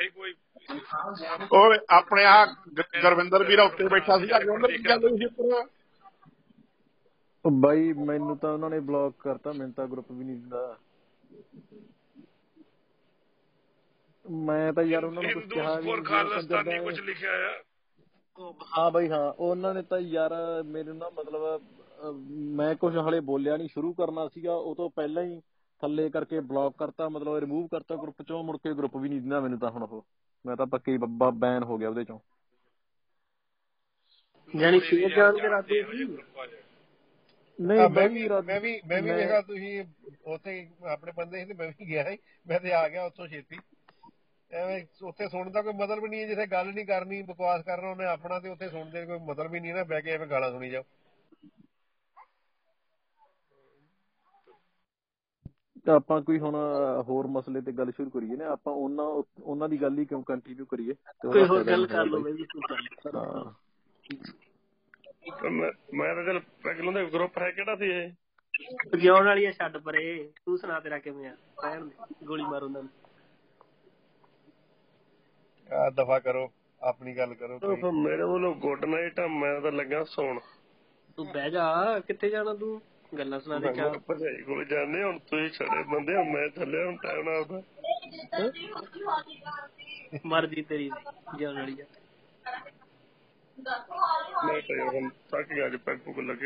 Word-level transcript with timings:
ਇਹ 0.00 0.10
ਕੋਈ। 0.10 0.34
ਓਏ 1.52 1.78
ਆਪਣੇ 1.90 2.24
ਆ 2.24 2.46
ਗੁਰਵਿੰਦਰ 3.02 3.44
ਵੀਰਾ 3.44 3.62
ਉੱਤੇ 3.62 3.88
ਬੈਠਾ 3.88 4.18
ਸੀਗਾ 4.18 4.38
ਗੁਰਵਿੰਦਰ 4.38 4.76
ਕੀ 4.76 4.84
ਗੱਲ 4.88 5.08
ਹੋਈ 5.08 5.18
ਸੀ 5.18 5.24
ਉੱਪਰ? 5.24 5.66
ਉਹ 7.44 7.50
ਬਾਈ 7.50 7.92
ਮੈਨੂੰ 7.92 8.36
ਤਾਂ 8.36 8.52
ਉਹਨਾਂ 8.52 8.70
ਨੇ 8.70 8.80
ਬਲੌਕ 8.80 9.14
ਕਰਤਾ 9.18 9.52
ਮੈਨੂੰ 9.52 9.72
ਤਾਂ 9.72 9.86
ਗਰੁੱਪ 9.86 10.12
ਵੀ 10.12 10.24
ਨਹੀਂ 10.24 10.36
ਦਿੰਦਾ। 10.36 10.78
ਮੈਂ 14.30 14.72
ਤਾਂ 14.72 14.82
ਯਾਰ 14.82 15.04
ਉਹਨਾਂ 15.04 15.22
ਨੂੰ 15.22 15.32
ਕੁਝ 15.32 15.52
ਕਿਹਾ 15.52 15.80
ਵੀ 15.80 15.92
ਨਹੀਂ 15.92 16.02
ਖਾਲਿਸਤਾਨੀ 16.02 16.78
ਕੁਝ 16.78 17.00
ਲਿਖਿਆ 17.00 17.30
ਆ। 17.32 17.62
ਹਾਂ 18.78 18.90
ਬਾਈ 18.90 19.08
ਹਾਂ 19.08 19.32
ਉਹਨਾਂ 19.32 19.74
ਨੇ 19.74 19.82
ਤਾਂ 19.82 19.98
ਯਾਰ 20.00 20.62
ਮੇਰੇ 20.62 20.92
ਨਾਲ 20.92 21.10
ਮਤਲਬ 21.10 21.62
ਮੈਂ 22.30 22.74
ਕੁਝ 22.74 22.96
ਹਲੇ 22.96 23.20
ਬੋਲਿਆ 23.20 23.56
ਨਹੀਂ 23.56 23.68
ਸ਼ੁਰੂ 23.68 23.92
ਕਰਨਾ 23.92 24.28
ਸੀਗਾ 24.28 24.54
ਉਹ 24.54 24.74
ਤੋਂ 24.74 24.90
ਪਹਿਲਾਂ 24.90 25.22
ਹੀ 25.22 25.40
ਥੱਲੇ 25.82 26.10
ਕਰਕੇ 26.10 26.40
ਬਲੌਕ 26.40 26.76
ਕਰਤਾ 26.78 27.08
ਮਤਲਬ 27.08 27.36
ਰਿਮੂਵ 27.36 27.66
ਕਰਤਾ 27.66 27.96
ਗਰੁੱਪ 27.96 28.22
ਚੋਂ 28.22 28.44
ਮੁੜ 28.44 28.56
ਕੇ 28.56 28.74
ਗਰੁੱਪ 28.74 28.96
ਵੀ 28.96 29.08
ਨਹੀਂ 29.08 29.20
ਦਿੰਦਾ 29.20 29.40
ਮੈਨੂੰ 29.40 29.58
ਤਾਂ 29.58 29.70
ਹੁਣ 29.70 29.82
ਉਹ। 29.82 30.04
ਮੈਂ 30.44 30.56
ਤਾਂ 30.56 30.66
ਪੱਕੇ 30.66 30.96
ਬੱਬਾ 30.98 31.30
ਬੈਨ 31.30 31.62
ਹੋ 31.62 31.78
ਗਿਆ 31.78 31.88
ਉਹਦੇ 31.88 32.04
ਚੋਂ। 32.04 32.18
ਯਾਨੀ 34.54 34.78
ਫੇਰ 34.80 35.08
ਜਾਣ 35.08 35.32
ਦੇ 35.32 35.48
ਰਾਤੇ 35.48 35.82
ਸੀ? 35.82 36.04
ਨਹੀਂ 37.58 37.88
ਮੈਂ 37.90 38.08
ਵੀ 38.08 38.28
ਮੈਂ 38.46 38.60
ਵੀ 38.60 38.80
ਮੈਂ 38.86 39.02
ਵੀ 39.02 39.10
ਵੇਖਾ 39.12 39.40
ਤੁਸੀਂ 39.40 39.84
ਉੱਥੇ 40.24 40.68
ਆਪਣੇ 40.88 41.12
ਬੰਦੇ 41.12 41.38
ਸੀ 41.40 41.44
ਤੇ 41.44 41.54
ਮੈਂ 41.54 41.68
ਵੀ 41.68 41.88
ਗਿਆ 41.88 42.10
ਸੀ। 42.10 42.18
ਮੈਂ 42.46 42.60
ਤੇ 42.60 42.72
ਆ 42.72 42.88
ਗਿਆ 42.88 43.04
ਉੱਥੋਂ 43.04 43.26
ਛੇਤੀ। 43.28 43.58
ਐਵੇਂ 44.50 44.84
ਉੱਥੇ 45.02 45.28
ਸੁਣਨ 45.28 45.52
ਦਾ 45.52 45.62
ਕੋਈ 45.62 45.72
ਮਤਲਬ 45.72 46.04
ਨਹੀਂ 46.06 46.20
ਹੈ 46.22 46.26
ਜਿੱਥੇ 46.26 46.46
ਗੱਲ 46.46 46.72
ਨਹੀਂ 46.72 46.86
ਕਰਨੀ 46.86 47.22
ਬਕਵਾਸ 47.22 47.62
ਕਰਨਾ 47.64 47.90
ਉਹਨੇ 47.90 48.04
ਆਪਣਾ 48.04 48.38
ਤੇ 48.40 48.48
ਉੱਥੇ 48.48 48.68
ਸੁਣਨ 48.68 48.90
ਦੇ 48.90 49.06
ਕੋਈ 49.06 49.18
ਮਤਲਬ 49.18 49.54
ਹੀ 49.54 49.60
ਨਹੀਂ 49.60 49.74
ਨਾ 49.74 49.84
ਬਹਿ 49.84 50.02
ਕੇ 50.02 50.10
ਐਵੇਂ 50.10 50.26
ਗਾਲਾਂ 50.26 50.50
ਸੁਣੀ 50.50 50.70
ਜਾਓ। 50.70 50.82
ਤਾਂ 55.86 55.94
ਆਪਾਂ 55.96 56.20
ਕੋਈ 56.22 56.38
ਹੁਣ 56.38 56.54
ਹੋਰ 57.08 57.26
ਮਸਲੇ 57.26 57.60
ਤੇ 57.60 57.72
ਗੱਲ 57.72 57.90
ਸ਼ੁਰੂ 57.90 58.10
ਕਰੀਏ 58.10 58.36
ਨਾ 58.36 58.48
ਆਪਾਂ 58.48 58.72
ਉਹਨਾਂ 58.72 59.22
ਉਹਨਾਂ 59.42 59.68
ਦੀ 59.68 59.82
ਗੱਲ 59.82 59.98
ਹੀ 59.98 60.04
ਕਿਉਂ 60.04 60.22
ਕੰਟੀਨਿਊ 60.22 60.64
ਕਰੀਏ? 60.66 60.94
ਕੋਈ 61.32 61.44
ਹੋਰ 61.44 61.64
ਗੱਲ 61.64 61.86
ਕਰ 61.86 62.04
ਲਓ 62.06 62.20
ਬਾਈ। 62.20 62.44
ਕਰ 63.04 63.16
ਹਾਂ। 63.16 63.44
ਮੈਂ 65.50 65.70
ਮੈਂ 65.94 66.14
ਤਾਂ 66.14 66.24
ਚਲ 66.24 66.40
ਪੈਗਲੋਂ 66.64 66.92
ਦਾ 66.92 67.04
ਗਰੁੱਪ 67.04 67.38
ਹੈ 67.38 67.50
ਕਿਹੜਾ 67.50 67.76
ਸੀ 67.76 67.90
ਇਹ? 67.90 68.10
ਜਿਉਣ 68.98 69.24
ਵਾਲੀ 69.26 69.44
ਆ 69.44 69.50
ਛੱਡ 69.50 69.76
ਪਰੇ 69.78 70.32
ਤੂੰ 70.46 70.58
ਸੁਣਾ 70.58 70.80
ਤੇਰਾ 70.80 70.98
ਕਿਵੇਂ 70.98 71.28
ਆ? 71.28 71.36
ਰਹਿਣ 71.64 71.84
ਦੇ 71.86 72.24
ਗੋਲੀ 72.24 72.42
ਮਾਰ 72.42 72.62
ਉਹਨਾਂ 72.62 72.82
ਨੂੰ। 72.82 72.90
ਆ 75.78 75.90
ਦਫਾ 75.90 76.18
ਕਰੋ 76.18 76.52
ਆਪਣੀ 76.82 77.16
ਗੱਲ 77.16 77.34
ਕਰੋ 77.34 77.58
ਤੁਸੀਂ 77.58 77.76
ਫਿਰ 77.76 77.90
ਮੇਰੇ 77.92 78.22
ਵੱਲੋਂ 78.22 78.54
ਗੁੱਡ 78.54 78.84
ਨਾਈਟ 78.84 79.20
ਆ 79.20 79.26
ਮੈਂ 79.26 79.60
ਤਾਂ 79.60 79.72
ਲੱਗਾ 79.72 80.04
ਸੌਣ। 80.04 80.40
ਤੂੰ 81.16 81.26
ਬਹਿ 81.26 81.50
ਜਾ 81.50 81.98
ਕਿੱਥੇ 81.98 82.28
ਜਾਣਾ 82.30 82.54
ਤੂੰ? 82.54 82.80
ਗੱਲਾਂ 83.12 83.38
ਸੁਣਾ 83.40 83.58
ਦੇ 83.58 83.72
ਚਾ 83.74 83.88
ਭਜਾਈ 84.08 84.42
ਕੋਲ 84.42 84.64
ਜਾਂਦੇ 84.64 85.02
ਹੁਣ 85.02 85.18
ਤੁਸੀਂ 85.20 85.48
ਛੜੇ 85.50 85.82
ਬੰਦੇ 85.84 86.16
ਹੋ 86.16 86.24
ਮੈਂ 86.24 86.48
ਥੱਲੇ 86.50 86.84
ਹੁਣ 86.84 86.96
ਟਾਈਮ 86.96 87.28
ਨਾਲ 87.28 87.36
ਆਉਂਦਾ 87.36 87.62
ਮਰਜ਼ੀ 90.26 90.62
ਤੇਰੀ 90.62 90.90
ਜਿਉਣ 91.36 91.54
ਵਾਲੀ 91.54 91.80
ਆ 91.80 91.84
ਹੁਣ 94.88 95.10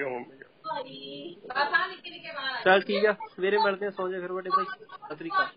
ਹੋਣ 0.03 0.25
ਚੱਲ 2.65 2.81
ਠੀਕ 2.83 3.07
ਆ 3.07 3.13
ਸਵੇਰੇ 3.31 3.59
ਮਿਲਦੇ 3.59 3.87
ਆ 3.87 3.91
ਸੌਂ 3.91 4.09
ਜਾ 4.11 4.21
ਫਿਰ 4.21 4.33
ਵੱਡੇ 4.33 4.51
ਭਾਈ 4.51 4.65
ਅਕਾਲ 5.25 5.49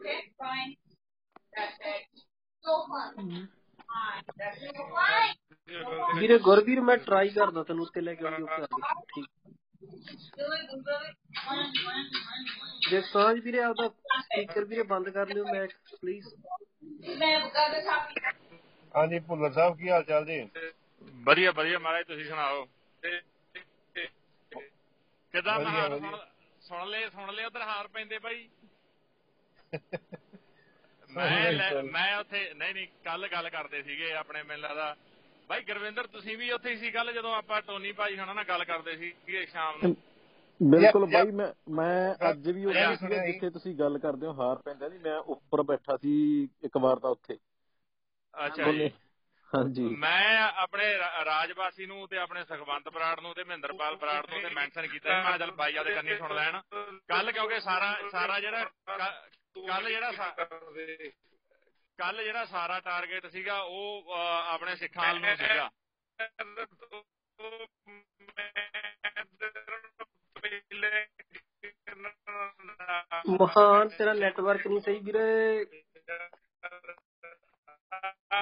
Okay, 0.00 0.32
fine. 0.34 0.76
That's 1.52 1.76
it. 1.84 2.22
So 2.64 2.84
fun. 2.84 3.10
Fine. 3.16 3.48
ਵੀਰੇ 6.14 6.38
ਗੁਰਵੀਰ 6.40 6.80
ਮੈਂ 6.82 6.96
ਟਰਾਈ 6.98 7.28
ਕਰਦਾ 7.30 7.62
ਤੈਨੂੰ 7.64 7.82
ਉੱਤੇ 7.82 8.00
ਲੈ 8.00 8.14
ਕੇ 8.14 8.24
ਆਉਂਦੀ 8.24 8.42
ਉੱਤੇ 8.42 8.66
ਠੀਕ. 9.08 9.28
ਜੇ 12.86 13.00
ਸਾਂਝ 13.02 13.38
ਵੀਰੇ 13.40 13.60
ਆਪਦਾ 13.62 13.88
ਸਪੀਕਰ 14.18 14.64
ਵੀਰੇ 14.64 14.82
ਬੰਦ 14.84 15.08
ਕਰ 15.10 15.28
ਲਿਓ 15.28 15.44
ਪਲੀਜ਼ 15.92 16.34
ਮੈਂ 17.12 17.38
ਬਗਾ 17.40 17.80
ਸਾਪੀ 17.82 18.20
ਹਾਂਜੀ 18.94 19.18
ਭੁੱਲਰ 19.20 19.52
ਸਾਹਿਬ 19.52 19.76
ਕੀ 19.76 19.88
ਹਾਲ 19.90 20.02
ਚਾਲ 20.04 20.24
ਜੀ? 20.26 20.40
ਵਧੀਆ 21.22 21.50
ਵਧੀਆ 21.52 21.78
ਮਹਾਰਾਜ 21.78 22.06
ਤੁਸੀਂ 22.06 22.24
ਸੁਣਾਓ? 22.26 22.66
ਕਿਦਾਂ 25.34 25.58
ਵਧੀਆ, 25.58 25.70
ਹਾਰ 25.70 25.90
ਵਧੀਆ। 25.90 26.00
ਸੁਣ 26.00 26.16
ਸੁਣ 26.62 26.88
ਲਏ 26.88 27.08
ਸੁਣ 27.10 27.32
ਲਏ 27.32 27.44
ਉਧਰ 27.44 27.62
ਹਾਰ 27.62 27.88
ਪੈਂਦੇ 27.88 28.18
ਬਾਈ। 28.20 28.48
ਮੈਂ। 31.16 31.82
ਮੈਂ 31.82 32.16
ਉੱਥੇ 32.16 32.54
ਨਹੀਂ 32.54 32.74
ਨਹੀਂ 32.74 32.86
ਕੱਲ 33.04 33.28
ਗੱਲ 33.28 33.50
ਕਰਦੇ 33.50 33.82
ਸੀਗੇ 33.82 34.12
ਆਪਣੇ 34.12 34.42
ਮੈਨੂੰ 34.42 34.62
ਲੱਗਦਾ। 34.62 34.96
ਬਾਈ 35.48 35.62
ਗੁਰਵਿੰਦਰ 35.62 36.06
ਤੁਸੀਂ 36.06 36.38
ਵੀ 36.38 36.50
ਉੱਥੇ 36.50 36.70
ਹੀ 36.70 36.76
ਸੀ 36.76 36.90
ਕੱਲ 36.90 37.12
ਜਦੋਂ 37.12 37.34
ਆਪਾਂ 37.34 37.62
ਟੋਨੀ 37.62 37.92
ਭਾਈ 37.92 38.18
ਹੁਣਾਂ 38.18 38.34
ਨਾਲ 38.34 38.44
ਗੱਲ 38.44 38.64
ਕਰਦੇ 38.64 38.96
ਸੀ 38.96 39.10
ਕਿ 39.26 39.46
ਸ਼ਾਮ 39.46 39.78
ਨੂੰ? 39.82 39.96
ਬਿਲਕੁਲ 40.62 41.06
ਬਾਈ 41.06 41.30
ਮੈਂ 41.30 41.52
ਮੈਂ 41.70 42.30
ਅੱਜ 42.30 42.50
ਵੀ 42.50 42.62
ਸੁਣਿਆ 42.62 42.94
ਸੀ। 42.94 43.32
ਜਿੱਥੇ 43.32 43.50
ਤੁਸੀਂ 43.50 43.74
ਗੱਲ 43.74 43.98
ਕਰਦੇ 43.98 44.26
ਹੋ 44.26 44.32
ਹਾਰ 44.32 44.56
ਪੈਂਦਾ 44.56 44.88
ਨਹੀਂ 44.88 45.00
ਮੈਂ 45.00 45.18
ਉੱਪਰ 45.18 45.62
ਬੈਠਾ 45.62 45.96
ਸੀ 45.96 46.48
ਇੱਕ 46.64 46.76
ਵਾਰ 46.76 46.98
ਤਾਂ 46.98 47.10
ਉੱਥੇ। 47.10 47.38
ਅੱਛਾ 48.46 48.72
ਜੀ। 48.72 48.90
ਹਾਂਜੀ। 49.54 49.82
ਮੈਂ 49.82 50.42
ਆਪਣੇ 50.42 50.98
ਰਾਜਵਾਸੀ 51.24 51.86
ਨੂੰ 51.86 52.08
ਤੇ 52.08 52.18
ਆਪਣੇ 52.18 52.44
ਸੁਖਵੰਤ 52.44 52.88
ਬਰਾੜ 52.88 53.20
ਨੂੰ 53.20 53.34
ਤੇ 53.34 53.44
ਮਹਿੰਦਰਪਾਲ 53.44 53.96
ਬਰਾੜ 53.96 54.30
ਨੂੰ 54.30 54.42
ਤੇ 54.42 54.48
ਮੈਂਸ਼ਨ 54.48 54.86
ਕੀਤਾ। 54.86 55.22
ਮੈਂ 55.22 55.38
ਚੱਲ 55.38 55.50
ਬਾਈ 55.50 55.76
ਆਦੇ 55.76 55.94
ਕੰਨੀ 55.94 56.16
ਸੁਣ 56.16 56.34
ਲੈਣ। 56.34 56.60
ਕੱਲ 57.08 57.32
ਕਿਉਂਕਿ 57.32 57.60
ਸਾਰਾ 57.60 57.96
ਸਾਰਾ 58.12 58.40
ਜਿਹੜਾ 58.40 58.70
ਕੱਲ 59.56 59.88
ਜਿਹੜਾ 59.88 60.12
ਕੱਲ 61.98 62.22
ਜਿਹੜਾ 62.24 62.44
ਸਾਰਾ 62.44 62.80
ਟਾਰਗੇਟ 62.80 63.26
ਸੀਗਾ 63.26 63.60
ਉਹ 63.62 64.12
ਆਪਣੇ 64.12 64.76
ਸਿੱਖਾਂ 64.76 65.14
ਨੂੰ 65.14 65.36
ਸੀਗਾ। 65.36 65.70
ਮਹਾਨ 73.28 73.88
ਤੇਰਾ 73.88 74.12
ਨੈਟਵਰਕ 74.12 74.66
ਨਹੀਂ 74.66 74.80
ਸਹੀ 74.80 74.98
ਵੀਰੇ। 74.98 75.64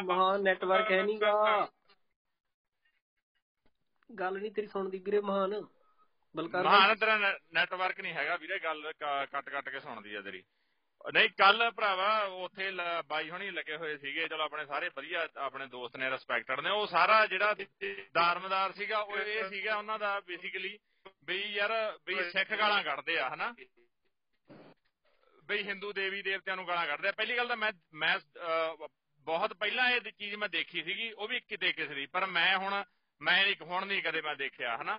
ਮਹਾਨ 0.03 0.43
ਨੈਟਵਰਕ 0.43 0.91
ਹੈ 0.93 1.03
ਨਹੀਂਗਾ 1.03 1.69
ਗੱਲ 4.11 4.39
ਨਹੀਂ 4.41 4.51
ਤੇਰੀ 4.53 4.67
ਸੁਣਦੀ 4.67 4.99
ਵੀਰੇ 4.99 5.21
ਮਹਾਨ। 5.21 5.67
ਬਲਕਾਰ। 6.35 6.65
ਮਹਾਨ 6.65 6.97
ਤੇਰਾ 6.97 7.17
ਨੈਟਵਰਕ 7.53 8.01
ਨਹੀਂ 8.01 8.15
ਹੈਗਾ 8.15 8.37
ਵੀਰੇ 8.37 8.59
ਗੱਲ 8.59 8.93
ਕੱਟ 9.01 9.49
ਕੱਟ 9.49 9.69
ਕੇ 9.69 9.81
ਸੁਣਦੀ 9.81 10.15
ਆ 10.15 10.23
ਤੇਰੀ। 10.23 10.43
ਨਹੀਂ 11.15 11.29
ਕੱਲ 11.31 11.71
ਭਰਾਵਾ 11.71 12.19
ਉੱਥੇ 12.23 12.71
ਬਾਈ 13.07 13.31
ਹੁਣੀ 13.31 13.51
ਲੱਗੇ 13.51 13.77
ਹੋਏ 13.77 13.97
ਸੀਗੇ 13.97 14.27
ਚਲੋ 14.29 14.43
ਆਪਣੇ 14.43 14.67
ਸਾਰੇ 14.67 14.91
ਵਧੀਆ 14.97 15.29
ਆਪਣੇ 15.37 15.67
ਦੋਸਤ 15.67 15.97
ਨੇ 15.97 16.11
ਰਿਸਪੈਕਟਡ 16.11 16.61
ਨੇ 16.61 16.71
ਉਹ 16.71 16.87
ਸਾਰਾ 16.87 17.27
ਜਿਹੜਾ 17.27 17.55
ਦਾਰਮਦਾਰ 18.15 18.73
ਸੀਗਾ 18.73 18.99
ਉਹ 18.99 19.17
ਇਹ 19.19 19.49
ਸੀਗਾ 19.49 19.77
ਉਹਨਾਂ 19.77 19.99
ਦਾ 19.99 20.21
ਬੇਸਿਕਲੀ 20.21 20.79
ਵੀ 21.25 21.43
ਯਾਰ 21.43 21.99
ਵੀ 22.07 22.31
ਸਿੱਖ 22.31 22.51
ਗਾਲਾਂ 22.51 22.83
ਕੱਢਦੇ 22.85 23.19
ਆ 23.19 23.29
ਹਨਾ? 23.35 23.55
ਬਈ 25.45 25.63
ਹਿੰਦੂ 25.63 25.93
ਦੇਵੀ 25.93 26.23
ਦੇਵਤਿਆਂ 26.23 26.57
ਨੂੰ 26.57 26.67
ਗਾਲਾਂ 26.69 26.87
ਕੱਢਦੇ 26.87 27.09
ਆ। 27.09 27.13
ਪਹਿਲੀ 27.13 27.37
ਗੱਲ 27.37 27.49
ਤਾਂ 27.49 27.57
ਮੈਂ 27.57 27.73
ਮੈਂ 27.95 28.19
ਬਹੁਤ 29.27 29.53
ਪਹਿਲਾਂ 29.53 29.91
ਇਹ 29.91 30.01
ਚੀਜ਼ 30.01 30.35
ਮੈਂ 30.35 30.49
ਦੇਖੀ 30.49 30.83
ਸੀਗੀ 30.83 31.13
ਉਹ 31.13 31.29
ਵੀ 31.29 31.41
ਕਿਤੇ 31.41 31.73
ਕਿਸੇ 31.73 31.95
ਦੀ 31.95 32.07
ਪਰ 32.07 32.27
ਮੈਂ 32.27 32.57
ਹੁਣ 32.59 32.85
ਮੈਂ 33.21 33.45
ਨਹੀਂ 33.45 33.55
ਹੁਣ 33.63 33.87
ਨਹੀਂ 33.87 34.03
ਕਦੇ 34.03 34.21
ਮੈਂ 34.23 34.35
ਦੇਖਿਆ 34.37 34.77
ਹਨਾ? 34.77 34.99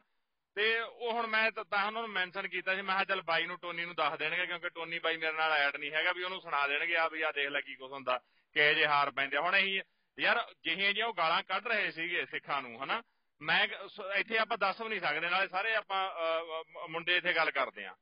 ਤੇ 0.59 0.79
ਉਹ 0.79 1.11
ਹੁਣ 1.13 1.27
ਮੈਂ 1.27 1.51
ਤਾਂ 1.51 1.65
ਤਾਂ 1.65 1.85
ਉਹਨਾਂ 1.85 2.01
ਨੂੰ 2.01 2.09
ਮੈਂਸ਼ਨ 2.09 2.47
ਕੀਤਾ 2.47 2.75
ਸੀ 2.75 2.81
ਮੈਂ 2.81 2.95
ਕਿਹਾ 2.95 3.03
ਚੱਲ 3.05 3.21
ਬਾਈ 3.21 3.45
ਨੂੰ 3.45 3.57
ਟੋਨੀ 3.59 3.85
ਨੂੰ 3.85 3.95
ਦੱਸ 3.95 4.17
ਦੇਣਗੇ 4.17 4.45
ਕਿਉਂਕਿ 4.45 4.69
ਟੋਨੀ 4.69 4.99
ਬਾਈ 4.99 5.17
ਮੇਰੇ 5.17 5.33
ਨਾਲ 5.33 5.51
ਐਡ 5.51 5.75
ਨਹੀਂ 5.75 5.91
ਹੈਗਾ 5.91 6.11
ਵੀ 6.11 6.23
ਉਹਨੂੰ 6.23 6.41
ਸੁਣਾ 6.41 6.67
ਦੇਣਗੇ 6.67 6.97
ਆ 6.97 7.07
ਵੀ 7.07 7.21
ਆ 7.21 7.31
ਦੇਖ 7.31 7.49
ਲੈ 7.49 7.61
ਕੀ 7.61 7.75
ਕੁਝ 7.75 7.91
ਹੁੰਦਾ 7.91 8.19
ਕਿਹੇ 8.53 8.73
ਜੇ 8.75 8.85
ਹਾਰ 8.87 9.11
ਪੈਂਦੇ 9.11 9.37
ਆ। 9.37 9.41
ਹੁਣ 9.41 9.57
ਅਸੀਂ 9.57 9.81
ਯਾਰ 10.19 10.53
ਜਿਹੀਆਂ 10.63 10.87
ਜਿਹੀਆਂ 10.87 11.07
ਉਹ 11.07 11.13
ਗਾਲਾਂ 11.13 11.43
ਕੱਢ 11.43 11.67
ਰਹੇ 11.67 11.91
ਸੀਗੇ 11.91 12.25
ਸਿੱਖਾਂ 12.25 12.61
ਨੂੰ 12.61 12.83
ਹਨਾ? 12.83 13.03
ਮੈਂ 13.41 13.67
ਕ- 13.67 13.87
ਸ- 13.87 14.15
ਇੱਥੇ 14.15 14.37
ਆਪਾਂ 14.37 14.57
ਦੱਸ 14.57 14.81
ਵੀ 14.81 14.89
ਨਹੀਂ 14.89 14.99
ਸਕਦੇ 14.99 15.29
ਨਾਲੇ 15.29 15.47
ਸਾਰੇ 15.47 15.75
ਆਪਾਂ 15.75 16.09
ਅਹ, 16.09 16.63
ਮ- 16.71 16.87
ਮੁੰਡੇ 16.89 17.17
ਇੱਥੇ 17.17 17.33
ਗੱਲ 17.33 17.51
ਕਰਦੇ 17.51 17.85
ਆ। 17.85 17.95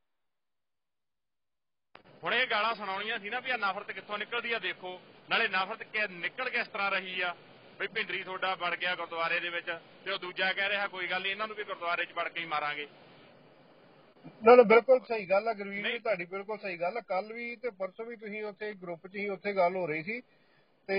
ਹੁਣ 2.24 2.34
ਇਹ 2.34 2.48
ਗਾਲਾਂ 2.48 2.76
ਸੁਣਾਉਣੀਆਂ 2.76 3.20
ਸੀ 3.20 3.30
ਨਾ 3.30 3.40
ਵੀ 3.40 3.52
ਆ 3.52 3.58
ਨਫ਼ਰਤ 3.58 3.92
ਕਿੱਥੋਂ 3.92 4.18
ਨਿਕਲਦੀ 4.18 4.54
ਆ 4.54 4.60
ਦੇਖੋ। 4.60 5.02
ਨਾਲੇ 5.30 5.48
ਨਫ਼ਰਤ 5.48 5.84
ਕਿ 5.84 6.08
ਨਿਕਲ 6.08 6.50
ਕਿਸ 6.50 6.68
ਤਰ੍ਹਾਂ 6.68 6.92
ਰਹੀ 6.92 7.22
ਆ। 7.22 7.36
ਵੀ 7.80 7.88
ਭਿੰਡਰੀ 7.88 8.24
ਤੁਹਾਡਾ 8.24 8.54
ਵੜ 8.56 8.76
ਗਿਆ 8.76 8.96
ਗੁਰਦੁਆਰੇ 8.96 9.40
ਦੇ 9.40 9.50
ਵਿੱਚ 9.50 9.70
ਤੇ 10.06 10.12
ਉਹ 10.12 10.18
ਦੂਜਾ 10.20 10.52
ਕਹਿ 10.54 10.70
ਰਿਹਾ 10.70 10.88
ਕੋਈ 10.88 11.08
ਗੱਲ 11.08 11.22
ਨਹੀਂ 11.22 11.32
ਇਹਨਾਂ 11.32 11.48
ਨੂੰ 11.48 11.56
ਵੀ 11.56 11.64
ਗੁਰਦੁਆਰੇ 11.64 12.06
'ਚ 12.06 12.14
ਵੜ 12.14 12.28
ਕੇ 12.30 12.40
ਹੀ 12.40 12.46
ਮਾਰਾਂਗੇ। 12.46 12.88
ਨਾ 14.44 14.56
ਨਾ 14.56 14.64
ਬਿਲਕੁਲ 14.64 15.00
ਸਹੀ 15.00 15.26
ਗੱਲ 15.30 15.48
ਆ 15.48 15.54
ਗੁਰਵੀਰ 15.54 15.88
ਜੀ। 15.88 16.00
ਤੁਹਾਡੀ 16.00 16.26
ਬਿਲਕੁਲ 16.26 16.58
ਸਹੀ 16.58 16.78
ਗੱਲ 16.78 16.98
ਆ। 16.98 17.02
ਕੱਲ 17.02 17.34
ਵੀ 17.34 17.56
ਤੇ 17.56 17.70
ਪਰਸੋਂ 17.70 18.06
ਵੀ 18.06 18.16
ਤੁਸੀਂ 18.16 18.44
ਉੱਥੇ 18.44 18.74
ਗਰੁੱਪ 18.74 19.08
'ਚ 19.08 19.16
ਹੀ 19.16 19.28
ਉੱਥੇ 19.30 19.54
ਗੱਲ 19.54 19.76
ਹੋ 19.76 19.86
ਰਹੀ 19.88 20.04
ਸੀ 20.04 20.22
ਤੇ 20.88 20.98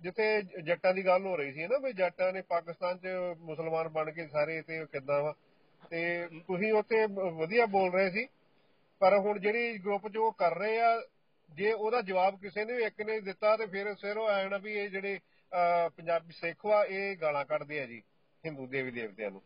ਜਿੱਥੇ 0.00 0.42
ਜੱਟਾਂ 0.62 0.94
ਦੀ 0.94 1.04
ਗੱਲ 1.06 1.26
ਹੋ 1.26 1.36
ਰਹੀ 1.36 1.52
ਸੀ 1.52 1.66
ਨਾ 1.66 1.78
ਵੀ 1.78 1.92
ਜੱਟਾਂ 1.92 2.32
ਨੇ 2.32 2.42
ਪਾਕਿਸਤਾਨ 2.48 2.98
'ਚ 2.98 3.06
ਮੁਸਲਮਾਨ 3.38 3.88
ਬਣ 3.88 4.10
ਕੇ 4.10 4.26
ਸਾਰੇ 4.26 4.60
ਤੇ 4.62 4.84
ਕਿੱਦਾਂ 4.92 5.22
ਵਾ। 5.22 5.34
ਤੇ 5.90 6.28
ਤੁਸੀਂ 6.46 6.72
ਉੱਥੇ 6.72 7.06
ਵਧੀਆ 7.34 7.66
ਬੋਲ 7.66 7.92
ਰਹੇ 7.92 8.10
ਸੀ 8.10 8.26
ਪਰ 9.00 9.16
ਹੁਣ 9.18 9.38
ਜਿਹੜੀ 9.38 9.78
ਗਰੁੱਪ 9.78 10.08
'ਚ 10.08 10.16
ਉਹ 10.16 10.32
ਕਰ 10.32 10.56
ਰਹੇ 10.58 10.78
ਆ 10.80 11.00
ਜੇ 11.50 11.72
ਉਹਦਾ 11.72 12.00
ਜਵਾਬ 12.02 12.40
ਕਿਸੇ 12.40 12.64
ਨੇ 12.64 12.76
ਇੱਕ 12.84 13.00
ਨੇ 13.02 13.20
ਦਿੱਤਾ 13.20 13.56
ਤੇ 13.56 13.66
ਫਿਰ 13.66 13.94
ਸਿਰ 13.94 14.16
ਨਾ 14.48 14.58
ਵੀ 14.58 14.72
ਇਹ 14.72 14.88
ਜਿਹੜੇ 14.88 15.18
ਪੰਜਾਬੀ 15.96 16.32
ਸਿੱਖ 16.32 16.66
ਵਾ 16.66 16.84
ਇਹ 16.84 17.16
ਗਾਲਾਂ 17.16 17.44
ਕੱਢਦੇ 17.44 17.80
ਆ 17.82 17.86
ਜੀ 17.86 18.02
ਹਿੰਦੂ 18.46 18.66
ਦੇਵੀ 18.66 18.90
ਦੇਵਤਿਆਂ 18.90 19.30
ਨੂੰ। 19.30 19.42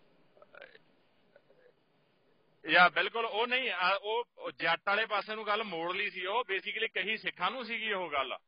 ਯਾ 2.68 2.88
ਬਿਲਕੁਲ 2.88 3.24
ਉਹ 3.24 3.46
ਨਹੀਂ 3.46 3.70
ਆ, 3.70 3.94
ਉਹ 4.02 4.24
ਉਹ 4.38 4.50
ਜੱਟ 4.52 4.80
ਵਾਲੇ 4.86 5.06
ਪਾਸੇ 5.06 5.34
ਨੂੰ 5.34 5.46
ਗੱਲ 5.46 5.64
ਮੋੜ 5.64 5.96
ਲਈ 5.96 6.10
ਸੀ 6.10 6.26
ਉਹ 6.26 6.44
ਬੇਸਿਕਲੀ 6.44 6.88
ਕਹੀ 6.88 7.16
ਸਿੱਖਾਂ 7.16 7.50
ਨੂੰ 7.50 7.64
ਸੀਗੀ 7.64 7.92
ਉਹ 7.92 8.10
ਗੱਲ। 8.10 8.38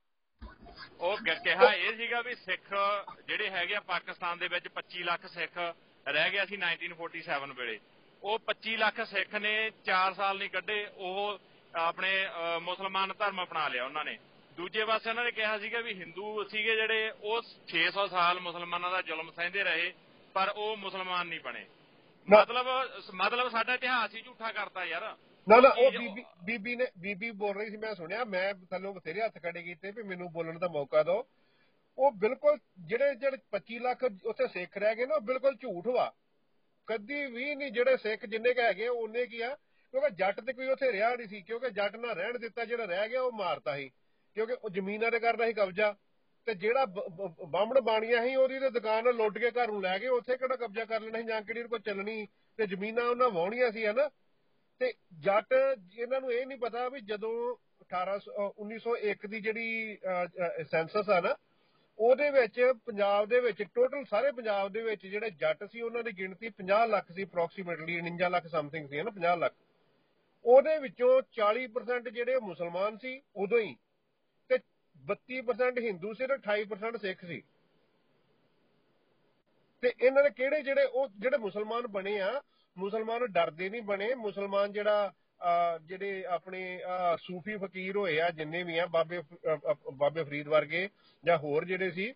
ਉਹ 1.01 1.17
ਕ- 1.17 1.43
ਕਿਹਾ 1.45 1.73
ਇਹ 1.75 1.97
ਸੀਗਾ 1.97 2.21
ਵੀ 2.21 2.35
ਸਿੱਖ 2.35 2.75
ਜਿਹੜੇ 3.27 3.51
ਹੈਗੇ 3.51 3.75
ਆ 3.77 3.81
ਪਾਕਿਸਤਾਨ 3.81 4.39
ਦੇ 4.39 4.49
ਵਿੱਚ 4.49 4.69
25 4.69 5.03
ਲੱਖ 5.03 5.27
ਸਿੱਖ 5.27 5.59
ਰਹਿ 6.09 6.31
ਗਿਆ 6.31 6.47
ਸੀ 6.47 6.57
1947 6.57 7.53
ਵੇਲੇ। 7.53 7.81
ਉਹ 8.23 8.39
25 8.39 8.77
ਲੱਖ 8.77 9.01
ਸਿੱਖ 9.01 9.35
ਨੇ 9.35 9.71
4 9.85 10.15
ਸਾਲ 10.15 10.39
ਨਹੀਂ 10.39 10.51
ਕੱਢੇ 10.51 10.87
ਉਹ 10.95 11.39
ਆਪਣੇ 11.75 12.27
ਅਹ, 12.27 12.61
ਮੁਸਲਮਾਨ 12.61 13.13
ਧਰਮ 13.19 13.43
ਅਪਣਾ 13.43 13.69
ਲਿਆ 13.69 13.85
ਉਹਨਾਂ 13.85 14.05
ਨੇ। 14.05 14.19
ਦੂਜੇ 14.57 14.85
ਪਾਸੇ 14.85 15.11
ਉਹਨਾਂ 15.11 15.25
ਨੇ 15.25 15.31
ਕਿਹਾ 15.31 15.59
ਸੀਗਾ 15.59 15.81
ਵੀ 15.81 15.95
ਹਿੰਦੂ 15.95 16.45
ਸੀਗੇ 16.45 16.75
ਜਿਹੜੇ 16.77 17.11
ਉਹ 17.23 17.43
600 17.69 18.07
ਸਾਲ 18.11 18.41
ਮੁਸਲਮਾਨਾਂ 18.41 18.91
ਦਾ 18.91 19.01
ਜ਼ੁਲਮ 19.03 19.31
ਸਹਿੰਦੇ 19.31 19.65
ਰਹੇ 19.65 19.93
ਪਰ 20.35 20.53
ਉਹ 20.57 20.77
ਮੁਸਲਮਾਨ 20.77 21.27
ਨਹੀਂ 21.27 21.41
ਬਣੇ। 21.41 21.65
ਮਤਲਬ 22.29 22.67
ਮਤਲਬ 23.15 23.49
ਸਾਡਾ 23.51 23.75
ਇਤਿਹਾਸ 23.75 24.15
ਹੀ 24.15 24.21
ਝੂਠਾ 24.21 24.53
ਕਰਤਾ 24.53 24.85
ਯਾਰ। 24.85 25.17
ਨਾ 25.47 25.57
ਨਾ 25.61 25.69
ਉਹ 25.69 25.91
ਬੀਬੀ 25.91 26.25
ਬੀਬੀ 26.45 26.77
ਨੇ 26.77 26.87
ਬੀਬੀ 26.99 27.31
ਬੋਲ 27.31 27.57
ਰਹੀ 27.57 27.71
ਸੀ 27.71 27.77
ਮੈਂ 27.77 27.95
ਸੁਣਿਆ 27.95 28.25
ਮੈਂ 28.25 28.53
ਥੱਲੋਂ 28.71 28.95
ਬਥੇਰੇ 28.95 29.21
ਹੱਥ 29.21 29.43
ਖੜੇ 29.43 29.63
ਕੀਤੇ 29.63 29.91
ਵੀ 29.91 30.03
ਮੈਨੂੰ 30.03 30.31
ਬੋਲਣ 30.33 30.59
ਦਾ 30.59 30.69
ਮੌਕਾ 30.69 31.03
ਦਿਓ। 31.03 31.27
ਉਹ 31.99 32.13
ਬਿਲਕੁਲ 32.13 32.59
ਜਿਹੜੇ 32.87 33.15
ਜਿਹੜੇ 33.15 33.37
25 33.51 33.81
ਲੱਖ 33.81 34.05
ਉੱਥੇ 34.25 34.47
ਸਿੱਖ 34.49 34.79
ਰਹਿ 34.79 34.95
ਗਏ 34.95 35.07
ਨਾ 35.07 35.15
ਉਹ 35.15 35.21
ਬਿਲਕੁਲ 35.21 35.57
ਝੂਠ 35.57 35.87
ਵਾ। 35.87 36.13
ਕਦੀ 36.87 37.25
ਵੀ 37.25 37.55
ਨਹੀਂ 37.55 37.71
ਜਿਹੜੇ 37.73 37.97
ਸਿੱਖ 37.97 38.27
ਜਿੰਨੇ 38.27 38.55
ਕ 38.55 38.59
ਹੈਗੇ 38.59 38.89
ਉਹਨੇ 38.89 39.27
ਕੀ 39.27 39.41
ਆ 39.41 39.55
ਕਿਉਂਕਿ 39.95 40.11
ਜੱਟ 40.11 40.41
ਤੇ 40.41 40.53
ਕੋਈ 40.53 40.69
ਉੱਥੇ 40.69 40.93
ਰਿਹਾ 40.93 41.15
ਨਹੀਂ 41.17 41.29
ਸੀ 41.29 41.41
ਕਿਉਂਕਿ 41.43 41.71
ਜੱਟ 41.71 41.97
ਨਾ 41.97 42.13
ਰਹਿਣ 42.13 42.39
ਦਿੱਤਾ 42.39 42.65
ਜਿਹੜਾ 42.65 42.85
ਰਹਿ 42.85 43.09
ਗਿਆ 43.09 43.23
ਉਹ 43.23 43.33
ਮਾਰਤਾ 43.33 43.77
ਸੀ। 43.77 43.91
ਕਿਉਂਕਿ 44.35 44.53
ਉਹ 44.53 44.71
ਜ਼ਮੀਨਾਂ 44.71 45.11
ਤੇ 45.11 45.19
ਕਰਦਾ 45.19 45.47
ਸੀ 45.47 45.53
ਕਬਜ਼ਾ। 45.53 45.97
ਤੇ 46.47 46.55
ਜਿਹੜਾ 46.55 46.85
ਬ- 46.85 47.09
ਬ- 47.09 47.45
ਬਾਹਮਣ 47.49 47.81
ਬਾਣੀਆਂ 47.81 48.23
ਸੀ, 48.23 48.35
ਉਹਦੀ 48.35 48.59
ਤੇ 48.59 48.71
ਦੁਕਾਨ 48.71 49.05
ਲੁੱਟ 49.05 49.39
ਕੇ 49.39 49.51
ਘਰ 49.51 49.69
ਨੂੰ 49.69 49.83
ਲੈ 49.83 49.99
ਗਏ। 49.99 50.07
ਉੱਥੇ 50.07 50.37
ਕਿਹੜਾ 50.37 50.57
ਕਬਜ਼ਾ 50.57 50.85
ਕਰ 50.85 51.01
ਲੈਣਾ 51.01 51.21
ਸੀ, 51.21 51.27
ਜਾਂ 51.27 51.43
ਕਿਹੜੀ 51.43 51.63
ਕੋਈ 51.63 51.79
ਚੱਲਣੀ 51.79 52.27
ਤੇ 52.57 52.67
ਜ਼ਮੀਨਾਂ 52.67 53.05
ਉਹਨਾਂ 53.05 53.31
ਵਾਹੁਣੀਆਂ 53.31 53.73
ਸੀ, 53.73 53.87
ਹਨਾ? 53.87 54.11
ਤੇ 54.79 54.95
ਜੱਟ, 55.21 55.55
ਇਹਨਾਂ 55.99 56.21
ਨੂੰ 56.21 56.33
ਇਹ 56.33 56.47
ਨਹੀਂ 56.47 56.59
ਪਤਾ 56.59 56.89
ਵੀ 56.89 57.01
ਜਦੋਂ 57.01 57.57
18 57.81 58.21
1901 58.59 59.27
ਦੀ 59.27 59.41
ਜਿਹੜੀ 59.41 59.99
ਸੈਂਸਸ 60.71 61.11
ਆ 61.11 61.21
ਨਾ, 61.21 61.37
ਉਹਦੇ 61.99 62.31
ਵਿੱਚ 62.31 62.73
ਪੰਜਾਬ 62.87 63.29
ਦੇ 63.29 63.41
ਵਿੱਚ 63.41 63.63
ਟੋਟਲ 63.63 64.05
ਸਾਰੇ 64.05 64.33
ਪੰਜਾਬ 64.33 64.73
ਦੇ 64.73 64.83
ਵਿੱਚ 64.83 65.07
ਜਿਹੜੇ 65.07 65.31
ਜੱਟ 65.31 65.65
ਸੀ, 65.65 65.81
ਉਹਨਾਂ 65.81 66.03
ਦੀ 66.03 66.11
ਗਿਣਤੀ 66.19 66.49
50 66.49 66.87
ਲੱਖ 66.87 67.13
ਸੀ 67.13 67.25
ਅਪਰੋਕਸੀਮੇਟਲੀ 67.25 67.99
49 67.99 68.31
ਲੱਖ 68.31 68.47
ਸਮਥਿੰਗ 68.47 68.89
ਸੀ, 68.89 69.01
ਹਨਾ? 69.01 69.11
50 69.11 69.39
ਲੱਖ। 69.39 69.55
ਉਹਦੇ 70.45 70.79
ਵਿੱਚੋਂ 70.79 71.23
40% 71.33 72.09
ਜਿਹੜੇ 72.09 72.37
ਮੁਸਲਮਾਨ 72.39 72.99
ਸੀ, 72.99 73.23
ਉਦੋਂ 73.37 73.59
ਹੀ 73.59 73.75
ਤੇ 73.75 73.84
32% 75.09 75.81
ਹਿੰਦੂ 75.81 76.13
ਸੀ 76.15 76.27
ਤੇ 76.27 76.35
28% 76.37 76.97
ਸਿੱਖ 77.01 77.25
ਸੀ। 77.25 77.43
ਤੇ 79.83 79.93
ਇਹਨਾਂ 80.01 80.23
ਦੇ 80.23 80.31
ਕਿਹੜੇ 80.31 80.63
ਜਿਹੜੇ 80.63 80.85
ਉਹ 80.85 81.09
ਜਿਹੜੇ 81.19 81.39
ਮੁਸਲਮਾਨ 81.39 81.87
ਬਣੇ 81.87 82.21
ਆ 82.21 82.41
ਮੁਸਲਮਾਨ 82.77 83.27
ਡਰਦੇ 83.27 83.69
ਨਹੀਂ 83.71 83.83
ਬਣੇ 83.83 84.15
ਮੁਸਲਮਾਨ 84.15 84.73
ਜਿਹੜਾ 84.73 85.13
ਜਿਹੜੇ 85.87 86.25
ਆਪਣੇ 86.25 86.61
ਸੂਫੀ 87.21 87.57
ਫਕੀਰ 87.57 87.97
ਹੋਏ 87.97 88.19
ਆ 88.21 88.29
ਜਿੰਨੇ 88.31 88.63
ਵੀ 88.63 88.79
ਆ 88.79 88.87
ਬਾਬੇ 88.87 89.21
ਬਾਬੇ 89.95 90.25
ਫਰੀਦ 90.25 90.49
ਵਰਗੇ 90.49 90.89
ਜਾਂ 91.25 91.37
ਹੋਰ 91.39 91.65
ਜਿਹੜੇ 91.65 91.91
ਸੀ। 91.91 92.13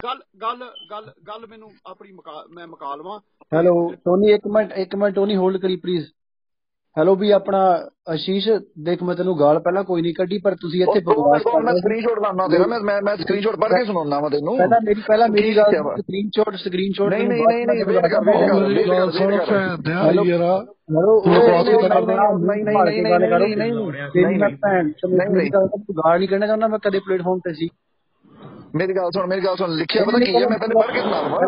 ਗੱਲ 0.00 0.22
ਗੱਲ 0.42 0.64
ਗੱਲ 0.90 1.12
ਗੱਲ 1.28 1.46
ਮੈਨੂੰ 1.46 1.70
ਆਪਣੀ 1.86 2.12
ਮੈਂ 2.50 2.66
ਮੁਕਾ 2.66 2.94
ਲਵਾਂ। 2.94 3.18
ਹੈਲੋ 3.52 3.74
ਟੋਨੀ 4.04 4.32
ਇੱਕ 4.32 4.46
ਮਿੰਟ 4.46 4.72
ਇੱਕ 4.72 4.94
ਮਿੰਟ 4.96 5.14
ਟੋਨੀ 5.14 5.36
ਹੋਲਡ 5.36 5.60
ਕਰੀ 5.60 5.76
ਪਲੀਜ਼ 5.76 6.06
ਹੈਲੋ 6.96 7.14
ਵੀ 7.16 7.30
ਆਪਣਾ 7.30 7.58
ਆਸ਼ੀਸ਼ 8.08 8.48
ਦੇਖ 8.84 9.02
ਮੈਂ 9.02 9.14
ਤੈਨੂੰ 9.16 9.38
ਗਾਲ 9.38 9.58
ਪਹਿਲਾਂ 9.58 9.82
ਕੋਈ 9.84 10.02
ਨਹੀਂ 10.02 10.14
ਕੱਢੀ 10.14 10.38
ਪਰ 10.38 10.54
ਤੁਸੀਂ 10.60 10.82
ਇੱਥੇ 10.82 11.00
ਬਕਵਾਸ 11.00 11.42
ਕਰ 11.42 11.52
ਮੈਂ 11.52 11.72
ਰਹੇ 11.72 11.72
ਸੀ 11.72 11.80
ਸਕਰੀਨਸ਼ਾਟ 11.80 12.18
ਲਾਉਣਾ 12.22 12.46
ਤੇਰਾ 12.48 12.66
ਮੈਂ 12.66 12.80
ਮੈਂ 12.80 13.00
ਮੈਂ 13.02 13.16
ਸਕਰੀਨਸ਼ਾਟ 13.16 13.56
ਪੜ੍ਹ 13.56 13.74
ਕੇ 13.76 13.84
ਸੁਣਾਉਣਾ 13.84 14.18
ਵਾ 14.20 14.28
ਤੈਨੂੰ। 14.28 14.56
ਪਹਿਲਾਂ 14.56 14.80
ਮੇਰੀ 14.80 15.00
ਪਹਿਲਾਂ 15.00 15.28
ਮੇਰੀ 15.28 15.56
ਗੱਲ। 15.56 15.72
ਸਕਰੀਨਸ਼ਾਟ 15.96 16.56
ਸਕਰੀਨਸ਼ਾਟ 16.56 17.08
ਨਹੀਂ 17.10 17.28
ਨਹੀਂ 17.28 17.44
ਨਹੀਂ 17.46 17.66
ਨਹੀਂ 17.66 17.84
ਵੇਟ 17.84 18.06
ਕਰ 18.06 18.20
ਵੇਟ 18.20 18.50
ਕਰ 18.50 18.66
ਮੇਰੀ 18.68 18.84
ਗੱਲ 18.88 19.10
ਸੁਣ 19.10 19.36
ਭੈਣ 19.38 19.96
ਹੈਲੋ। 19.96 20.24
ਯਾਰਾ 20.24 20.52
ਹੈਲੋ 20.96 21.20
ਬਕਵਾਸ 21.20 21.68
ਉਹ 21.68 21.80
ਤਾਂ 21.80 21.88
ਕਰਦਾ 21.88 22.14
ਨਹੀਂ, 22.38 22.64
ਨਹੀਂ, 22.64 22.64
ਨਹੀਂ, 22.64 23.04
ਗੱਲ 23.04 23.26
ਕਰੋ। 23.26 23.38
ਨਹੀਂ, 23.38 23.56
ਨਹੀਂ, 23.56 23.72
ਨਹੀਂ, 23.72 24.10
ਤੇਰੀ 24.12 24.24
ਨਹੀਂ, 24.24 24.38
ਮੈਂ 24.38 24.48
ਨਹੀਂ। 24.48 24.56
ਭੈਣ 24.56 24.88
ਤੇ 24.92 25.08
ਨਹੀਂ, 25.08 25.18
ਮੇਰੀ 25.18 25.34
ਨਹੀਂ। 25.34 25.50
ਗੱਲ 25.50 25.66
ਤੂੰ 25.68 25.94
ਗਾਲ 25.96 26.18
ਨਹੀਂ 26.18 26.28
ਕਰਨਾ 26.28 26.46
ਚਾਹੁੰਦਾ 26.46 26.68
ਮੈਂ 26.68 26.78
ਕਦੇ 26.78 26.98
ਪਲੇਟਫਾਰਮ 26.98 27.38
ਤੇ 27.38 27.52
ਸੀ। 27.54 27.68
ਮੇਰੀ 28.74 28.94
ਗੱਲ 28.96 29.10
ਸੁਣ 29.10 29.26
ਮੇਰੀ 29.26 29.44
ਗੱਲ 29.44 29.56
ਸੁਣ 29.56 29.70
ਲਿਖਿਆ 29.72 30.04
ਪਤਾ 30.04 30.18
ਕੀ 30.18 30.34
ਹੈ? 30.34 30.46
ਮੈਂ 30.48 30.58
ਤੈਨੂੰ 30.58 30.80
ਪੜ੍ਹ 30.82 30.92
ਕੇ 30.92 31.00
ਸੁਣਾ 31.00 31.20
ਦਵਾਂ 31.22 31.38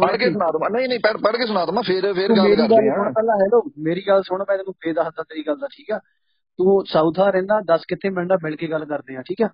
ਪੜ੍ਹ 0.00 0.16
ਕੇ 0.18 0.30
ਸੁਣਾ 0.30 0.46
ਦਵਾਂ 0.52 0.70
ਨਹੀਂ 0.70 0.88
ਨਹੀਂ 0.88 0.98
ਪੜ੍ਹ 1.00 1.36
ਕੇ 1.36 1.46
ਸੁਣਾ 1.46 1.64
ਦਵਾਂ 1.66 1.82
ਫਿਰ 1.82 2.12
ਫਿਰ 2.14 2.32
ਗੱਲ 2.32 2.54
ਕਰਦੇ 2.56 2.88
ਆ 2.88 2.94
ਸੁਣ 2.96 3.12
ਪਹਿਲਾਂ 3.12 3.36
ਹੈਲੋ 3.36 3.62
ਮੇਰੀ 3.84 4.02
ਗੱਲ 4.08 4.22
ਸੁਣ 4.22 4.38
ਮੈਂ 4.40 4.56
ਤੈਨੂੰ 4.56 4.74
ਫੇਰ 4.84 4.94
ਦੱਸਦਾ 4.94 5.22
ਤੇਰੀ 5.22 5.42
ਗੱਲ 5.46 5.56
ਦਾ 5.56 5.68
ਠੀਕ 5.72 5.90
ਆ? 5.92 5.98
ਤੂੰ 6.58 6.84
ਸਾਊਥਾ 6.86 7.28
ਰਹਿੰਦਾ 7.30 7.60
ਦੱਸ 7.66 7.84
ਕਿੱਥੇ 7.88 8.10
ਮਿਲਣਾ 8.10 8.36
ਮਿਲ 8.42 8.56
ਕੇ 8.56 8.66
ਗੱਲ 8.66 8.84
ਕਰਦੇ 8.84 9.16
ਆ 9.16 9.22
ਠੀਕ 9.22 9.42
ਆ? 9.42 9.48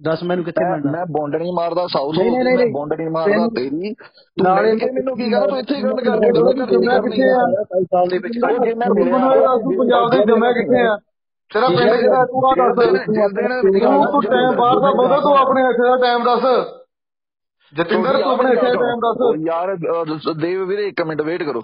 ਦੱਸ 0.00 0.22
ਮੈਨੂੰ 0.22 0.44
ਕਿੱਥੇ 0.44 0.64
ਮਿਲਣਾ 0.64 0.90
ਮੈਂ 0.92 1.04
ਬੌਂਡ 1.10 1.34
ਨਹੀਂ 1.36 1.52
ਮਾਰਦਾ 1.52 1.86
ਸਾਊਥ 1.86 2.18
ਮੈਂ 2.18 2.44
ਨਹੀਂ। 2.44 2.70
ਬੌਂਡ 2.72 2.92
ਨਹੀਂ 2.94 3.08
ਮਾਰਦਾ 3.10 3.48
ਤੇਰੀ। 3.56 3.90
ਨਾਲੇ 4.36 4.72
ਮੈਨੂੰ 4.92 5.16
ਕੀ 5.16 5.30
ਕਹਦਾ 5.30 5.46
ਤੂੰ 5.46 5.58
ਇੱਥੇ 5.58 5.74
ਹੀ 5.74 5.82
ਗੱਲ 5.82 5.96
ਕਰ 5.96 6.18
ਰਿਹਾ 6.20 6.78
ਮੈਂ 6.80 7.00
ਕਿੱਥੇ 7.00 7.28
ਆ? 7.30 7.44
ਸਾਲ 7.84 8.08
ਦੇ 8.08 8.18
ਵਿੱਚ 8.18 8.38
ਮੈਂ 8.38 8.88
ਪੰਜਾਬ 8.90 10.10
ਦੇ 10.10 10.24
ਜੰਮਿਆ 10.26 10.52
ਕਿੱਥੇ 10.52 10.86
ਆ? 10.86 10.96
ਤੇਰਾ 11.50 11.68
ਪਿੰਡ 11.68 11.90
ਕਿਹੜਾ 11.92 12.24
ਤੂੰ 12.24 12.42
ਆ 12.42 12.54
ਦੱਸ 12.56 12.76
ਮੇਰੀ 13.64 13.80
ਤੂੰ 13.80 14.04
ਤੂੰ 14.06 14.22
ਟਾਈਮ 14.24 14.56
ਬਾਹਰ 14.56 14.80
ਦਾ 14.80 14.90
ਬੋਲਦਾ 14.92 15.16
ਤੂੰ 15.20 15.36
ਆਪਣੇ 15.36 15.62
ਇੱਥੇ 15.62 15.88
ਦਾ 15.88 15.96
ਟਾਈਮ 15.96 16.24
ਦੱਸ 16.24 16.44
ਜਤਿੰਦਰ 17.72 18.18
ਤੂੰ 18.22 18.30
ਆਪਣੇ 18.32 18.52
ਇੱਥੇ 18.52 18.66
ਦਾ 18.66 18.74
ਟਾਈਮ 18.74 19.00
ਦੱਸ 19.00 19.18
ਯਾਰ 19.46 19.74
ਦੇਵ 20.36 20.62
ਵੀਰੇ 20.64 20.86
ਇੱਕ 20.86 21.02
ਮਿੰਟ 21.02 21.22
ਵੇਟ 21.22 21.42
ਕਰੋ 21.42 21.62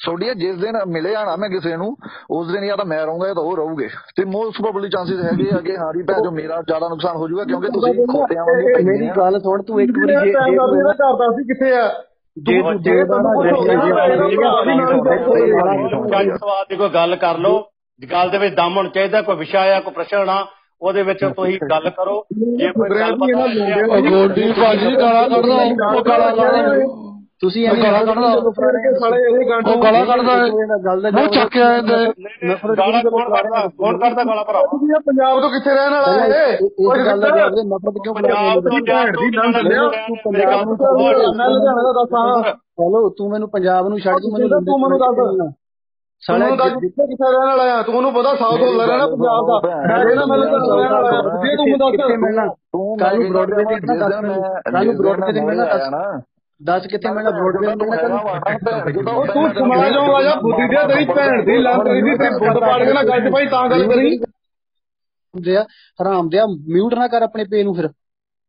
ਸੋਡੀਆ 0.00 0.34
ਜਿਸ 0.34 0.56
ਦਿਨ 0.56 0.78
ਮਿਲੇ 0.88 1.14
ਆਣਾ 1.14 1.36
ਮੈਂ 1.36 1.48
ਕਿਸੇ 1.50 1.76
ਨੂੰ 1.76 1.88
ਉਸ 2.30 2.50
ਦਿਨ 2.52 2.66
ਜਾਂ 2.66 2.76
ਤਾਂ 2.76 2.84
ਮੈਂ 2.86 3.04
ਰਹੂੰਗਾ 3.04 3.26
ਜਾਂ 3.26 3.34
ਤਾਂ 3.34 3.42
ਉਹ 3.42 3.56
ਰਹੂਗੇ 3.56 3.88
ਤੇ 4.16 4.24
ਮੋਸਟ 4.26 4.60
ਪ੍ਰੋਬਬਲੀ 4.60 4.88
ਚਾਂਸਸ 4.88 5.22
ਹੈਗੇ 5.22 5.48
ਆ 5.54 5.60
ਕਿ 5.60 5.76
ਹਾਰੀ 5.76 6.02
ਭੈ 6.02 6.18
ਜੋ 6.24 6.30
ਮੇਰਾ 6.32 6.60
ਜ਼ਿਆਦਾ 6.62 6.88
ਨੁਕਸਾਨ 6.88 7.16
ਹੋ 7.16 7.28
ਜਾਊਗਾ 7.28 7.44
ਕਿਉਂਕਿ 7.44 7.68
ਤੁਸੀਂ 7.68 7.94
ਖੋਤਿਆਂ 8.06 8.44
ਵਾਂਗੂ 8.44 8.74
ਪੈ 8.74 8.82
ਮੇਰੀ 8.82 9.08
ਗੱਲ 9.16 9.38
ਸੁਣ 9.40 9.62
ਤੂੰ 9.62 9.80
ਇੱਕ 9.80 9.98
ਵਾਰੀ 9.98 10.14
ਜੇ 10.24 10.32
ਦਾ 10.32 10.44
ਇਹਦਾ 10.44 10.92
ਘਰ 10.92 11.16
ਦੱਸ 11.18 11.40
ਕਿੱਥੇ 11.48 11.72
ਆ 11.76 11.88
ਜੇ 12.36 12.60
ਤੂੰ 12.62 12.80
ਜੇ 12.82 13.02
ਗੱਲ 16.12 16.36
ਸਵਾਲ 16.36 16.64
ਦੀ 16.68 16.76
ਕੋਈ 16.76 16.88
ਗੱਲ 16.90 17.16
ਕਰ 17.16 17.38
ਲਓ 17.38 17.66
ਗੱਲ 18.02 18.30
ਦੇ 18.30 18.38
ਵਿੱਚ 18.38 18.54
ਦਮ 18.54 18.76
ਹੋਣਾ 18.76 18.88
ਚਾਹੀਦਾ 18.88 19.22
ਕੋਈ 19.22 19.36
ਵਿਸ਼ਾ 19.36 19.60
ਆ 19.76 19.80
ਕੋਈ 19.80 19.92
ਪ੍ਰਸ਼ਨ 19.94 20.28
ਆ 20.30 20.44
ਉਹਦੇ 20.82 21.02
ਵਿੱਚ 21.02 21.24
ਤੁਸੀਂ 21.36 21.58
ਗੱਲ 21.70 21.88
ਕਰੋ। 21.90 22.14
ਜੇ 22.58 22.70
ਕੋਈ 22.72 22.98
ਗੱਲ 22.98 23.14
ਪਤਾ 23.16 23.42
ਉਹ 23.96 24.02
ਗੋਡੀ 24.02 24.52
ਭਾਜੀ 24.60 24.94
ਗਾਲਾਂ 24.96 25.28
ਕੱਢਦਾ 25.30 25.54
ਉਹ 25.90 26.02
ਗਾਲਾਂ 26.04 26.30
ਕੱਢਦਾ। 26.36 27.06
ਤੁਸੀਂ 27.40 27.68
ਉਹ 27.70 27.76
ਗਾਲਾਂ 27.76 28.04
ਕੱਢਦਾ। 28.06 28.28
ਸਾਲੇ 29.00 29.18
ਇਹ 29.30 29.48
ਗਾਂਡੂ 29.50 29.72
ਉਹ 29.72 29.82
ਗਾਲਾਂ 29.82 30.04
ਕੱਢਦਾ। 30.06 30.36
ਗੱਲ 30.86 31.00
ਦਾ 31.02 31.10
ਮੂੰਹ 31.10 31.28
ਚੱਕ 31.34 31.50
ਕੇ 31.52 31.60
ਆਏ 31.62 31.82
ਨੇ 31.82 32.54
ਗਾਲਾਂ 32.78 33.02
ਕੌਣ 33.02 33.28
ਕੱਢਦਾ? 33.34 33.66
ਕੌਣ 33.78 33.98
ਕੱਢਦਾ 33.98 34.24
ਗਾਲਾਂ 34.24 34.44
ਭਰਾਵਾ? 34.44 34.66
ਤੁਸੀਂ 34.70 34.88
ਇਹ 34.88 35.00
ਪੰਜਾਬ 35.06 35.40
ਤੋਂ 35.40 35.50
ਕਿੱਥੇ 35.50 35.74
ਰਹਿਣ 35.74 35.92
ਵਾਲਾ 35.92 36.12
ਹੈ 36.22 36.44
ਇਸ 36.54 37.06
ਗੱਲ 37.06 37.20
ਦਾ 37.20 37.28
ਜਵਾਬ 37.28 37.54
ਦੇ 37.54 37.62
ਨਫ਼ਰਤ 37.68 38.02
ਕਿਉਂ 38.04 38.14
ਪੰਜਾਬ 38.14 38.60
ਤੋਂ 38.60 38.80
ਭੈਣ 38.88 39.12
ਦੀ 39.12 39.30
ਦੰਦ 39.36 39.56
ਲਿਆ 39.68 39.88
ਤੂੰ 40.08 40.16
ਪੰਜਾਬ 40.24 40.64
ਨੂੰ 40.64 40.76
ਮੈਂ 41.36 41.48
ਲੁਧਿਆਣਾ 41.50 41.82
ਦਾ 41.82 41.92
ਦੱਸ। 42.00 42.14
ਹਾਂ 42.14 42.42
ਹੈਲੋ 42.82 43.08
ਤੂੰ 43.18 43.30
ਮੈਨੂੰ 43.30 43.48
ਪੰਜਾਬ 43.50 43.88
ਨੂੰ 43.88 43.98
ਛੱਡ 44.00 44.22
ਤੂੰ 44.22 44.32
ਮੈਨੂੰ 44.32 44.64
ਤੂੰ 44.64 44.80
ਮੈਨੂੰ 44.80 44.98
ਦੱਸ। 44.98 45.54
ਸਾਲੇ 46.22 46.46
ਤੂੰ 46.48 46.56
ਦੱਸ 46.56 46.72
ਕਿੱਥੇ 46.72 47.02
ਰਹਿਣ 47.06 47.46
ਵਾਲਾ 47.48 47.62
ਆ 47.74 47.82
ਤੂੰ 47.82 47.94
ਉਹਨੂੰ 47.94 48.12
ਪਤਾ 48.14 48.34
ਸਾਊਥ 48.34 48.60
ਹੋ 48.60 48.72
ਰਹਿਣਾ 48.80 49.06
ਪੰਜਾਬ 49.06 49.46
ਦਾ। 49.46 49.58
ਕਹਿੰਦਾ 49.60 50.24
ਮੈਂ 50.26 50.38
ਲੁਧਿਆਣਾ 50.38 50.76
ਰਹਿਣ 50.76 50.92
ਵਾਲਾ 50.92 51.08
ਆ 51.08 51.42
ਜੇ 51.42 51.56
ਤੂੰ 51.56 51.78
ਦੱਸ 51.78 51.90
ਕਿੱਥੇ 51.90 52.16
ਮਿਲਣਾ 52.16 52.46
ਤੂੰ 52.46 52.96
ਕੱਲ 52.98 53.18
ਨੂੰ 53.18 53.28
ਬ੍ਰੌਡਵੇ 53.28 53.64
ਤੇ 53.64 53.74
ਦਿਨ 53.80 54.26
ਮੈਂ 54.26 54.38
ਕੱਲ 54.72 54.86
ਨੂੰ 54.86 54.96
ਬ੍ਰੌਡਵੇ 54.96 55.32
ਤੇ 55.32 55.40
ਮਿਲਣਾ 55.40 55.64
ਦੱਸ 55.64 55.88
ਦੱਸ 56.60 56.86
ਕਿੱਥੇ 56.86 57.10
ਮਿਲਣਾ 57.10 57.30
ਬ੍ਰੌਡਵੇ 57.30 57.66
ਤੇ 57.66 57.86
ਮਿਲਣਾ 57.86 58.16
ਉਹ 59.12 59.26
ਤੂੰ 59.26 59.48
ਸਮਾਜ 59.54 59.92
ਆਉਣ 59.96 60.10
ਵਾਲਾ 60.10 60.34
ਬੁੱਧੀ 60.34 60.68
ਦੇ 60.68 60.76
ਤੇਰੀ 60.88 61.04
ਭੈਣ 61.04 61.44
ਦੀ 61.44 61.58
ਲੰਨ 61.58 61.84
ਤੇਰੀ 61.84 62.02
ਦੀ 62.02 62.16
ਤੇਰੀ 62.16 62.30
ਬੁੱਧ 62.38 62.58
ਪਾੜ 62.60 62.84
ਕੇ 62.84 62.92
ਨਾ 62.92 63.02
ਗੱਲ 63.02 63.20
ਚ 63.20 63.32
ਭਾਈ 63.32 63.46
ਤਾਂ 63.46 63.68
ਗੱਲ 63.68 63.86
ਕਰੀ। 63.86 64.18
ਹਰਾਮ 66.02 66.28
ਦਿਆ 66.28 66.46
ਮਿਊਟ 66.46 66.94
ਨਾ 66.94 67.08
ਕਰ 67.08 67.22
ਆਪਣੇ 67.22 67.44
ਪੇ 67.44 67.62
ਨੂੰ 67.62 67.74
ਫਿਰ। 67.74 67.88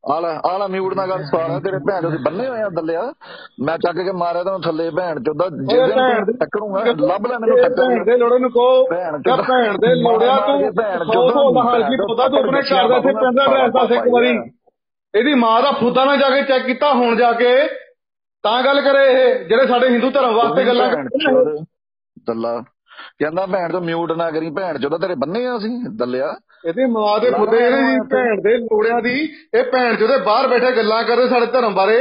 ਆਲਾ 0.03 0.29
ਆਲਾ 0.45 0.67
ਮਿਊਟ 0.67 0.93
ਨਾ 0.95 1.05
ਕਰ 1.07 1.23
ਸਾਰਾ 1.23 1.59
ਤੇਰੇ 1.59 1.77
ਭੈਣ 1.87 2.09
ਦੇ 2.09 2.17
ਬੰਨੇ 2.25 2.47
ਹੋਏ 2.47 2.61
ਆ 2.61 2.67
ਦੱਲਿਆ 2.75 3.01
ਮੈਂ 3.65 3.77
ਚੱਕ 3.77 3.97
ਕੇ 3.97 4.11
ਮਾਰਿਆ 4.19 4.43
ਤੈਨੂੰ 4.43 4.61
ਥੱਲੇ 4.61 4.89
ਭੈਣ 4.97 5.19
ਚੋਦਾ 5.23 5.47
ਜਿਸ 5.49 5.81
ਦਿਨ 5.89 6.25
ਤੂੰ 6.25 6.35
ਟੱਕਰੂੰਗਾ 6.37 6.83
ਲੱਭ 6.83 7.25
ਲੈ 7.27 7.37
ਮੈਨੂੰ 7.39 7.57
ਭੈਣ 7.57 7.69
ਟੱਕਰ। 7.69 8.03
ਦੇ 8.05 8.17
ਲੋੜੇ 8.17 8.39
ਨੂੰ 8.39 8.51
ਭੈਣ 8.91 9.17
ਕਿ 9.21 9.31
ਭੈਣ 9.49 9.77
ਦੇ 9.77 9.93
ਲੋੜਿਆ 9.95 10.35
ਤੂੰ 10.45 10.71
ਭੈਣ 10.77 11.03
ਸੌ 11.03 11.27
ਸੌ 11.29 11.51
ਦਾ 11.55 11.63
ਹਾਲ 11.69 11.83
ਕੀ 11.83 11.97
ਪਤਾ 12.03 12.27
ਤੂੰ 12.27 12.39
ਆਪਣੇ 12.39 12.61
ਘਰ 12.61 12.87
ਦਾ 12.87 12.95
ਇੱਥੇ 12.97 13.13
ਪੈਂਦਾ 13.13 13.43
ਐਡਰੈਸ 13.43 13.73
ਦੱਸ 13.73 13.91
ਇੱਕ 13.91 14.07
ਵਾਰੀ। 14.13 14.31
ਇਹਦੀ 15.13 15.33
ਮਾਂ 15.33 15.61
ਦਾ 15.61 15.71
ਫੁੱਦਾ 15.79 16.05
ਨਾ 16.05 16.15
ਜਾ 16.15 16.29
ਕੇ 16.29 16.41
ਚੈੱਕ 16.43 16.65
ਕੀਤਾ 16.65 16.93
ਹੁਣ 16.93 17.15
ਜਾ 17.15 17.31
ਕੇ। 17.33 17.53
ਤਾਂ 18.43 18.61
ਗੱਲ 18.63 18.81
ਕਰੇ 18.81 19.05
ਇਹ 19.11 19.45
ਜਿਹੜੇ 19.45 19.67
ਸਾਡੇ 19.67 19.87
ਹਿੰਦੂ 19.89 20.09
ਧਰਮ 20.11 20.35
ਵਾਸਤੇ 20.35 20.65
ਗੱਲਾਂ। 20.65 20.87
ਦੱਲਾ 22.27 22.61
ਕਹਿੰਦਾ 23.19 23.45
ਭੈਣ 23.45 23.71
ਤੋਂ 23.71 23.81
ਮਿਊਟ 23.81 24.11
ਨਾ 24.17 24.29
ਕਰੀ 24.31 24.49
ਭੈਣ 24.55 24.77
ਚੋਦਾ 24.81 24.97
ਤੇਰੇ 24.97 25.15
ਬੰਨੇ 25.21 25.45
ਆ 25.47 25.55
ਅਸੀਂ 25.57 25.69
ਦੱਲਿਆ। 25.99 26.27
ਇਹਦੀ 26.65 26.85
ਮਾਂ 26.91 27.19
ਦੇ 27.19 27.31
ਫੁੱਦੇ 27.31 27.57
ਇਹਦੀ 27.65 27.99
ਭੈਣ 28.11 28.41
ਦੇ 28.41 28.55
ਲੋੜਿਆਂ 28.57 29.01
ਦੀ 29.01 29.17
ਇਹ 29.53 29.63
ਭੈਣ 29.71 29.95
ਜਿਹਦੇ 29.95 30.17
ਬਾਹਰ 30.25 30.47
ਬੈਠੇ 30.47 30.71
ਗੱਲਾਂ 30.75 31.03
ਕਰਦੇ 31.03 31.27
ਸਾਡੇ 31.29 31.45
ਧਰਮ 31.51 31.73
ਬਾਰੇ। 31.75 31.97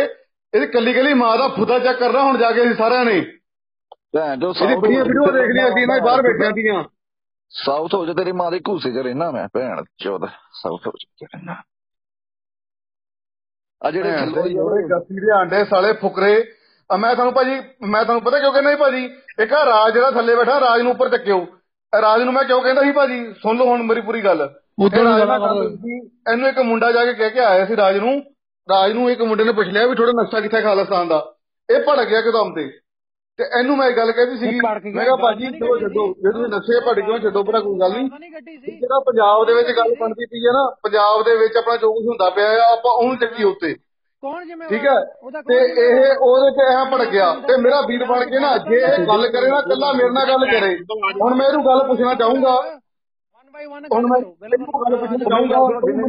ਇਹਦੀ 0.52 0.66
ਕੱਲੀ 0.72 0.92
ਕੱਲੀ 0.94 1.14
ਮਾਂ 1.14 1.36
ਦਾ 1.38 1.48
ਫੁੱਦਾ 1.56 1.78
ਚੈੱਕ 1.78 1.98
ਕਰਨਾ 1.98 2.22
ਹੁਣ 2.22 2.38
ਜਾ 2.38 2.50
ਕੇ 2.52 2.62
ਅਸੀਂ 2.62 2.74
ਸਾਰਿਆਂ 2.74 3.04
ਨੇ। 3.04 3.20
ਭੈਣ 4.14 4.38
ਜੋ 4.40 4.52
ਇਹਦੀ 4.52 4.76
ਬੜੀਆਂ 4.76 5.04
ਵੀਡੀਓ 5.04 5.32
ਦੇਖ 5.32 5.50
ਲਈਆਂ 5.54 5.68
ਅਸੀਂ 5.68 5.86
ਦੇ 5.86 6.00
ਬਾਹਰ 6.00 6.22
ਬੈਠਿਆਂ 6.22 6.50
ਦੀਆਂ 6.52 6.82
ਸਾਊਥ 7.52 7.94
ਹੋ 7.94 8.04
ਜਾ 8.06 8.12
ਤੇਰੀ 8.14 8.32
ਮਾਂ 8.32 8.50
ਦੇ 8.50 8.60
ਘੂਸੇ 8.68 8.92
ਚ 8.92 9.04
ਰਹਿਣਾ 9.04 9.30
ਮੈਂ 9.30 9.46
ਭੈਣ 9.54 9.82
ਚੋਦ 10.02 10.26
ਸਾਊਥ 10.62 10.86
ਹੋ 10.86 10.92
ਜਾ 10.92 11.26
ਰਹਿਣਾ 11.34 11.62
ਆ 13.82 13.90
ਜਿਹੜੇ 13.90 14.84
ਗੱਸੀ 14.90 15.20
ਦੇ 15.20 15.30
ਆਂਡੇ 15.34 15.64
ਸਾਲੇ 15.64 15.92
ਫੁਕਰੇ 16.00 16.32
ਆ 16.90 16.96
ਮੈਂ 16.96 17.14
ਤੁਹਾਨੂੰ 17.14 17.32
ਭਾਜੀ 17.34 17.60
ਮੈਂ 17.86 18.04
ਤੁਹਾਨੂੰ 18.04 18.22
ਪਤਾ 18.22 18.38
ਕਿਉਂ 18.38 18.52
ਕਹਿੰਦਾ 18.52 18.70
ਸੀ 18.70 18.76
ਭਾਜੀ? 18.76 19.04
ਇੱਕ 19.42 19.52
ਆ 19.52 19.64
ਰਾਜ 19.64 19.92
ਜਿਹੜਾ 19.92 20.10
ਥੱਲੇ 20.10 20.34
ਬੈਠਾ 20.36 20.60
ਰਾਜ 20.60 20.80
ਨੂੰ 20.82 20.92
ਉੱਪਰ 20.92 21.08
ਚੱਕਿਓ। 21.08 21.46
ਰਾਜ 22.02 22.22
ਨੂੰ 22.22 22.32
ਮੈਂ 22.34 22.44
ਕਿਉਂ 22.44 22.60
ਕਹਿੰਦਾ 22.62 22.82
ਸੀ 22.82 22.92
ਭਾਜੀ? 22.92 23.32
ਸੁਣ 23.42 23.56
ਲਓ 23.56 23.66
ਹੁਣ 23.66 23.82
ਮੇਰੀ 23.82 24.00
ਪੂਰੀ 24.00 24.24
ਗੱਲ। 24.24 24.48
ਇਹਨੂੰ 26.32 26.48
ਇੱਕ 26.48 26.58
ਮੁੰਡਾ 26.58 26.92
ਜਾ 26.92 27.04
ਕੇ 27.04 27.12
ਕਹਿ 27.12 27.30
ਕੇ 27.30 27.40
ਆਇਆ 27.40 27.66
ਸੀ 27.66 27.76
ਰਾਜ 27.76 27.96
ਨੂੰ। 27.96 28.22
ਰਾਜ 28.68 28.92
ਨੂੰ 28.92 29.10
ਇੱਕ 29.10 29.22
ਮੁੰਡੇ 29.22 29.44
ਨੇ 29.44 29.52
ਪੁੱਛ 29.52 29.68
ਲਿਆ 29.68 29.86
ਵੀ 29.86 29.94
ਥੋੜਾ 29.94 30.12
ਨਕਸ਼ਾ 30.22 30.40
ਕਿੱਥੇ 30.40 30.60
ਖਾਲਿਸਤਾਨ 30.62 31.08
ਦਾ? 31.08 31.34
ਇਹ 31.68 31.80
ਭੜਕ 31.80 32.08
ਗਿਆ 32.08 32.20
ਕਿਦਮ 32.20 32.54
ਤੇ। 32.54 32.68
ਤੇ 33.38 33.44
ਇਹਨੂੰ 33.58 33.76
ਮੈਂ 33.76 33.90
ਇਹ 33.90 33.96
ਗੱਲ 33.96 34.12
ਕਹਿਦੀ 34.12 34.36
ਸੀਗੀ। 34.36 34.60
ਮੈਂ 34.94 35.04
ਕਿਹਾ 35.04 35.16
ਭਾਜੀ 35.16 35.46
ਛੱਡੋ 35.46 35.76
ਜੇ 35.78 36.32
ਤੁਸੀਂ 36.32 36.48
ਨਕਸ਼ੇ 36.48 36.80
ਭੜ 36.80 36.94
ਗਏ 37.00 37.18
ਛੱਡੋ 37.18 37.42
ਪਰ 37.44 37.60
ਕੋਈ 37.60 37.80
ਗੱਲ 37.80 37.92
ਨਹੀਂ। 37.92 38.08
ਜਿਹੜਾ 38.70 39.00
ਪੰਜਾਬ 39.00 39.46
ਦੇ 39.46 39.54
ਵਿੱਚ 39.54 39.68
ਗੱਲ 39.68 39.94
ਬਣਦੀ 40.00 40.26
ਪਈ 40.26 40.46
ਹੈ 40.46 40.52
ਨਾ 40.52 40.76
ਪੰਜਾਬ 40.82 41.24
ਦੇ 41.24 41.36
ਵਿੱਚ 41.36 41.56
ਆਪਣਾ 41.56 41.76
ਜੋ 41.76 41.92
ਕੁਝ 41.92 42.06
ਹੁੰਦਾ 42.06 42.30
ਪਿਆ 42.30 42.50
ਆ 42.50 42.72
ਆਪਾਂ 42.72 42.92
ਉਹਨੂੰ 42.92 43.16
ਚੱਕੀ 43.16 43.44
ਉੱਤੇ। 43.44 43.74
ਕੌਣ 44.22 44.44
ਜ਼ਿੰਮੇਵਾਰ 44.44 44.68
ਠੀਕ 44.68 44.84
ਹੈ? 44.86 44.94
ਉਹਦਾ 45.22 45.40
ਤੇ 45.42 45.56
ਇਹ 45.56 46.16
ਉਹਦੇ 46.20 46.50
ਤੇ 46.56 46.64
ਐ 46.74 46.84
ਭੜ 46.92 47.04
ਗਿਆ 47.10 47.26
ਤੇ 47.48 47.56
ਮੇਰਾ 47.62 47.80
ਵੀਰ 47.88 48.04
ਬਣ 48.04 48.24
ਕੇ 48.30 48.38
ਨਾ 48.38 48.56
ਜੇ 48.58 48.76
ਇਹ 48.76 49.06
ਗੱਲ 49.08 49.26
ਕਰੇ 49.32 49.50
ਨਾ 49.50 49.60
ਕੱਲਾ 49.60 49.92
ਮੇਰੇ 49.92 50.10
ਨਾਲ 50.10 50.26
ਗੱਲ 50.28 50.46
ਕਰੇ। 50.50 50.74
ਹੁਣ 51.22 51.34
ਮੈਂ 51.34 51.46
ਇਹਨੂੰ 51.46 51.64
ਗੱਲ 51.66 51.86
ਪੁੱਛਣਾ 51.86 52.14
ਚਾਹੂੰਗਾ। 52.14 52.54
ਹੁਣ 53.92 54.06
ਮੈਂ 54.06 54.18
ਇਹਨੂੰ 54.18 54.80
ਗੱਲ 54.80 54.96
ਪੁੱਛਣਾ 54.96 55.28
ਚਾਹੂੰਗਾ। 55.30 55.58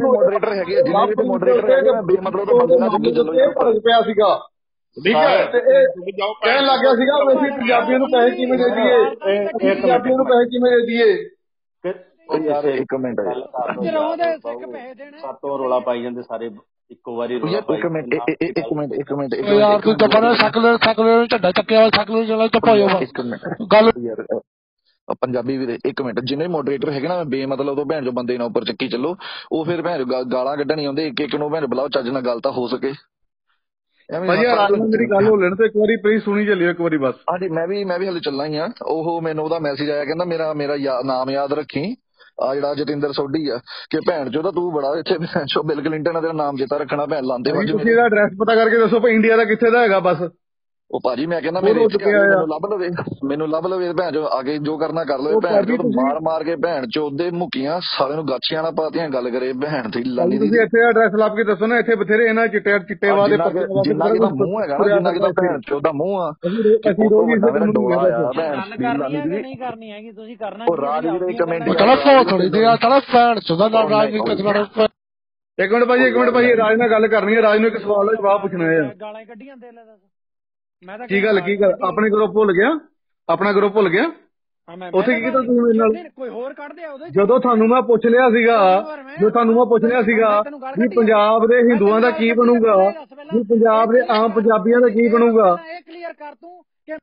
moderator 0.06 0.54
ਹੈਗੇ 0.54 0.74
ਜਿੰਨੇ 0.76 1.06
ਵੀ 1.06 1.28
moderator 1.30 1.70
ਹੈਗੇ 1.70 1.92
ਬੇਮਤਲਬ 2.02 2.44
ਦਾ 2.44 2.54
ਬੰਦੇ 2.54 2.78
ਨਾਲ 2.78 2.90
ਚੱਕੀ 2.90 3.12
ਚੱਲੋ 3.12 3.34
ਇਹ 3.34 3.48
ਭੜਕ 3.50 3.78
ਪਿਆ 3.84 4.00
ਸੀਗਾ। 4.02 4.34
ਠੀਕ 4.96 5.16
ਹੈ। 5.16 5.44
ਤੇ 5.52 5.58
ਇਹ 5.58 5.86
ਕਹਿਣ 6.42 6.64
ਲੱਗ 6.64 6.80
ਗਿਆ 6.80 6.94
ਸੀਗਾ 6.94 7.16
ਵੀ 7.24 7.32
ਅਸੀਂ 7.34 7.50
ਪੰਜਾਬੀਆਂ 7.58 7.98
ਨੂੰ 7.98 8.08
ਪੈਸੇ 8.12 8.36
ਕਿਵੇਂ 8.36 8.58
ਦੇ 8.58 8.68
ਦਈਏ? 8.70 9.04
ਪੰਜਾਬੀਆਂ 9.74 10.16
ਨੂੰ 10.16 10.26
ਪੈਸੇ 10.26 10.48
ਕਿਵੇਂ 10.50 10.70
ਦੇ 10.72 10.80
ਦਈਏ? 10.86 11.28
ਉਹ 12.30 12.38
ਯਾਰ 12.38 12.64
ਇੱਕ 12.64 12.94
ਮਿੰਟ। 12.94 13.20
ਤੇ 13.20 13.90
ਰਹੋ 13.90 14.16
ਦੇ 14.16 14.24
ਸਿੱਖ 14.36 14.64
ਪੈਸੇ 14.72 14.94
ਦੇਣੇ। 14.94 15.18
ਸਾਤੋਂ 15.18 15.58
ਰੋਲਾ 15.58 15.78
ਪਾਈ 15.78 16.02
ਜਾਂਦੇ 16.02 16.22
ਸਾਰੇ 16.22 16.48
ਇੱਕੋ 16.90 17.16
ਵਾਰੀ 17.16 17.38
ਰੋਲਾ 17.38 17.52
ਯਾਰ 17.52 17.62
ਪਾਈ 17.62 17.76
ਇੱਕ 17.78 17.86
ਮਿੰਟ 17.86 18.14
ਇੱਕ 18.14 18.72
ਮਿੰਟ 18.76 18.92
ਇੱਕ 18.94 19.12
ਮਿੰਟ 19.12 19.34
ਇੱਕ 19.34 19.48
ਓ 19.48 19.58
ਯਾਰ 19.58 19.70
ਮਿੰਟ। 19.70 19.84
ਤੂੰ 19.84 19.94
ਚੱਪਾ 19.98 20.20
ਨਾ 20.20 20.32
ਸਕਲੇ 20.36 20.76
ਸਕਲੇ 20.86 21.16
ਨੂੰ 21.16 21.26
ਝੰਡਾ 21.28 21.50
ਚੱਕਿਆ 21.58 21.80
ਵਾ 21.80 21.88
ਸਕਲੇ 21.96 22.24
ਚਲਾ 22.26 22.46
ਜਾਵਾ 22.76 22.98
ਇੱਕ 23.02 23.20
ਮਿੰਟ। 23.22 23.62
ਗੱਲ 23.72 23.90
ਯਾਰ 24.06 24.24
ਪੰਜਾਬੀ 25.20 25.56
ਵੀਰੇ 25.58 25.76
ਇੱਕ 25.86 26.00
ਮਿੰਟ। 26.02 26.18
ਜਿੰਨੇ 26.30 26.46
ਮੋਡਰੇਟਰ 26.48 26.90
ਹੈਗੇ 26.92 27.08
ਨਾ 27.08 27.22
ਬੇਮਤਲਬ 27.30 27.76
ਤੋਂ 27.76 27.84
ਭੈਣ 27.86 28.04
ਜੋ 28.04 28.12
ਬੰਦੇ 28.12 28.36
ਨਾਲ 28.38 28.46
ਉੱਪਰ 28.46 28.64
ਚੱਕੀ 28.64 28.88
ਚੱਲੋ 28.88 29.14
ਉਹ 29.52 29.64
ਫਿਰ 29.64 29.82
ਭੈਣ 29.82 30.04
ਗਾਲਾਂ 30.32 30.56
ਕੱਢਣ 30.56 30.84
ਆਉਂਦੇ 30.86 31.06
ਇੱਕ 31.06 31.20
ਇੱਕ 31.20 31.34
ਨੂੰ 31.36 31.50
ਭੈਣ 31.52 31.66
ਬੁਲਾਓ 31.66 31.88
ਚੱਜ 31.96 32.08
ਨਾਲ 32.08 32.22
ਗੱਲ 32.26 32.40
ਤਾਂ 32.40 32.52
ਹੋ 32.52 32.66
ਸਕੇ। 32.68 32.92
ਆਰਾਮ 34.10 34.76
ਨਾਲ 34.76 34.76
ਮੇਰੀ 34.82 35.06
ਗੱਲ 35.10 35.26
ਹੋ 35.26 35.36
ਲੈਣ 35.36 35.54
ਤੇ 35.54 35.66
ਇੱਕ 35.66 35.76
ਵਾਰੀ 35.76 35.96
ਪਲੀਜ਼ 36.02 36.22
ਸੁਣੀ 36.24 36.46
ਚੱਲਿਓ 36.46 36.70
ਇੱਕ 36.70 36.80
ਵਾਰੀ 36.80 36.96
ਬਸ। 36.98 37.14
ਹਾਂਜੀ 37.30 37.48
ਮੈਂ 37.48 37.66
ਵੀ 37.68 37.82
ਮੈਂ 37.84 37.98
ਵੀ 37.98 38.08
ਹਲੇ 38.08 38.20
ਚੱਲਣਾ 38.20 38.46
ਹੀ 38.46 38.56
ਆ। 38.56 38.68
ਉਹ 38.84 39.20
ਮੈਨੂੰ 39.22 39.44
ਉਹਦਾ 39.44 39.58
ਮੈਸੇਜ 39.58 39.90
ਆਇਆ 39.90 40.04
ਕਹਿੰਦਾ 40.04 40.24
ਮੇਰਾ 40.24 40.52
ਮੇਰਾ 40.54 40.76
ਨਾਮ 41.06 41.30
ਯਾਦ 41.30 41.52
ਰੱਖੀ। 41.52 41.82
ਆ 42.40 42.54
ਜਿਹੜਾ 42.54 42.74
ਜਤਿੰਦਰ 42.74 43.12
ਸੋਢੀ 43.12 43.48
ਆ 43.48 43.58
ਕਿ 43.90 43.98
ਭੈਣ 44.06 44.30
ਚੋ 44.30 44.42
ਤਾਂ 44.42 44.52
ਤੂੰ 44.52 44.72
ਬੜਾ 44.72 44.92
ਇੱਥੇ 44.98 45.18
ਭੈਣ 45.18 45.46
ਚੋ 45.46 45.62
ਬਿਲ 45.62 45.80
ਕਲਿੰਟਨ 45.82 46.16
ਆ 46.16 46.20
ਤੇਰਾ 46.20 46.32
ਨਾਮ 46.32 46.56
ਚੇਤਾ 46.56 46.76
ਰੱਖਣਾ 46.76 47.06
ਭੈਣ 47.06 47.24
ਲਾਂਦੇ 47.24 47.52
ਵੱਜ 47.52 47.70
ਤੁਸੀਂ 47.70 47.90
ਇਹਦਾ 47.90 48.04
ਐਡਰੈਸ 48.04 48.32
ਪਤਾ 48.40 48.54
ਕਰਕੇ 48.54 48.78
ਦੱਸੋ 48.78 49.00
ਭਾਈ 49.00 49.14
ਇੰਡੀਆ 49.14 49.36
ਦਾ 49.36 49.44
ਕਿੱਥੇ 49.44 49.70
ਦਾ 49.70 49.80
ਹੈਗਾ 49.80 49.98
ਬਸ। 50.00 50.22
ਉਹ 50.90 51.00
ਭਾਜੀ 51.00 51.26
ਮੈਂ 51.26 51.40
ਕਹਿੰਦਾ 51.42 51.60
ਮੇਰੇ। 51.60 51.80
ਮੈਨੂੰ 51.80 52.46
ਲੱਭ 52.48 52.64
ਲਵੇ 52.72 52.88
ਮੈਨੂੰ 53.24 53.48
ਲੱਭ 53.48 53.66
ਲਵੇ 53.66 53.92
ਭੈਣ 53.92 54.12
ਚੋ 54.12 54.24
ਆਗੇ 54.28 54.56
ਜੋ 54.58 54.76
ਕਰਨਾ 54.78 55.04
ਕਰ 55.04 55.18
ਲਵੇ 55.18 55.34
ਭੈਣ 55.42 55.64
ਤੁਸੀਂ- 55.66 55.90
ਮਾਰ 55.96 56.18
ਮਾਰ 56.20 56.44
ਕੇ 56.44 56.56
ਭੈਣ 56.56 56.86
ਚੋ 56.86 57.08
ਦੇ 57.10 57.30
ਮੁੱਕੀਆਂ 57.32 57.78
ਸਾਲੇ 57.82 58.14
ਨੂੰ 58.14 58.26
ਗਾਛੀਆਂ 58.28 58.62
ਨਾ 58.62 58.70
ਪਾਤੀਆਂ 58.70 59.08
ਗੱਲ 59.08 59.30
ਕਰੇ 59.30 59.52
ਭੈਣ 59.52 59.82
ਦੀ 59.82 59.90
ਭਾਜੀ 59.92 60.10
ਲਾਨੀ 60.10 60.38
ਦੀ। 60.38 60.48
ਤੁਸੀਂ 60.48 60.60
ਇੱਥੇ 60.60 60.80
ਐਡਰੈਸ 60.88 61.14
ਲੱਭ 61.14 61.36
ਕੇ 61.36 61.44
ਦੱਸੋ 61.44 61.66
ਨਾ 61.66 61.78
ਇੱਥੇ 61.78 61.94
ਬਥੇਰੇ 61.94 62.24
ਇਹਨਾਂ 62.24 62.46
ਚਿੱਟੇ 62.48 62.78
ਚਿੱਟੇ 62.78 63.10
ਵਾਦੇ 63.10 63.30
ਜਿੰਨਾ 63.30 63.48
ਕੁ- 63.50 63.84
ਜਿੰਨਾ 63.84 64.08
ਕਿ 64.08 64.18
ਦਾ 64.18 64.28
ਮੂੰਹ 64.34 64.60
ਹੈਗਾ 64.62 64.78
ਨਾ 64.78 64.88
ਜਿੰਨਾ 64.88 65.12
ਕਿ 65.12 65.18
ਦਾ 65.18 65.28
ਭੈਣ 65.40 65.60
ਚੋ 65.60 65.80
ਦਾ 65.80 65.92
ਮੂੰਹ 65.92 66.18
ਆ। 66.20 66.30
ਅਸੀਂ 66.30 67.08
ਰੋਜ਼ 67.10 67.28
ਮੇਰਾ 67.28 67.46
ਤੁਹਾਨੂੰ 67.48 67.72
ਡੋਲਾ 67.74 68.00
ਆ। 68.18 68.32
ਭੈਣ 68.36 68.98
ਗੱਲ 68.98 69.10
ਦੀ 69.12 69.30
ਦੀ। 69.30 69.40
ਨਹੀਂ 69.42 69.56
ਕਰਨੀ 69.56 69.90
ਹੈਗੀ? 69.92 70.10
ਤੁਸੀਂ 70.12 70.36
ਕਰਨਾ 70.36 70.64
ਉਹ 70.68 70.76
ਰਾਜਵੀਰ 70.76 71.28
ਇੱਕ 71.30 71.42
ਮਿੰਟ 71.42 71.68
ਉਹ 71.68 71.74
ਚਲਾ 71.74 71.94
ਫੋ 71.94 72.22
ਥੋੜੀ 72.30 72.48
ਦੇ 72.50 72.64
ਆ 72.64 72.76
ਚਲਾ 72.76 73.00
ਭੈਣ 73.12 73.40
ਚੋਦਾ 73.40 73.68
ਨਾਲ 73.68 73.88
ਰਾਜ 73.90 74.10
ਨਹੀਂ 74.10 74.22
ਕਿਸਨਾ 74.22 74.56
ਇੱਕ 75.58 75.72
ਮਿੰਟ 75.72 75.84
ਭਾਜੀ 75.84 76.04
ਇੱਕ 76.04 76.16
ਮਿੰਟ 76.16 76.30
ਭਾਜੀ 76.30 76.56
ਰਾਜ 76.56 76.76
ਨਾਲ 76.76 76.90
ਗੱਲ 76.90 77.06
ਕਰਨੀ 77.08 77.34
ਹੈ 77.36 77.42
ਰਾਜ 77.42 77.58
ਨੂੰ 77.58 77.68
ਇੱਕ 77.68 77.76
ਸਵਾਲ 77.78 78.06
ਦਾ 78.06 78.12
ਜਵਾਬ 78.12 78.40
ਪੁੱਛਣਾ 78.42 78.64
ਹੈ 78.64 78.80
ਗਾਲਾਂ 79.00 79.24
ਕੱਢੀਆਂ 79.24 79.56
ਦੇ। 79.56 79.70
ਲੈ 79.72 79.84
ਦੱਸ 79.84 79.98
ਮੈਂ 80.82 80.96
ਤਾਂ 80.98 81.06
ਕੀ 81.08 81.22
ਗੱਲ 81.24 81.40
ਕੀ 81.46 81.56
ਗੱਲ? 81.60 81.72
ਆਪਣੇ 81.84 82.10
ਗਰੁੱਪ 82.10 82.32
ਭੁੱਲ 82.34 82.52
ਗਿਆ? 82.56 82.68
ਆਪਣਾ 83.28 83.52
ਗਰੁੱਪ 83.52 83.72
ਭੁੱਲ 83.74 83.88
ਗਿਆ? 83.90 84.04
ਉੱਥੇ 84.94 85.14
ਕੀ 85.14 85.20
ਕੀਤਾ 85.20 85.38
ਤੁਸੀਂ 85.38 85.60
ਮੇਰੇ 85.62 85.78
ਨਾਲ? 85.78 85.92
ਕੋਈ 86.16 86.28
ਹੋਰ 86.28 86.52
ਕੱਢਦੇ 86.54 86.84
ਆ 86.84 86.90
ਉਹਦੇ। 86.92 87.06
ਜਦੋਂ 87.14 87.38
ਤੁਹਾਨੂੰ 87.40 87.66
ਮੈਂ 87.68 87.80
ਪੁੱਛ 87.82 88.06
ਲਿਆ 88.06 88.28
ਸੀਗਾ 88.30 88.56
ਜੋ 89.20 89.30
ਤੁਹਾਨੂੰ 89.30 89.54
ਮੈਂ 89.54 89.64
ਪੁੱਛ 89.66 89.84
ਲਿਆ 89.84 90.02
ਸੀਗਾ 90.02 90.28
ਵੀ 90.78 90.88
ਪੰਜਾਬ 90.96 91.46
ਦੇ 91.50 91.58
ਹਿੰਦੂਆਂ 91.70 92.00
ਦਾ 92.00 92.10
ਕੀ 92.18 92.30
ਬਣੂਗਾ? 92.40 92.76
ਵੀ 93.34 93.42
ਪੰਜਾਬ 93.48 93.92
ਦੇ 93.92 94.00
ਆਮ 94.16 94.30
ਪੰਜਾਬੀਆਂ 94.32 94.80
ਦਾ 94.80 94.88
ਕੀ 94.94 95.08
ਬਣੂਗਾ? 95.14 95.56
ਇਹ 95.74 95.80
ਕਲੀਅਰ 95.82 96.12
ਕਰ 96.12 96.34
ਤੂੰ 96.34 96.62
ਕਿ 96.86 96.96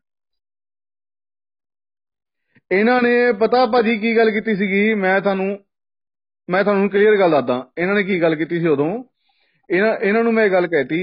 ਇਹਨਾਂ 2.71 3.01
ਨੇ 3.01 3.31
ਪਤਾ 3.39 3.65
ਭਾਜੀ 3.73 3.97
ਕੀ 3.99 4.15
ਗੱਲ 4.17 4.31
ਕੀਤੀ 4.31 4.55
ਸੀਗੀ? 4.55 4.93
ਮੈਂ 4.93 5.19
ਤੁਹਾਨੂੰ 5.21 5.57
ਮੈਂ 6.49 6.63
ਤੁਹਾਨੂੰ 6.63 6.89
ਕਲੀਅਰ 6.89 7.17
ਗੱਲ 7.19 7.31
ਦੱਸਦਾ। 7.31 7.63
ਇਹਨਾਂ 7.77 7.95
ਨੇ 7.95 8.03
ਕੀ 8.03 8.21
ਗੱਲ 8.21 8.35
ਕੀਤੀ 8.35 8.59
ਸੀ 8.59 8.67
ਉਦੋਂ? 8.67 8.91
ਇਹਨਾਂ 9.69 9.95
ਇਹਨਾਂ 9.97 10.23
ਨੂੰ 10.23 10.33
ਮੈਂ 10.33 10.45
ਇਹ 10.45 10.51
ਗੱਲ 10.51 10.67
ਕਹਿਤੀ 10.67 10.99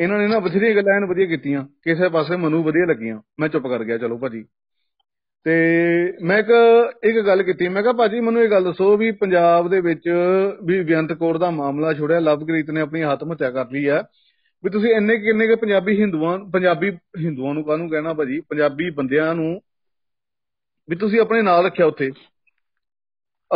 ਇਹਨਾਂ 0.00 0.18
ਨੇ 0.18 0.26
ਨਾ 0.28 0.38
ਬਥੇਰੀਆਂ 0.38 0.74
ਗੱਲਾਂ 0.76 0.94
ਐਨ 0.96 1.04
ਵਧੀਆ 1.04 1.26
ਕੀਤੀਆਂ। 1.26 1.64
ਕਿਸੇ 1.64 2.08
ਪਾਸੇ 2.08 2.36
ਮੈਨੂੰ 2.36 2.64
ਵਧੀਆ 2.64 2.86
ਲੱਗੀਆਂ। 2.86 3.20
ਮੈਂ 3.40 3.48
ਚੁੱਪ 3.48 3.66
ਕਰ 3.66 3.84
ਗਿਆ। 3.84 3.98
ਚਲੋ 3.98 4.18
ਭਾਜੀ। 4.18 4.44
ਤੇ 5.44 5.54
ਮੈਂ 6.22 6.38
ਇੱਕ 6.38 6.48
ਇੱਕ 7.04 7.20
ਗੱਲ 7.20 7.42
ਕੀਤੀ। 7.42 7.68
ਮੈਂ 7.68 7.82
ਕਿਹਾ 7.82 7.92
ਭਾਜੀ 7.92 8.20
ਮੈਨੂੰ 8.20 8.42
ਇਹ 8.42 8.48
ਗੱਲ 8.50 8.64
ਦੱਸੋ 8.64 8.96
ਵੀ 8.96 9.10
ਪੰਜਾਬ 9.12 9.70
ਦੇ 9.70 9.80
ਵਿੱਚ 9.80 10.08
ਵੀ 10.64 10.84
ਬੇਅੰਤ 10.84 11.12
ਕੌਰ 11.12 11.38
ਦਾ 11.38 11.50
ਮਾਮਲਾ 11.50 11.92
ਛੋੜਿਆ। 11.94 12.18
ਲਵਪ੍ਰੀਤ 12.18 12.70
ਨੇ 12.70 12.80
ਆਪਣੀ 12.80 13.00
ਆਤਮ 13.00 13.32
ਹੱਤਿਆ 13.32 13.50
ਕਰ 13.50 13.70
ਲਈ 13.70 13.88
ਹੈ। 13.88 14.02
ਵੀ 14.64 14.70
ਤੁਸੀਂ 14.70 14.90
ਇੰਨੇ 14.90 15.16
ਕਿੰਨੇ 15.16 15.46
ਕੇ 15.46 15.54
ਪੰਜਾਬੀ 15.54 16.00
ਹਿੰਦੂਆਂ 16.00 16.38
ਪੰਜਾਬੀ 16.38 16.90
ਹਿੰਦੂਆਂ 17.18 17.54
ਨੂੰ 17.54 17.64
ਕਾਹਨੂੰ 17.64 17.90
ਕਹਿਣਾ 17.90 18.12
ਭਾਜੀ? 18.12 18.40
ਪੰਜਾਬੀ 18.40 18.90
ਬੰਦਿਆਂ 18.90 19.34
ਨੂੰ 19.34 19.60
ਵੀ 20.88 20.96
ਤੁਸੀਂ 20.96 21.20
ਆਪਣੇ 21.20 21.42
ਨਾਲ 21.42 21.64
ਰੱਖਿਆ 21.64 21.86
ਉੱਥੇ। 21.86 22.10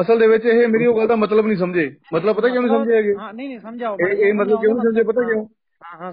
ਅਸਲ 0.01 0.19
ਦੇ 0.19 0.27
ਵਿੱਚ 0.27 0.45
ਇਹ 0.45 0.69
ਮੇਰੀ 0.69 0.87
ਉਹ 0.87 0.99
ਗੱਲ 0.99 1.07
ਦਾ 1.07 1.17
ਮਤਲਬ 1.17 1.47
ਨਹੀਂ 1.47 1.57
ਸਮਝੇ। 1.57 1.97
ਮਤਲਬ 2.15 2.37
ਪਤਾ 2.37 2.49
ਕਿਉਂ 2.49 2.63
ਨਹੀਂ 2.63 2.77
ਸਮਝੇ 2.79 2.97
ਹੈਗੇ? 2.97 3.15
ਹਾਂ 3.17 3.35
ਨਹੀਂ 3.35 3.49
ਨਹੀਂ 3.49 3.59
ਸਮਝਾਓ। 3.59 3.97
ਇਹ 4.01 4.35
ਮਤਲਬ 4.35 4.61
ਕਿਉਂ 4.61 4.75
ਨਹੀਂ 4.75 4.83
ਸਮਝੇ? 4.83 5.03
ਪਤਾ 5.03 5.23
ਕਿਉਂ? 5.23 5.47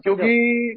ਕਿਉਂਕਿ 0.03 0.75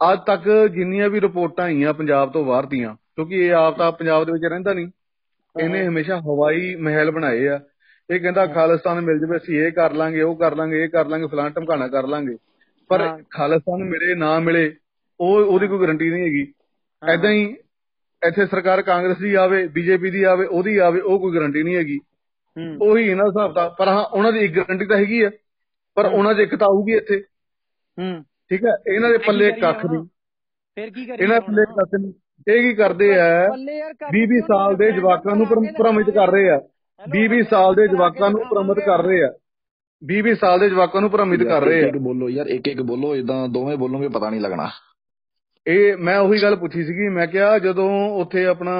ਅੱਜ 0.00 0.18
ਤੱਕ 0.26 0.48
ਜਿੰਨੀਆਂ 0.74 1.08
ਵੀ 1.10 1.20
ਰਿਪੋਰਟਾਂ 1.20 1.64
ਆਈਆਂ 1.64 1.94
ਪੰਜਾਬ 1.94 2.32
ਤੋਂ 2.32 2.44
ਬਾਹਰ 2.44 2.66
ਦੀਆਂ 2.66 2.94
ਕਿਉਂਕਿ 3.14 3.46
ਇਹ 3.46 3.52
ਆਪ 3.54 3.78
ਤਾਂ 3.78 3.90
ਪੰਜਾਬ 3.92 4.24
ਦੇ 4.24 4.32
ਵਿੱਚ 4.32 4.44
ਰਹਿੰਦਾ 4.44 4.72
ਨਹੀਂ 4.72 4.90
ਇਹਨੇ 5.56 5.86
ਹਮੇਸ਼ਾ 5.86 6.18
ਹਵਾਈ 6.20 6.74
ਮਹਿਲ 6.76 7.10
ਬਣਾਏ 7.10 7.46
ਆ। 7.48 7.58
ਇਹ 8.08 8.20
ਕਹਿੰਦਾ 8.20 8.46
ਖਾਲਿਸਤਾਨ 8.46 9.00
ਮਿਲ 9.00 9.18
ਜਵੇ 9.18 9.36
ਅਸੀਂ 9.36 9.58
ਇਹ 9.60 9.72
ਕਰ 9.72 9.92
ਲਾਂਗੇ 9.92 10.22
ਉਹ 10.22 10.36
ਕਰ 10.36 10.54
ਲਾਂਗੇ 10.56 10.82
ਇਹ 10.84 10.88
ਕਰ 10.88 11.06
ਲਾਂਗੇ 11.06 11.26
ਫਲਾਂ 11.26 11.48
ਢਮਕਾਣਾ 11.50 11.88
ਕਰ 11.88 12.06
ਲਾਂਗੇ। 12.06 12.36
ਪਰ। 12.90 13.06
ਖਾਲਿਸਤਾਨ 13.30 13.84
ਮਿਲੇ 13.84 14.14
ਨਾ 14.14 14.38
ਮਿਲੇ 14.40 14.70
ਉਹ 15.20 15.44
ਉਹਦੀ 15.44 15.66
ਕੋਈ 15.66 15.80
ਗਾਰੰਟੀ 15.80 16.10
ਨਹੀਂ 16.10 16.22
ਹੈਗੀ। 16.22 16.46
ਐਦਾਂ 17.02 17.30
ਹੀ 17.32 17.44
ਇੱਥੇ 18.22 18.46
ਸਰਕਾਰ 18.46 18.82
ਕਾਂਗਰਸ 18.82 19.18
ਦੀ 19.18 19.34
ਆਵੇ 19.34 19.66
ਬੀਜੇਪੀ 19.68 20.10
ਦੀ 20.10 20.22
ਆਵੇ 20.22 20.46
ਉਹਦੀ 20.46 20.76
ਆਵੇ 20.86 21.00
ਉਹ 21.00 21.18
ਕੋਈ 21.20 21.34
ਗਾਰੰਟੀ 21.34 21.62
ਨਹੀਂ 21.62 21.76
ਹੈਗੀ। 21.76 21.98
ਉਹੀ 22.80 23.04
ਇਹਨਾਂ 23.08 23.26
ਹਿਸਾਬ 23.26 23.54
ਦਾ 23.54 23.68
ਪਰ 23.68 23.88
ਹਾਂ 23.88 24.04
ਉਹਨਾਂ 24.04 24.32
ਦੀ 24.32 24.38
ਇੱਕ 24.38 24.54
ਗਾਰੰਟੀ 24.56 24.86
ਤਾਂ 24.86 24.96
ਹੈਗੀ 24.96 25.20
ਆ 25.22 25.30
ਪਰ 25.96 26.06
ਉਹਨਾਂ 26.06 26.34
'ਚ 26.34 26.38
ਇੱਕ 26.38 26.54
ਤਾਂ 26.56 26.66
ਆਊਗੀ 26.68 26.94
ਇੱਥੇ। 26.94 27.22
ਹੂੰ। 27.98 28.24
ਠੀਕ 28.48 28.64
ਹੈ? 28.64 28.94
ਇਹਨਾਂ 28.94 29.10
ਦੇ 29.10 29.18
ਪੱਲੇ 29.18 29.52
ਕੱਖ 29.52 29.86
ਨਹੀਂ। 29.86 30.04
ਫਿਰ 30.74 30.90
ਕੀ 30.90 31.06
ਕਰੀਏ 31.06 31.24
ਇਹਨਾਂ 31.24 31.40
ਪੱਲੇ 31.40 31.64
ਕੱਖ 31.64 31.88
ਨਹੀਂ। 32.00 32.12
ਇਹ 32.48 32.62
ਕੀ 32.62 32.74
ਕਰਦੇ 32.74 33.20
ਆ? 33.20 33.48
ਪੱਲੇ 33.48 33.78
ਯਾਰ 33.78 33.94
ਕਰ 33.94 34.06
20 34.12 34.26
20 34.26 34.40
ਸਾਲ 34.40 34.76
ਦੇ 34.76 34.92
ਜਵਾਕਾਂ 34.92 35.36
ਨੂੰ 35.36 35.46
ਭਰਮ- 35.46 35.72
ਭ੍ਰਮਿਤ 35.78 36.10
ਕਰ 36.10 36.30
ਰਹੇ 36.32 36.50
ਆ। 36.50 36.60
20 37.10 37.28
20 37.28 37.42
ਸਾਲ 37.50 37.74
ਦੇ 37.74 37.88
ਜਵਾਕਾਂ 37.88 38.30
ਨੂੰ 38.30 38.40
ਭ੍ਰਮਿਤ 38.40 38.78
ਕਰ 38.78 39.02
ਰਹੇ 39.02 39.24
ਆ। 39.24 39.32
20 40.04 40.22
20 40.22 40.34
ਸਾਲ 40.34 40.58
ਦੇ 40.60 40.70
ਜਵਾਕਾਂ 40.70 41.00
ਨੂੰ 41.00 41.10
ਭ੍ਰਮਿਤ 41.10 41.42
ਕਰ 41.42 41.62
ਰਹੇ 41.62 41.84
ਆ। 41.84 41.90
ਬੋਲੋ 41.98 42.28
ਯਾਰ 42.28 42.46
ਇੱਕ 42.46 42.68
ਇੱਕ 42.68 42.82
ਬੋਲੋ 42.82 43.16
ਇਦਾਂ 43.16 43.48
ਦੋਵੇਂ 43.48 43.76
ਬੋਲੋਗੇ 43.76 44.08
ਪਤਾ 44.08 44.30
ਨਹੀਂ 44.30 44.40
ਲੱਗਣਾ। 44.40 44.70
ਇਹ 45.66 45.96
ਮੈਂ 45.96 46.18
ਉਹੀ 46.18 46.42
ਗੱਲ 46.42 46.56
ਪੁੱਛੀ 46.56 46.84
ਸੀਗੀ। 46.84 47.08
ਮੈਂ 47.08 47.26
ਕਿਹਾ 47.26 47.58
ਜਦੋਂ 47.58 48.10
ਉੱਥੇ 48.10 48.46
ਆਪਣਾ 48.46 48.76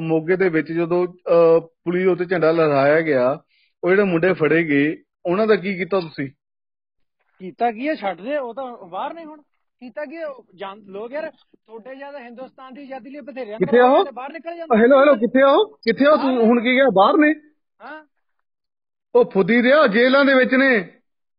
ਮੋਗੇ 0.00 0.36
ਦੇ 0.36 0.48
ਵਿੱਚ 0.48 0.72
ਜਦੋਂ 0.72 1.06
ਅ, 1.06 1.58
ਪੁਲਿਸ 1.58 2.06
ਉੱਤੇ 2.06 2.24
ਝੰਡਾ 2.24 2.52
ਲਹਿਰਾਇਆ 2.52 3.00
ਗਿਆ 3.00 3.38
ਉਹ 3.84 3.90
ਜਿਹੜੇ 3.90 4.04
ਮੁੰਡੇ 4.04 4.32
ਫੜੇ 4.32 4.64
ਗਏ 4.64 4.96
ਉਹਨਾਂ 5.26 5.46
ਦਾ 5.46 5.56
ਕੀ 5.56 5.76
ਕੀਤਾ 5.76 6.00
ਤੁਸੀਂ? 6.00 6.30
ਕੀਤਾ 7.40 7.70
ਕੀ 7.72 7.88
ਹੈ? 7.88 7.94
ਛੱਡ 7.94 8.20
ਦੇ 8.20 8.36
ਉਹ 8.38 8.54
ਤਾਂ 8.54 8.64
ਬਾਹਰ 8.88 9.14
ਨੇ 9.14 9.24
ਹੁਣ। 9.24 9.40
ਕੀਤਾ 9.82 10.04
ਕੀ 10.04 10.16
ਹੈ? 10.16 10.26
ਲੋਕ 10.88 11.12
ਯਾਰ 11.12 11.30
ਤੁਹਾਡੇ 11.30 11.94
ਜ਼ਿਆਦਾ 11.94 12.18
ਹਿੰਦੁਸਤਾਨ 12.18 12.74
ਦੀ 12.74 12.82
ਆਜ਼ਾਦੀ 12.82 13.10
ਲਈ 13.10 13.20
ਬਥੇਰੇ 13.20 13.56
ਕਿੱਥੇ 13.58 13.80
ਉਹ? 13.80 14.04
ਬਾਹਰ 14.12 14.32
ਨਿਕਲ 14.32 14.56
ਜਾਂਦੇ। 14.56 14.78
ਹੈਲੋ 14.78 14.98
ਹੈਲੋ 15.00 15.14
ਕਿੱਥੇ 15.16 15.42
ਉਹ? 15.42 15.64
ਕਿੱਥੇ 15.84 16.06
ਆ 16.06 16.16
ਤੂੰ 16.16 16.46
ਹੁਣ 16.46 16.60
ਕੀ 16.60 16.74
ਗਿਆ 16.74 16.88
ਬਾਹਰ 16.94 17.16
ਨੇ? 17.16 17.32
ਹਾਂ। 17.80 18.04
ਉਹ 19.14 19.30
ਫੁੱਦੀ 19.30 19.62
ਰਿਹਾ 19.62 19.86
ਜੇਲ੍ਹਾਂ 19.86 20.24
ਦੇ 20.24 20.34
ਵਿੱਚ 20.34 20.54
ਨੇ। 20.54 20.70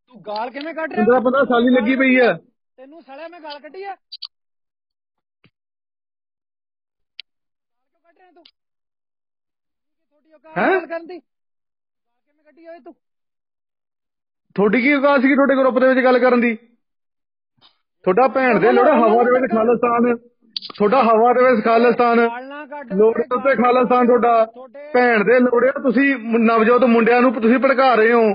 ਤੂੰ 0.08 0.22
ਗਾਲ 0.22 0.50
ਕਿਵੇਂ 0.50 0.74
ਕੱਢ 0.74 0.93
ਰਿਹਾ? 0.93 1.05
15 1.05 1.20
15 1.22 1.43
ਸਾਲੀ 1.46 1.70
ਲੱਗੀ 1.75 1.96
ਪਈ 1.96 2.15
ਆ। 2.20 2.34
ਤੈਨੂੰ 2.77 3.01
ਸਾਲਿਆ 3.01 3.27
ਮੈਂ 3.27 3.39
ਗਾਲ 3.39 3.60
ਕੱਢੀ 3.60 3.84
ਆ। 3.84 3.96
ਕਿਉਂ 7.86 8.00
ਕੱਢ 8.01 8.17
ਰਿਹਾ 8.17 8.31
ਤੂੰ? 8.31 8.43
ਹੈਂ? 10.58 10.70
ਗੱਲ 10.72 10.86
ਕਰਨ 10.88 11.05
ਦੀ 11.08 11.17
ਗਾਲ 11.17 11.22
ਕਿਵੇਂ 12.27 12.43
ਕੱਢੀ 12.43 12.67
ਓਏ 12.67 12.79
ਤੂੰ? 12.79 12.93
ਤੁਹਾਡੀ 14.55 14.81
ਕੀ 14.81 14.93
ਔਕਾਤ 14.93 15.22
ਸੀ 15.22 15.36
ਤੁਹਾਡੇ 15.36 15.55
ਗਰੁੱਪ 15.55 15.79
ਦੇ 15.79 15.88
ਵਿੱਚ 15.88 16.00
ਗੱਲ 16.00 16.20
ਕਰਨ 16.20 16.41
ਦੀ? 16.41 16.55
ਤੁਹਾਡਾ 18.03 18.27
ਭੈਣ 18.27 18.60
ਦੇ 18.60 18.72
ਲੋੜਾ 18.72 18.93
ਹਵਾ 18.93 19.24
ਦੇ 19.24 19.41
ਵਿੱਚ 19.41 19.53
ਖਾਲਿਸਤਾਨ। 19.53 20.15
ਤੁਹਾਡਾ 20.75 21.03
ਹਵਾ 21.03 21.34
ਦੇ 21.34 21.51
ਵਿੱਚ 21.51 21.65
ਖਾਲਿਸਤਾਨ। 21.65 22.20
ਲੋੜੇ 22.96 23.24
ਉੱਤੇ 23.36 23.55
ਖਾਲਿਸਤਾਨ 23.55 24.08
ਤੁਹਾਡਾ। 24.08 24.48
ਭੈਣ 24.93 25.24
ਦੇ 25.24 25.39
ਲੋੜਿਆ 25.39 25.72
ਤੁਸੀਂ 25.72 26.15
ਨਵਜੋਤ 26.39 26.84
ਮੁੰਡਿਆਂ 26.84 27.22
ਨੂੰ 27.22 27.34
ਤੁਸੀਂ 27.34 27.60
ਭੜਕਾ 27.60 27.96
ਰਹੇ 27.96 28.13
ਹੋ। 28.13 28.34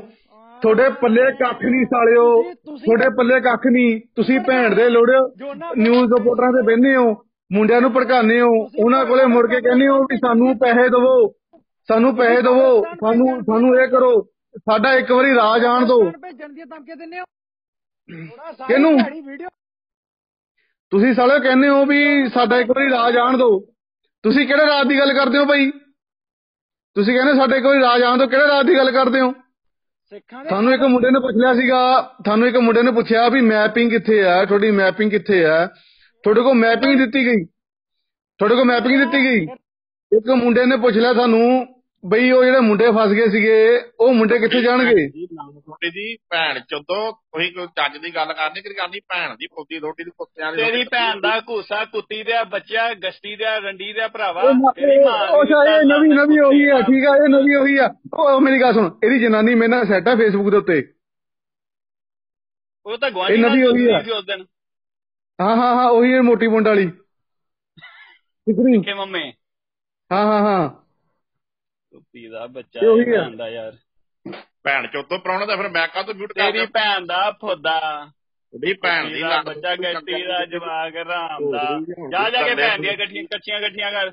ਤੁਹਾਡੇ 0.62 0.88
ਪੱਲੇ 0.88 1.23
ਕੱਖ 1.23 1.64
ਨਹੀਂ 1.64 1.85
ਸਾਲਿਓ। 1.85 2.42
ਤੁਹਾਡੇ 2.76 3.08
ਪੱਲੇ 3.08 3.40
ਕੱਖ 3.40 3.61
ਨਹੀਂ। 3.70 4.00
ਤੁਸੀਂ 4.16 4.40
ਭੈਣ 4.40 4.75
ਦੇ 4.75 4.88
ਲੋੜਿਓ 4.88 5.28
ਨਿਊਜ਼ 5.76 6.12
ਰਿਪੋਰਟਰਾਂ 6.18 6.52
ਤੇ 6.52 6.62
ਬਹਿੰਦੇ 6.62 6.96
ਹੋ 6.96 7.14
ਮੁੰਡਿਆਂ 7.52 7.80
ਨੂੰ 7.80 7.92
ਭੜਕਾਉਂਦੇ 7.92 8.40
ਹੋ। 8.40 8.50
ਉਹਨਾਂ 8.78 9.04
ਕੋਲੇ 9.04 9.25
ਮੁੜ 9.25 9.50
ਕੇ 9.50 9.61
ਕਹਿੰਦੇ 9.61 9.88
ਹੋ 9.88 9.99
ਵੀ 9.99 10.16
ਸਾਨੂੰ 10.16 10.58
ਪੈਸੇ 10.58 10.88
ਦਿਵੋ। 10.88 11.28
ਸਾਨੂੰ 11.88 12.16
ਪੈਸੇ 12.16 12.42
ਦਿਵੋ। 12.42 12.85
ਸਾਨੂੰ 12.85 13.40
ਸਾਨੂੰ 13.40 13.80
ਇਹ 13.80 13.88
ਕਰੋ। 13.88 14.26
ਸਾਡਾ 14.58 14.92
ਇੱਕ 14.94 15.10
ਵਾਰੀ 15.12 15.34
ਰਾਜ 15.34 15.64
ਆਣ 15.66 15.86
ਦਿਓ 15.86 16.10
ਭੇਜਣ 16.12 16.52
ਦੀਆਂ 16.52 16.66
ਧਮਕੀਆਂ 16.66 16.96
ਦਿੰਦੇ 16.96 17.18
ਹੋ। 17.20 17.25
ਥੋੜਾ 18.08 18.52
ਸਾਰੀ 18.52 18.66
ਕਿਹਨੂੰ? 18.66 18.96
ਦਿਹਾੜੀ 18.96 19.20
ਵੀਡੀਓ 19.20 19.48
ਤੁਸੀਂ 20.92 21.12
ਸਾਲੇ 21.14 21.38
ਕਹਿੰਦੇ 21.40 21.68
ਹੋ 21.68 21.84
ਵੀ 21.84 22.28
ਸਾਡਾ 22.34 22.58
ਇੱਕ 22.60 22.70
ਵਾਰੀ 22.70 22.90
ਰਾਜ 22.90 23.16
ਆਣ 23.18 23.36
ਦਿਓ 23.36 23.58
ਤੁਸੀਂ 24.25 24.46
ਕਿਹੜੇ 24.46 24.66
ਰਾਜ 24.66 24.86
ਦੀ 24.88 24.98
ਗੱਲ 24.98 25.12
ਕਰਦੇ 25.14 25.38
ਹੋ 25.38 25.44
ਭਾਈ? 25.44 25.70
ਤੁਸੀਂ 26.96 27.14
ਕਹਿੰਦੇ 27.14 27.32
ਸਾਡੇ 27.34 27.60
ਵਾਰੀ 27.60 27.80
ਰਾਜ 27.80 28.02
ਆਣ 28.02 28.18
ਦਿਓ 28.18 28.26
ਕਿਹੜੇ 28.26 28.46
ਰਾਜ 28.48 28.66
ਦੀ 28.66 28.76
ਗੱਲ 28.76 28.90
ਕਰਦੇ 28.92 29.20
ਹੋ? 29.20 29.32
ਸਿੱਖਾਂ 30.12 30.42
ਦੇ 30.42 30.48
ਤੁਹਾਨੂੰ 30.48 30.72
ਇੱਕ 30.75 30.82
ਮੁੰਡੇ 30.82 31.10
ਨੇ 31.10 31.20
ਪੁੱਛ 31.20 31.36
ਲਿਆ 31.36 31.52
ਸੀਗਾ 31.54 31.80
ਤੁਹਾਨੂੰ 32.25 32.48
ਇੱਕ 32.48 32.56
ਮੁੰਡੇ 32.56 32.82
ਨੇ 32.82 32.90
ਪੁੱਛਿਆ 32.92 33.28
ਵੀ 33.28 33.40
ਮੈਪਿੰਗ 33.40 33.90
ਕਿੱਥੇ 33.90 34.22
ਆ 34.25 34.44
ਤੁਹਾਡੀ 34.44 34.70
ਮੈਪਿੰਗ 34.70 35.10
ਕਿੱਥੇ 35.10 35.44
ਆ 35.46 35.66
ਤੁਹਾਡੇ 36.25 36.42
ਕੋਲ 36.42 36.54
ਮੈਪਿੰਗ 36.54 36.98
ਦਿੱਤੀ 36.98 37.25
ਗਈ। 37.26 37.44
ਤੁਹਾਡੇ 38.40 38.54
ਕੋਲ 38.54 38.64
ਮੈਪਿੰਗ 38.64 38.98
ਦਿੱਤੀ 38.98 39.18
ਗਈ। 39.25 39.42
ਇੱਕ 40.12 40.30
ਮੁੰਡੇ 40.38 40.64
ਨੇ 40.66 40.76
ਪੁੱਛ 40.76 40.96
ਲਿਆ 40.96 41.12
ਸਾਨੂੰ 41.14 41.42
ਬਈ 42.06 42.30
ਉਹ 42.30 42.44
ਜਿਹੜੇ 42.44 42.60
ਮੁੰਡੇ 42.60 42.90
ਫਸ 42.90 43.12
ਗਏ 43.12 43.28
ਸੀਗੇ 43.28 43.54
ਉਹ 44.00 44.14
ਮੁੰਡੇ 44.14 44.38
ਕਿੱਥੇ 44.38 44.60
ਜਾਣਗੇ? 44.62 45.08
ਛੋਟੀ 45.08 45.90
ਜੀ 45.90 46.16
ਭੈਣ 46.30 46.58
ਚੋਦੋ 46.60 47.10
ਤੁਸੀਂ 47.12 47.52
ਕੋਈ 47.52 47.66
ਚੱਜ 47.66 47.96
ਦੀ 47.98 48.14
ਗੱਲ 48.14 48.32
ਕਰਨੀ 48.32 48.60
ਕਿ 48.62 48.75
ਕਰਨੀ 48.75 49.00
ਭੈਣ 49.00 49.34
ਦੀ 49.36 49.46
ਪੁੱਤੀ 49.46 49.78
ਰੋਟੀ 49.78 50.04
ਦੀ 50.04 50.10
ਕੁੱਤਿਆਂ 50.10 50.52
ਦੀ 50.52 50.62
ਤੇਰੀ 50.62 50.84
ਭੈਣ 50.84 51.20
ਦਾ 51.20 51.40
ਘੂਸਾ 51.40 51.84
ਕੁੱਤੀ 51.84 52.22
ਦੇ 52.22 52.44
ਬੱਚਾ 52.44 52.94
ਗਸ਼ਤੀ 52.94 53.36
ਦੇ 53.36 53.44
ਰੰਡੀ 53.60 53.92
ਦੇ 53.92 54.08
ਭਰਾਵਾ 54.08 54.42
ਤੇਰੀ 54.42 54.98
ਮਾਂ 55.04 55.28
ਉਹ 55.28 55.44
ਦੀ 55.44 55.54
ਭੈਣ 55.54 55.86
ਨਵੀਂ 55.86 56.10
ਦਾ 56.10 56.25
ਨਵੀਂ 56.25 56.40
ਉਹੀ 56.40 56.68
ਆ 56.68 56.80
ਠੀਕ 56.80 57.06
ਆ 57.08 57.16
ਇਹ 57.16 57.28
ਨਵੀਂ 57.28 57.56
ਉਹੀ 57.56 57.76
ਆ। 57.78 57.88
ਉਹ 58.14 58.40
ਮੇਰੀ 58.40 58.60
ਗੱਲ 58.60 58.72
ਸੁਣ 58.72 58.90
ਇਹਦੀ 59.04 59.18
ਜਨਾਨੀ 59.18 59.54
ਮੇਰੇ 59.54 59.68
ਨਾਲ 59.68 59.86
ਸੈੱਟ 59.86 60.08
ਆ 60.08 60.14
ਫੇਸਬੁੱਕ 60.16 60.50
ਦੇ 60.50 60.56
ਉੱਤੇ। 60.56 60.82
ਉਹ 62.86 62.98
ਤਾਂ 62.98 63.08
ਇਹ 63.08 63.14
ਗਵਾਂਢੀ 63.14 63.36
ਨਵੀਂ 63.36 63.88
ਨਾਲ 63.88 64.04
ਸੀ 64.04 64.10
ਉਸ 64.10 64.25
ਦਿਨ। 64.25 64.44
ਹਾਂ 65.40 65.56
ਹਾਂ 65.56 65.75
ਹਾਂ 65.75 65.88
ਉਹੀ 65.90 66.12
ਹੈ 66.12 66.20
ਮੋਟੀ 66.22 66.46
ਮੁੰਡ 66.46 66.68
ਵਾਲੀ। 66.68 66.86
ਟਿਕਰੀ 68.46 68.82
ਕਿ 68.82 68.94
ਮੰਮੇ? 68.94 69.32
ਹਾਂ 70.10 70.25
ਹਾਂ 70.26 70.40
ਹਾਂ। 70.40 70.86
ਕੁੱਤੀ 72.16 72.28
ਦਾ 72.28 72.46
ਬੱਚਾ 72.46 72.80
ਇਹ 72.82 72.88
ਉਹੀ 72.88 73.04
ਇਹ 73.04 73.18
ਆ। 73.18 73.23
ਭੈਣ 73.23 73.37
ਦਾ 73.37 73.49
ਯਾਰ। 73.49 73.73
ਭੈਣ 74.64 74.87
ਚੋਦੋ 74.87 75.18
ਪ੍ਰਾਹੁਣਾ 75.18 75.46
ਦਾ 75.46 75.56
ਫਿਰ 75.56 75.68
ਮੈਂ 75.68 75.88
ਕਾਹ 75.88 76.02
ਤੋਂ 76.02 76.14
ਮਿਊਟ 76.14 76.32
ਕਰ 76.32 76.52
ਤੇਰੀ 76.52 76.66
ਭੈਣ 76.66 77.06
ਦਾ 77.06 77.30
ਫੁੱਦਾ। 77.30 78.06
ਉਹਦੀ 78.54 78.73
ਭੈਣ 78.73 79.08
ਦੀ 79.08 79.20
ਲੱਤ 79.20 79.44
ਬੱਚਾ 79.46 79.75
ਗਸ਼ਤੀ 79.76 80.23
ਦਾ 80.23 80.44
ਜਵਾਕ 80.46 80.96
ਰਾਮ 80.96 81.50
ਦਾ। 81.50 81.80
ਜਾ 82.11 82.30
ਜਾ 82.30 82.42
ਕੇ 82.42 82.54
ਭੈਣ 82.54 82.80
ਦੀਆਂ 82.82 82.94
ਗੱਠੀਆਂ 82.99 83.25
ਕੱਚੀਆਂ 83.25 83.61
ਗੱਠੀਆਂ 83.61 83.92
ਕਰ। 83.92 84.11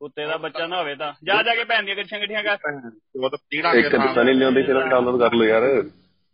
ਕੁੱਤੇ 0.00 0.26
ਦਾ 0.26 0.36
ਬੱਚਾ 0.36 0.66
ਨਾ 0.66 0.80
ਹੋਵੇ 0.80 0.94
ਤਾਂ। 0.94 1.12
ਜਾ 1.24 1.42
ਜਾ 1.42 1.54
ਕੇ 1.54 1.64
ਭੈਣ 1.64 1.82
ਦੀਆਂ 1.82 1.96
ਕੱਚੀਆਂ 1.96 2.20
ਗੱਠੀਆਂ 2.20 2.42
ਕਰ। 2.42 2.56
ਉਹ 3.16 3.30
ਤਾਂ 3.30 3.38
ਤੀੜਾ 3.50 3.72
ਇੱਕ 3.72 3.96
ਸਨੀ 4.14 4.32
ਲਿਓਨ 4.34 4.54
ਦੀ 4.54 4.62
ਫਿਲਮ 4.62 4.88
ਡਾਊਨਲੋਡ 4.88 5.20
ਕਰ 5.20 5.32
ਲਓ 5.32 5.44
ਯਾਰ। 5.44 5.62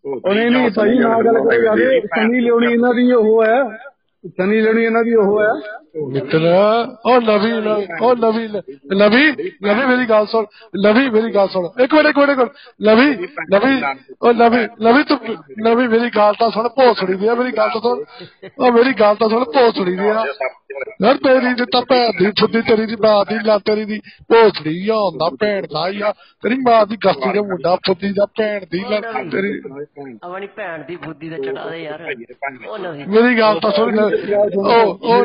ਉਹ 0.05 0.35
ਨਹੀਂ 0.35 0.51
ਨਹੀਂ 0.51 0.71
ਭਾਈ 0.71 0.99
ਨਾ 0.99 1.09
ਗੱਲ 1.09 1.35
ਕਰੋ 1.35 1.63
ਜਾਵੇ 1.63 2.01
ਸਨੀ 2.01 2.41
ਲਿਓਣੀ 2.41 2.73
ਇਹਨਾਂ 2.73 2.95
ਦੀ 2.95 3.13
ਉਹ 3.13 3.45
ਹੈ। 3.45 3.63
ਸਨੀ 4.25 4.61
ਲਿਓਣੀ 4.61 4.85
ਇਹਨਾਂ 4.85 5.03
ਦੀ 5.05 5.15
ਉਹ 5.15 5.41
ਹੈ। 5.41 5.49
ਮਿੱਤਰ 6.13 6.45
ਉਹ 7.07 7.21
ਨਵੀਂ 7.21 7.53
ਉਹ 8.03 8.15
ਨਵੀਂ 8.17 8.49
ਨਵੀਂ 8.97 9.33
ਨਵੀਂ 9.63 9.87
ਮੇਰੀ 9.87 10.05
ਗੱਲ 10.11 10.27
ਸੁਣ 10.27 10.45
ਨਵੀਂ 10.85 11.11
ਮੇਰੀ 11.11 11.35
ਗੱਲ 11.35 11.49
ਸੁਣ। 11.49 11.67
ਇੱਕ 11.83 11.95
ਮਿੰਟ 11.95 12.07
ਇੱਕ 12.07 12.19
ਮਿੰਟ 12.19 12.41
ਨਵੀਂ 12.83 13.09
ਨਵੀਂ 13.53 13.83
ਉਹ 14.23 14.33
ਨਵੀਂ 14.35 14.67
ਨਵੀਂ 14.83 15.05
ਤੂੰ 15.05 15.19
ਨਵੀਂ 15.65 15.89
ਮੇਰੀ 15.89 16.11
ਗੱਲ 16.17 16.35
ਤਾਂ 16.39 16.51
ਸੁਣ 16.51 16.69
ਭੋਸੜੀ 16.69 17.15
ਦੀ 17.15 17.27
ਆ 17.27 17.35
ਮੇਰੀ 17.35 17.53
ਗੱਲ 17.57 17.69
ਤਾਂ 17.69 17.81
ਸੁਣ। 17.81 18.05
ਉਹ 18.59 18.73
ਮੇਰੀ 18.73 18.93
ਗੱਲ 19.01 19.15
ਤਾਂ 19.15 19.29
ਸੁਣ 19.29 19.45
ਭੋਸੜੀ 19.45 19.97
ਦੀ 19.97 20.09
ਆ। 20.09 20.25
ਯਾਰ 21.03 21.17
ਤੇਰੀ 21.17 21.53
ਦੀ 21.55 21.65
ਤਾਂ 21.73 21.81
ਭੈਣ 21.83 22.11
ਦੀ 22.19 22.31
ਫੁੱਦੀ 22.41 22.61
ਤੇਰੀ 22.63 22.87
ਦੀ 22.87 22.97
ਮਾਂ 23.03 23.25
ਦੀ 23.29 23.39
ਲਾ 23.45 23.59
ਤੇਰੀ 23.59 23.85
ਦੀ 23.85 23.99
ਭੋਸੜੀ 24.33 24.89
ਆ 24.89 24.95
ਹੁੰਦਾ 24.97 25.29
ਭੈਣ 25.41 25.67
ਦਾ 25.73 25.89
ਹੀ 25.89 26.01
ਆ। 26.01 26.13
ਤੇਰੀ 26.43 26.57
ਮਾਂ 26.67 26.87
ਦੀ 26.87 26.97
ਗਸਤੀ 27.07 27.33
ਦਾ 27.33 27.43
ਮੁੰਡਾ 27.43 27.75
ਫੁੱਦੀ 27.87 28.13
ਦਾ 28.13 28.27
ਭੈਣ 28.39 28.65
ਦੀ 28.71 28.85
ਲਾ 28.91 29.01
ਤੇਰੀ 29.01 29.61
ਆਪਣੀ 30.23 30.47
ਭੈਣ 30.57 30.83
ਦੀ 30.85 30.97
ਬੁੱਧੀ 30.97 31.31
ਤੇ 31.31 31.43
ਚੜਾ 31.43 31.69
ਦੇ 31.71 31.83
ਯਾਰ। 31.83 32.07
ਉਹ 32.69 32.79
ਨਵੀਂ। 32.79 33.07
ਮੇਰੀ 33.09 33.39
ਗੱਲ 33.39 33.61
ਤਾਂ 33.61 33.71
ਸੁਣ 33.71 34.12
ਉਹ 34.13 35.25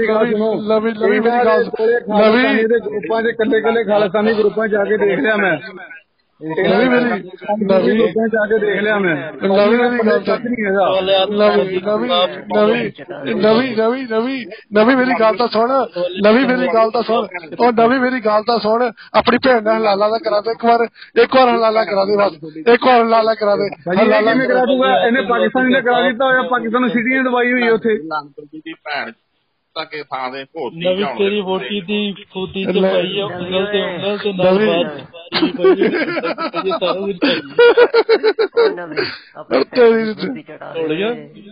ਨਵੀਂ 0.59 0.93
ਨਵੀਂ 0.93 1.21
ਮੇਰੀ 1.21 1.45
ਗੱਲ 1.45 1.63
ਸੁਣ। 1.63 1.89
ਨਵੀਂ 2.11 2.67
ਦੇ 2.67 2.79
ਗਰੁੱਪਾਂ 2.79 3.21
'ਚ 3.21 3.27
ਇਕੱਲੇ 3.27 3.57
ਇਕੱਲੇ 3.57 3.83
ਖਾਲਸਾਨੀ 3.83 4.33
ਗਰੁੱਪਾਂ 4.33 4.67
ਜਾ 4.67 4.83
ਕੇ 4.83 4.97
ਦੇਖ 4.97 5.19
ਲਿਆ 5.19 5.35
ਮੈਂ 5.35 5.57
ਨਵੀਂ 6.41 6.89
ਮੇਰੀ 6.89 7.03
ਨਵੀਂ 7.65 8.07
'ਚ 8.07 8.27
ਜਾ 8.33 8.45
ਕੇ 8.45 8.57
ਦੇਖ 8.59 8.81
ਲਿਆ 8.81 8.97
ਮੈਂ। 8.99 9.15
ਨਵੀਂ 9.43 9.77
ਮੇਰੀ 9.77 9.97
ਗੱਲ 10.07 10.23
ਸੱਚ 10.23 10.41
ਨਹੀਂ 10.41 10.65
ਹੈਗਾ। 10.65 11.01
ਨਵੀਂ 11.31 11.79
ਨਵੀਂ 11.81 12.09
ਨਵੀਂ 12.55 12.91
ਨਵੀਂ 13.37 13.75
ਨਵੀਂ 13.77 14.07
ਨਵੀਂ 14.07 14.45
ਨਵੀਂ 14.73 14.97
ਮੇਰੀ 14.97 15.11
ਗੱਲ 15.19 15.35
ਤਾਂ 15.35 15.47
ਸੁਣ 15.47 15.71
ਨਵੀਂ 16.25 16.45
ਮੇਰੀ 16.45 16.67
ਗੱਲ 16.73 16.91
ਤਾਂ 16.91 17.03
ਸੁਣ 17.03 17.27
ਉਹ 17.59 17.71
ਨਵੀਂ 17.73 17.99
ਮੇਰੀ 17.99 18.19
ਗੱਲ 18.19 18.43
ਤਾਂ 18.43 18.59
ਸੁਣ 18.59 18.91
ਆਪਣੀ 19.13 19.37
ਭੈਣ 19.37 19.63
ਨਾਲ 19.63 19.81
ਹਲਾਲਾ 19.81 20.09
ਦਾ 20.09 20.17
ਕਰਾ 20.17 20.41
ਦੇ 20.41 20.51
ਇੱਕ 20.51 20.65
ਵਾਰ 20.65 20.87
ਇੱਕ 21.23 21.35
ਵਾਰ 21.35 21.49
ਹਲਾਲਾ 21.49 21.83
ਕਰਾ 21.83 22.05
ਦੇ 22.05 22.17
ਬਸ 22.17 22.57
ਇੱਕ 22.73 22.85
ਵਾਰ 22.85 23.03
ਹਲਾਲਾ 23.03 23.33
ਕਰਾ 23.33 23.55
ਦੇ। 23.55 23.65
ਇਹ 23.65 24.05
ਕਿਵੇਂ 24.05 24.47
ਕਰਾ 24.47 24.65
ਦੂਗਾ? 24.65 25.07
ਇਹਨੇ 25.07 25.21
ਪਾਕਿਸਤਾਨੀ 25.21 25.73
ਨੇ 25.73 25.81
ਕਰਾ 25.81 26.01
ਦਿੱਤਾ 26.01 26.25
ਹੋਇਆ 26.25 26.41
ਪਾਕਿਸਤਾਨ 26.41 26.81
ਨੂੰ 26.81 26.89
ਸਿਟੀਆਂ 26.89 27.23
ਦਵਾਈ 27.23 27.53
ਹੋਈ 27.53 27.69
ਉੱਥੇ। 27.69 27.97
ਦੀ 28.55 28.73
ਭੈਣ 28.73 29.11
ਤੱਕ 29.77 29.93
ਇਹ 29.93 30.03
ਥਾਂ 30.03 30.31
ਦੇ 30.31 30.43
ਭੋਤੀ 30.43 30.79
ਨਵੀਂ 30.79 31.05
ਤੇਰੀ 31.05 31.41
ਵੋਟੀ 31.41 31.81
ਦੀ 31.81 32.13
ਫੋਟੀ 32.33 32.65
ਤੇ 32.65 32.81
ਪਾਈ 32.81 33.19
ਆ 33.19 33.25
ਉਂਗਲ 33.25 33.65
ਤੇ 33.71 33.81
ਉਂਗਲ 33.81 34.17
ਤੇ 34.17 34.33
ਨਾਲ 34.33 34.55
ਬਾਤ 34.67 34.97
ਇਹ 34.97 35.05
ਸਾਰਾ 35.05 36.93
ਕੁਝ 36.93 37.11
ਉਹ 38.55 38.75
ਨਵੀਂ 38.75 39.05
ਆਪਣੀ 39.37 40.43
ਚੜਾ 40.43 40.73
ਦੌੜ 40.73 40.93
ਗਿਆ? 40.93 41.13
ਦੇ 41.13 41.43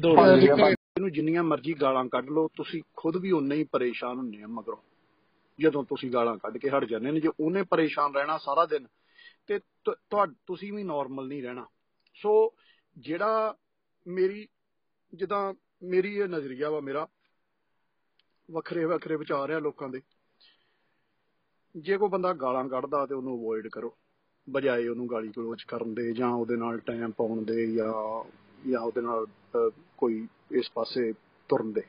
ਦੌੜ 0.00 0.38
ਗਿਆ। 0.38 0.54
ਇਹਨੂੰ 0.68 1.12
ਜਿੰਨੀਆਂ 1.12 1.42
ਮਰਜ਼ੀ 1.42 1.72
ਗਾਲਾਂ 1.72 2.04
ਕੱਢ 2.04 2.30
ਲਓ 2.30 2.48
ਤੁਸੀਂ 2.56 2.82
ਖੁਦ 2.96 3.16
ਵੀ 3.16 3.30
ਉਨੇ 3.30 3.56
ਹੀ 3.56 3.64
ਪਰੇਸ਼ਾਨ 3.64 4.16
ਹੁੰਨੇ 4.16 4.42
ਆ 4.42 4.46
ਮਗਰੋਂ। 4.46 4.76
ਜਦੋਂ 5.60 5.84
ਤੁਸੀਂ 5.84 6.10
ਗਾਲਾਂ 6.10 6.36
ਕੱਢ 6.36 6.56
ਕੇ 6.58 6.70
ਹਟ 6.70 6.84
ਜਾਂਦੇ 6.84 7.10
ਨੇ 7.10 7.20
ਜੇ 7.20 7.28
ਉਹਨੇ 7.40 7.62
ਪਰੇਸ਼ਾਨ 7.62 8.14
ਰਹਿਣਾ 8.14 8.38
ਸਾਰਾ 8.38 8.66
ਦਿਨ 8.66 8.86
ਤੇ 9.46 9.58
ਤੁ- 9.58 10.26
ਤੁਸੀਂ 10.46 10.72
ਵੀ 10.72 10.82
ਨਾਰਮਲ 10.82 11.28
ਨਹੀਂ 11.28 11.42
ਰਹਿਣਾ। 11.42 11.66
ਸੋ 12.14 12.52
ਜਿਹੜਾ 12.98 13.54
ਮੇਰੀ 14.06 14.48
ਜਿੱਦਾਂ 15.14 15.54
ਮੇਰੀ 15.82 16.16
ਇਹ 16.16 16.24
ਨਜ਼ਰੀਆ 16.24 16.70
ਵਾ 16.70 16.80
ਮੇਰਾ 16.80 17.06
ਵੱਖਰੇ 18.50 18.84
ਵੱਖਰੇ 18.84 19.16
ਵਿਚਾਰ 19.16 19.50
ਆ 19.50 19.58
ਲੋਕਾਂ 19.58 19.88
ਦੇ। 19.88 20.02
ਜੇ 21.76 21.96
ਕੋਈ 21.96 22.08
ਬੰਦਾ 22.08 22.32
ਗਾਲਾਂ 22.32 22.68
ਕੱਢਦਾ 22.68 23.06
ਤੇ 23.06 23.14
ਉਹਨੂੰ 23.14 23.38
ਅਵੋਇਡ 23.38 23.68
ਕਰੋ। 23.68 23.96
ਬਜਾਏ 24.50 24.88
ਉਹਨੂੰ 24.88 25.10
ਗਾਲੀ 25.10 25.28
ਗਲੋਚ 25.28 25.62
ਕਰਨ 25.62 25.94
ਦੇ 25.94 26.12
ਜਾਂ 26.12 26.28
ਉਹਦੇ 26.28 26.56
ਨਾਲ 26.56 26.78
ਟਾਈਮ 26.78 27.10
ਪਾਉਣ 27.10 27.44
ਦੇ 27.44 27.74
ਜਾਂ 27.74 28.24
ਜਾਂ 28.70 28.80
ਉਹਦੇ 28.80 29.00
ਨਾਲ 29.00 29.26
ਅਹ, 29.26 29.70
ਕੋਈ 29.96 30.28
ਇਸ 30.50 30.70
ਪਾਸੇ 30.74 31.12
ਤੁਰਨ 31.48 31.72
ਦੇ। 31.72 31.82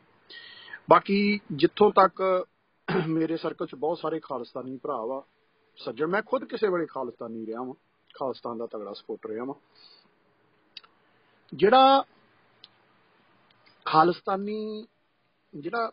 ਬਾਕੀ 0.90 1.40
ਜਿੱਥੋਂ 1.52 1.92
ਤੱਕ 1.92 2.46
ਮੇਰੇ 3.08 3.38
ਸਰਕਲ 3.38 3.66
'ਚ 3.66 3.76
ਬਹੁਤ 3.76 4.00
ਸਾਰੇ 4.00 4.20
ਖਾਲਿਸਤਾਨੀ 4.20 4.78
ਭਰਾ 4.78 5.06
ਵਾ 5.06 5.24
ਸੱਜਣ 5.78 6.08
ਮੈਂ 6.08 6.22
ਖੁਦ 6.22 6.46
ਕਿਸੇ 6.46 6.68
ਵੇਲੇ 6.68 6.86
ਖਾਲਿਸਤਾਨੀ 6.86 7.46
ਰਿਹਾ 7.46 7.62
ਵਾਂ। 7.62 7.74
ਖਾਲਿਸਤਾਨ 8.20 8.58
ਦਾ 8.58 8.66
ਤਗੜਾ 8.66 8.94
ਸਪੋਰਟਰ 8.94 9.30
ਰਿਹਾ 9.30 9.44
ਵਾਂ। 9.44 9.56
ਜਿਹੜਾ 11.54 12.04
ਖਾਲਿਸਤਾਨੀ 13.86 14.88
ਜਿਹੜਾ 15.56 15.92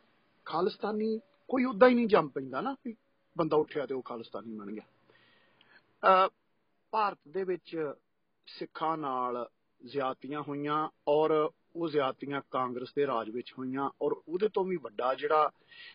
ਖਾਲਿਸਤਾਨੀ 0.51 1.21
ਕੋਈ 1.49 1.65
ਉਦਾਂ 1.65 1.89
ਹੀ 1.89 1.95
ਨਹੀਂ 1.95 2.07
ਜੰਮ 2.07 2.29
ਪੈਂਦਾ 2.29 2.61
ਨਾ 2.61 2.77
ਵੀ 2.87 2.97
ਬੰਦਾ 3.39 3.57
ਉੱਠਿਆ 3.57 3.87
ਤੇ 3.87 3.95
ਉਹ 3.95 4.03
ਖਾਲਿਸਤਾਨੀ 4.03 4.59
ਬਣ 4.59 4.73
ਗਿਆ। 4.73 4.83
ਅਹ 6.05 6.29
ਭਾਰਤ 6.91 7.19
ਦੇ 7.29 7.45
ਵਿੱਚ 7.45 7.93
ਸਿੱਖਾਂ 8.47 8.99
ਨਾਲ 8.99 9.49
ਜ਼ਿਆਤੀਆਂ 9.87 10.43
ਹੋਈਆਂ 10.43 10.89
ਔਰ 11.09 11.51
ਉਹ 11.77 11.89
ਜ਼ਿਆਤੀਆਂ 11.89 12.43
ਕਾਂਗਰਸ 12.51 12.95
ਦੇ 12.97 13.07
ਰਾਜ 13.07 13.31
ਵਿੱਚ 13.31 13.53
ਹੋਈਆਂ 13.59 13.91
ਔਰ 14.03 14.23
ਉਹਦੇ 14.29 14.49
ਤੋਂ 14.49 14.65
ਵੀ 14.65 14.77
ਵੱਡਾ 14.77 15.15
ਜਿਹੜਾ 15.15 15.51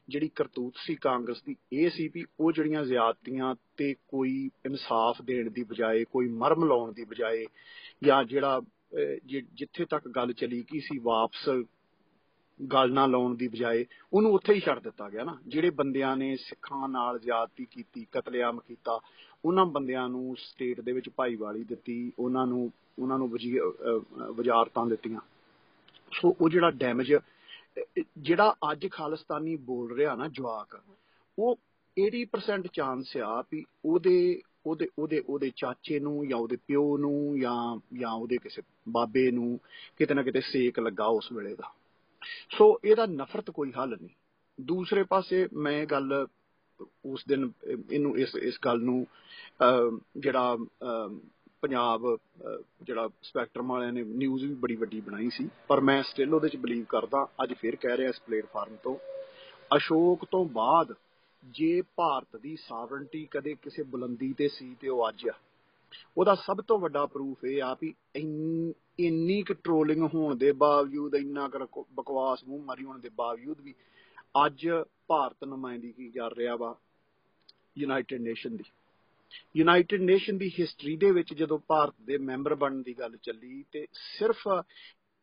ਜਿਹੜੀ 0.10 0.28
ਕਰਤੂਤ 0.28 0.74
ਸੀ 0.78 0.96
ਕਾਂਗਰਸ 0.96 1.44
ਦੀ 1.44 1.56
ਇਹ 1.74 1.90
ਸੀ 1.90 2.08
ਵੀ 2.08 2.26
ਉਹ 2.40 2.52
ਜਿਹੜੀਆਂ 2.52 2.86
ਜ਼ਿਆਤੀਆਂ 2.86 3.56
ਤੇ 3.78 3.96
ਕੋਈ 4.08 4.50
ਇਨਸਾਫ 4.66 5.22
ਦੇਣ 5.22 5.52
ਦੀ 5.52 5.64
ਬਜਾਏ 5.64 6.04
ਕੋਈ 6.04 6.28
ਮਰਮ 6.28 6.66
ਲਾਉਣ 6.66 6.94
ਦੀ 6.94 7.04
ਬਜਾਏ 7.04 7.46
ਜਾਂ 8.04 8.24
ਜਿਹੜਾ 8.24 8.60
ਅਹ, 8.60 9.20
ਜਿ- 9.26 9.46
ਜਿੱਥੇ 9.54 9.86
ਤੱਕ 9.86 10.08
ਗੱਲ 10.08 10.34
ਚਲੀ 10.34 10.66
ਗਈ 10.74 10.80
ਸੀ 10.80 10.98
ਵਾਪਸ 10.98 11.50
ਗੱਲ 12.74 12.94
ਨਾ 12.94 13.06
ਲਾਉਣ 13.06 13.36
ਦੀ 13.36 13.48
ਬਜਾਏ 13.48 13.86
ਉਹਨੂੰ 14.14 14.32
ਉੱਥੇ 14.32 14.54
ਹੀ 14.54 14.60
ਛੱਡ 14.60 14.80
ਦਿੱਤਾ 14.80 15.10
ਗਿਆ 15.10 15.24
ਨਾ। 15.24 15.38
ਜਿਹੜੇ 15.48 15.70
ਬੰਦਿਆਂ 15.70 16.18
ਨੇ 16.18 16.36
ਸਿੱਖਾਂ 16.36 16.90
ਨਾਲ 16.90 17.20
ਜ਼ਿਆਦਤੀ 17.20 17.66
ਕੀਤੀ 17.72 18.08
ਕਤਲੇਆਮ 18.12 18.60
ਕੀਤਾ 18.60 19.00
ਉਹਨਾਂ 19.46 19.66
ਬੰਦਿਆਂ 19.66 20.10
ਨੂੰ 20.10 20.36
ਸਟੇਟ 20.36 20.82
ਦੇ 20.82 20.92
ਵਿੱਚ 20.92 21.10
ਭਾਈਵਾਲੀ 21.10 21.64
ਦਿੱਤੀ 21.64 22.12
ਉਹਨਾਂ 22.20 22.48
ਨੂੰ 22.48 22.72
ਉਹਨਾਂ 23.00 23.18
ਨੂੰ 23.18 23.30
ਵਜੀ- 23.30 23.62
ਅਹ, 23.62 24.00
ਅਹ, 24.22 24.34
ਵਜ਼ਾਰਤਾਂ 24.34 24.86
ਦਿੱਤੀਆਂ। 24.86 25.20
ਸੋ 26.12 26.36
ਉਹ 26.42 26.50
ਜਿਹੜਾ 26.50 26.72
ਡੈਮੇਜ 26.72 27.16
ਜਿਹੜਾ 28.18 28.56
ਅੱਜ 28.72 28.88
ਖਾਲਿਸਤਾਨੀ 28.92 29.56
ਬੋਲ 29.56 29.96
ਰਿਹਾ 29.96 30.16
ਨਾ 30.16 30.28
ਜਵਾਕ 30.28 30.82
ਉਹ 31.40 31.56
80% 32.08 32.68
ਚਾਂਸ 32.74 33.18
ਆ 33.18 33.44
ਵੀ 33.52 33.66
ਉਹਦੇ 33.86 34.42
ਉਹਦੇ 34.66 34.90
ਉਹਦੇ 35.00 35.24
ਉਹਦੇ 35.30 35.52
ਚਾਚੇ 35.56 36.00
ਨੂੰ 36.00 36.28
ਜਾਂ 36.28 36.38
ਉਹਦੇ 36.38 36.56
ਪਿਓ 36.68 36.98
ਨੂੰ 36.98 37.40
ਜਾਂ 37.40 37.80
ਜਾਂ 38.00 38.12
ਉਹਦੇ 38.12 38.38
ਕਿਸੇ 38.38 38.62
ਬਾਬੇ 38.90 39.32
ਨੂੰ 39.32 39.60
ਕਿਤੇ 39.98 40.14
ਨਾ 40.14 40.24
ਕਿਤੇ 40.24 40.42
ਸੇਕ 40.42 40.80
ਲੱਗਾ 40.80 41.06
ਉਸ 41.06 41.32
ਵੇਲੇ 41.32 41.56
ਦਾ। 41.56 41.72
ਸੋ 42.58 42.80
ਇਹਦਾ 42.84 43.06
ਨਫ਼ਰਤ 43.06 43.52
ਕੋਈ 43.52 43.72
ਹੱਲ 43.72 43.98
ਨਹੀਂ। 44.02 44.10
ਦੂਸਰੇ 44.62 45.04
ਪਾਸੇ 45.04 45.48
ਮੈਂ 45.54 45.72
ਇਹ 45.72 45.88
ਗੱਲ 45.88 46.28
ਉਸ 47.06 47.24
ਦਿਨ 47.28 47.52
ਇਹਨੂੰ 47.92 48.18
ਇਸ 48.18 48.36
ਇਸ 48.36 48.60
ਗੱਲ 48.66 48.80
ਨੂੰ 48.80 49.08
ਅਹ, 49.62 49.98
ਜਿਹੜਾ 50.18 50.56
ਅਹ, 50.56 51.16
ਪੰਜਾਬ 51.62 52.16
ਅਹ, 52.16 52.64
ਜਿਹੜਾ 52.84 53.10
ਸਪੈਕਟਰਮ 53.22 53.70
ਵਾਲਿਆਂ 53.70 53.94
ਨੇ 53.94 54.04
ਨਿਊਜ਼ 54.04 54.46
ਵੀ 54.46 54.54
ਬੜੀ 54.54 54.76
ਵੱਡੀ 54.76 55.02
ਬਣਾਈ 55.02 55.30
ਸੀ। 55.30 55.50
ਪਰ 55.68 55.80
ਮੈਂ 55.82 56.04
ਸਟਿਲ 56.04 56.34
ਉਹਦੇ 56.34 56.50
ਚ 56.50 56.56
ਬਲੀਵ 56.56 56.86
ਕਰਦਾ 56.90 57.28
ਅੱਜ 57.44 57.54
ਫਿਰ 57.54 57.76
ਕਹਿ 57.76 57.98
ਰਿਹਾ 57.98 58.10
ਇਸ 58.10 58.22
ਪਲੇਟਫਾਰਮ 58.28 58.76
ਤੋਂ 58.84 58.96
ਅਸ਼ੋਕ 59.78 60.26
ਤੋਂ 60.32 60.46
ਬਾਅਦ 60.46 60.94
ਜੇ 61.46 61.82
ਭਾਰਤ 61.82 62.42
ਦੀ 62.42 62.56
ਸਾਵਰਨਟੀ 62.56 63.28
ਕਦੇ 63.32 63.56
ਕਿਸੇ 63.62 63.84
ਬੁਲੰਦੀ 63.84 64.34
ਤੇ 64.34 64.48
ਸੀ 64.48 64.76
ਤੇ 64.82 64.90
ਉਹ 64.90 65.10
ਅੱਜ 65.10 65.30
ਆ। 65.30 65.34
ਉਹਦਾ 66.18 66.36
ਸਭ 66.36 66.58
ਤੋਂ 66.68 66.80
ਵੱਡਾ 66.80 67.06
ਪ੍ਰੂਫ 67.06 67.46
ਇਹ 67.46 67.64
ਆ 67.64 67.78
ਵੀ 67.82 67.94
ਇੰਨ- 68.16 68.74
ਇੰਨੀ 69.00 69.42
ਕੁ 69.42 69.54
ਟ੍ਰੋਲਿੰਗ 69.54 70.02
ਹੋਣ 70.14 70.36
ਦੇ 70.36 70.52
ਬਾਵਜੂਦ, 70.52 71.16
ਇੰਨਾ 71.16 71.50
ਕੁ 71.50 71.58
ਰਕੋ- 71.60 71.86
ਬਕਵਾਸ 71.94 72.44
ਮੂੰਹ 72.44 72.64
ਮਾਰੀ 72.64 72.84
ਹੋਣ 72.84 73.00
ਦੇ 73.00 73.10
ਬਾਵਜੂਦ 73.10 73.62
ਵੀ 73.62 73.76
ਅੱਜ 74.46 74.70
ਭਾਰਤ 75.08 75.44
ਨੁਮਾਇੰਦਗੀ 75.44 75.92
ਕੀ 75.92 76.10
ਕਰ 76.10 76.34
ਰਿਹਾ 76.34 76.56
ਵਾ 76.56 76.78
ਯੂਨਾਈਟਿਡ 77.78 78.22
ਨੇਸ਼ਨ 78.22 78.58
ਦੀ। 78.58 78.64
ਯੂਨਾਈਟਿਡ 79.58 80.02
ਨੇਸ਼ਨ 80.02 80.38
ਦੀ 80.38 80.52
ਹਿਸਟਰੀ 80.60 80.98
ਦੇ 80.98 81.12
ਵਿੱਚ 81.12 81.34
ਜਦੋਂ 81.34 81.60
ਭਾਰਤ 81.68 81.94
ਦੇ 82.02 82.18
ਮੈਂਬਰ 82.18 82.56
ਬਣਨ 82.56 82.84
ਦੀ 82.84 82.94
ਗੱਲ 83.00 83.18
ਚੱਲੀ 83.18 83.66
ਤੇ 83.72 83.88
ਸਿਰਫ 83.92 84.48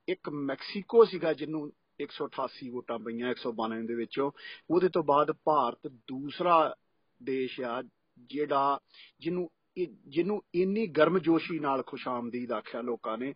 ਇੱਕ 0.09 0.29
ਮੈਕਸੀਕੋ 0.29 1.05
ਸੀਗਾ 1.05 1.33
ਜਿਹਨੂੰ 1.33 1.73
188 2.01 2.69
ਵੋਟਾਂ 2.69 2.99
ਪਈਆਂ 2.99 3.31
192 3.31 3.87
ਦੇ 3.87 3.95
ਵਿੱਚੋਂ। 3.95 4.31
ਉਹਦੇ 4.71 4.89
ਤੋਂ 4.89 5.03
ਬਾਅਦ 5.03 5.33
ਭਾਰਤ 5.45 5.87
ਦੂਸਰਾ 5.87 6.77
ਦੇਸ਼ 7.23 7.61
ਆ 7.61 7.83
ਜਿਹੜਾ 8.19 8.79
ਜਿਹਨੂੰ 9.21 9.43
ਇਹ- 9.43 9.62
ਜਿਹਨੂੰ 10.09 10.43
ਇੰਨੀ 10.55 10.87
ਗਰਮਜੋਸ਼ੀ 10.87 11.59
ਨਾਲ 11.59 11.83
ਖੁਸ਼ਾਮਦੀਦ 11.87 12.53
ਆਖਿਆ 12.53 12.81
ਲੋਕਾਂ 12.81 13.19
ਨੇ 13.19 13.35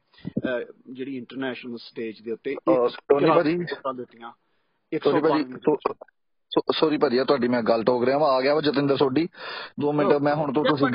ਜਿਹੜੀ 0.93 1.17
ਇੰਟਰਨੈਸ਼ਨਲ 1.17 1.77
ਸਟੇਜ 1.77 2.23
ਦੇ 2.23 2.33
ਉੱਤੇ। 2.33 2.55
ਵੋਟਾਂ 3.73 3.95
ਦਿੱਤੀਆਂ। 3.95 4.31
ਟੋਨੀ 5.05 5.21
ਭਾਜੀ 5.21 5.43
192 5.43 5.77
ਸੋ- 6.55 6.63
ਸੌਰੀ 6.73 6.99
ਭਾਜੀ 6.99 7.19
ਤੁਹਾਡੀ 7.19 7.49
ਮੈਂ 7.49 7.63
ਗੱਲ 7.63 7.85
ਟੋਕ 7.85 8.05
ਰਿਹਾ 8.05 8.19
ਵਾ 8.19 8.29
ਆ 8.29 8.41
ਗਿਆ 8.41 8.55
ਵਾ 8.55 8.61
ਜਤਿੰਦਰ 8.61 8.97
ਸੋਢੀ। 8.97 9.29
2 9.81 9.93
ਮਿੰਟ 9.93 10.11
ਮੈਂ 10.23 10.35
ਹੁਣ 10.35 10.53
ਤੋਂ 10.53 10.65
ਤੁਸੀਂ। 10.65 10.87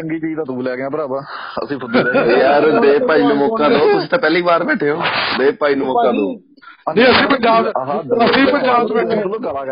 ਚੰਗੀ 0.00 0.20
ਚੀਜ਼ 0.20 0.36
ਤਾਂ 0.36 0.44
ਤੂੰ 0.44 0.62
ਲੈ 0.62 0.76
ਗਿਆ 0.76 0.90
ਭਰਾਵਾ 0.90 1.20
ਅਸੀਂ 1.64 1.78
ਫੁੱਦੇ 1.78 2.02
ਰਹੇ 2.02 2.40
ਯਾਰ 2.40 2.70
ਦੇ 2.80 2.98
ਭਾਈ 3.06 3.22
ਨੂੰ 3.22 3.36
ਮੌਕਾ 3.36 3.68
ਦਿਓ। 3.68 3.78
ਤੁਸੀਂ 3.92 4.08
ਤਾਂ 4.08 4.18
ਪਹਿਲੀ 4.18 4.42
ਵਾਰ 4.42 4.64
ਬੈਠੇ 4.64 4.90
ਹੋ। 4.90 5.02
ਦੇ 5.38 5.52
ਭਾਈ 5.52 5.74
ਨੂੰ 5.74 5.86
ਮੌਕਾ 5.86 6.12
ਦਿਓ। 6.12 6.32
ਨਹੀਂ 6.94 7.04
ਅਸੀਂ 7.04 7.26
ਪੰਜਾਬ 7.26 7.68
ਅਸੀਂ 8.24 8.52
ਪੰਜਾਬ 8.52 8.88
ਚ 8.88 8.92
ਬੈਠੇ 8.92 9.16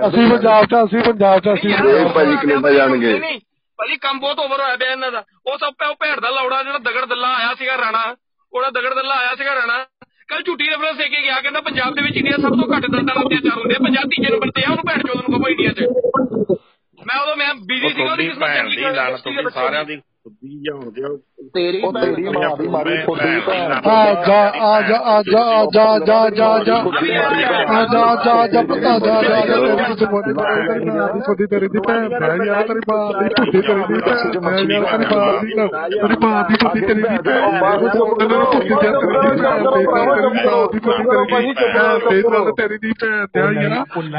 ਅਸੀਂ 0.09 0.31
ਪੰਜਾਬ 0.31 0.65
ਚ 0.65 0.75
ਅਸੀਂ 0.75 1.03
ਪੰਜਾਬ 1.03 1.41
ਚ 1.41 1.49
ਅਸੀਂ 1.55 1.71
ਦੇ 1.71 2.05
ਭਾਈ 2.15 2.25
ਕੈਨੇਡਾ 2.25 2.73
ਜਾਣਗੇ। 2.73 3.41
ਭਾਜੀ 3.81 3.97
ਕੰਮ 3.97 4.19
ਬਹੁਤ 4.21 4.39
ਓਵਰ 4.39 4.61
ਹੋਇਆ 4.61 4.77
ਪਿਆ 4.77 4.91
ਇਹਨਾਂ 4.91 5.11
ਦਾ। 5.13 5.25
ਉਹ 5.47 5.59
ਸਭ 5.59 5.87
ਉਹ 5.89 5.95
ਭੈੜ 5.95 6.19
ਦਾ 6.21 6.31
ਲੌੜਾ 6.31 6.63
ਜਿਹੜਾ 6.63 6.79
ਦਗੜ 6.79 7.05
ਦੱਲਾ 7.05 7.29
ਆਇਆ 7.37 7.55
ਸੀਗਾ 7.55 7.77
ਰਾਣਾ 7.79 8.05
ਉਹਦਾ 8.53 8.71
ਦਗੜ 8.71 8.95
ਦੱਲਾ 8.95 9.15
ਆਇਆ 9.15 9.35
ਸੀਗਾ 9.35 9.55
ਰਾਣਾ। 9.55 9.85
ਕੱਲ 10.29 10.43
ਝੂਠੀ 10.43 10.67
ਰੈਫਰੈਂਸ 10.71 10.97
ਦੇ 10.97 11.09
ਕੇ 11.09 11.23
ਗਿਆ 11.23 11.41
ਕਹਿੰਦਾ 11.41 11.61
ਪੰਜਾਬ 11.61 11.95
ਦੇ 11.95 12.03
ਵਿੱਚ 12.03 12.17
ਇੰਡੀਆ 12.17 12.37
ਸਭ 12.37 12.57
ਤੋਂ 12.61 12.67
ਘੱਟ 12.73 12.87
ਦੰਦਾਂ 12.87 13.15
ਨਾਲ 13.15 13.27
ਅਤਿਆਚਾਰ 13.27 13.59
ਹੁੰਦੇ 13.59 13.75
ਆ। 13.75 13.79
ਪੰਜਾਬ 13.85 14.11
ਤੀਜੇ 14.11 14.31
ਨੰਬਰ 14.31 14.51
ਤੇ 14.51 14.63
ਆ 14.67 14.71
ਉਹਨੂੰ 14.71 14.85
ਭੈਣ 14.87 15.03
ਚੋਦ 15.03 15.17
ਨੂੰ 15.17 15.39
ਕਹੋ 15.39 15.49
ਇੰਡੀਆ 15.49 15.73
'ਚ। 15.73 15.87
ਮੈਂ 16.99 17.19
ਉਦੋਂ 17.21 17.37
ਮੈਂ 17.37 17.55
ਬਿਜ਼ੀ 17.55 17.89
ਸੀਗਾ 17.89 18.13
ਉਹਦੀ 18.13 18.27
ਕਿਸਮਤ 18.29 18.57
ਚੰਗੀ 18.57 18.85
ਹੋਗੀ 18.85 19.51
ਸਾਰਿਆਂ 19.55 19.85
ਦੀ 19.85 19.97
ਖੁੱਦੀ 19.97 20.63
ਜਾਉਂਦੇ 20.63 21.03
ਹੋ। 21.03 21.17
ਤੇਰੀ 21.55 21.81
ਤੇਰੀ 21.95 22.29
ਮਾਂ 22.29 22.57
ਦੀ 22.57 22.67
ਮਾਰੀ 22.69 22.97
ਫੁੱਦੀ 23.05 23.41
ਭੈਣ 23.41 23.73
ਆ 23.73 24.15
ਜਾ 24.25 24.41
ਆ 24.61 24.81
ਜਾ 24.83 24.99
ਆ 25.07 25.23
ਜਾ 25.23 25.41
ਆ 25.51 25.63
ਜਾ 25.71 25.85
ਜਾ 25.99 26.19
ਜਾ 26.31 26.49
ਜਾ 26.61 26.77
ਆ 27.69 27.85
ਜਾ 27.85 28.03
ਜਾ 28.17 28.35
ਜਾ 28.47 28.63
ਪਤਾ 28.63 28.99
ਜਾ 28.99 29.15
ਜਾ 29.23 29.45
ਤੇਰੀ 29.45 29.95
ਤੇ 29.95 30.07
ਮੋਦੀ 30.07 30.35
ਤੇਰੀ 30.35 30.85
ਮਾਂ 30.87 31.07
ਦੀ 31.09 31.21
ਫੁੱਦੀ 31.21 31.47
ਤੇਰੀ 31.47 31.69
ਦੀ 31.69 31.81
ਭੈਣ 31.87 32.09
ਮੈਂ 32.11 32.47
ਯਾਰ 32.47 32.67
ਤੇਰੀ 32.67 32.81
ਮਾਂ 32.89 32.99
ਦੀ 33.15 33.29
ਫੁੱਦੀ 33.31 33.61
ਤੇਰੀ 33.61 33.83
ਦੀ 33.85 34.01
ਭੈਣ 34.01 34.35
ਮੈਂ 34.43 34.59
ਯਾਰ 34.71 34.99
ਤੇਰੀ 35.95 36.17
ਮਾਂ 36.21 36.43
ਦੀ 36.45 36.57
ਤੇਰੀ 36.81 37.03
ਮਾਂ 37.03 37.17
ਦੀ 37.17 37.21
ਫੁੱਦੀ 37.21 37.21
ਤੇਰੀ 37.21 37.21
ਦੀ 37.21 37.21
ਭੈਣ 37.21 37.79
ਤੇਰੀ 39.31 39.79
ਦੀ 39.79 39.87
ਭੈਣ 39.87 40.09
ਤੇਰੀ 40.11 40.39
ਦੀ 40.69 40.79
ਫੁੱਦੀ 40.79 41.09
ਤੇਰੀ 42.53 42.79
ਦੀ 42.79 42.93
ਭੈਣ 42.93 43.27
ਤੇਰੀ 43.27 43.57
ਦੀ 43.57 43.73
ਭੈਣ 43.73 44.11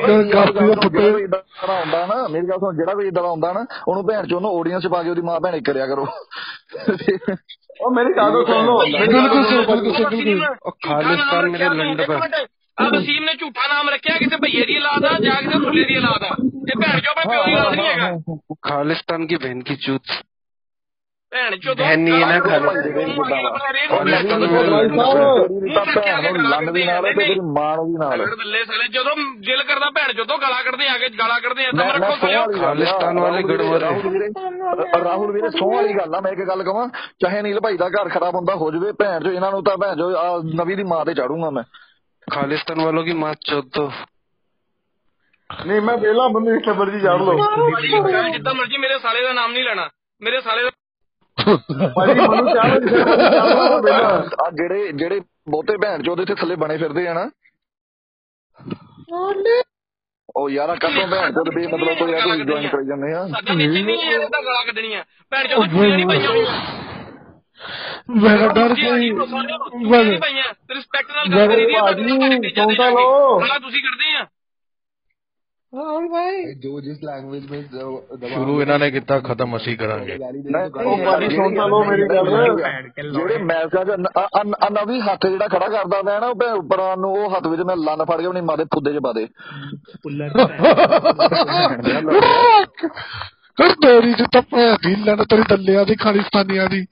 ਤੇ 0.00 0.12
ਯਾਰ 0.30 0.52
ਗਾਸਤੀ 0.52 0.66
ਦਾ 0.66 0.74
ਪੁੱਤੇ 0.74 1.08
ਇਦਾਂ 1.20 1.40
ਹੁੰਦਾ 1.70 2.04
ਨਾ 2.06 2.26
ਮੇਰੀ 2.30 2.46
ਗੱਲ 2.46 2.58
ਸੁਣ 2.58 2.76
ਜਿਹੜਾ 2.76 2.94
ਵੀ 2.94 3.06
ਇਦਾਂ 3.08 3.22
ਦਾ 3.22 3.28
ਹੁੰਦਾ 3.28 3.52
ਨਾ 3.52 3.64
ਉਹਨੂੰ 3.88 4.04
ਭੈਣ 4.06 4.26
ਚੋਂ 4.26 4.36
ਉਹਨੂੰ 4.36 4.50
ਆਡੀਅנס 4.60 4.82
ਚ 4.82 4.88
ਪਾ 4.88 5.02
ਕੇ 5.02 5.10
ਉਹਦੀ 5.10 5.22
ਮਾਂ 5.22 5.40
ਭੈਣ 5.40 5.54
ਇੱਕ 5.54 5.64
ਕਰਿਆ 5.64 5.86
ਕਰੋ 5.86 6.06
और 7.84 7.92
मेरे 7.94 8.10
कागज़ 8.10 8.44
खोल। 8.46 8.64
लो 8.64 8.78
बिल्कुल 8.80 9.44
सर 9.44 9.66
बिल्कुल 9.66 9.92
सर 9.92 10.08
बिल्कुल। 10.10 10.46
और 10.46 10.70
खालिस्तान 10.70 11.50
मेरे 11.50 11.64
लंड 11.64 12.06
पर। 12.06 12.46
अब 12.78 12.94
वसीम 12.96 13.22
ने 13.22 13.34
झूठा 13.34 13.66
नाम 13.74 13.88
रखा 13.88 14.18
किसी 14.18 14.36
भैये 14.36 14.78
ला 14.78 14.96
था 14.96 15.18
जाके 15.18 15.58
मुल्ले 15.58 15.84
दी 15.84 15.94
ला 15.94 16.08
ये 16.44 16.78
भैन 16.78 17.00
जो 17.00 17.12
भाई 17.12 17.24
प्यो 17.24 17.44
दी 17.44 17.54
लाद 17.54 17.74
नहीं 17.74 17.86
हाँ, 17.86 17.96
हाँ, 17.98 18.10
है। 18.10 18.18
हाँ, 18.18 18.38
खालिस्तान 18.64 19.26
की 19.26 19.36
बहन 19.36 19.62
की 19.62 19.76
चूत। 19.76 20.02
ਭੈਣ 21.32 21.56
ਚੋਦੋ 21.56 21.84
ਐਨੀ 21.84 22.10
ਨਾ 22.10 22.38
ਕਰ 22.38 22.60
ਲੰਨ 26.40 26.72
ਦੀ 26.72 26.84
ਨਾਲ 26.84 27.02
ਤੇ 27.02 27.12
ਤੇਰੀ 27.16 27.34
ਮਾਂ 27.50 27.74
ਦੀ 27.78 27.92
ਨਾਲ। 27.98 28.24
ਬੱਲੇ 28.36 28.62
ਸਾਲੇ 28.64 28.86
ਜਦੋਂ 28.88 29.14
ਦਿਲ 29.40 29.62
ਕਰਦਾ 29.62 29.90
ਭੈਣ 29.90 30.12
ਚੋਦੋ 30.12 30.36
ਗਾਲਾਂ 30.38 30.62
ਕੱਢਦੇ 30.64 30.88
ਆ 30.88 30.96
ਕੇ 30.98 31.08
ਗਾਲਾਂ 31.18 31.38
ਕੱਢਦੇ 31.40 31.66
ਆ 31.66 31.70
ਤਾਂ 31.70 31.84
ਮੇਰੇ 31.84 31.98
ਕੋਲ 32.46 32.58
ਖਾਲਿਸਤਾਨ 32.58 33.18
ਵਾਲੇ 33.18 33.42
ਗੜਵਰ 33.42 33.80
ਰਾਹੁਲ 35.04 35.32
ਵੀਰੇ 35.32 35.50
ਸੋਹ 35.50 35.72
ਵਾਲੀ 35.74 35.94
ਗੱਲ 35.94 36.14
ਆ 36.14 36.20
ਮੈਂ 36.20 36.32
ਇੱਕ 36.32 36.40
ਗੱਲ 36.48 36.62
ਕਹਾਂ 36.62 36.88
ਚਾਹੇ 37.20 37.42
ਨੀਲ 37.42 37.60
ਭਾਈ 37.60 37.76
ਦਾ 37.76 37.88
ਘਰ 37.88 38.08
ਖਰਾਬ 38.08 38.34
ਹੁੰਦਾ 38.34 38.54
ਹੋ 38.54 38.70
ਜਵੇ 38.70 38.92
ਭੈਣ 38.98 39.22
ਚੋ 39.24 39.30
ਇਹਨਾਂ 39.32 39.50
ਨੂੰ 39.50 39.62
ਤਾਂ 39.64 39.76
ਭੈਣ 39.76 39.96
ਚੋ 39.96 40.10
ਨਵੀਂ 40.54 40.76
ਦੀ 40.76 40.82
ਮਾਂ 40.84 41.04
ਤੇ 41.04 41.14
ਚੜੂੰਗਾ 41.14 41.50
ਮੈਂ। 41.50 41.62
ਖਾਲਿਸਤਾਨ 42.28 42.80
ਵਾਲੋ 42.80 43.02
ਕੀ 43.02 43.12
ਮਾਂ 43.12 43.32
ਚੋਦੋ? 43.40 43.90
ਨਹੀਂ 45.50 45.80
ਮੈਂ 45.80 45.96
ਵੇਲਾ 45.96 46.26
ਬੰਦੇ 46.28 46.52
ਦੀ 46.52 46.58
ਖਬਰ 46.60 46.90
ਜੀ 46.90 47.00
ਜਾਣ 47.00 47.24
ਲਓ 47.24 47.32
ਜਿੱਦਾਂ 48.32 48.54
ਮਰਜ਼ੀ 48.54 48.78
ਮੇਰੇ 48.78 48.98
ਸਾਲੇ 48.98 49.22
ਦਾ 49.22 49.32
ਨਾਮ 49.32 49.52
ਨਹੀਂ 49.52 49.64
ਲੈਣਾ। 49.64 49.88
ਮੇਰੇ 50.22 50.40
ਸਾਲੇ 50.40 50.62
ਦਾ 50.62 50.70
ਭਾਜੀ 51.96 52.20
ਮੈਨੂੰ 52.20 52.54
ਚਾਹ 52.54 52.70
ਆ 54.44 54.50
ਜਿਹੜੇ 54.50 54.92
ਜਿਹੜੇ 54.92 55.20
ਬਹੁਤੇ 55.50 55.76
ਭੈਣ 55.76 56.02
ਚੋਦ 56.02 56.20
ਇੱਥੇ 56.20 56.34
ਥੱਲੇ 56.34 56.56
ਬਣੇ 56.56 56.76
ਫਿਰਦੇ 56.76 57.08
ਆ 57.08 57.14
ਨਾ। 57.14 57.30
ਉਹ 60.36 60.50
ਯਾਰਾ 60.50 60.74
ਕਦੋਂ 60.74 61.06
ਭੈਣ 61.06 61.32
ਚੋਦ 61.32 61.48
ਵੀ 61.54 61.66
ਮਤਲਬ 61.66 61.98
ਕੋਈ 61.98 62.14
ਆ 62.14 62.20
ਕੋਈ 62.20 62.44
ਜੁਆਇਨ 62.44 62.68
ਕਰੀ 62.68 62.86
ਜਾਂਦੇ 62.86 63.12
ਆ। 63.12 63.26
ਸਾਡਾ 63.28 63.54
ਨੀਚੇ 63.54 63.82
ਨਹੀਂ 63.82 63.98
ਇਹਦੇ 63.98 64.26
ਤਾਂ 64.26 64.42
ਗਾਲਾਂ 64.42 64.64
ਕੱਢਣੀਆਂ। 64.66 65.04
ਭੈਣ 65.30 65.48
ਚੋ 65.48 65.66
ਚੁੜੀਆਂ 65.66 65.96
ਨਹੀਂ 65.96 66.06
ਪਈਆਂ 66.06 66.28
ਹੋਈਆਂ। 66.28 66.62
ਮੇਰਾ 68.22 68.48
ਡਰ 68.48 68.74
ਸੀ। 68.74 68.82
ਚੁੜੀਆਂ 68.82 70.04
ਨਹੀਂ 70.04 70.18
ਪਈਆਂ। 70.18 70.44
ਰਿਸਪੈਕਟ 70.74 71.10
ਨਾਲ 71.10 71.28
ਗੱਲ 71.28 71.48
ਕਰੀ 71.48 71.66
ਦੀ 71.66 71.74
ਆ 71.74 71.80
ਭਾਜੀ 71.80 72.08
ਸੁਣ 72.08 72.74
ਤਾਂ 72.74 72.90
ਗਾਲਾਂ 75.72 76.00
ਕੱਢਦੇ 76.00 76.50
ਆ 76.50 76.54
ਜੋ 76.54 76.80
ਜਿਸ 76.80 76.98
ਲੈਂਗੁਏਜ 77.04 77.50
ਵਿੱਚ 77.50 77.66
ਸ਼ੁਰੂ 78.28 78.60
ਇਹਨਾਂ 78.60 78.78
ਨੇ 78.78 78.90
ਕੀਤਾ 78.90 79.18
ਖਤਮ 79.20 79.56
ਅਸੀਂ 79.56 79.78
ਕਰਾਂਗੇ। 79.78 80.18
ਉਹ 80.84 80.98
ਭਾਜੀ 81.04 81.36
ਸੁਣ 81.36 81.56
ਤਾਂ 81.56 81.68
ਲਓ 81.68 81.84
ਮੇਰੀ 81.84 82.02
ਗੱਲ। 82.02 82.26
ਜਿਹੜੇ 83.08 83.38
ਨ- 83.96 84.06
ਆ 84.62 84.68
ਨਵੀਂ 84.70 85.00
ਹੱਥ 85.02 85.26
ਜਿਹੜਾ 85.26 85.48
ਖੜਾ 85.48 85.68
ਕਰਦਾ 85.68 86.02
ਮੈਂ 86.02 86.20
ਨਾ 86.20 86.26
ਉਹ 86.26 86.34
ਉੱਪਰਾਂ 86.58 86.96
ਨੂੰ 86.96 87.12
ਉਹ 87.12 87.36
ਹੱਥ 87.36 87.46
ਵਿੱਚ 87.46 87.62
ਮੈਂ 87.62 87.76
ਲੰਨ 87.76 88.04
ਫੜ 88.04 88.20
ਕੇ 88.20 88.26
ਆਪਣੀ 88.26 88.40
ਮਾਂ 88.40 88.56
ਦੇ 88.56 88.64
ਫੁੱਦੇ 88.64 88.92
'ਚ 88.92 88.98
ਪਾ 88.98 89.12
ਦੇ। 89.12 89.26
ਕਰ 93.58 93.68
ਤੇਰੀ 93.82 94.14
ਤੇ 94.14 94.24
ਤਾਂ 94.32 94.42
ਭੈਣ 94.42 94.76
ਦੀ 94.82 94.96
ਲੰਨ 94.96 95.24
ਤੇਰੀ 95.24 95.42
ਦੱਲਿਆਂ 95.48 95.86
ਦੀ 95.86 95.94
ਖਾਲਿਸਤਾਨੀਆਂ 95.94 96.68
ਦੀ। 96.68 96.86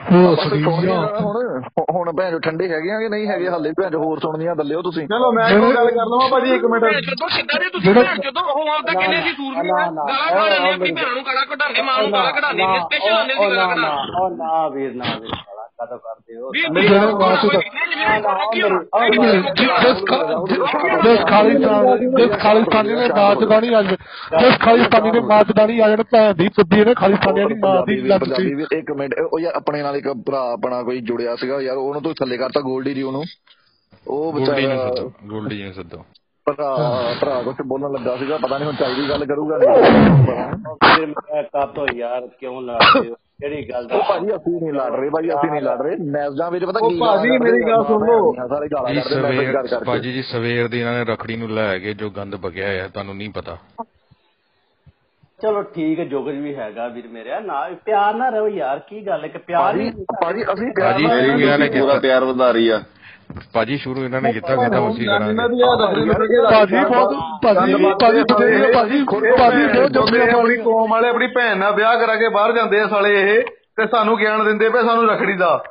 ਹੋ 0.00 0.20
ਆਪਾਂ 0.26 0.44
ਤੇ 0.50 0.58
ਸੁਣਦੇ 0.62 0.76
ਸੜੀਆਂ 0.76 0.98
ਆ। 0.98 1.20
ਹੁਣ 1.20 1.46
ਹੁਣ 1.94 2.10
ਭੈਣ 2.16 2.38
ਠੰਡੇ 2.40 2.68
ਹੈਗੇ 2.68 2.90
ਆ 2.92 2.98
ਕਿ 3.00 3.08
ਨਹੀਂ 3.08 3.26
ਹੈਗੇ? 3.28 3.48
ਹਾਲੇ 3.48 3.72
ਭੈਣ 3.80 3.94
ਹੋਰ 3.94 4.18
ਸੁਣਨੀਆਂ 4.20 4.54
ਦੱਲਿਓ 4.56 4.82
ਤੁਸੀਂ। 4.82 5.06
ਚਲੋ 5.08 5.30
ਮੈਂ 5.32 5.48
ਇੱਕ 5.48 5.60
ਗੱਲ 5.76 5.90
ਕਰ 5.90 6.06
ਲਵਾਂ 6.06 6.28
ਭਾਜੀ 6.30 6.54
ਇੱਕ 6.54 6.64
ਮਿੰਟ। 6.64 6.84
ਜਦੋਂ 7.08 7.28
ਕਿੱਦਾਂ 7.28 7.60
ਦੇ 7.60 7.68
ਤੁਸੀਂ 7.68 7.94
ਭੈਣ 7.94 8.20
ਜਦੋਂ 8.20 8.42
ਉਹ 8.44 8.68
ਆਪ 8.68 8.86
ਤਾਂ 8.86 8.94
ਕਹਿੰਦੇ 8.94 9.20
ਸੀ 9.22 9.32
ਸੂਰਮੀ 9.32 9.70
ਆ 9.70 9.72
ਗਾਲਾਂ 9.72 10.16
ਕੱਢਾਂਦੇ 10.30 10.72
ਆਪਣੀ 10.72 10.92
ਭੈਣ 10.92 11.14
ਨੂੰ 11.14 11.24
ਗਾਲਾਂ 11.26 11.44
ਕੱਢਾਂਦੇ 11.46 11.82
ਮਾਂ 11.82 11.98
ਨੂੰ 12.02 12.12
ਗਾਲਾਂ 12.12 12.32
ਕੱਢਾਂਦੇ 12.32 12.66
ਨੇ 12.66 12.78
ਸਪੈਸ਼ਲ 12.80 13.12
ਆਉਂਦੇ 13.12 13.34
ਸੀ 13.34 13.40
ਗਾਲਾਂ 13.40 13.68
ਕੱਢਾਂ। 13.68 13.92
ਉਹ 14.22 14.30
ਨਾ 14.36 14.68
ਵੀਰ 14.74 14.94
ਨਾ 14.94 15.14
ਵੀਰ 15.20 15.34
ਸਾਲਾ 15.36 15.68
ਕਦੋਂ 15.80 15.98
ਕਰਦੇ 15.98 16.36
ਹੋ? 16.36 16.50
ਵੀ 18.00 19.18
ਮੈਂ 19.18 19.40
ਜਿਹੜਾ 19.54 19.78
ਬਾਤ 19.78 20.48
ਜਿਸ 20.48 20.60
ਜਿਸ 21.02 21.24
ਖਾਲਿਸਤਾਨ 21.26 21.98
ਜਿਸ 22.16 22.30
ਖਾਲਿਸਤਾਨੀ 22.38 22.92
ਨੇ 22.92 23.08
ਮਾਂ 23.10 23.34
ਚਦਾਣੀ 23.36 23.72
ਆ 23.74 23.82
ਜਾਵੇ 23.82 23.96
ਜਿਸ 24.40 24.58
ਖਾਲਿਸਤਾਨੀ 24.60 25.10
ਨੇ 25.10 25.20
ਮਾਂ 25.26 25.42
ਚਦਾਣੀ 25.44 25.78
ਆ 25.80 25.88
ਜਾਣ 25.88 26.02
ਭੈਣ 26.12 26.32
ਦੀ 26.34 26.48
ਫੁੱਦੀ 26.56 26.84
ਨੇ 26.84 26.94
ਖਾਲਿਸਤਾਨੀਆਂ 26.94 27.46
ਦੀ 27.48 27.54
ਮਾਂ 27.54 27.74
ਦੀ 27.86 27.96
ਲੱਤ 28.02 28.20
ਪੰਜਾਬੀ 28.20 28.48
ਸੀ 28.48 28.54
ਵੀ 28.54 28.64
ਇੱਕ 28.72 28.90
ਮਿੰਟ 28.92 29.14
ਉਹ 29.22 29.38
ਯਾਰ 29.40 29.54
ਆਪਣੇ 29.54 29.82
ਨਾਲ 29.82 29.96
ਇੱਕ 29.96 30.08
ਭਰਾ 30.26 30.40
ਆਪਣਾ 30.52 30.82
ਕੋਈ 30.82 31.00
ਜੁੜਿਆ 31.02 31.36
ਸੀਗਾ 31.36 31.60
ਯਾਰ 31.60 31.76
ਉਹਨੂੰ 31.76 32.02
ਤੂੰ 32.02 32.14
ਥੱਲੇ 32.14 32.36
ਕਰਤਾ 32.36 32.60
ਗੋਲਡੀ 32.60 32.94
ਦੀ 32.94 33.02
ਉਹਨੂੰ 33.02 33.24
ਉਹ 34.06 34.32
ਗੋਲਡੀ 34.32 34.62
ਨੂੰ 34.62 34.70
ਵਿਚਾਰਾ 34.70 34.88
ਸੱਦੋ 34.88 35.12
ਗੋਲਡੀ 35.26 35.62
ਨੂੰ 35.62 35.72
ਸੱਦੋ 35.74 36.04
ਭਰਾ 36.46 36.74
ਭਰਾ 37.20 37.40
ਕੁਝ 37.42 37.54
ਬੋਲਣ 37.66 37.92
ਲੱਗਾ 37.92 38.16
ਸੀਗਾ 38.16 38.36
ਪਤਾ 38.36 38.58
ਨਹੀਂ 38.58 38.66
ਹੁਣ 38.66 38.76
ਚਾਹੀਦੀ 38.76 39.08
ਗੱਲ 39.08 39.24
ਕਰੂਗਾ 39.24 39.56
ਨਹੀਂ 39.58 40.96
ਵੀਰ 40.96 41.06
ਮੈਂ 41.08 41.42
ਕਾਤੋਂ 41.42 41.86
ਯਾਰ 41.94 42.26
ਕਿਉਂ 42.40 42.62
ਲੜਦੇ 42.62 43.08
ਹੋ? 43.08 43.14
ਕਿਹੜੀ 43.40 43.68
ਗੱਲ 43.70 43.86
ਦਾ? 43.86 43.96
ਉਹ 43.96 44.02
ਭਾਜੀ 44.08 44.36
ਅਸੀਂ 44.36 44.52
ਨਹੀਂ 44.52 44.72
ਲੜ 44.72 44.90
ਰਹੇ 44.90 45.10
ਭਾਜੀ 45.10 45.30
ਅਸੀਂ 45.30 45.50
ਨਹੀਂ 45.50 45.62
ਲੜ 45.62 45.76
ਰਹੇ। 45.82 45.96
ਮੈਚਾਂ 46.10 46.50
ਵਿੱਚ 46.50 46.64
ਪਤਾ 46.64 46.80
ਉਹ 46.82 46.90
ਕੀ 46.90 46.98
ਭਾਜੀ 46.98 47.30
ਮੇਰੀ 47.30 47.62
ਗੱਲ 47.62 47.84
ਸੁਣ 47.84 48.06
ਲਓ। 48.06 48.32
ਸਾਰੇ 48.48 48.68
ਗਾਲਾਂ 48.68 48.94
ਕੱਢਦੇ 48.94 49.20
ਮੈਸੇਜ 49.20 49.52
ਕਰ 49.52 49.66
ਕਰਕੇ। 49.66 49.84
ਭਾਜੀ 49.84 50.12
ਜੀ 50.12 50.22
ਸਵੇਰ 50.22 50.68
ਦੀ 50.68 50.80
ਇਹਨਾਂ 50.80 50.92
ਨੇ 50.92 51.12
ਰਖੜੀ 51.12 51.36
ਨੂੰ 51.36 51.50
ਲੈ 51.50 51.78
ਕੇ 51.78 51.94
ਜੋ 51.94 52.10
ਗੰਦ 52.10 52.36
ਬਗਿਆ 52.36 52.68
ਹੈ 52.68 52.88
ਤੁਹਾਨੂੰ 52.88 53.16
ਨਹੀਂ 53.16 53.30
ਪਤਾ। 53.30 53.56
ਚਲੋ 55.42 55.62
ਠੀਕ 55.62 55.98
ਹੈ 55.98 56.04
ਜੋ 56.04 56.22
ਕੁਝ 56.22 56.34
ਵੀ 56.34 56.54
ਹੈਗਾ 56.54 56.88
ਵੀਰ 56.88 57.08
ਮੇਰਿਆ 57.08 57.40
ਨਾ 57.40 57.68
ਪਿਆਰ 57.84 58.14
ਨਾ 58.14 58.28
ਰਹੋ 58.28 58.48
ਯਾਰ 58.48 58.78
ਕੀ 58.78 59.06
ਗੱਲ 59.06 59.22
ਹੈ 59.22 59.28
ਕਿ 59.28 59.38
ਪਿਆਰ 59.38 59.76
ਹੀ 59.76 59.90
ਭਾਜੀ 60.24 60.42
ਅਸੀਂ 60.44 60.72
ਭਾਜੀ 60.80 61.06
ਸ਼ੁਰੂ 61.06 61.40
ਇਹਨਾਂ 61.40 61.58
ਨੇ 61.58 61.68
ਪੂਰਾ 61.70 61.98
ਪਿਆਰ 61.98 62.24
ਵਧਾ 62.24 62.50
ਰਹੀ 62.50 62.68
ਆ। 62.68 62.82
ਭਾਜੀ 63.52 63.76
ਸ਼ੁਰੂ 63.76 64.04
ਇਹਨਾਂ 64.04 64.20
ਨੇ 64.20 64.32
ਕੀਤਾ 64.32 64.56
ਖਤਮ 64.56 64.88
ਅਸੀਂ 64.90 65.06
ਕਰਾਂਗੇ। 65.06 65.34
ਭਾਜੀ 66.50 66.76
ਬਹੁਤ 66.76 67.14
ਭਾਜੀ 67.42 67.74
ਭਾਜੀ 68.00 68.22
ਬਥੇਰੀ 68.22 68.72
ਭਾਜੀ 68.72 69.04
ਭਾਜੀ 69.38 69.66
ਬਹੁਤ 69.66 69.90
ਜੰਮੀਆਂ 69.90 70.38
ਆਪਣੀ 70.38 70.56
ਕੌਮ 70.56 70.90
ਵਾਲੇ 70.90 71.08
ਆਪਣੀ 71.08 71.26
ਭੈਣ 71.26 71.58
ਨਾਲ 71.58 71.74
ਵਿਆਹ 71.74 71.98
ਕਰਾ 71.98 72.14
ਕੇ 72.16 72.28
ਬਾਹਰ 72.28 72.52
ਜਾਂਦੇ 72.52 72.80
ਆ 72.80 72.86
ਸਾਲੇ 72.88 73.20
ਇਹ 73.20 73.42
ਤੇ 73.76 73.86
ਸਾਨੂੰ 73.86 74.18
ਗਿਆਨ 74.18 74.44
ਦਿੰਦੇ 74.44 74.68
ਪਏ 74.68 74.82
ਸਾਨੂੰ 74.82 75.08
ਰਖੜੀ 75.08 75.36
ਦਾ। 75.36 75.64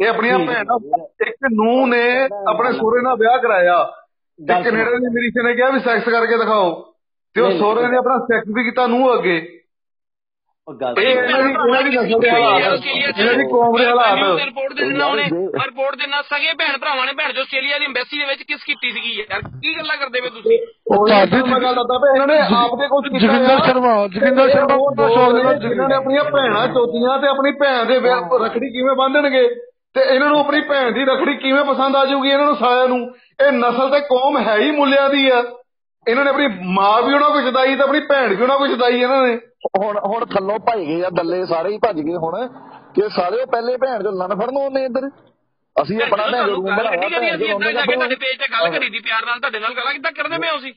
ਇਹ 0.00 0.08
ਆਪਣੀਆਂ 0.08 0.38
ਭੈਣਾਂ 0.38 0.78
ਇੱਕ 1.26 1.36
ਨੂੰ 1.52 1.88
ਨੇ 1.88 2.28
ਆਪਣੇ 2.50 2.72
ਸਹੁਰੇ 2.72 3.02
ਨਾਲ 3.02 3.16
ਵਿਆਹ 3.16 3.38
ਕਰਾਇਆ। 3.38 3.92
ਤੇ 4.38 4.62
ਕੈਨੇਡਾ 4.62 4.90
ਦੀ 4.90 5.06
ਮਰੀਸ਼ 5.06 5.44
ਨੇ 5.44 5.54
ਕਿਹਾ 5.54 5.70
ਵੀ 5.70 5.80
ਸੈਕਸ 5.80 6.04
ਕਰਕੇ 6.04 6.38
ਦਿਖਾਓ। 6.38 6.94
ਤੇ 7.34 7.40
ਉਹ 7.40 7.50
ਸਹੁਰੇ 7.50 7.88
ਨੇ 7.88 7.96
ਆਪਣਾ 7.96 8.18
ਸੈਕਸ 8.18 8.48
ਵੀ 8.54 8.64
ਕੀਤਾ 8.64 8.86
ਨੂੰ 8.86 9.14
ਅੱਗੇ। 9.14 9.59
ਉਹ 10.70 10.74
ਗੱਲ 10.80 10.98
ਇਹ 10.98 11.08
ਇਹਨਾਂ 11.10 11.82
ਦੀ 11.82 11.90
ਦੀ 11.90 11.96
ਨਸਲ 11.96 12.20
ਦੇ 12.20 12.30
ਹਾਲਾਤ 12.30 12.84
ਇਹਨਾਂ 12.86 13.34
ਦੀ 13.34 13.44
ਕੌਮ 13.44 13.76
ਦੇ 13.78 13.86
ਹਾਲਾਤ। 13.86 14.18
ਰਿਪੋਰਟ 14.40 14.72
ਦੇ 14.72 14.84
ਦਿਨਾ 14.84 15.06
ਉਹਨੇ 15.06 15.22
ਰਿਪੋਰਟ 15.64 15.96
ਦੇ 15.96 16.06
ਨਾਲ 16.06 16.22
ਸਗੇ 16.22 16.52
ਭੈਣ 16.58 16.76
ਭਰਾਵਾਂ 16.78 17.06
ਨੇ 17.06 17.12
ਭੈਣ 17.12 17.32
ਜੋ 17.32 17.40
ਆਸਟ੍ਰੇਲੀਆ 17.40 17.78
ਦੀ 17.78 17.84
ਐਮਬੈਸੀ 17.84 18.18
ਦੇ 18.18 18.24
ਵਿੱਚ 18.24 18.42
ਕਿਸ 18.42 18.62
ਕੀਤੀ 18.66 18.90
ਸੀਗੀ 18.90 19.12
ਯਾਰ 19.18 19.40
ਕੀ 19.42 19.74
ਗੱਲਾਂ 19.78 19.96
ਕਰਦੇ 19.96 20.20
ਪਏ 20.20 20.28
ਤੁਸੀਂ? 20.28 20.58
ਭਾਜੀ 20.90 21.42
ਮੈਂ 21.50 21.60
ਗੱਲ 21.60 21.74
ਦੱਸਦਾ 21.74 21.98
ਪਿਆ 21.98 22.12
ਇਹਨਾਂ 22.14 22.26
ਨੇ 22.26 22.38
ਆਪ 22.60 22.76
ਦੇ 22.80 22.88
ਕੁਝ 22.88 23.02
ਕੀਤਾ 23.08 23.26
ਜੋਗਿੰਦਰ। 23.26 23.64
ਸ਼ਰਮਾ 23.66 23.94
ਜੋਗਿੰਦਰ 24.06 24.50
ਸ਼ਰਮਾ 24.50 24.74
ਉਹ 24.74 24.94
ਦਾ 24.96 25.08
ਸ਼ੌਕ 25.08 25.32
ਨੇ 25.32 25.42
ਲੈਣਾ 25.42 25.52
ਜਿਨ੍ਹਾਂ 25.52 25.88
ਨੇ 25.88 25.94
ਆਪਣੀਆਂ 25.94 26.24
ਭੈਣਾਂ 26.24 26.66
ਚੋਦੀਆਂ 26.68 27.18
ਤੇ 27.18 27.28
ਆਪਣੀ 27.28 27.52
ਭੈਣ 27.52 27.84
ਦੇ 27.84 27.98
ਵਿਆਹ 27.98 28.38
ਰਖੜੀ 28.44 28.70
ਕਿਵੇਂ 28.70 28.94
ਬੰਨਣਗੇ 28.94 29.48
ਤੇ 29.94 30.00
ਇਹਨਾਂ 30.14 30.28
ਨੂੰ 30.28 30.38
ਆਪਣੀ 30.40 30.60
ਭੈਣ 30.60 30.90
ਦੀ 30.92 31.04
ਰਖੜੀ 31.04 31.36
ਕਿਵੇਂ 31.36 31.64
ਪਸੰਦ 31.64 31.96
ਆ 31.96 32.04
ਜਾਊਗੀ 32.04 32.30
ਇਹਨਾਂ 32.30 32.46
ਨੂੰ 32.46 32.56
ਸਾਰਿਆਂ 32.56 32.88
ਨੂੰ? 32.88 33.00
ਇਹ 33.46 33.52
ਨਸਲ 33.52 33.90
ਤੇ 33.90 34.00
ਕੌਮ 34.00 34.38
ਹੈ 34.38 34.56
ਹੀ 34.58 34.70
ਮੁੱਲਿਆਂ 34.70 35.08
ਦੀ 35.10 35.28
ਆ। 35.30 35.42
ਇਹਨਾਂ 36.06 36.24
ਨੇ 36.24 36.30
ਆਪਣੀ 36.30 36.48
ਮਾਂ 36.64 37.02
ਵੀ 37.02 37.14
ਉਹਨਾਂ 37.14 37.30
ਕੋਲ 37.30 37.42
ਜਦਾਈ 37.42 37.74
ਤੇ 37.76 37.82
ਆਪਣੀ 37.82 38.00
ਭੈਣ 38.00 38.34
ਵੀ 38.34 38.42
ਉਹਨਾਂ 38.42 38.58
ਕੋਲ 38.58 38.68
ਜਦਾਈ 38.68 39.00
ਇਹਨਾਂ 39.00 39.22
ਨੇ। 39.26 39.38
ਹੁਣ 39.78 39.98
ਹੁਣ 40.04 40.24
ਥੱਲੋਂ 40.26 40.58
ਭੱਜ 40.60 40.78
ਗਏ 40.80 41.02
ਆ 41.04 41.08
ਦੱਲੇ 41.12 41.44
ਸਾਰੇ 41.46 41.72
ਹੀ 41.72 41.78
ਭੱਜ 41.78 42.00
ਗਏ 42.00 42.14
ਹੁਣ 42.16 42.46
ਕਿ 42.94 43.08
ਸਾਰੇ 43.16 43.44
ਪਹਿਲੇ 43.46 43.76
ਭੈਣ 43.76 44.02
ਚੋਂ 44.02 44.12
ਲੰਨ 44.12 44.34
ਫੜਨ 44.34 44.56
ਆਉਂਦੇ 44.58 44.84
ਇੱਧਰ। 44.84 45.08
ਅਸੀਂ 45.76 46.00
ਆਪਣਾ 46.02 46.26
ਭੈਣ 46.26 46.46
ਰੂਮ 46.46 46.64
ਬਣਾਇਆ 46.66 47.08
ਭੈਣ 47.10 47.38
ਚੋਂ 47.38 47.54
ਉਹਨੇ 47.54 47.72
ਜਾ 47.72 47.84
ਕੇ 47.84 47.94
ਤੁਹਾਡੇ 47.94 48.16
ਪੇਜ 48.16 48.38
ਤੇ 48.38 48.46
ਗੱਲ 48.52 48.70
ਕਰੀ 48.70 48.88
ਦੀ 48.88 48.98
ਪਿਆਰ 48.98 49.26
ਨਾਲ 49.26 49.38
ਤੁਹਾਡੇ 49.40 49.58
ਨਾਲ 49.58 49.74
ਗੱਲਾਂ 49.74 49.92
ਕਿੱਦਾਂ 49.92 50.12
ਕਰਦੇ 50.12 50.38
ਪਏ 50.38 50.48
ਹੋ 50.50 50.56
ਅਸੀਂ 50.56 50.72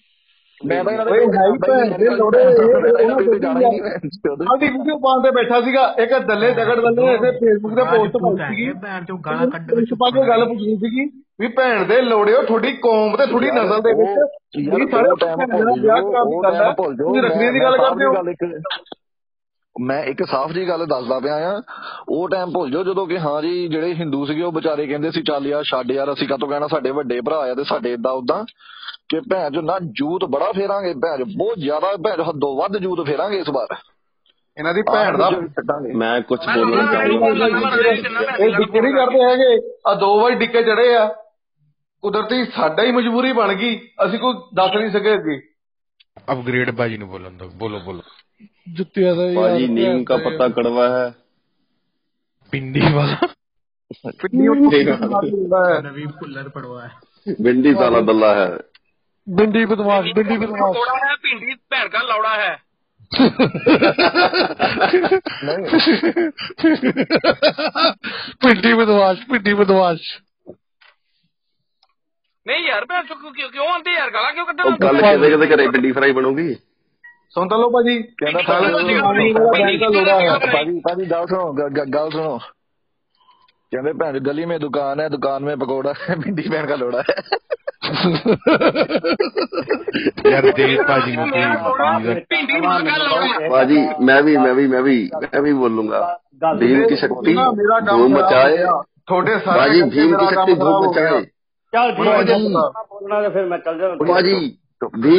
ਮੈਂ 0.63 0.83
ਤਾਂ 0.83 0.91
ਇਹਨਾਂ 0.93 1.05
ਦੇ 1.05 1.11
ਓਏ 1.11 1.19
ਕੋਲ 1.19 1.35
ਹੈ 1.37 1.45
ਹੀ 1.45 1.57
ਜਾਂਦਾ 1.57 1.83
ਹੀ 1.83 1.89
ਭੈਣ 1.89 1.97
ਦੇ 1.99 2.09
ਲੋੜੇ 2.17 2.41
ਇਹ 2.41 2.59
ਉਹਨਾਂ 2.59 3.01
ਇਹਨਾਂ 3.01 3.15
ਦੇ 3.17 3.39
ਜਾਣਾ 3.39 3.59
ਹੀ 3.59 3.79
ਨਹੀਂ। 3.79 4.09
ਸਾਡੀ 4.43 4.67
ਵੀਡੀਓ 4.67 4.97
ਪਾਉਣ 4.99 5.23
ਤੇ 5.23 5.31
ਬੈਠਾ 5.31 5.59
ਸੀਗਾ 5.61 5.83
ਇੱਕ 6.03 6.13
ਦੱਲੇ 6.27 6.51
ਦਗੜ 6.53 6.75
ਦੱਲੇ 6.79 7.07
ਇਹਦੇ 7.13 7.31
ਫੇਸਬੁੱਕ 7.39 7.75
ਤੇ 7.75 7.83
ਪੋਸਟ 7.91 8.17
ਪਾਈ 8.17 8.35
ਸੀਗੀ। 8.39 8.71
ਭੈਣ 8.83 9.05
ਚੋਂ 9.05 9.17
ਗਾਲਾਂ 9.25 9.47
ਕੱਢ 9.47 9.73
ਵਿੱਚ 9.73 9.93
ਪਾ 9.99 10.09
ਕੇ 10.09 10.27
ਗੱਲ 10.27 10.45
ਪੁੱਛਣੀ 10.45 10.75
ਸੀਗੀ 10.77 11.05
ਵੀ 11.41 11.47
ਭੈਣ 11.57 11.85
ਦੇ 11.85 12.01
ਲੋੜਿਓ 12.01 12.41
ਤੁਹਾਡੀ 12.43 12.71
ਕੌਮ 12.81 13.15
ਤੇ 13.17 13.25
ਤੁਹਾਡੀ 13.25 13.51
ਨਸਲ 13.51 13.81
ਦੇ 13.81 13.93
ਵਿੱਚ 13.93 14.11
ਵੀ 14.75 14.85
ਸਾਰੇ 14.91 15.15
ਟਾਈਮ 15.21 15.39
ਵਿਆਹ 15.81 16.01
ਕਰਾਉਣ 16.01 16.29
ਦੀ 16.29 16.35
ਉਹ 16.35 16.43
ਗੱਲ 16.43 16.53
ਹੈ। 16.53 16.59
ਟਾਈਮ 16.59 16.73
ਭੁੱਲ 16.73 16.95
ਜਾਓ 16.95 17.07
ਤੁਸੀਂ 17.07 17.21
ਰੱਖੜੀ 17.21 17.49
ਦੀ 17.51 17.59
ਗੱਲ 17.59 17.77
ਕਰਦੇ 17.77 18.05
ਹੋ। 18.05 18.11
ਮੈਂ 19.81 20.03
ਇੱਕ 20.03 20.23
ਸਾਫ਼ 20.25 20.51
ਜੀ 20.51 20.67
ਗੱਲ 20.67 20.85
ਦੱਸਦਾ 20.85 21.19
ਪਿਆ 21.19 21.57
ਆ 21.57 21.61
ਉਹ 22.09 22.29
ਟਾਈਮ 22.29 22.51
ਭੁੱਲ 22.53 22.71
ਜਾਓ 22.71 22.83
ਜਦੋਂ 22.83 23.07
ਕਿ 23.07 23.19
ਹਾਂ 23.19 23.41
ਜੀ 23.41 23.67
ਜਿਹੜੇ 23.67 23.93
ਹਿੰਦੂ 23.93 24.25
ਸੀਗੇ 24.25 24.41
ਉਹ 24.41 24.51
ਵਿਚਾਰੇ 24.51 24.87
ਕਹਿੰਦੇ 24.87 25.11
ਸੀ 25.11 25.21
ਚੱਲ 25.21 25.47
ਯਾਰ 25.47 25.63
ਛੱਡ 25.63 25.91
ਯਾਰ 25.91 26.13
ਅਸੀਂ 26.13 26.27
ਕਾਤੋਂ 26.27 26.49
ਕਹਿਣਾ 26.49 26.67
ਸਾਡੇ 26.67 26.91
ਵੱਡੇ 26.91 27.21
ਭਰਾ 27.21 27.37
ਆ 27.37 27.53
ਤੇ 27.53 27.63
ਸਾਡੇ 27.63 27.93
ਇਦਾਂ 27.93 28.11
ਉਦਾਂ 28.11 28.43
ਕਿ 29.09 29.19
ਭੈਣ 29.19 29.51
ਜੋ 29.51 29.61
ਨਾ 29.61 29.79
ਜੂਤ 29.81 30.25
ਬੜਾ 30.25 30.51
ਫੇਰਾਂਗੇ 30.51 30.93
ਭੈਣ 30.93 31.23
ਬਹੁਤ 31.37 31.57
ਜ਼ਿਆਦਾ 31.57 31.97
ਭੈਣ 31.97 32.21
ਹੱਦੋਂ 32.21 32.57
ਵੱਧ 32.57 32.77
ਜੂਤ 32.77 33.07
ਫੇਰਾਂਗੇ 33.07 33.39
ਇਸ 33.39 33.49
ਵਾਰ। 33.49 33.75
ਇਹਨਾਂ 34.57 34.73
ਦੀ 34.73 34.81
ਭੈਣ 34.81 35.17
ਦਾ 35.17 35.29
ਮੈਂ 35.95 36.21
ਕੁਝ 36.21 36.39
ਬੋਲਣਾ 36.39 36.93
ਚਾਹੁੰਦਾ। 36.93 38.35
ਇਹ 38.39 38.49
ਡਿੱਕੇ 38.49 38.81
ਨਹੀਂ 38.81 38.93
ਕਰਦੇ 38.93 39.23
ਹੈਗੇ। 39.23 39.77
ਆ 39.87 39.93
ਦੋ 39.93 40.19
ਵਾਰ 40.19 40.31
ਡਿੱਕੇ 40.31 40.63
ਚੜੇ 40.63 40.95
ਆ। 40.95 41.07
ਕੁਦਰਤੀ 42.01 42.45
ਸਾਡਾ 42.45 42.83
ਹੀ 42.83 42.91
ਮਜਬੂਰੀ 42.91 43.31
ਬਣ 43.31 43.53
ਗਈ। 43.53 43.75
ਅਸੀਂ 43.77 44.19
ਕੋਈ 44.19 44.33
ਦੱਸ 44.55 44.71
ਨਹੀਂ 44.75 44.91
ਸਕੇ 44.91 45.13
ਅੱਗੇ। 45.13 45.41
ਅਪਗ੍ਰੇਡ 46.31 46.71
ਬਾਜੀ 46.71 46.97
ਨੂੰ 46.97 47.07
ਬੋਲਣ 47.07 47.31
ਦੋ। 47.31 47.49
ਬੋਲੋ 47.55 47.79
ਬੋਲੋ। 47.79 48.01
जुतिया 48.76 49.12
था 49.14 49.26
बाजी 49.34 49.66
नीम 49.70 50.02
का 50.04 50.16
पत्ता 50.18 50.48
कड़वा 50.56 50.86
है 50.88 51.10
पिंडी 52.52 52.92
वाला 52.94 53.28
नवीन 55.80 56.10
भुल्लर 56.12 56.48
पड़वा 56.48 56.82
है 56.84 57.34
भिंडी 57.42 57.74
साला 57.74 58.00
दल्ला 58.02 58.32
है 58.34 58.48
भिंडी 59.26 59.64
बदमाश 59.66 60.12
भिंडी 60.14 60.36
बदमाश 60.38 60.76
कोड़ा 60.76 60.96
है 61.00 61.14
भिंडी 61.24 61.54
भैन 61.72 61.88
का 61.88 62.02
लौड़ा 62.04 62.34
है 62.36 62.54
भिंडी 68.44 68.72
बदमाश 68.74 69.26
भिंडी 69.30 69.54
बदमाश 69.54 70.08
ਨਹੀਂ 72.46 72.64
ਯਾਰ 72.64 72.84
ਭੈਣ 72.84 73.02
ਚੋ 73.02 73.14
ਕਿਉਂ 73.14 73.48
ਕਿਉਂ 73.50 73.66
ਆਂਦੇ 73.68 73.92
ਯਾਰ 73.92 74.10
ਗਾਲਾਂ 74.10 74.32
ਕਿਉਂ 74.32 74.44
ਉਹ 74.44 74.46
ਕੱਢਣ 74.46 74.78
ਗੱਲ 74.82 75.00
ਕਿਹਦੇ 75.00 75.28
ਕਿਹਦੇ 75.28 75.46
ਘਰੇ 75.46 75.66
भिंडी 75.68 75.90
फ्राई 75.92 76.12
बनूगी 76.12 76.46
ਸੁਣ 77.35 77.47
ਤਾਂ 77.49 77.57
ਲਓ 77.57 77.69
ਭਾਜੀ। 77.69 78.01
ਕਹਿੰਦਾ 78.19 78.41
ਭਾਜੀ 80.47 80.79
ਭਾਜੀ 80.81 81.05
ਗੱਲ 81.11 81.25
ਸੁਣੋ 81.27 81.53
ਗੱਲ 81.93 82.09
ਸੁਣੋ। 82.11 82.37
ਕਹਿੰਦੇ 83.71 83.93
ਭੈਣ 83.93 84.19
ਗਲੀ 84.19 84.45
ਮੇ 84.45 84.57
ਦੁਕਾਨ 84.59 84.99
ਹੈ 84.99 85.07
ਦੁਕਾਨ 85.09 85.45
ਮੇ 85.45 85.55
ਪਕੌੜਾ 85.55 85.93
ਹੈ 86.01 86.15
ਮਿੰਡੀ 86.15 86.43
ਭੈਣ 86.51 86.67
ਦਾ 86.67 86.75
ਲੋੜਾ 86.75 87.01
ਹੈ। 87.01 87.15
ਯਾਰ 90.31 90.51
ਦੇ 90.51 90.65
ਭਾਜੀ 90.87 91.15
ਨੂੰ 91.15 91.27
ਭਿੰਡੀ 91.29 92.59
ਦਾ 92.59 92.97
ਲੋੜਾ 92.97 93.49
ਭਾਜੀ 93.49 93.79
ਮੈਂ 94.01 94.21
ਵੀ 94.23 94.37
ਮੈਂ 94.37 94.53
ਵੀ 94.53 94.67
ਮੈਂ 94.67 94.81
ਵੀ 94.81 94.97
ਮੈਂ 95.23 95.41
ਵੀ 95.41 95.53
ਬੋਲੂੰਗਾ। 95.53 95.99
ਭੀਮ 96.59 96.87
ਦੀ 96.87 96.95
ਸ਼ਕਤੀ 96.95 97.33
ਦੋ 97.87 98.07
ਮਚਾਏ। 98.07 98.57
ਥੋੜੇ 99.07 99.39
ਸਾਰੇ 99.39 99.59
ਭਾਜੀ 99.59 99.81
ਭੀਮ 99.83 100.17
ਦੀ 100.17 100.25
ਸ਼ਕਤੀ 100.25 100.53
ਦੋ 100.55 100.79
ਮਚਾਏ। 100.83 101.21
ਚਲ 101.73 101.91
ਜੀ। 102.25 102.53
ਬੋਲਣਾ 102.89 103.29
ਫਿਰ 103.29 103.45
ਮੈਂ 103.45 103.57
ਚੱਲ 103.57 103.77
ਜਾਣਾ 103.79 104.13
ਭਾਜੀ 104.13 104.33
ਵੀ 105.03 105.15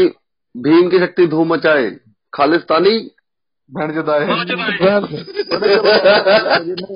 भीम 0.56 0.90
की 0.90 1.00
शक्ति 1.00 1.28
धूम 1.28 1.50
मचाए 1.50 2.00
खालिस्तानी 2.34 3.10
ਭੈਣ 3.70 3.92
ਜਦਾ 3.92 4.20
ਹੈ 4.20 4.26
ਨਹੀਂ 4.26 4.46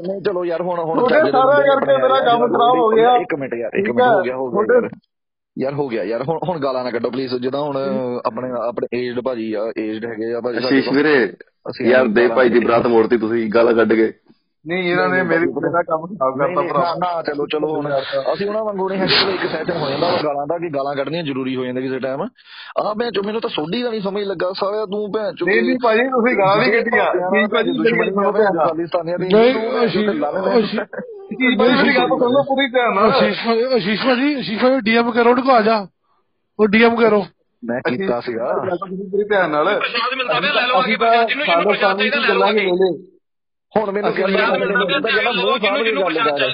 ਨਹੀਂ, 0.02 0.22
ਚਲੋ 0.22 0.46
ਯਾਰ 0.46 0.62
ਹੁਣ 0.62 0.80
ਹੁਣ 0.80 1.00
ਤੁਹਾਡੇ 1.00 1.16
ਚੱਜ 1.16 1.26
ਦੇ 1.26 1.32
ਸਾਰੇ 1.32 1.46
ਬੰਦੇ 1.46 1.70
ਕਰਕੇ 1.70 2.04
ਮੇਰਾ 2.04 2.20
ਕੰਮ 2.20 2.48
ਖਰਾਬ 2.48 2.78
ਹੋ 2.78 2.90
ਗਿਆ 2.90 3.18
ਇੱਕ 3.18 3.36
ਮਿੰਟ 3.36 3.54
ਯਾਰ 3.54 3.74
ਇੱਕ 3.74 3.86
ਠੀਕ 3.86 3.96
ਮਿੰਟ 3.96 4.02
ਹੈ? 4.02 4.14
ਹੋ 4.14 4.24
ਗਿਆ 4.24 4.36
ਹੋ 4.36 4.50
ਗਿਆ 4.50 4.76
ਯਾਰ 4.76 4.90
ਯਾਰ 5.58 5.74
ਹੋ 5.74 5.90
ਗਿਆ 5.90 6.04
ਯਾਰ 6.04 6.24
ਹੁਣ 6.24 6.40
ਹੁਣ 6.50 6.60
ਗਾਲਾਂ 6.60 6.84
ਨਾ 6.84 6.92
ਕੱਢੋ 6.92 7.10
ਪਲੀਜ਼ 7.10 7.36
ਜਦੋਂ 7.36 7.66
ਹੁਣ 7.66 7.78
ਆਪਣੇ 8.26 8.52
ਆਪਣੇ 8.60 9.00
ਏਜਡ 9.00 9.22
ਭਾਜੀ 9.22 9.54
ਆ 9.54 9.72
ਏਜਡ 9.78 10.06
ਹੈਗੇ 10.06 10.34
ਆ 10.34 10.42
ਭਾਜੀ 10.42 10.58
ਆਸ਼ੀਸ਼ 10.58 10.90
ਵੀਰੇ 10.90 11.34
ਅਸੀਂ 11.70 11.86
ਯਾਰ 11.86 12.10
ਦੇ 12.10 12.28
ਭਾਈ 12.28 12.50
ਦੀ 12.50 12.60
ਬਰਾਤ 12.60 12.88
ਮੋੜਤੀ 12.88 13.18
ਤੁਸੀਂ 13.18 13.52
ਗਾਲਾਂ 13.52 13.74
ਕੱਢ 13.74 13.94
ਕੇ 13.94 14.14
ਨਹੀਂ 14.65 14.91
ਇਹਨਾਂ 14.93 15.09
ਨੇ 15.09 15.23
ਮੇਰੀ 15.23 15.47
ਮੇਰਾ 15.57 15.83
ਕੰਮ 15.83 16.07
ਖਰਾਬ 16.07 16.39
ਕਰਤਾ 16.39 16.63
ਭਰਾ। 16.63 16.95
ਨਾ 16.95 16.95
ਨਾ 16.95 17.23
ਚਲੋ 17.23 17.47
ਚਲੋ 17.47 17.69
ਹੁਣ 17.75 17.87
ਅਸੀਂ 18.33 18.47
ਉਹਨਾਂ 18.49 18.65
ਵਾਂਗੂ 18.65 18.89
ਨਹੀਂ 18.89 18.99
ਹੈਗੇ 18.99 19.35
ਇੱਕ 19.35 19.43
ਸੈਸ਼ਨ 19.53 19.77
ਹੋ 19.77 19.89
ਜਾਂਦਾ 19.91 20.09
ਵਾ 20.09 20.17
ਗਾਲਾਂ 20.25 20.47
ਦਾ 20.47 20.59
ਕਿ 20.59 20.69
ਗਾਲਾਂ 20.75 20.95
ਕੱਢਣੀਆਂ 20.97 21.23
ਜ਼ਰੂਰੀ 21.23 21.57
ਹੋ 21.57 21.65
ਜਾਂਦਾ 21.65 21.81
ਕਿਸੇ 21.81 21.99
ਟਾਈਮ 21.99 22.23
ਆਹ 22.23 22.95
ਭੈਣ 22.95 23.11
ਚੋ 23.11 23.23
ਮੈਨੂੰ 23.23 23.41
ਤਾਂ 23.41 23.51
ਸੋਢੀ 23.51 23.83
ਦਾ 23.83 23.91
ਨਹੀਂ 23.91 24.01
ਸਮਝ 24.01 24.23
ਲੱਗਾ 24.25 24.53
ਸਾਲਿਆ 24.53 24.87
ਤੂੰ 24.87 25.11
ਭੈਣ 25.13 25.35
ਚੋ 25.35 25.47
ਨਹੀਂ 25.47 25.63
ਨਹੀਂ 25.63 25.79
ਭਾਜੀ 25.83 26.05
ਤੁਸੀਂ 26.09 26.37
ਗਾਲਾਂ 26.39 26.57
ਨਹੀਂ 26.57 26.73
ਕੱਢੀਆਂ। 26.73 27.07
ਕੀ 27.31 27.47
ਭਾਜੀ 27.53 27.71
ਦੁਸ਼ਮਣੀ 27.71 28.11
ਨਾਲ 28.11 28.33
ਭੈਣ 28.33 28.59
ਖਾਲਿਸਤਾਨੀਆਂ 28.59 29.19
ਦੀ 29.19 29.29
ਨਹੀਂ 29.33 29.55
ਅਸ਼ੀਸ਼ 29.85 30.09
ਅਸ਼ੀਸ਼ 30.09 30.75
ਕੀ 31.31 31.57
ਭਾਜੀ 31.57 31.75
ਮੇਰੀ 31.75 31.97
ਗੱਲ 31.97 32.09
ਤਾਂ 32.09 32.19
ਸੁਣ 32.19 32.33
ਲਓ 32.33 32.43
ਪੂਰੀ 32.43 32.69
ਧਿਆਨ 32.69 32.95
ਨਾਲ। 32.95 33.11
ਅਸ਼ੀਸ਼ 33.77 34.05
ਭਾਜੀ 34.05 34.81
ਡੀਐਮ 34.85 35.11
ਕਰੋ 35.11 35.31
ਉਹਨੂੰ 35.31 35.45
ਕੋ 35.45 35.53
ਆ 35.53 35.61
ਜਾ। 35.63 35.77
ਉਹ 36.59 36.67
ਡੀਐਮ 36.69 36.97
ਕਰੋ। 36.97 37.25
ਮੈਂ 37.63 37.81
ਕੀਤਾ 37.89 38.21
ਸੀਗਾ। 38.21 38.53
ਤੁਸੀਂ 38.81 39.11
ਪੂਰੀ 39.11 39.25
ਧਿਆਨ 39.29 39.51
ਨਾਲ। 39.51 39.65
ਪ੍ਰਸ਼ਾਦ 39.79 40.15
ਮਿਲਦਾ 40.17 40.39
ਵੇ 40.41 40.49
ਲੈ 40.55 40.67
ਲਓ 40.67 40.81
ਅਸੀਂ 40.81 40.97
ਤਾਂ 40.99 41.13
ਜਿਹਨੂੰ 41.25 41.45
ਜਿਹਨੂੰ 41.47 41.65
ਪ੍ਰਸ਼ਾਦ 41.65 41.99
ਚਾਹੀਦਾ 41.99 42.17
ਲੈ 42.17 42.35
ਲਓ। 42.35 42.97
ਹੁਣ 43.73 43.91
ਮੈਨੂੰ 43.93 44.13
ਕਹਿੰਦਾ 44.13 44.45
ਕਹਿੰਦਾ 44.45 45.33
ਮੂੰਹ 45.33 45.59
ਸਾਹਬ 45.59 45.83
ਜਿਹਨੂੰ 45.85 46.05
ਗੱਲ 46.05 46.19
ਕਰ 46.39 46.53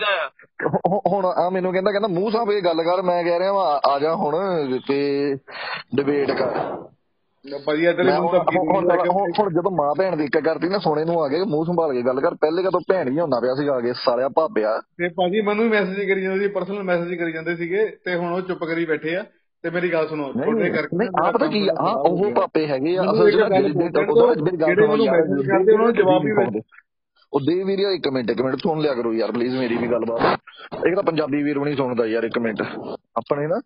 ਹੁਣ 1.09 1.27
ਆ 1.27 1.49
ਮੈਨੂੰ 1.51 1.73
ਕਹਿੰਦਾ 1.73 1.91
ਕਹਿੰਦਾ 1.91 2.09
ਮੂੰਹ 2.11 2.31
ਸਾਹਬ 2.31 2.51
ਕੇ 2.51 2.61
ਗੱਲ 2.61 2.83
ਕਰ 2.85 3.03
ਮੈਂ 3.03 3.23
ਕਹਿ 3.25 3.39
ਰਿਹਾ 3.39 3.53
ਵਾ 3.53 3.81
ਆ 3.85 3.99
ਜਾ 3.99 4.15
ਹੁਣ 4.15 4.35
ਤੇ 4.89 4.99
ਡਿਬੇਟ 5.95 6.31
ਕਰ 6.33 6.57
ਹੀ 7.45 7.87
ਮੈਂ 8.05 8.21
ਮੂੰਹ 8.21 8.33
ਧੱਕੀ 8.35 9.09
ਹੁਣ- 9.09 9.53
ਜਦੋਂ 9.55 9.71
ਮਾਂ 9.71 9.95
ਭੈਣ 9.95 10.17
ਦੀ 10.17 10.25
ਇੱਕ 10.25 10.39
ਕਰਤੀ 10.39 10.69
ਨਾ 10.69 10.79
ਸੋਨੇ 10.79 11.05
ਨੂੰ 11.05 11.21
ਆ 11.23 11.29
ਕੇ 11.29 11.43
ਮੂੰਹ 11.47 11.65
ਸੰਭਾਲ 11.65 11.93
ਕੇ 11.93 12.03
ਗੱਲ 12.03 12.21
ਕਰ 12.21 12.35
ਪਹਿਲੇ 12.41 12.63
ਕਦੋਂ 12.63 12.81
ਭੈਣ 12.89 13.09
ਹੀ 13.09 13.19
ਹੁੰਦਾ 13.21 13.41
ਪਿਆ 13.41 13.55
ਸੀਗਾ 13.55 13.75
ਆ 13.75 13.81
ਕੇ 13.81 13.93
ਸਾਲਿਆ 14.05 14.29
ਭਾਪਿਆ 14.37 14.77
ਤੇ 14.99 15.09
ਭਾਜੀ 15.17 15.41
ਮੈਨੂੰ 15.41 15.65
ਵੀ 15.65 15.71
ਮੈਸੇਜ 15.71 16.09
ਕਰੀ 16.09 16.23
ਜਾਂਦੇ 16.23 16.39
ਸੀ 16.39 16.49
ਪਰਸਨਲ 16.53 16.83
ਮੈਸੇਜ 16.83 17.15
ਕਰੀ 17.15 17.33
ਜਾਂਦੇ 17.33 17.57
ਸੀਗੇ 17.57 17.87
ਤੇ 18.05 18.15
ਹੁਣ 18.15 18.33
ਉਹ 18.33 18.41
ਚੁੱਪ 18.43 18.65
ਕਰੀ 18.65 18.85
ਬੈਠੇ 18.85 19.17
ਆ 19.17 19.25
ਤੇ 19.65 19.71
ਮੇਰੀ 19.71 19.93
ਗੱਲ 19.93 20.09
ਸੁਣੋ 20.09 20.33
ਤੁਹਾਡੇ 20.33 20.71
ਕਰਕੇ 20.71 20.97
ਨਹੀਂ 20.97 21.09
ਆ 21.21 21.31
ਪਤਾ 21.33 21.47
ਕੀ 21.47 21.67
ਆ 21.69 21.91
ਉਹ 22.01 22.31
ਭਾਪੇ 22.33 22.67
ਹੈਗੇ 22.67 22.97
ਆ 22.99 23.05
ਅਸਲ 23.05 23.31
ਜਿਹੜੇ 23.31 23.61
ਜਿਹੜੇ 23.61 24.87
ਮੈਨੂੰ 24.87 25.07
ਮੈਸੇਜ 25.07 25.47
ਕਰਦੇ 25.47 25.73
ਉਹਨਾਂ 25.73 25.87
ਨੂੰ 25.87 25.95
ਜਵਾਬ 25.95 26.27
ਹੀ 26.27 26.33
ਉਹ 27.35 27.41
ਦੇ 27.41 27.65
ਵੀਰ 27.65 27.79
ਇੱਕ 27.79 28.09
ਮਿੰਟ 28.09 28.31
ਇੱਕ 28.31 28.41
ਮਿੰਟ 28.41 28.57
ਸੁਣ 28.63 28.81
ਲਿਆ 28.81 28.95
ਕਰੋ 28.95 29.13
ਯਾਰ 29.15 29.33
ਪਲੀਜ਼ 29.33 29.57
ਮੇਰੀ 29.57 29.77
ਵੀ 29.77 29.87
ਗੱਲਬਾਤ। 29.91 30.39
ਇੱਕ 30.87 30.95
ਤਾਂ 30.95 31.03
ਪੰਜਾਬੀ 31.03 31.43
ਵੀਰ 31.43 31.59
ਵੀ 31.59 31.65
ਨਹੀਂ 31.65 31.77
ਸੁਣਦਾ 31.77 32.07
ਯਾਰ 32.07 32.25
ਇੱਕ 32.25 32.39
ਮਿੰਟ। 32.39 32.63
ਆਪਣੇ 33.17 33.47
ਨਾ 33.47 33.61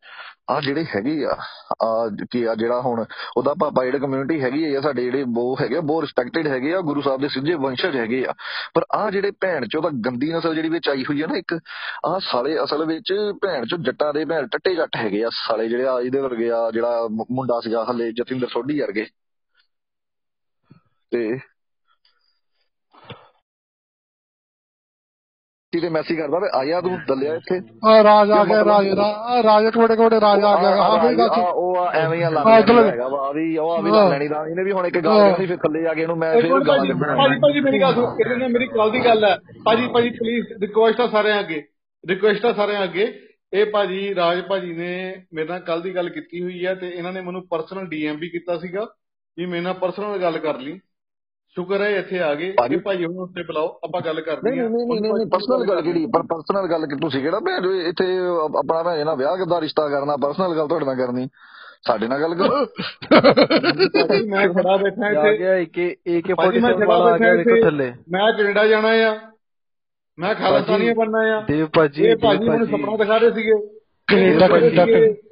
ਆ 0.50 0.60
ਜਿਹੜੇ 0.60 0.84
ਹੈਗੇ 0.84 1.24
ਆ 1.24 1.36
ਆ 1.84 2.08
ਕੀ 2.30 2.42
ਆ 2.44 2.54
ਜਿਹੜਾ 2.54 2.80
ਹੁਣ 2.80 3.04
ਉਹਦਾ 3.36 3.54
ਪਾਪਾ 3.54 3.84
ਜਿਹੜੇ 3.84 3.98
ਕਮਿਊਨਿਟੀ 3.98 4.40
ਹੈਗੀ 4.42 4.74
ਆ 4.74 4.80
ਸਾਡੇ 4.80 5.04
ਜਿਹੜੇ 5.04 5.24
ਉਹ 5.36 5.56
ਹੈਗੇ 5.60 5.76
ਆ, 5.76 5.80
ਬਹੁਤ 5.80 6.04
ਰਿਸਪੈਕਟਡ 6.04 6.46
ਹੈਗੇ 6.46 6.74
ਆ 6.74 6.80
ਗੁਰੂ 6.80 7.00
ਸਾਹਿਬ 7.00 7.20
ਦੇ 7.20 7.28
ਸਿੱਧੇ 7.28 7.54
ਵੰਸ਼ਜ 7.54 7.96
ਹੈਗੇ 7.96 8.24
ਆ। 8.26 8.32
ਪਰ 8.74 8.84
ਆ 8.94 9.10
ਜਿਹੜੇ 9.10 9.30
ਭੈਣ 9.30 9.66
ਚੋਂ 9.66 9.82
ਤਾਂ 9.82 9.90
ਗੰਦੀ 9.90 10.32
ਨਸਲ 10.32 10.54
ਜਿਹੜੀ 10.54 10.68
ਵਿੱਚ 10.68 10.88
ਆਈ 10.88 11.04
ਹੋਈ 11.04 11.22
ਆ 11.22 11.26
ਨਾ 11.26 11.36
ਇੱਕ 11.36 11.58
ਆ 12.06 12.18
ਸਾਲੇ 12.18 12.56
ਅਸਲ 12.64 12.84
ਵਿੱਚ 12.86 13.12
ਭੈਣ 13.42 13.66
ਚੋਂ 13.66 13.78
ਜੱਟਾਂ 13.78 14.12
ਦੇ 14.14 14.24
ਭੈਣ 14.24 14.46
ਟੱਟੇ 14.46 14.74
ਜੱਟ 14.74 14.96
ਹੈਗੇ 14.96 15.24
ਆ 15.24 15.28
ਸਾਲੇ 15.46 15.68
ਜਿਹੜੇ 15.68 15.86
ਆ 15.86 16.00
ਇਹਦੇ 16.00 16.20
ਵਰਗੇ 16.20 16.50
ਆ 16.50 16.70
ਜਿਹੜਾ 16.70 17.08
ਮੁ- 17.10 17.26
ਮੁੰਡਾ 17.30 17.60
ਸੀਗਾ 17.60 17.84
ਹਲੇ 17.90 18.12
ਜਤਿੰਦਰ 18.12 18.48
ਸੋਢੀ 18.48 18.80
ਵਰਗੇ। 18.80 19.06
ਤੇ 21.10 21.38
ਕੀ 25.72 25.80
ਤੇ 25.80 25.88
ਮੈਸੇਜ 25.88 26.18
ਕਰਦਾ 26.18 26.38
ਵੇ 26.38 26.48
ਆਇਆ 26.54 26.80
ਤੂੰ 26.80 26.90
ਦੱਲਿਆ 27.08 27.34
ਇੱਥੇ? 27.34 27.56
ਆ 27.86 28.02
ਰਾਜ 28.02 28.30
ਆ 28.30 28.44
ਗਿਆ 28.44 28.64
ਰਾਜ 28.64 28.86
ਰਾ- 28.90 29.42
ਰਾਜ 29.42 29.66
ਕੋੜੇ 29.74 29.96
ਕੋੜੇ 29.96 30.20
ਰਾਜ 30.20 30.44
ਆ 30.44 30.54
ਗਿਆ। 30.60 30.70
ਹਾਂ 30.76 30.98
ਬਈ 31.04 31.20
ਆ 31.20 31.26
ਉਹ 31.42 31.76
ਆ 31.76 31.90
ਐਵੇਂ 31.94 32.22
ਆ 32.24 32.58
ਇੱਧਰ 32.58 32.78
ਹੈਗਾ 32.86 33.08
ਵਾ 33.08 33.30
ਵੀ 33.32 33.56
ਉਹ 33.58 33.70
ਆ 33.72 33.80
ਵੀ। 33.80 33.90
ਲੈਣੀ 34.10 34.28
ਦਾ 34.28 34.44
ਇਹਨੇ 34.48 34.64
ਵੀ 34.64 34.72
ਹੁਣ 34.72 34.86
ਇੱਕ 34.86 34.98
ਗੱਲ 34.98 35.18
ਕਰਨੀ 35.30 35.46
ਫਿਰ 35.46 35.56
ਥੱਲੇ 35.56 35.86
ਆ 35.86 35.94
ਕੇ 35.94 36.02
ਇਹਨੂੰ 36.02 36.16
ਮੈਂ 36.18 36.32
ਫਿਰ 36.32 36.48
ਗਾਲਾਂ 36.60 36.94
ਭਾਜੀ 37.16 37.38
ਭਾਜੀ 37.40 37.60
ਮੇਰੀ 37.60 37.80
ਗੱਲ 37.80 37.94
ਸੁਣੋ 37.94 38.16
ਇਹਦੇ 38.20 38.36
ਨਾਲ 38.36 38.48
ਮੇਰੀ 38.48 38.66
ਕੱਲ 38.66 38.90
ਦੀ 38.90 39.04
ਗੱਲ 39.04 39.24
ਹੈ। 39.24 39.36
ਭਾਜੀ 39.64 39.86
ਭਾਜੀ 39.88 40.10
ਪਲੀਜ਼ 40.10 40.52
ਰਿਕੁਐਸਟ 40.62 41.00
ਆ 41.00 41.06
ਸਾਰਿਆਂ 41.06 41.40
ਅੱਗੇ। 41.40 41.62
ਰਿਕੁਐਸਟ 42.04 42.44
ਆ 42.46 42.52
ਸਾਰਿਆਂ 42.52 42.84
ਅੱਗੇ। 42.84 43.12
ਇਹ 43.52 43.66
ਭਾਜੀ 43.66 44.14
ਰਾਜ 44.14 44.40
ਭਾਜੀ 44.40 44.72
ਨੇ 44.72 44.88
ਮੇਰੇ 45.34 45.48
ਨਾਲ 45.48 45.60
ਕੱਲ 45.60 45.80
ਦੀ 45.82 45.94
ਗੱਲ 45.94 46.08
ਕੀਤੀ 46.08 46.42
ਹੋਈ 46.42 46.66
ਹੈ 46.66 46.74
ਤੇ 46.74 46.88
ਇਹਨਾਂ 46.88 47.12
ਨੇ 47.12 47.20
ਮੈਨੂੰ 47.20 47.46
ਪਰਸਨਲ 47.48 47.86
ਡੀਐਮ 47.86 48.16
ਵੀ 48.16 48.28
ਕੀਤਾ 48.28 48.58
ਸੀਗਾ 48.58 48.86
ਵੀ 49.38 49.46
ਮੇਰੇ 49.46 49.60
ਨਾਲ 49.60 49.74
ਪਰਸਨਲ 49.74 50.18
ਗੱਲ 50.18 50.38
ਕਰ 50.38 50.58
ਲਈ। 50.58 50.80
ਸ਼ੁਕਰ 51.58 51.80
ਹੈ 51.80 51.88
ਇੱਥੇ 51.90 52.18
ਆ 52.20 52.34
ਗਏ। 52.34 52.54
ਇਹ 52.70 52.78
ਭਾਜੀ 52.78 53.04
ਹੁਣ 53.04 53.16
ਉੱਤੇ 53.16 53.42
ਬੁਲਾਓ 53.42 53.68
ਆਪਾਂ 53.84 54.00
ਗੱਲ 54.00 54.20
ਕਰਦੇ 54.20 54.50
ਹਾਂ। 54.50 54.70
ਨਹੀਂ 54.70 54.86
ਨਹੀਂ 54.86 55.12
ਨਹੀਂ 55.12 55.26
ਪਰਸਨਲ 55.26 55.68
ਗੱਲ 55.68 55.80
ਕਿਹੜੀ? 55.82 56.06
ਪਰ 56.06 56.22
ਪਰਸਨਲ 56.22 56.66
ਗੱਲ 56.70 56.86
ਕਿ 56.86 56.96
ਤੁਸੀਂ 56.96 57.22
ਕਿਹੜਾ 57.22 57.40
ਭੈਣ 57.40 57.66
ਇੱਥੇ 57.66 58.06
ਆਪਣਾ 58.58 58.82
ਭੈਣ 58.82 59.06
ਨਾਲ 59.06 59.16
ਵਿਆਹ 59.16 59.46
ਦਾ 59.46 59.60
ਰਿਸ਼ਤਾ 59.60 59.88
ਕਰਨਾ 59.88 60.16
ਪਰਸਨਲ 60.16 60.56
ਗੱਲ 60.56 60.68
ਤੁਹਾਡੇ 60.68 60.86
ਨਾਲ 60.86 60.94
ਕਰਨੀ। 60.94 61.28
ਸਾਡੇ 61.86 62.08
ਨਾਲ 62.08 62.20
ਗੱਲ 62.20 62.34
ਕਰੋ। 62.34 62.60
ਮੈਂ 64.30 64.48
ਖੜਾ 64.48 64.76
ਬੈਠਾ 64.76 65.06
ਆ 65.06 65.10
ਇੱਥੇ 65.10 65.38
ਗਿਆ 65.38 65.54
ਏਕੇ 65.54 66.34
ਭਾਜੀ 66.34 66.60
ਮੈਂ 66.60 66.70
47 66.70 66.76
ਖੜਾ 66.76 66.86
ਵਾਲਾ 66.86 67.14
ਆ 67.14 67.18
ਗਿਆ 67.18 67.30
ਬੈਠਾ 67.30 67.36
ਦੇਖੋ 67.36 67.50
ਇੱਥੇ। 67.50 67.60
ਥੱਲੇ। 67.60 67.92
ਮੈਂ 68.10 68.32
ਕੈਨੇਡਾ 68.32 68.66
ਜਾਣਾ 68.66 68.88
ਆ। 68.88 69.18
ਮੈਂ 70.18 70.34
ਖਾਲਿਸਤਾਨੀਆ 70.34 70.94
ਬਣਨਾ 70.94 71.18
ਆ। 71.38 71.40
ਦੇਵ 71.48 71.66
ਭਾਜੀ 71.76 72.04
ਇਹ 72.04 72.16
ਭਾਜੀ 72.16 72.48
ਮੈਨੂੰ 72.48 72.66
ਸੁਪਨਾ 72.66 72.96
ਦਿਖਾ 72.96 73.16
ਰਹੇ 73.16 73.30
ਸੀਗੇ। 73.30 73.77
Canada 74.08 74.46
Canada 74.48 74.84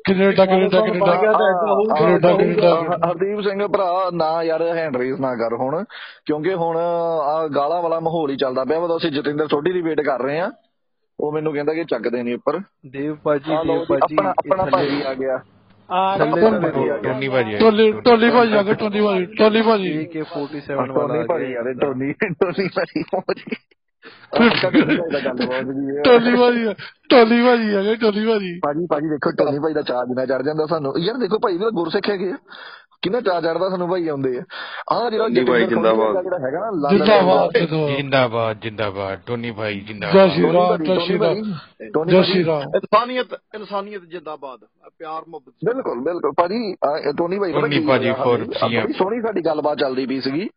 Canada 0.07 0.45
Canada 0.47 0.81
Canada. 0.81 2.33
Canada 2.33 2.75
Hardeep 3.09 3.41
Singh 3.41 3.67
ਭਰਾ 3.67 4.11
ਨਾ 4.15 4.43
ਯਾਰ 4.43 4.62
ਹੈਂਡ 4.62 4.97
ਰੇਸ 4.97 5.21
ਨਾ 5.21 5.35
ਕਰ 5.35 5.55
ਹੁਣ 5.55 5.85
ਕਿਉਂਕਿ 6.27 6.55
ਹੁਣ 6.55 6.77
ਆ 7.23 7.49
ਗਾਲਾਂ 7.49 7.83
ਵਾਲਾ 7.83 8.01
ਮਾਹੌਲ 8.01 8.31
ਹੀ 8.31 8.37
ਚੱਲਦਾ 8.37 8.65
ਪਿਆ 8.65 8.79
ਵਾ 8.79 8.97
ਅਸੀਂ 8.97 9.11
ਜਤਿੰਦਰ 9.11 9.47
ਸੋਢੀ 9.47 9.73
ਦੀ 9.73 9.83
ਵੇਟ 9.83 10.01
ਕਰ 10.01 10.23
ਰਹੇ 10.23 10.41
ਆ 10.41 10.51
ਉਹ 11.21 11.33
ਮੈਨੂੰ 11.33 11.53
ਕਹਿੰਦਾ 11.53 11.75
ਕਿ 11.75 11.85
ਚੱਕਦੇ 11.85 12.23
ਨਹੀਂ 12.23 12.35
ਉੱਪਰ। 12.35 12.61
ਦੇਵ 12.87 13.15
ਭਾਜੀ 13.15 13.57
ਦੇਵ 13.67 13.85
ਭਾਜੀ 13.85 14.17
ਆਪਣਾ 14.17 14.31
ਆਪਣਾ 14.31 14.65
ਭਾਜੀ 14.65 15.03
ਆ 15.03 15.15
ਗਿਆ। 15.15 15.41
ਆ 15.91 16.19
ਟੋਨੀ 16.19 17.29
ਭਾਜੀ 17.29 17.57
ਟੋਲੀ 17.57 17.93
ਟੋਲੀ 17.93 18.31
ਭਾਜੀ 18.31 18.53
ਆ 18.53 18.62
ਗਿਆ। 18.62 18.73
ਟੋਨੀ 18.73 19.01
ਭਾਜੀ 19.01 19.27
ਟੋਲੀ 19.27 19.62
ਭਾਜੀ। 19.62 20.05
ਕੇ 20.05 20.23
47 20.23 20.71
ਵਾਲਾ 20.71 20.95
ਟੋਨੀ 20.95 21.25
ਭਾਜੀ 21.25 21.55
ਆ 21.55 21.62
ਗਿਆ 21.62 21.73
ਟੋਨੀ 21.73 22.12
ਟੋਨੀ 22.12 22.69
ਭਾਜੀ 22.69 23.03
ਪਹੁੰਚ 23.03 23.39
ਗਿਆ। 23.39 23.59
ਟੋਲੀ 26.05 26.37
ਭਾਜੀ 26.37 26.75
ਟੋਲੀ 27.09 27.45
ਭਾਜੀ 27.45 27.75
ਆ 27.75 27.83
ਗਏ 27.83 27.97
ਟੋਲੀ 27.97 28.27
ਭਾਜੀ 28.27 28.61
ਭਾਜੀ 28.64 28.87
ਭਾਜੀ 28.87 29.09
ਦੇਖੋ 29.09 29.31
ਟੋਨੀ 29.31 29.59
ਭਾਈ 29.59 29.73
ਦਾ 29.73 29.83
ਚਾਰਜ 29.83 30.09
ਨਾ 30.16 30.27
ਚੜ 30.27 30.42
ਜਾਂਦਾ 30.42 30.66
ਸਾਨੂੰ। 30.66 30.99
ਯਾਰ 30.99 31.16
ਦੇਖੋ 31.16 31.38
ਭਾਈ 31.38 31.57
ਵੀ 31.57 31.64
ਗੁਰਸਿੱਖ 31.75 32.11
ਹੈਗੇ 32.11 32.31
ਆ। 32.31 32.37
ਕਿੰਨਾ 33.03 33.21
ਚਾਹ 33.21 33.40
ਚੜਦਾ 33.40 33.69
ਸਾਨੂੰ 33.69 33.88
ਭਾਈ 33.88 34.09
ਆਉਂਦੇ 34.09 34.38
ਆ। 34.38 34.42
ਆਹ 34.92 35.11
ਜਿਹੜਾ 35.11 35.29
ਜਿਹੜਾ 35.29 36.38
ਹੈਗਾ 36.38 36.61
ਨਾ 36.61 36.88
ਜਿੰਦਾਬਾਦ 36.90 37.53
ਜਿੰਦਾਬਾਦ 37.97 38.61
ਜਿੰਦਾਬਾਦ 38.61 39.19
ਟੋਨੀ 39.27 39.51
ਭਾਈ 39.51 39.81
ਜਿੰਦਾਬਾਦ। 39.81 40.31
ਸ਼੍ਰੀ 42.23 42.45
ਰਾਮ 42.45 42.62
ਇਨਸਾਨੀਅਤ 42.77 43.27
ਇਨਸਾਨੀਅਤ 43.55 44.03
ਜਿੰਦਾਬਾਦ 44.03 44.61
ਪਿਆਰ 44.99 45.23
ਮੁਹੱਬਤ। 45.29 45.53
ਬਿਲਕੁਲ 45.64 46.01
ਬਿਲਕੁਲ। 46.01 46.33
ਭਾਜੀ 46.33 46.75
ਟੋਨੀ 47.19 47.38
ਭਾਈ 47.38 47.53
ਟੋਨੀ 47.53 47.81
ਭਾਜੀ 47.87 48.11
CM 48.11 48.83
ਬੜੀ 48.83 48.92
ਸੋਹਣੀ 48.92 49.21
ਸਾਡੀ 49.21 49.40
ਗੱਲਬਾਤ 49.47 49.79
ਚੱਲਦੀ 49.79 50.07
ਪਈ 50.07 50.21
ਸੀਗੀ। 50.21 50.49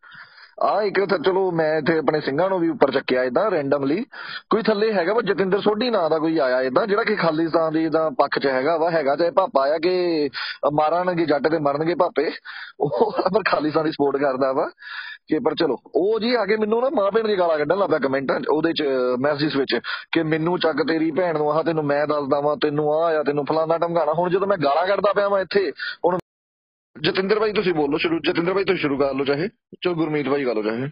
ਆ 0.60 0.82
ਇੱਕ 0.82 0.98
ਤਾਂ 1.04 1.18
ਚਲੋ 1.18 1.50
ਮੈਂ 1.50 1.78
ਇੱਥੇ 1.78 1.96
ਆਪਣੇ 1.98 2.20
ਸਿੰਘਾਂ 2.20 2.48
ਨੂੰ 2.50 2.58
ਵੀ 2.60 2.68
ਉੱਪਰ 2.68 2.90
ਚੱਕਿਆ 2.90 3.22
ਇਦਾਂ 3.24 3.50
ਰੈਂਡਮਲੀ 3.50 4.04
ਕੋਈ 4.50 4.62
ਥੱਲੇ 4.62 4.92
ਹੈਗਾ 4.92 5.14
ਵਾ 5.14 5.22
ਜਤਿੰਦਰ 5.22 5.60
ਸੋਢੀ 5.60 5.90
ਨਾਂ 5.90 6.08
ਦਾ 6.10 6.18
ਕੋਈ 6.18 6.38
ਆਇਆ 6.38 6.60
ਇਦਾਂ 6.62 6.86
ਜਿਹੜਾ 6.86 7.04
ਕਿ 7.04 7.16
ਖਾਲਿਸਤਾਨ 7.16 7.72
ਦੀ 7.72 7.84
ਇਦਾਂ 7.84 8.10
ਪੱਖ 8.10 8.38
'ਚ 8.38 8.46
ਹੈਗਾ 8.46 8.76
ਵਾ, 8.76 8.90
ਹੈਗਾ 8.90 9.16
ਚਾਹੇ 9.16 9.30
ਪਾਪਾ 9.30 9.66
ਆ 9.74 9.78
ਕਿ 9.78 10.30
ਮਾਰਨਗੇ 10.72 11.26
ਜੱਟ 11.26 11.48
ਤੇ 11.48 11.58
ਮਰਨਗੇ 11.58 11.94
ਪਾਪੇ 11.94 12.30
ਉਹ 12.80 13.12
ਪਰ 13.34 13.42
ਖਾਲਿਸਤਾਨ 13.50 13.84
ਦੀ 13.84 13.92
ਸਪੋਰਟ 13.92 14.16
ਕਰਦਾ 14.16 14.52
ਵਾ। 14.52 14.70
ਕਿ 15.28 15.38
ਪਰ 15.38 15.54
ਚਲੋ, 15.54 15.76
ਉਹ 15.94 16.20
ਜੀ 16.20 16.34
ਆ 16.34 16.44
ਕੇ 16.46 16.56
ਮੈਨੂੰ 16.56 16.80
ਨਾ 16.82 16.88
ਮਾਂ 16.94 17.10
ਭੈਣ 17.10 17.26
ਦੀ 17.26 17.38
ਗਾਲਾਂ 17.38 17.58
ਕੱਢਣ 17.58 17.78
ਲੱਗ 17.78 17.90
ਪਿਆ 17.90 17.98
ਕਮੈਂਟਾਂ 17.98 18.38
'ਚ 18.40 18.48
ਉਹਦੇ 18.50 18.72
'ਚ 18.72 18.82
ਮੈਸੇਜ 19.20 19.56
ਵਿੱਚ, 19.56 19.74
ਕਿ 20.12 20.22
ਮੈਨੂੰ 20.22 20.58
ਚੱਕ 20.58 20.82
ਤੇਰੀ 20.88 21.10
ਭੈਣ 21.10 21.38
ਨੂੰ, 21.38 21.50
ਆਹ 21.52 21.62
ਤੈਨੂੰ 21.64 21.84
ਮੈਂ 21.84 22.06
ਦੱਸਦਾ 22.06 22.40
ਵਾਂ, 22.40 22.56
ਤੈਨੂੰ 22.56 22.92
ਆ 22.94 23.04
ਆ 23.18 23.22
ਤੈਨੂੰ 23.22 23.44
ਫਲਾਣਾ 23.44 23.78
ਢਮਕਾਣਾ। 23.78 24.12
ਹੁਣ 24.12 24.30
ਜਦੋਂ 24.30 24.46
ਮੈਂ 24.46 24.56
ਗਾਲਾਂ 24.64 24.86
ਕੱਢਦਾ 24.86 25.12
ਪਿਆ 25.12 25.28
ਵਾਂ 25.28 25.40
ਇੱਥੇ, 25.40 25.70
ਹੁਣ 26.04 26.18
ਜਤਿੰਦਰ 26.98 27.40
ਭਾਈ 27.40 27.52
ਤੁਸੀਂ 27.52 27.74
ਬੋਲੋ 27.74 27.98
ਸ਼ੁਰੂ, 27.98 28.18
ਜਤਿੰਦਰ 28.18 28.54
ਭਾਈ 28.54 28.64
ਤੁਸੀਂ 28.64 28.80
ਸ਼ੁਰੂ 28.80 28.98
ਕਰ 28.98 29.14
ਲਓ 29.14 29.24
ਚਾਹੇ, 29.24 29.48
ਚਲੋ 29.48 29.94
ਗੁਰਮੀਤ 29.94 30.28
ਭਾਈ 30.28 30.44
ਕਰ 30.44 30.54
ਲਓ 30.54 30.62
ਚਾਹੇ। 30.62 30.90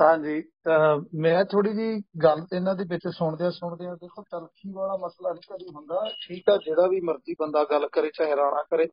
ਹਾਂਜੀ 0.00 0.42
ਅਹ 0.42 1.00
ਮੈਂ 1.14 1.44
ਥੋੜੀ 1.44 1.72
ਜੀ 1.72 2.02
ਗੱਲ 2.22 2.46
ਇਹਨਾਂ 2.56 2.74
ਦੇ 2.74 2.84
ਵਿੱਚ 2.84 3.08
ਸੁਣਦਿਆਂ 3.08 3.50
ਸੁਣਦਿਆਂ 3.50 3.96
ਦੇਖੋ 3.96 4.22
ਤਲਖੀ 4.22 4.72
ਵਾਲਾ 4.72 4.96
ਮਸਲਾ 4.96 5.32
ਨਹੀਂ 5.32 5.54
ਕਦੀ 5.54 5.66
ਹੁੰਦਾ, 5.76 6.10
ਠੀਕ 6.26 6.44
ਆ, 6.50 6.56
ਜਿਹੜਾ 6.56 6.86
ਵੀ 6.86 7.00
ਮਰਜ਼ੀ 7.00 7.34
ਬੰਦਾ 7.40 7.64
ਗੱਲ 7.64 7.88
ਕਰੇ, 7.92 8.10
ਚਾਹੇ 8.14 8.36
ਰਾਣਾ 8.36 8.62
ਕਰੇ, 8.62 8.88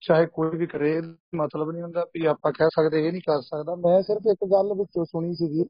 ਚਾਹੇ 0.00 0.26
ਕੋਈ 0.26 0.58
ਵੀ 0.58 0.66
ਕਰੇ, 0.66 1.00
ਮਤਲਬ 1.34 1.70
ਨਹੀਂ 1.70 1.82
ਹੁੰਦਾ 1.82 2.06
ਵੀ 2.14 2.24
ਆਪਾਂ 2.24 2.52
ਕਹਿ 2.52 2.68
ਸਕਦੇ 2.68 3.06
ਇਹ 3.06 3.12
ਨਹੀਂ 3.12 3.22
ਕਰ 3.22 3.40
ਸਕਦਾ। 3.40 3.74
ਮੈਂ 3.74 4.02
ਸਿਰਫ 4.02 4.22
ਇੱਕ 4.32 4.44
ਗੱਲ 4.44 4.74
ਵਿੱਚੋਂ 4.78 5.04
ਸੁਣੀ 5.04 5.34
ਸੀਗੀ, 5.34 5.64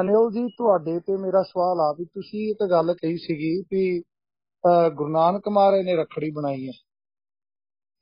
ਅਨਿਲ 0.00 0.30
ਜੀ, 0.32 0.48
ਤੁਹਾਡੇ 0.48 1.00
ਤੇ 1.00 1.16
ਮੇਰਾ 1.16 1.42
ਸਵਾਲ 1.42 1.80
ਆ 1.80 1.96
ਵੀ 1.98 2.04
ਤੁਸੀਂ 2.04 2.50
ਇੱਕ 2.50 2.70
ਗੱਲ 2.70 2.94
ਕਹੀ 2.94 3.16
ਸੀਗੀ 3.16 3.60
ਵੀ, 3.72 4.00
ਅਹ 4.00 4.90
ਗੁਰੂ 4.90 5.08
ਨਾਨਕ 5.08 5.48
ਮਹਾਰਾਜ 5.48 5.80
ਨੇ 5.80 5.96
ਰੱਖੜੀ 5.96 6.30
ਬਣਾਈ 6.30 6.68
ਹੈ। 6.68 6.72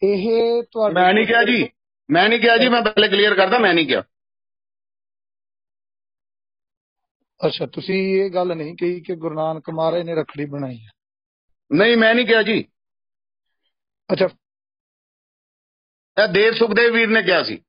ਇਹ 0.02 0.62
ਤੁਹਾਡੇ 0.62 0.94
ਮੈਂ 0.94 1.14
ਨਹੀਂ 1.14 1.26
ਕਿਹਾ 1.26 1.44
ਜੀ। 1.44 1.68
ਮੈਂ 2.10 2.28
ਨਹੀਂ 2.28 2.40
ਕਿਹਾ 2.40 2.56
ਜੀ 2.56 2.68
ਮੈਂ 2.68 2.82
ਪਹਿਲੇ 2.82 3.08
ਕਲੀਅਰ 3.08 3.34
ਕਰਦਾ 3.34 3.58
ਮੈਂ 3.58 3.74
ਨਹੀਂ 3.74 3.86
ਕਿਹਾ। 3.86 4.02
ਅੱਛਾ 7.46 7.66
ਤੁਸੀਂ 7.66 7.94
ਇਹ 7.94 8.30
ਗੱਲ 8.30 8.56
ਨਹੀਂ 8.56 8.76
ਕਹੀ 8.76 9.00
ਕਿ 9.00 9.16
ਗੁਰੂ 9.16 9.34
ਨਾਨਕ 9.34 9.70
ਮਹਾਰਾਜ 9.70 10.02
ਨੇ 10.02 10.14
ਰੱਖੜੀ 10.14 10.44
ਬਣਾਈ 10.44 10.78
ਹੈ? 10.78 10.90
ਨਹੀਂ 11.72 11.96
ਮੈਂ 11.96 12.14
ਨਹੀਂ 12.14 12.26
ਕਿਹਾ 12.26 12.42
ਜੀ। 12.42 12.64
ਅੱਛਾ। 14.12 14.28
ਇਹ 16.22 16.28
ਦੇਵ 16.28 16.52
ਸੁਖਦੇਵ 16.52 16.92
ਵੀਰ 16.92 17.08
ਨੇ 17.08 17.22
ਕਿਹਾ 17.22 17.42
ਸੀ। 17.42 17.62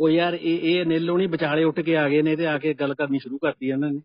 ਉਹ 0.00 0.10
ਯਾਰ 0.10 0.34
ਇਹ 0.34 0.58
ਇਹ 0.62 0.84
ਅਨਿਲੋਂ 0.84 1.18
ਨਹੀਂ 1.18 1.28
ਵਿਚਾਲੇ 1.28 1.64
ਉੱਠ 1.64 1.80
ਕੇ 1.80 1.96
ਆ 1.96 2.08
ਗਏ 2.08 2.22
ਨੇ 2.22 2.36
ਤੇ 2.36 2.46
ਆ 2.46 2.58
ਕੇ 2.58 2.74
ਗੱਲ 2.74 2.94
ਕਰਨੀ 2.94 3.18
ਸ਼ੁਰੂ 3.18 3.38
ਕਰਤੀ 3.38 3.68
ਇਹਨਾਂ 3.68 3.90
ਨੇ। 3.90 4.00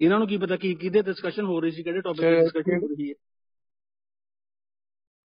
ਇਹਨਾਂ 0.00 0.18
ਨੂੰ 0.18 0.28
ਕੀ 0.28 0.36
ਪਤਾ 0.36 0.56
ਕੀ 0.56 0.74
ਕਿਹਦੇ 0.74 1.02
ਡਿਸਕਸ਼ਨ 1.02 1.44
ਹੋ 1.44 1.60
ਰਹੀ 1.60 1.70
ਸੀ 1.70 1.82
ਕਿਹੜੇ 1.82 2.00
ਟੌਪਿਕ 2.00 2.20
ਤੇ 2.20 2.30
ਤੇ 2.30 2.40
ਡਿਸਕਸ਼ਨ 2.40 2.82
ਹੋ 2.82 2.86
ਰਹੀ 2.86 3.10
ਹੈ। 3.10 3.14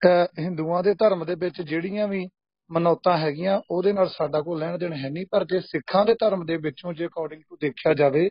ਅਹ 0.06 0.42
ਹਿੰਦੂਆਂ 0.42 0.84
ਦੇ 0.84 0.94
ਧਰਮ 0.94 1.26
ਦੇ 1.26 1.36
ਵਿੱਚ 1.36 1.62
ਜਿਹੜੀਆਂ 1.62 2.08
ਵੀ 2.08 2.30
ਮਨੌਤਾਂ 2.72 3.18
ਹੈਗੀਆਂ, 3.18 3.62
ਉਹਦੇ 3.72 3.94
ਨਾਲ 3.94 4.10
ਸਾਡਾ 4.10 4.42
ਕੋਈ 4.42 4.60
ਲੈਣ 4.60 4.78
ਦੇਣ 4.78 4.94
ਹੈ 4.94 5.10
ਨਹੀਂ। 5.10 5.26
ਪਰ 5.32 5.46
ਜੇ 5.46 5.60
ਸਿੱਖਾਂ 5.60 6.06
ਦੇ 6.06 6.14
ਧਰਮ 6.14 6.46
ਦੇ 6.46 6.58
ਵਿੱਚੋਂ 6.58 6.94
ਜੇ 6.94 7.06
ਅਕੋਰਡਿੰਗ 7.06 7.42
ਟੂ 7.50 7.58
ਦੇਖਿਆ 7.62 7.94
ਜਾਵੇ, 7.94 8.30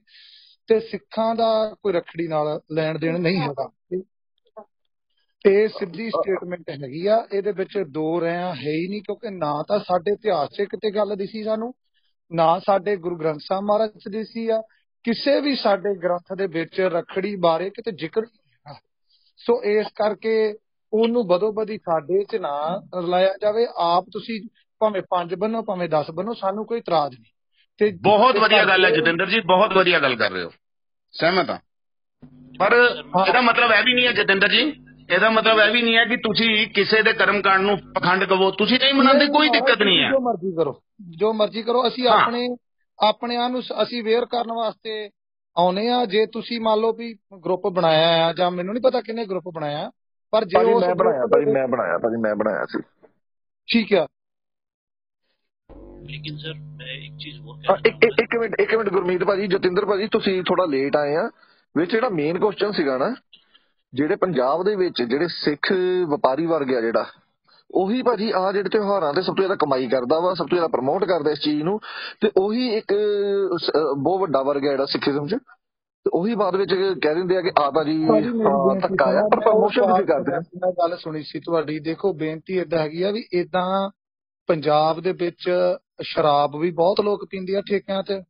ਤੇ 0.67 0.81
ਸਿੱਖਾਂ 0.81 1.35
ਦਾ 1.35 1.75
ਕੋਈ 1.83 1.93
ਰੱਖੜੀ 1.93 2.29
ਨਾਲ 2.29 2.61
ਲੈਣ 2.73 2.99
ਦੇਣ 2.99 3.21
ਨਹੀਂ 3.21 3.37
ਹੈਗਾ। 3.37 3.71
ਇਹ 5.47 5.69
ਸਿੱਧੀ 5.69 6.11
ਸਟੇਟਮੈਂਟ 6.11 6.71
ਹੈਗੀ 6.71 7.07
ਆ, 7.07 7.27
ਇਹਦੇ 7.33 7.53
ਵਿੱਚ 7.53 7.79
ਦੋ 7.89 8.21
ਰਿਆਂ 8.21 8.55
ਹੈ 8.55 8.71
ਹੀ 8.71 8.89
ਨਹੀਂ, 8.89 9.03
ਕਿਉਂਕਿ 9.03 9.31
ਨਾ 9.31 9.65
ਤਾਂ 9.69 9.79
ਸਾਡੇ 9.79 10.13
ਇਤਿਹਾਸ 10.13 10.49
'ਚ 10.49 10.63
ਕਿਤੇ 10.63 10.91
ਗੱਲ 10.91 11.17
ਦਿਸੀ 11.17 11.45
ਸਾਨੂੰ, 11.45 11.75
ਨਾ 12.33 12.59
ਸਾਡੇ 12.59 12.97
ਗੁਰੂ 12.97 13.17
ਗ੍ਰੰਥ 13.17 13.41
ਸਾਹਿਬ 13.41 13.65
ਮਹਾਰਾਜ 13.65 13.91
'ਚ 13.91 14.09
ਦਿਸੀ 14.09 14.49
ਆ, 14.49 14.63
ਕਿਸੇ 15.05 15.41
ਵੀ 15.41 15.57
ਸਾਡੇ 15.57 15.99
ਗ੍ਰੰਥ 15.99 16.39
ਦੇ 16.39 16.47
ਵਿੱਚ 16.47 16.81
ਰੱਖੜੀ 16.81 17.37
ਬਾਰੇ 17.37 17.71
ਕਿਤੇ 17.71 17.93
ਜ਼ਿਕਰ 17.93 18.23
ਨਹੀਂ 18.23 18.53
ਹੈਗਾ। 18.53 18.79
ਸੋ 19.37 19.63
ਇਸ 19.65 19.87
ਕਰਕੇ 19.87 20.55
ਉਹਨੂੰ 20.93 21.27
ਬਦੋ 21.27 21.53
ਬਦੀ 21.53 21.79
ਸਾਡੇ 21.79 22.25
'ਚ 22.25 22.37
ਨਾ 22.37 22.83
ਰਲਾਇਆ 22.99 23.35
ਜਾਵੇ। 23.43 23.67
ਆਪ 23.77 24.05
ਤੁਸੀਂ 24.13 24.49
ਭਾਵੇਂ 24.79 25.03
ਪੰਜ 25.11 25.35
ਬੰਨੋ 25.35 25.63
ਭਾਵੇਂ 25.63 25.89
10 25.89 26.11
ਬੰਨੋ 26.15 26.35
ਸਾਨੂੰ 26.35 26.67
ਕੋਈ 26.67 26.79
ਇਤਰਾਜ਼ 26.79 27.15
ਨਹੀਂ। 27.21 27.33
ਤੇ 27.79 27.99
ਬਹੁਤ 28.03 28.37
ਵਧੀਆ 28.37 28.65
ਗੱਲ 28.65 28.85
ਹੈ 28.85 28.91
ਜਤਿੰਦਰ 28.91 29.27
ਜੀ 29.27 29.41
ਬਹੁਤ 29.41 29.73
ਵਧੀਆ 29.73 29.99
ਗੱਲ 29.99 30.17
ਕਰ 30.17 30.31
ਰਹੇ 30.31 30.43
ਹੋ। 30.43 30.51
ਸਹਿਮਤ 31.13 31.51
ਹਾਂ। 31.51 31.59
ਪਰ 32.59 32.73
ਇਹਦਾ 33.29 33.41
ਮਤਲਬ 33.41 33.71
ਇਹ 33.73 33.85
ਵੀ 33.85 33.95
ਨਹੀਂ 33.95 34.07
ਹੈ 34.07 34.13
ਜਤਿੰਦਰ 34.13 34.49
ਜੀ 34.49 34.73
ਇਹਦਾ 35.11 35.31
ਮਤਲਬ 35.31 35.59
ਇਹ 35.59 35.73
ਵੀ 35.73 35.83
ਨਹੀਂ 35.83 35.97
ਹੈ 35.97 36.05
ਕਿ 36.05 36.17
ਤੁਸੀਂ 36.17 36.67
ਕਿਸੇ 36.67 37.03
ਦੇ 37.03 37.13
ਕਰਮਕਾਂਡ 37.13 37.63
ਨੂੰ 37.63 37.79
ਪਖੰਡ 37.95 38.25
ਕਹੋ 38.25 38.51
ਤੁਸੀਂ 38.51 38.79
ਨਹੀਂ 38.83 38.95
ਮਨਾਉਂਦੇ 38.95 39.27
ਕੋਈ 39.27 39.49
ਦਿੱਕਤ 39.49 39.83
ਨਹੀਂ 39.83 40.03
ਹੈ। 40.05 40.11
ਜੋ 40.11 40.21
ਮਰਜ਼ੀ 40.21 40.53
ਕਰੋ 40.57 40.83
ਜੋ 41.11 41.33
ਮਰਜ਼ੀ 41.33 41.63
ਕਰੋ 41.63 41.89
ਅਸੀਂ 41.89 42.09
ਹਾਂ। 42.09 42.21
ਆਪਣੇ 42.21 42.57
ਆਪਣਿਆਂ 42.99 43.51
ਨੂੰ 43.51 43.63
ਅਸੀਂ 43.83 44.03
ਵੇਅਰ 44.05 44.25
ਕਰਨ 44.25 44.53
ਵਾਸਤੇ 44.53 45.11
ਆਉਨੇ 45.59 45.89
ਆ। 45.89 46.05
ਜੇ 46.05 46.27
ਤੁਸੀਂ 46.27 46.61
ਮੰਨ 46.61 46.81
ਲਓ 46.81 46.93
ਵੀ 46.93 47.15
ਗਰੁੱਪ 47.45 47.67
ਬਣਾਇਆ 47.67 48.27
ਆ 48.27 48.33
ਜਾਂ 48.33 48.51
ਮੈਨੂੰ 48.51 48.75
ਨਹੀਂ 48.75 48.83
ਪਤਾ 48.83 49.01
ਕਿੰਨੇ 49.01 49.27
ਗਰੁੱਪ 49.27 49.49
ਬਣਾਇਆ। 49.55 49.91
ਪਰ 50.33 50.45
ਜੇ 50.45 50.59
ਉਹ 50.63 50.81
ਮੈਂ 50.81 50.95
ਬਣਾਇਆ 50.95 51.27
ਭਾਜੀ 51.27 51.51
ਮੈਂ 51.53 51.67
ਬਣਾਇਆ 51.69 51.99
ਭਾਜੀ 51.99 52.17
ਮੈਂ 52.17 52.35
ਬਣਾਇਆ 52.35 52.65
ਸੀ। 52.71 52.81
ਠੀਕ 53.69 53.95
ਆ। 53.95 54.07
ਲੇਕਿਨ 56.03 56.37
ਸਰ 56.37 56.55
ਮੈਂ 56.55 56.87
ਇੱਕ 56.87 57.17
ਚੀਜ਼ 57.17 57.41
ਹੋਰ 57.41 57.79
ਇੱਕ 58.21 58.37
ਮਿੰਟ 58.39 58.55
ਇੱਕ 58.61 58.75
ਮਿੰਟ 58.75 58.89
ਗੁਰਮੀਤ 58.89 59.25
ਭਾਜੀ 59.25 59.47
ਜਤਿੰਦਰ 59.47 59.87
ਭਾਜੀ 59.87 60.07
ਤੁਸੀਂ 60.07 60.43
ਥੋੜਾ 60.43 60.65
ਲੇਟ 60.65 60.97
ਆਏ 60.97 61.15
ਆ। 61.15 61.31
ਵਿੱਚ 61.77 61.91
ਜਿਹੜਾ 61.91 62.09
ਮੇਨ 62.09 62.39
ਕੁਐਸਚਨ 62.39 62.73
ਸੀਗਾ 62.73 62.99
ਨਾ 62.99 63.15
ਜਿਹੜੇ 63.95 64.17
ਪੰਜਾਬ 64.17 64.65
ਦੇ 64.65 64.77
ਵਿੱਚ 64.77 65.03
ਜਿਹੜੇ 65.03 65.27
ਸਿੱਖ 65.29 65.73
ਵਪਾਰੀ 66.09 66.47
ਵਰਗ 66.47 66.75
ਆ 66.75 66.81
ਜਿਹੜਾ 66.81 67.07
ਉਹੀ 67.71 68.03
ਭਾਜੀ 68.03 68.33
ਆ 68.37 68.53
ਜਿਹੜੇ 68.53 68.69
ਤਿਉਹਾਰਾਂ 68.69 69.13
ਤੇ 69.15 69.23
ਸਭ 69.23 69.27
ਤੋਂ 69.27 69.43
ਜ਼ਿਆਦਾ 69.43 69.55
ਕਮਾਈ 69.55 69.87
ਕਰਦਾ 69.89 70.19
ਵਾ 70.21 70.35
ਸਭ 70.35 70.45
ਤੋਂ 70.45 70.57
ਜ਼ਿਆਦਾ 70.57 70.69
ਪ੍ਰਮੋਟ 70.69 71.05
ਕਰਦਾ 71.05 71.31
ਇਸ 71.31 71.39
ਚੀਜ਼ 71.39 71.63
ਨੂੰ 71.63 71.79
ਤੇ 72.21 72.31
ਉਹੀ 72.37 72.69
ਇੱਕ 72.77 72.95
ਬਹੁਤ 73.99 74.21
ਵੱਡਾ 74.21 74.43
ਵਰਗ 74.43 74.65
ਹੈ 74.65 74.71
ਜਿਹੜਾ 74.71 74.87
ਸਿੱਖੀਜ਼ਮ 74.87 75.27
'ਚ। 75.27 75.37
ਤੇ 76.07 76.11
ਉਹੀ 76.15 76.35
ਬਾਅਦ 76.35 76.57
ਵਿੱਚ 76.57 76.73
ਕਹਿ 76.75 77.15
ਦਿੰਦੇ 77.15 77.37
ਆ 77.37 77.41
ਕਿ 77.43 77.51
ਆ 77.61 77.71
ਤਾਂ 77.71 77.85
ਜੀ 77.85 77.97
ਧੱਕਾ 78.81 79.07
ਆ। 79.21 79.23
ਪਰ 79.33 79.41
ਪ੍ਰਮੋਸ਼ਨ 79.41 79.93
ਵੀ 79.93 80.05
ਕਰਦੇ 80.07 80.35
ਆ 80.37 80.41
ਮੈਂ 80.63 80.73
ਗੱਲ 80.81 80.97
ਸੁਣੀ 80.99 81.23
ਸੀ 81.23 81.41
ਤੁਹਾਡੀ। 81.47 81.79
ਦੇਖੋ 81.89 82.13
ਬੇਨਤੀ 82.23 82.57
ਏਦਾਂ 82.59 82.79
ਹੈਗੀ 82.79 83.03
ਆ 83.03 83.11
ਵੀ 83.13 83.25
ਏਦਾਂ 83.41 83.91
ਪੰਜਾਬ 84.49 85.01
ਦੇ 85.01 85.13
ਵਿੱਚ 85.21 85.49
ਸ਼ਰਾਬ 86.11 86.57
ਵੀ 86.61 86.71
ਬਹੁਤ 86.81 87.01
ਲੋਕ 87.01 87.25
ਪੀਂਦੇ 87.31 87.57
ਆ 87.57 87.61
ਠੇਕਿਆਂ 87.71 88.03
ਤੇ। 88.03 88.21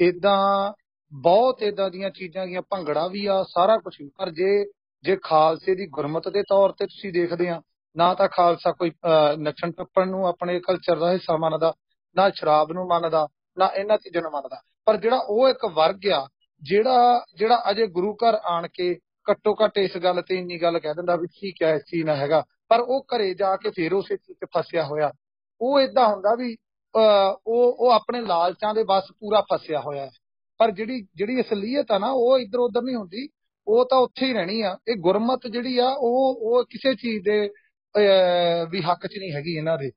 ਏਦਾਂ 0.00 0.72
ਬਹੁਤ 1.12 1.62
ਏਦਾਂ 1.62 1.90
ਦੀਆਂ 1.90 2.10
ਚੀਜ਼ਾਂ 2.10 2.46
ਗੀਆਂ 2.46 2.62
ਭੰਗੜਾ 2.70 3.06
ਵੀ 3.08 3.24
ਆ 3.26 3.42
ਸਾਰਾ 3.48 3.76
ਕੁਝ 3.78 3.94
ਪਰ 4.18 4.30
ਜੇ 4.30 4.64
ਜੇ 5.04 5.16
ਖਾਲਸੇ 5.24 5.74
ਦੀ 5.74 5.86
ਗੁਰਮਤ 5.92 6.28
ਦੇ 6.28 6.42
ਤੌਰ 6.48 6.72
ਤੇ 6.78 6.86
ਤੁਸੀਂ 6.86 7.12
ਦੇਖਦੇ 7.12 7.48
ਆ 7.48 7.60
ਨਾ 7.96 8.12
ਤਾਂ 8.14 8.28
ਖਾਲਸਾ 8.32 8.72
ਕੋਈ 8.72 8.90
ਨੱਚਣ 9.38 9.70
ਟੱਪਣ 9.72 10.08
ਨੂੰ 10.08 10.26
ਆਪਣੇ 10.28 10.58
ਕਲਚਰ 10.60 10.98
ਦਾ 10.98 11.12
ਹਿੱਸਾ 11.12 11.36
ਮੰਨਦਾ 11.36 11.72
ਨਾ 12.16 12.28
ਸ਼ਰਾਬ 12.30 12.72
ਨੂੰ 12.72 12.86
ਮੰਨਦਾ 12.88 13.26
ਨਾ 13.58 13.66
ਇਹਨਾਂ 13.66 13.96
ਚੀਜ਼ਾਂ 13.98 14.22
ਨੂੰ 14.22 14.30
ਮੰਨਦਾ। 14.32 14.60
ਪਰ 14.86 14.96
ਜਿਹੜਾ 14.96 15.18
ਉਹ 15.28 15.48
ਇੱਕ 15.48 15.64
ਵਰਗ 15.74 16.06
ਆ 16.14 16.26
ਜਿਹੜਾ 16.62 17.24
ਜਿਹੜਾ 17.34 17.62
ਅਜੇ 17.70 17.86
ਗੁਰੂ 17.86 18.14
ਘਰ 18.14 18.34
ਆਣ 18.34 18.68
ਕੇ 18.74 18.98
ਘੱਟੋ 19.30 19.54
ਘੱਟ 19.64 19.78
ਇਸ 19.78 19.96
ਗੱਲ 19.96 20.22
ਤੇ 20.22 20.36
ਇੰਨੀ 20.38 20.62
ਗੱਲ 20.62 20.78
ਕਹਿ 20.78 20.94
ਦਿੰਦਾ 20.94 21.16
ਵੀ 21.16 21.26
ਠੀਕ 21.26 21.56
ਹੈ 21.62 21.74
ਇਸ 21.74 21.82
ਚੀਜ਼ 21.82 22.04
ਨਾਲ 22.04 22.16
ਹੈਗਾ। 22.16 22.44
ਪਰ 22.68 22.80
ਉਹ 22.80 23.06
ਘਰੇ 23.16 23.34
ਜਾ 23.34 23.56
ਕੇ 23.56 23.70
ਫੇਰ 23.70 23.92
ਉਸੇ 23.92 24.16
ਚੀਜ਼ 24.16 24.38
'ਚ 24.38 24.48
ਫਸਿਆ 24.58 24.84
ਹੋਇਆ। 24.84 25.12
ਉਹ 25.60 25.80
ਇਦਾਂ 25.80 26.08
ਹੁੰਦਾ 26.08 26.34
ਵੀ 26.34 26.56
ਅਹ, 26.96 27.36
ਉਹ 27.46 27.72
ਉਹ 27.72 27.90
ਆਪਣੇ 27.90 28.20
ਲਾਲਚਾਂ 28.20 28.74
ਦੇ 28.74 28.84
ਬਸ 28.88 29.04
ਪੂਰਾ 29.20 29.40
ਫਸਿਆ 29.40 29.80
ਹੋਇਆ 29.80 30.02
ਹੈ। 30.02 30.10
ਪਰ 30.58 30.70
ਜਿਹੜੀ 30.70 31.06
ਜਿਹੜੀ 31.14 31.40
ਅਸਲੀਅਤ 31.40 31.90
ਆ 31.92 31.98
ਨਾ 31.98 32.06
ਉਹ 32.10 32.38
ਇੱਧਰ 32.38 32.58
ਉੱਧਰ 32.58 32.82
ਨਹੀਂ 32.82 32.96
ਹੁੰਦੀ। 32.96 33.28
ਉਹ 33.68 33.86
ਤਾਂ 33.90 33.98
ਉੱਥੇ 33.98 34.26
ਹੀ 34.26 34.32
ਰਹਿਣੀ 34.32 34.60
ਆ। 34.60 34.78
ਇਹ 34.88 34.96
ਗੁਰਮਤ 34.96 35.40
ਜਿਹੜੀ 35.46 35.78
ਆ 35.78 35.88
ਉਹ 35.98 36.36
ਉਹ 36.40 36.64
ਕਿਸੇ 36.64 36.94
ਚੀਜ਼ 36.94 37.24
ਦੇ 37.24 37.48
ਅਹ, 37.48 38.66
ਵੀ 38.70 38.82
ਹੱਕ 38.82 39.06
'ਚ 39.06 39.18
ਨਹੀਂ 39.18 39.32
ਹੈਗੀ 39.32 39.56
ਇਹਨਾਂ 39.56 39.78
ਦੇ। 39.78 39.90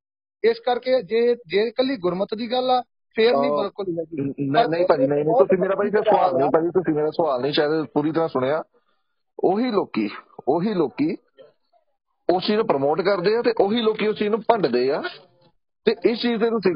ਇਸ 0.43 0.59
ਕਰਕੇ 0.59 1.01
ਜੇ 1.01 1.35
ਜੇ 1.35 1.67
ਇਕੱਲੀ 1.67 1.95
ਗੁਰਮਤ 1.97 2.27
ਦੀ 2.35 2.51
ਗੱਲ 2.51 2.71
ਆ 2.71 2.83
ਫੇਰ 3.15 3.35
ਨਹੀਂ 3.37 3.51
ਬਿਲਕੁਲ 3.51 3.85
ਨਹੀਂ 3.89 4.67
ਨਹੀਂ 4.67 4.85
ਭਾਜੀ 4.85 5.07
ਨਹੀਂ 5.07 5.25
ਨਹੀਂ 5.25 5.35
ਤੁਸੀਂ 5.39 5.57
ਮੇਰਾ 5.57 5.75
ਭਾਜੀ 5.75 5.89
ਫਿਰ 5.89 6.03
ਸਵਾਲ 6.03 6.37
ਨਹੀਂ 6.37 6.49
ਭਾਜੀ 6.49 6.69
ਤੁਸੀਂ 6.69 6.93
ਮੇਰਾ 6.93 7.09
ਸਵਾਲ 7.09 7.41
ਨਹੀਂ 7.41 7.53
ਸ਼ਾਇਦ 7.53 7.85
ਪੂਰੀ 7.93 8.11
ਤਰ੍ਹਾਂ 8.11 8.27
ਸੁਣਿਆ। 8.27 8.63
ਉਹੀ 9.43 9.71
ਲੋਕੀ 9.71 10.09
ਉਹੀ 10.47 10.73
ਲੋਕੀ 10.73 11.15
ਉਸ 12.29 12.45
ਚੀਜ਼ 12.45 12.57
ਨੂੰ 12.57 12.65
ਪ੍ਰਮੋਟ 12.67 13.01
ਕਰਦੇ 13.01 13.35
ਆ 13.35 13.41
ਤੇ 13.41 13.53
ਉਹੀ 13.61 13.81
ਲੋਕੀ 13.81 14.07
ਉਸ 14.07 14.17
ਚੀਜ਼ 14.17 14.29
ਨੂੰ 14.29 14.39
ਭੰਡਦੇ 14.47 14.89
ਆ। 14.91 15.01
ਤੇ 15.85 15.95
ਇਸ 16.05 16.19
ਚੀਜ਼ 16.21 16.39
ਤੇ 16.41 16.49
ਤੁਸੀਂ 16.49 16.73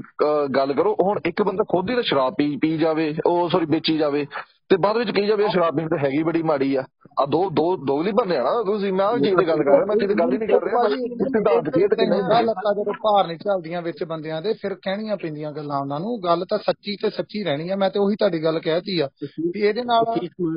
ਗੱਲ 0.50 0.74
ਕਰੋ 0.74 0.94
ਹੁਣ 1.02 1.20
ਇੱਕ 1.26 1.42
ਬੰਦਾ 1.42 1.64
ਖੁਦ 1.70 1.90
ਹੀ 1.90 1.96
ਤਾਂ 1.96 2.04
ਸ਼ਰਾਬ 2.04 2.34
ਪੀ 2.38 2.56
ਪੀ 2.58 2.78
ਜਾਵੇ 2.78 3.14
ਉਹ 3.26 3.50
ਸੌਰੀ 3.50 3.66
ਵੇਚੀ 3.66 3.98
ਜਾਵੇ 3.98 4.26
ਤੇ 4.70 4.78
ਬਾਅਦ 4.78 4.98
ਵਿੱਚ 4.98 5.12
ਕਹੀ 5.12 5.28
ਜਾਵੇ 5.28 5.48
ਸ਼ਰਾਬ 5.48 5.76
ਪੀਣ 5.76 5.88
ਤੇ 5.88 5.98
ਹੈਗੀ 5.98 6.22
ਬੜੀ 6.24 6.42
ਮਾੜੀ 6.44 6.74
ਆ। 6.76 6.84
ਆ 7.20 7.26
ਦੋ 7.26 7.40
ਦੋ 7.50 7.66
ਦੋਗਲੀ 7.86 8.12
ਬੰਦੇ 8.12 8.38
ਆ 8.38 8.42
ਨਾ 8.44 8.50
ਤੁਸੀਂ 8.64 8.92
ਮੈਂ 8.94 9.06
ਉਹ 9.08 9.18
ਚੀਜ਼ 9.20 9.36
ਦੀ 9.36 9.46
ਗੱਲ 9.48 9.58
ਕਰ 9.58 9.72
ਰਿਹਾ 9.72 9.86
ਮੈਂ 9.86 9.96
ਚੀਜ਼ 9.96 10.12
ਗੱਲ 10.14 10.32
ਹੀ 10.34 10.38
ਨਹੀਂ 10.38 10.48
ਕਰ 10.50 10.64
ਰਿਹਾ 10.64 10.84
ਕੀ 10.88 11.82
ਹੈ 11.82 11.88
ਤੇ 11.88 11.96
ਕੀ 11.96 12.06
ਨਹੀਂ 12.08 12.44
ਲੱਤਾਂ 12.44 12.74
ਜਦੋਂ 12.74 12.94
ਭਾਰ 13.04 13.28
ਨਹੀਂ 13.28 13.38
ਚੱਲਦੀਆਂ 13.38 13.82
ਵਿੱਚ 13.82 14.04
ਬੰਦਿਆਂ 14.04 14.42
ਦੇ 14.42 14.54
ਫਿਰ 14.54 14.74
ਕਹਿਣੀਆਂ 14.82 15.18
ਪੈਂਦੀਆਂ 15.18 15.52
ਗੱਲਾਂ 15.52 15.80
ਉਹਨਾਂ 15.80 16.00
ਨੂੰ 16.00 16.20
ਗੱਲ 16.24 16.46
ਤਾਂ 16.50 16.58
ਸੱਚੀ 16.58 16.96
ਤੇ 17.02 17.10
ਸੱਚੀ 17.10 17.44
ਰਹਿਣੀ 17.44 17.70
ਆ 17.70 17.76
ਮੈਂ 17.76 17.90
ਤੇ 17.90 18.00
ਉਹੀ 18.00 18.16
ਤੁਹਾਡੀ 18.16 18.44
ਗੱਲ 18.44 18.60
ਕਹਿਤੀ 18.60 19.00
ਆ 19.00 19.10
ਵੀ 19.46 19.62
ਇਹਦੇ 19.62 19.84
ਨਾਲ 19.84 20.04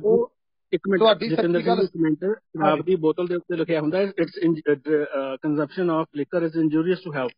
ਉਹ 0.05 0.31
ਇੱਕ 0.73 0.89
ਮਿੰਟ 0.89 1.01
ਤੁਹਾਡੀ 1.01 1.29
ਜਤਿੰਦਰ 1.29 1.61
ਸੱਚੀ 1.61 1.65
ਸਿੰਘ 1.65 1.77
ਗੱਲ 1.77 1.83
ਇੱਕ 1.85 1.97
ਮਿੰਟ 1.97 2.25
ਸ਼ਰਾਬ 2.25 2.83
ਦੀ 2.85 2.97
ਬੋਤਲ 2.97 3.27
ਦੇ 3.27 3.35
ਉੱਤੇ 3.35 3.57
ਲਿਖਿਆ 3.57 3.81
ਹੁੰਦਾ 3.81 4.01
it's 4.01 4.39
consumption 5.43 5.91
of 5.91 6.07
liquor 6.17 6.43
is 6.43 6.57
injurious 6.57 6.99
to 7.05 7.13
health 7.13 7.33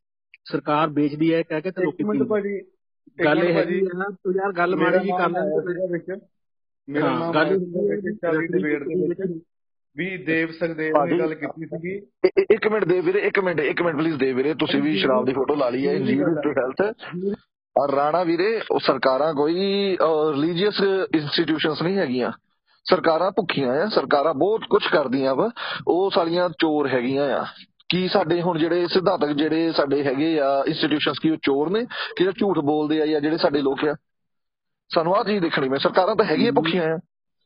ਸਰਕਾਰ 0.47 0.89
ਵੇਚਦੀ 0.89 1.35
ਹੈ 1.35 1.43
ਕਹਿ 1.43 1.61
ਕੇ 1.61 1.71
ਤੇ 1.71 1.83
ਲੋਕੀ 1.83 2.05
ਮਿੰਟ 2.05 2.23
ਭਾਜੀ 2.23 2.61
ਗੱਲ 3.25 3.39
ਇਹ 3.39 3.55
ਭਾਜੀ। 3.55 3.81
ਆ 3.81 4.05
ਤੂੰ 4.25 4.35
ਯਾਰ 4.35 4.53
ਗੱਲ 4.53 4.77
ਮੇਰਾ 4.77 4.91
ਮਾੜੀ 4.91 5.05
ਜੀ 5.05 5.13
ਕਰ 5.19 5.89
ਵਿੱਚ। 5.93 6.21
ਮੇਰਾ 6.89 7.09
ਹਾਂ 7.09 7.19
ਨਾਮ 7.21 7.33
ਗੱਲ 7.35 7.49
ਰੱਖੜੀ 8.25 8.47
ਡਿਬੇਟ 8.47 8.83
ਦੇ 8.83 9.09
ਵਿੱਚ। 9.09 9.41
ਵੀ 9.97 10.17
ਦੇਵ 10.17 10.51
ਸਖਦੇਵ 10.51 11.05
ਨੇ 11.05 11.19
ਗੱਲ 11.19 11.35
ਕੀਤੀ 11.35 11.67
ਸੀਗੀ। 11.67 11.95
ਇੱਕ 12.55 12.69
ਮਿੰਟ 12.69 12.85
ਦੇ 12.85 13.01
ਵੀਰੇ 13.01 13.19
ਇੱਕ 13.19 13.39
ਮਿੰਟ 13.39 13.61
ਇੱਕ 13.61 13.83
ਮਿੰਟ 13.83 13.97
ਪਲੀਜ਼ 13.97 14.17
ਦੇ 14.17 14.33
ਵੀਰੇ। 14.33 14.55
ਤੁਸੀਂ 14.55 14.83
ਵੀ 14.83 14.97
ਸ਼ਰਾਬ 14.99 15.27
ਦੀ 15.27 15.33
ਫੋਟੋ 15.33 15.55
ਲਾ 15.55 15.69
ਲਈ 15.69 15.87
ਹੈ 15.89 15.93
ਇੰਜੀਨੀਅਰ 15.93 16.41
ਟੂ 16.43 16.51
ਹੈਲਥ 16.51 16.83
ਔਰ 17.77 17.95
ਰਾਣਾ 17.95 18.23
ਵੀਰੇ 18.25 18.61
ਉਹ 18.71 18.81
ਸਰਕਾਰਾਂ 18.81 19.33
ਕੋਈ 19.35 19.97
ਰਿਲੀਜੀਅਸ 20.01 20.81
ਇੰਸਟੀਟਿਊਸ਼ਨਸ 21.15 21.83
ਨਹੀਂ 21.83 21.97
ਹੈਗੀਆਂ। 21.99 22.31
ਸਰਕਾਰਾਂ 22.87 23.31
ਭੁੱਖੀਆਂ 23.31 23.73
ਆ 23.73 23.89
ਸਰਕਾਰਾਂ 23.89 24.35
ਬਹੁਤ 24.35 24.65
ਕੁਝ 24.71 24.83
ਕਰਦੀਆਂ 24.93 25.35
ਵਾ। 25.35 25.51
ਉਹ 25.89 26.11
ਸਾਲੀਆਂ 26.11 26.49
ਚੋਰ 26.59 26.89
ਹੈਗੀਆਂ 26.89 27.29
ਆ। 27.39 27.45
ਕੀ 27.93 28.09
ਸਾਡੇ 28.09 28.41
ਹੁਣ 28.43 28.59
ਜਿਹੜੇ 28.59 28.87
ਸਿਧਾਂਤਕ 28.87 29.33
ਜਿਹੜੇ 29.33 29.73
ਸਾਡੇ 29.73 30.05
ਹੈਗੇ 30.05 30.41
ਆ 30.41 30.65
ਇੰਸਟੀਟਿਊਸ਼ਨਸ 30.67 31.19
ਕੀ 31.19 31.31
ਉਹ 31.31 31.37
ਚੋਰ 31.37 31.71
ਨੇ 31.71 31.85
ਕਿ 32.17 32.27
ਉਹ 32.27 32.33
ਝੂਠ 32.33 32.59
ਬੋਲਦੇ 32.59 33.03
ਆ 33.03 33.07
ਜਾਂ 33.07 33.21
ਜਿਹੜੇ 33.21 33.37
ਸਾਡੇ 33.37 33.63
ਲੋਕ 33.63 33.85
ਆ। 33.85 33.95
ਸਾਨੂੰ 34.91 35.17
ਆਹ 35.17 35.25
ਚੀਜ਼ 35.25 35.43
ਦੇਖਣੀ 35.43 35.69
ਮੈਂ 35.69 35.79
ਸਰਕਾਰਾਂ 35.79 36.17
ਤਾਂ 36.17 36.25
ਹੈਗੀਆਂ 36.25 36.53
ਭੁੱਖੀਆਂ 36.53 36.83
ਆ। 36.95 36.99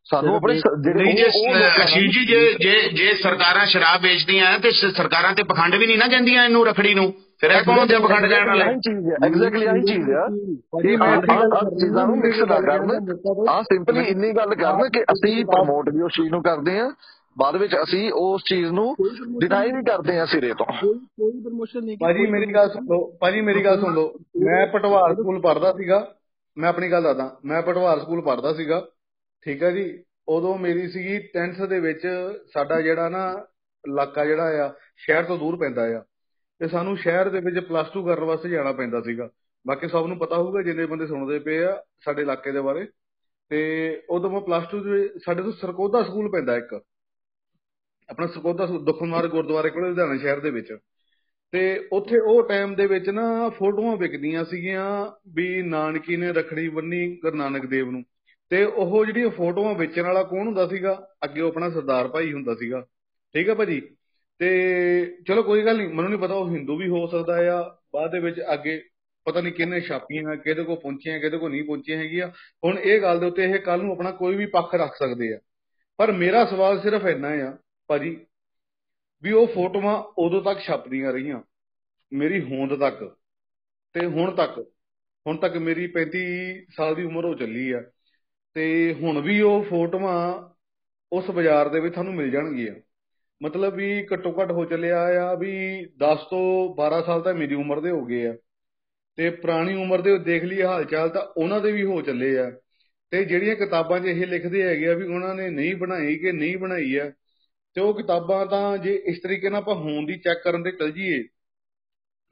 ਸਾਨੂੰ 0.07 0.35
ਆਪਣੇ 0.37 0.55
ਜਿਹੜੇ 0.55 1.05
ਨਹੀਂ 1.05 1.15
ਜੇ 1.17 2.11
ਜੀ 2.13 2.25
ਜੇ 2.25 2.53
ਜੇ 2.61 2.89
ਜੇ 2.89 3.15
ਸਰਕਾਰਾਂ 3.15 3.67
ਸ਼ਰਾਬ 3.67 4.03
ਵੇਚਦੀਆਂ 4.03 4.47
ਆ 4.47 4.59
ਤੇ 4.59 4.71
ਸਰਕਾਰਾਂ 4.73 5.35
ਤੇ 5.35 5.43
ਪਖੰਡ 5.43 5.75
ਵੀ 5.75 5.87
ਨਹੀਂ 5.87 5.99
ਨਾ 5.99 6.07
ਜਾਂਦੀਆਂ 6.07 6.45
ਇਹਨੂੰ 6.45 6.67
ਰਖੜੀ 6.67 6.95
ਨੂੰ। 6.95 7.13
ਫਿਰ 7.41 7.51
ਇਹ 7.51 7.63
ਕੌਣ 7.63 7.79
ਆ 7.79 7.99
ਪਖੰਡ 7.99 8.27
ਜਾਣ 8.27 8.47
ਵਾਲੇ? 8.49 8.65
ਐਗਜ਼ੈਕਟਲੀ 9.27 9.67
ਆਹੀ 9.67 9.81
ਚੀਜ਼ 9.83 10.11
ਆ 10.11 10.21
ਆਹ- 11.05 11.57
ਆਹ 11.57 11.71
ਚੀਜ਼ਾਂ 11.81 12.07
ਨੂੰ 12.07 12.17
ਮਿਕਸ 12.19 12.39
ਨਾ 12.39 12.61
ਕਰਨ। 12.61 12.91
ਆਹ 13.49 13.63
ਸਿੰਪਲੀ 13.63 14.05
ਇੰਨੀ 14.05 14.33
ਗੱਲ 14.33 14.55
ਕਰਨ 14.55 14.89
ਕਿ 14.89 15.03
ਅਸੀਂ 15.03 15.45
ਪ੍ਰਮੋਟ 15.45 15.89
ਵੀ 15.89 16.03
ਉਸ 16.03 16.13
ਚੀਜ਼ 16.13 16.31
ਨੂੰ 16.31 16.43
ਕਰਦੇ 16.43 16.79
ਆ 16.81 16.91
ਬਾਅਦ 17.39 17.57
ਵਿੱਚ 17.57 17.75
ਅਸੀਂ 17.75 18.13
ਉਸ 18.13 18.43
ਚੀਜ਼ 18.49 18.73
ਨੂੰ 18.73 18.97
ਡਿਨਾਈ 19.41 19.73
ਵੀ 19.73 19.83
ਕਰਦੇ 19.83 20.19
ਆ 20.19 20.27
ਸਿਰੇ 20.27 20.53
ਤੋਂ। 20.53 20.67
ਕੋਈ 21.01 21.43
ਪ੍ਰਮੋਸ਼ਨ 21.43 21.85
ਨਹੀਂ 21.85 21.97
ਭਾਜੀ 22.01 22.27
ਮੇਰੀ 22.27 22.55
ਗੱਲ 22.55 22.69
ਸੁਣ 22.71 22.85
ਲਓ 22.85 23.19
ਭਾਜੀ 23.21 23.41
ਮੇਰੀ 23.41 23.65
ਗੱਲ 23.65 23.81
ਸੁਣ 23.81 23.95
ਲਓ। 23.95 24.15
ਮੈਂ 24.45 24.67
ਪਟਵਾਰ 24.67 25.15
ਸਕੂਲ 25.15 25.41
ਪੜ੍ਹਦਾ 25.41 25.73
ਸੀਗਾ। 25.73 26.15
ਮੈਂ 26.59 26.69
ਆਪਣੀ 26.69 26.91
ਗੱਲ 26.91 27.03
ਦੱਸਦਾ। 27.03 27.37
ਮੈਂ 27.45 27.63
ਪਟਵਾਰ 27.63 28.01
ਸਕੂਲ 28.01 28.23
ਪੜ੍ਹਦਾ 28.23 28.55
ਸੀਗਾ। 28.55 28.89
ਠੀਕ 29.45 29.63
ਹੈ 29.63 29.71
ਜੀ? 29.71 30.05
ਉਦੋਂ 30.29 30.59
ਮੇਰੀ 30.59 30.89
ਸੀਗੀ 30.89 31.17
10th 31.17 31.67
ਦੇ 31.67 31.81
ਵਿੱਚ 31.81 32.03
ਸਾਡਾ 32.55 32.81
ਜਿਹੜਾ 32.81 33.09
ਨਾ 33.09 33.47
ਇਲਾਕਾ 33.89 34.25
ਜਿਹੜਾ 34.25 34.67
ਆ 34.67 34.73
ਸ਼ਹਿਰ 34.97 35.25
ਤੋਂ 35.25 35.39
ਦੂਰ 35.39 35.57
ਪੈਂਦਾ 35.57 35.99
ਆ। 35.99 36.03
ਤੇ 36.59 36.69
ਸਾਨੂੰ 36.69 36.97
ਸ਼ਹਿਰ 36.97 37.29
ਦੇ 37.29 37.41
ਵਿੱਚ 37.41 37.67
ਪਲੱਸ 37.67 37.87
2 37.99 38.03
ਕਰਨ 38.03 38.25
ਵਾਸਤੇ 38.25 38.49
ਜਾਣਾ 38.49 38.73
ਪੈਂਦਾ 38.73 39.01
ਸੀਗਾ। 39.01 39.29
ਬਾਕੀ 39.67 39.89
ਸਭ 39.89 40.07
ਨੂੰ 40.07 40.19
ਪਤਾ 40.19 40.37
ਹੋਊਗਾ 40.37 40.63
ਜਿੰਨੇ 40.63 40.87
ਬੰਦੇ 40.87 41.07
ਸੁਣਦੇ 41.07 41.39
ਪਏ 41.39 41.65
ਆ 41.65 41.83
ਸਾਡੇ 42.05 42.23
ਇਲਾਕੇ 42.23 42.53
ਦੇ 42.53 42.61
ਬਾਰੇ। 42.61 42.87
ਤੇ 43.49 44.03
ਉਦੋਂ 44.11 44.31
ਮੈਂ 44.31 44.41
ਪਲੱਸ 44.41 44.65
2 44.75 44.81
ਦੇ 44.81 45.09
ਸਾਡੇ 45.09 45.43
ਤੋਂ 45.43 45.53
ਸਰਕੋਦਾ 45.53 46.03
ਸਕੂਲ 46.03 46.31
ਪੈਂਦਾ 46.31 46.57
ਇੱਕ। 46.57 46.83
ਆਪਣਾ 48.11 48.27
ਸਰਕੋਦਾ 48.27 48.67
ਦੁਖਨਮਾਰ 48.67 49.29
ਗੁਰਦੁਆਰੇ 49.29 49.71
ਕੋਲ, 49.71 49.89
ਲੁਧਿਆਣਾ 49.89 50.17
ਸ਼ਹਿਰ 50.17 50.41
ਦੇ 50.41 50.51
ਵਿੱਚ। 50.51 50.79
ਤੇ 51.53 51.89
ਉੱਥੇ 51.93 52.19
ਉਹ 52.19 52.49
ਟਾਈਮ 52.49 52.75
ਦੇ 52.75 52.87
ਵਿੱਚ 52.87 53.11
ਨਾ 53.11 53.49
ਫੋਟੋਆਂ 53.49 53.97
ਵਿਕਦੀਆਂ 53.97 54.45
ਸੀਗੀਆਂ 54.45 55.11
ਵੀ 55.29 55.63
ਨਾਨਕੀ 55.63 56.17
ਨੇ 56.17 56.33
ਰਖੜੀ 56.33 56.69
ਬੰਨੀ 56.69 57.17
ਗੁਰੂ 57.17 57.37
ਨਾਨਕ 57.37 57.67
ਦੇਵ 57.67 57.91
ਨੂੰ। 57.91 58.05
ਤੇ 58.51 58.65
ਉਹ 58.65 59.07
ਜਿਹੜੀਆਂ 59.07 59.31
ਫੋਟੋਆਂ 59.31 59.75
ਵੇਚਣ 59.75 60.03
ਵਾਲਾ 60.03 60.23
ਕੌਣ 60.23 60.47
ਹੁੰਦਾ 60.47 60.67
ਸੀਗਾ? 60.67 61.09
ਅੱਗੇ 61.25 61.41
ਉਹ 61.41 61.49
ਆਪਣਾ 61.49 61.71
ਸਰਦਾਰ 61.71 62.09
ਭਾਈ 62.09 62.33
ਹੁੰਦਾ 62.33 62.55
ਸੀਗਾ। 62.55 62.87
ਠੀਕ 63.35 63.49
ਹੈ 63.49 63.55
ਭਾਜੀ? 63.55 63.83
ਤੇ 64.39 65.17
ਚਲੋ 65.29 65.43
ਕੋਈ 65.43 65.65
ਗੱਲ 65.65 65.77
ਨਹੀਂ, 65.77 65.89
ਮੈਨੂੰ 65.89 66.11
ਨਹੀਂ 66.11 66.21
ਪਤਾ 66.21 66.35
ਉਹ 66.35 66.49
ਹਿੰਦੂ 66.49 66.77
ਵੀ 66.77 66.89
ਹੋ 66.89 67.07
ਸਕਦਾ 67.07 67.61
ਆ। 67.61 67.77
ਬਾਅਦ 67.95 68.13
ਦੇ 68.13 68.19
ਵਿੱਚ 68.19 68.41
ਅੱਗੇ 68.53 68.83
ਪਤਾ 69.25 69.41
ਨਹੀਂ 69.41 69.53
ਕਿਹਨੇ 69.53 69.81
ਛਾਪੀਆਂ, 69.81 70.37
ਕਿਹਦੇ 70.37 70.63
ਕੋ 70.63 70.77
ਪਹੁੰਚੀਆਂ, 70.77 71.21
ਕਿਹਦੇ 71.21 71.39
ਕੋ 71.39 71.49
ਨਹੀਂ 71.49 71.65
ਪਹੁੰਚੀਆਂ 71.65 71.99
ਹੈਗੀਆਂ। 71.99 72.29
ਹੁਣ 72.65 72.79
ਇਹ 72.79 73.03
ਗੱਲ 73.03 73.21
ਦੇ 73.21 73.27
ਉੱਤੇ 73.27 73.45
ਇਹ 73.45 73.59
ਕੱਲ 73.59 73.83
ਨੂੰ 73.83 73.93
ਆਪਣਾ 73.93 74.11
ਕੋਈ 74.11 74.37
ਵੀ 74.37 74.47
ਪੱਖ 74.47 74.75
ਰੱਖ 74.75 74.95
ਸਕਦੇ 74.95 75.35
ਆ। 75.35 75.39
ਪਰ 75.97 76.13
ਮੇਰਾ 76.13 76.45
ਸਵਾਲ 76.45 76.81
ਸਿਰਫ 76.81 77.07
ਇੰਨਾ 77.07 77.29
ਆ 77.29 77.57
ਭਾਜੀ, 77.89 78.27
ਵੀ 79.23 79.33
ਉਹ 79.33 79.47
ਫੋਟੋਆਂ 79.47 80.03
ਉਦੋਂ 80.19 80.43
ਤੱਕ 80.43 80.61
ਛਪਦੀਆਂ 80.61 81.13
ਰਹੀਆਂ, 81.13 81.41
ਮੇਰੀ 82.13 82.41
ਹੋਂਦ 82.41 82.81
ਤੱਕ 82.81 83.17
ਤੇ 83.95 84.07
ਹੁਣ 84.07 84.31
ਤੱਕ 84.31 84.73
ਹੁਣ 85.27 85.37
ਤੱਕ 85.37 85.57
ਮੇਰੀ 85.57 85.87
35 85.87 86.67
ਸਾਲ 86.77 86.95
ਦੀ 86.95 87.03
ਉਮਰ 87.03 87.25
ਹੋ 87.25 87.35
ਚੱਲੀ 87.35 87.71
ਆ 87.71 87.83
ਤੇ 88.55 88.95
ਹੁਣ 88.95 89.21
ਵੀ 89.21 89.41
ਉਹ 89.41 89.63
ਫੋਟੋਆਂ 89.63 90.49
ਉਸ 91.13 91.31
ਬਾਜ਼ਾਰ 91.31 91.69
ਦੇ 91.69 91.81
ਵਿੱਚ 91.81 91.95
ਤੁਹਾਨੂੰ 91.95 92.15
ਮਿਲ 92.15 92.31
ਜਾਣਗੀਆਂ। 92.31 92.75
ਮਤਲਬ 93.43 93.75
ਵੀ 93.75 94.07
ਘੱਟੋ 94.13 94.43
ਘੱਟ 94.43 94.51
ਹੋ 94.51 94.65
ਚੱਲਿਆ 94.65 95.01
ਆ 95.01 95.35
ਵੀ 95.35 95.53
10 95.99 96.19
ਤੋਂ 96.31 96.75
12 96.77 97.03
ਸਾਲ 97.03 97.21
ਤਾਂ 97.21 97.35
ਮੇਰੀ 97.35 97.55
ਉਮਰ 97.55 97.81
ਦੇ 97.81 97.91
ਹੋ 97.91 98.05
ਗਏ 98.05 98.27
ਆ। 98.27 98.37
ਤੇ 99.17 99.31
ਪੁਰਾਣੀ 99.31 99.75
ਉਮਰ 99.75 100.01
ਦੇ 100.01 100.19
ਦੇਖ 100.19 100.45
ਲਈਏ 100.45 100.63
ਹਾਲ 100.63 100.85
ਚਾਲ 100.85 101.09
ਤਾਂ 101.09 101.23
ਉਹਨਾਂ 101.23 101.61
ਦੇ 101.61 101.73
ਵੀ 101.73 101.85
ਹੋ 101.85 102.03
ਚੱਲੇ 102.03 102.39
ਆ। 102.39 102.51
ਤੇ 103.11 103.25
ਜਿਹੜੀਆਂ 103.25 103.57
ਕਿਤਾਬਾਂ 103.57 104.01
'ਚ 104.01 104.05
ਇਹ 104.05 104.27
ਲਿਖਦੇ 104.27 104.63
ਹੈਗੇ 104.63 104.89
ਆ 104.89 104.95
ਵੀ 104.95 105.05
ਉਹਨਾਂ 105.05 105.35
ਨੇ 105.35 105.51
ਨਹੀਂ 105.51 105.75
ਬਣਾਈ 105.77 106.17
ਕਿ 106.17 106.33
ਨਹੀਂ 106.33 106.57
ਬਣਾਈ 106.57 106.97
ਆ 106.97 107.13
ਤੇ 107.77 107.81
ਉਹ 107.81 107.95
ਕਿਤਾਬਾਂ 107.95 108.47
ਤਾਂ 108.47 108.79
ਜੇ 108.79 108.95
ਇਸ 109.07 109.21
ਤਰੀਕੇ 109.23 109.51
ਨਾਲ 109.51 109.59
ਆਪਾਂ 109.59 109.75
ਹੋਂਦ 109.75 110.07
ਦੀ 110.07 110.19
ਚੈੱਕ 110.19 110.43
ਕਰਨ 110.45 110.63
ਤੇ 110.63 110.71
ਚੱਲ 110.71 110.93
ਜੀਏ 110.93 111.25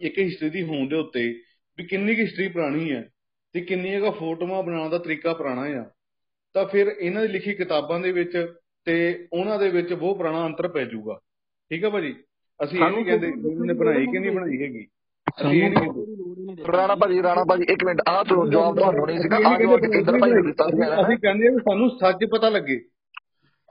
ਇੱਕ 0.00 0.18
ਹਿਸਟਰੀ 0.18 0.50
ਦੀ 0.50 0.62
ਹੋਂਦ 0.62 0.90
ਦੇ 0.90 0.96
ਉੱਤੇ 0.96 1.34
ਵੀ 1.78 1.84
ਕਿੰਨੀ 1.84 2.14
ਕੁ 2.14 2.22
ਹਿਸਟਰੀ 2.22 2.48
ਪੁਰਾਣੀ 2.48 2.92
ਹੈ 2.92 3.08
ਤੇ 3.52 3.60
ਕਿੰਨੀਆਂ 3.60 4.00
ਕੁ 4.00 4.10
ਫੋਟੋਆਂ 4.10 4.62
ਬਣਾਉਣ 4.62 4.90
ਦਾ 4.90 4.98
ਤਰੀਕਾ 4.98 5.34
ਪੁਰਾਣਾ 5.34 5.62
ਆ 5.80 5.90
ਤਾਂ 6.54 6.64
ਫਿਰ 6.66 6.94
ਇਹਨਾਂ 7.00 7.22
ਦੀ 7.22 7.28
ਲਿਖੀ 7.28 7.54
ਕਿਤਾਬਾਂ 7.54 8.00
ਦੇ 8.00 8.12
ਵਿੱਚ 8.12 8.54
ਤੇ 8.84 9.26
ਉਹਨਾਂ 9.32 9.58
ਦੇ 9.58 9.68
ਵਿੱਚ 9.68 9.92
ਬਹੁਤ 9.94 10.16
ਪੁਰਾਣਾ 10.16 10.46
ਅੰਤਰ 10.46 10.68
ਪੈ 10.68 10.84
ਜਾਊਗਾ। 10.84 11.20
ਠੀਕ 11.70 11.84
ਹੈ 11.84 11.90
ਭਾਜੀ? 11.90 12.14
ਅਸੀਂ 12.64 12.78
ਇਹ 12.78 12.90
ਨਹੀਂ 12.90 13.04
ਕਹਿੰਦੇ 13.04 13.30
ਨੇ 13.66 13.72
ਬਣਾਈ 13.72 14.06
ਕਿ 14.06 14.18
ਨਹੀਂ 14.18 14.30
ਬਣਾਈ 14.32 14.62
ਹੈਗੀ। 14.62 14.86
ਰਾਣਾ 16.72 16.94
ਭਾਜੀ 16.94 17.22
ਰਾਣਾ 17.22 17.44
ਭਾਜੀ 17.44 17.62
ਇੱਕ 17.62 17.84
ਮਿੰਟ 17.84 18.00
ਆਹ 18.08 18.24
ਤੋਂ 18.24 18.46
ਜਵਾਬ 18.46 18.76
ਤੁਹਾਨੂੰ 18.76 19.06
ਨਹੀਂ 19.06 19.18
ਸੀਗਾ 19.18 19.36
ਆਹ 19.36 19.58
ਜਵਾਬ 19.58 19.80
ਜਤਿੰਦਰ 19.80 20.18
ਭਾਈ 20.18 20.30
ਦਿੱਤਾ 20.30 20.68
ਸੀਗਾ 20.70 21.00
ਅਸੀਂ 21.02 21.16
ਕਹਿੰਦੇ 21.16 21.48
ਸਾਨੂੰ 21.58 21.90
ਸੱਚ 21.90 22.24
ਪਤਾ 22.24 22.48
ਲੱਗੇ। 22.48 22.80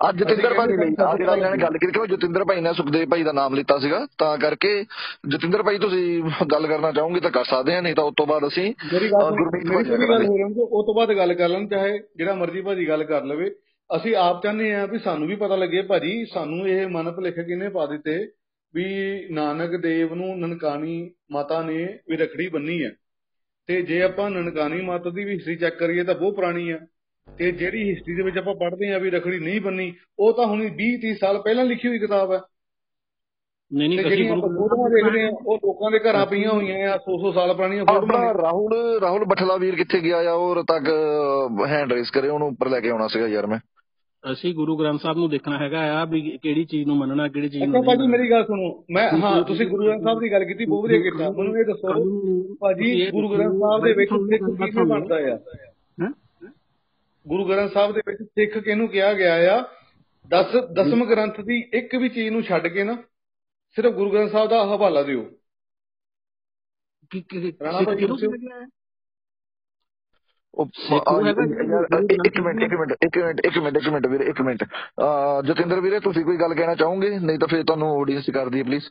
ਅੱਜ 0.08 0.18
ਜਤਿੰਦਰ 0.20 0.54
ਭਾਈ 0.54 0.68
ਨੇ 0.68 0.86
ਆ 1.04 1.16
ਜਿਹੜਾ 1.18 1.36
ਇਹਨਾਂ 1.36 1.50
ਨੇ 1.52 1.62
ਗੱਲ 1.62 1.78
ਕੀਤੀ 1.78 2.00
ਕਿ 2.00 2.08
ਜਤਿੰਦਰ 2.08 2.44
ਭਾਈ 2.46 2.62
ਨੇ 2.62 2.74
ਸੁਖਦੇਵ 2.74 3.10
ਭਾਈ 3.10 3.24
ਦਾ 3.24 3.32
ਨਾਮ 3.32 3.54
ਲਿੱਤਾ 3.56 3.78
ਸੀਗਾ। 3.80 4.06
ਤਾਂ 4.18 4.38
ਕਰਕੇ 4.38 4.72
ਜਤਿੰਦਰ 5.28 5.64
ਭਾਈ 5.64 5.78
ਤੁਸੀਂ 5.80 6.22
ਗੱਲ 6.52 6.68
ਕਰਨਾ 6.68 6.92
ਚਾਹੋਗੇ 6.92 7.20
ਤਾਂ 7.20 7.32
ਕਰ 7.32 7.44
ਸਕਦੇ 7.44 7.76
ਆ 7.76 7.82
ਨਹੀਂ 7.82 7.96
ਤਾਂ 7.96 8.04
ਉਸ 8.04 8.14
ਤੋਂ 8.18 8.26
ਬਾਅਦ 8.28 8.48
ਅਸੀਂ 8.48 8.74
ਗੁਰਮੀਤ 8.92 10.02
ਭਾਈ 10.08 10.28
ਉਹ 10.60 10.84
ਤੋਂ 10.86 10.96
ਬਾਅਦ 10.96 11.14
ਗੱਲ 11.18 11.34
ਕਰ 11.34 11.50
ਲੈਣ 11.50 11.68
ਚਾਹੇ 11.68 12.00
ਜਿਹੜਾ 12.18 12.34
ਮਰਜ਼ੀ 12.36 12.62
ਭਾਜੀ 12.62 12.88
ਗੱਲ 12.88 13.04
ਕਰ 13.04 13.24
ਲਵੇ। 13.24 13.50
ਅਸੀਂ 13.90 14.16
ਆਪ 14.16 14.44
ਚਾਹੁੰਦੇ 14.44 14.74
ਆ 14.76 14.86
ਵੀ 14.86 15.00
ਸਾਨੂੰ 15.00 15.28
ਵੀ 15.28 15.36
ਪਤਾ 15.36 15.56
ਲੱਗੇ 15.56 15.82
ਭਾਜੀ 15.82 16.26
ਸਾਨੂੰ 16.26 16.68
ਇਹ 16.68 16.88
ਮਨ 16.88 17.12
ਭੁਲੇਖ 17.12 17.40
ਕਿਹਨੇ 17.40 17.70
ਪਾ 17.70 17.86
ਦਿੱਤੇ 17.86 18.18
ਵੀ 18.74 18.86
ਨਾਨਕ 19.32 19.76
ਦੇਵ 19.82 20.14
ਨੂੰ 20.14 20.40
ਨਨਕਾਣੀ 20.40 21.12
ਮਾਤਾ 21.32 21.62
ਨੇ 21.64 21.84
ਵੀ 22.10 22.18
ਰਖੜੀ 22.18 22.48
ਬੰਨੀ 22.48 22.84
ਹੈ। 22.84 22.92
ਤੇ 23.70 23.82
ਜੇ 23.82 24.02
ਆਪਾਂ 24.02 24.30
ਨਨਕਾਣੀ 24.30 24.82
ਮਾਤਾ 24.82 25.10
ਦੀ 25.10 25.24
ਵੀ 25.24 25.34
ਹਿਸਟਰੀ 25.34 25.56
ਚੈੱਕ 25.56 25.76
ਕਰੀਏ 25.76 26.04
ਤਾਂ 26.04 26.16
ਬਹੁਤ 26.16 26.36
ਪੁਰਾਣੀ 26.36 26.70
ਆ 26.70 26.80
ਤੇ 27.28 27.52
ਜਿਹੜੀ 27.52 27.90
ਹਿਸਟਰੀ 27.90 28.16
ਦੇ 28.16 28.24
ਵਿੱਚ 28.24 28.38
ਆਪਾਂ 28.38 28.54
ਪੜ੍ਹਦੇ 28.56 28.94
ਆ 28.94 28.98
ਵੀ 29.00 29.10
ਰਖੜੀ 29.10 29.40
ਨਹੀਂ 29.40 29.60
ਬੰਨੀ 29.62 29.92
ਉਹ 30.20 30.34
ਤਾਂ 30.34 30.46
ਹੁਣੀ 30.48 30.66
20 30.80 30.90
30 31.04 31.14
ਸਾਲ 31.16 31.42
ਪਹਿਲਾਂ 31.42 31.66
ਲਿਖੀ 31.66 31.88
ਹੋਈ 31.88 32.00
ਕਿਤਾਬ 32.00 32.32
ਹੈ। 32.32 32.40
ਨਹੀਂ 33.72 33.90
ਨਹੀਂ 33.90 34.00
ਜਿਹੜੀਆਂ 34.00 34.34
ਆਪਾਂ 34.34 34.50
ਫੋਟੋਆਂ 34.50 34.90
ਦੇਖਦੇ 34.90 35.24
ਆ 35.24 35.30
ਉਹ 35.46 35.58
ਲੋਕਾਂ 35.58 35.92
ਦੇ 35.92 36.00
ਘਰਾਂ 36.00 36.26
ਪਈਆਂ 36.26 36.50
ਹੋਈਆਂ 36.52 36.90
ਆ 36.90 36.98
100 36.98 37.16
100 37.20 37.32
ਸਾਲ 37.34 37.54
ਪੁਰਾਣੀਆਂ 37.54 37.86
ਫੋਟੋਆਂ 37.86 38.34
ਰਾਹੁਲ 38.34 38.74
ਰਾਹੁਲ 39.02 39.26
ਬਠਲਾ 39.26 39.56
ਵੀਰ 39.58 39.76
ਕਿੱਥੇ 39.76 40.00
ਗਿਆ 40.02 40.18
ਆ 40.30 40.34
ਉਹ 40.36 40.64
ਤੱਕ 40.64 40.90
ਹੈਂਡ 41.68 41.94
ਰੇਸ 41.94 42.12
ਕਰੇ 42.12 42.30
ਉਹਨੂੰ 42.30 42.48
ਉੱਪਰ 42.48 42.70
ਲੈ 42.70 42.80
ਕੇ 42.80 42.90
ਆਉਣਾ 42.90 43.08
ਸੀਗਾ 43.08 43.28
ਯਾਰ 43.28 43.48
ਮੈਂ। 43.48 43.60
ਅਸੀਂ 44.24 44.54
ਗੁਰੂ 44.56 44.76
ਗ੍ਰੰਥ 44.78 45.02
ਸਾਹਿਬ 45.02 45.18
ਨੂੰ 45.18 45.30
ਦੇਖਣਾ 45.30 45.58
ਹੈਗਾ 45.58 45.80
ਆ 45.94 46.04
ਵੀ 46.06 46.22
ਕਿਹੜੀ 46.38 46.64
ਚੀਜ਼ 46.66 46.88
ਨੂੰ 46.88 46.96
ਮੰਨਣਾ 46.98 47.28
ਕਿਹੜੀ 47.28 47.50
ਚੀਜ਼ 47.50 47.64
ਨੂੰ 47.66 47.84
ਭਾਜੀ 47.86 48.08
ਮੇਰੀ 48.08 48.30
ਗੱਲ 48.32 48.44
ਸੁਣੋ। 48.46 48.70
ਮੈਂ 48.92 49.10
ਹਾਂ 49.14 49.42
ਤੁਸੀਂ 49.44 49.66
ਗੁਰੂ 49.68 49.86
ਗ੍ਰੰਥ 49.86 50.04
ਸਾਹਿਬ 50.04 50.20
ਦੀ 50.20 50.32
ਗੱਲ 50.32 50.44
ਕੀਤੀ 50.46 50.66
ਬਹੁਤ 50.66 50.84
ਵਧੀਆ 50.84 51.00
ਕੀਤਾ। 51.02 51.30
ਮੈਨੂੰ 51.32 51.58
ਇਹ 51.58 51.66
ਦੱਸੋ 51.66 52.56
ਭਾਜੀ 52.62 53.10
ਗੁਰੂ 53.12 53.30
ਗ੍ਰੰਥ 53.30 53.58
ਸਾਹਿਬ 53.60 53.84
ਦੇ 53.86 53.94
ਵਿੱਚ 53.94 54.10
ਕਿਹਨੂੰ 54.10 54.88
ਬਣਦਾ 54.90 55.16
ਆ। 55.34 56.12
ਗੁਰੂ 57.26 57.48
ਗ੍ਰੰਥ 57.48 57.74
ਸਾਹਿਬ 57.74 57.92
ਦੇ 57.92 58.02
ਵਿੱਚ 58.08 58.24
ਸਿੱਖ 58.24 58.58
ਕਿਹਨੂੰ 58.58 58.90
ਕਿਹਾ 58.90 59.14
ਗਿਆ 59.14 59.56
ਆ? 59.56 59.64
10 60.32 60.74
ਦਸਮ 60.74 61.06
ਗ੍ਰੰਥ 61.06 61.42
ਦੀ 61.42 61.70
ਇੱਕ 61.74 61.96
ਵੀ 61.96 62.10
ਚੀਜ਼ 62.10 62.30
ਨੂੰ 62.30 62.44
ਛੱਡ 62.44 62.68
ਕੇ 62.68 62.84
ਨਾ 62.84 63.04
ਸਿਰਫ 63.78 63.94
ਗੁਰੂ 63.94 64.12
ਗ੍ਰੰਥ 64.12 64.32
ਸਾਹਿਬ 64.32 64.50
ਦਾ 64.50 64.66
ਹਵਾਲਾ 64.66 65.04
ਦਿਓ। 65.04 65.22
ਹੈ? 65.22 65.30
ਯਾਰ 70.92 71.28
ਇੱਕ 72.26 72.40
ਮਿੰਟ 72.40 72.64
ਇੱਕ 72.64 72.74
ਮਿੰਟ 72.74 72.92
ਇੱਕ 73.06 73.18
ਮਿੰਟ 73.18 73.46
ਇੱਕ 73.46 73.58
ਮਿੰਟ 73.58 73.78
ਇੱਕ 73.78 73.90
ਮਿੰਟ 73.90 74.08
ਵੀਰੇ 74.08 74.30
ਇੱਕ 74.30 74.42
ਮਿੰਟ। 74.42 74.64
ਜਤਿੰਦਰ 75.46 75.82
ਵੀਰੇ 75.82 76.00
ਤੁਸੀਂ 76.00 76.26
ਕੋਈ 76.26 76.38
ਗੱਲ 76.38 76.56
ਕਹਿਣਾ 76.56 76.76
ਚਾਹੋਗੇ? 76.76 77.20
ਨਹੀਂ 77.20 77.40
ਤਾਂ 77.40 77.48
ਫਿਰ 77.48 77.64
ਤੁਹਾਨੂੰ 77.64 78.02
ਆਡੀਅנס 78.02 78.32
ਕਰ 78.34 78.50
ਦਈਏ 78.50 78.64
ਪਲੀਜ਼ 78.64 78.88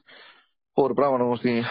ਹੋਰ 0.76 0.94
ਭਰਾਵਾਂ 0.94 1.18
ਨੂੰ 1.18 1.34
ਅਸੀਂ 1.34 1.62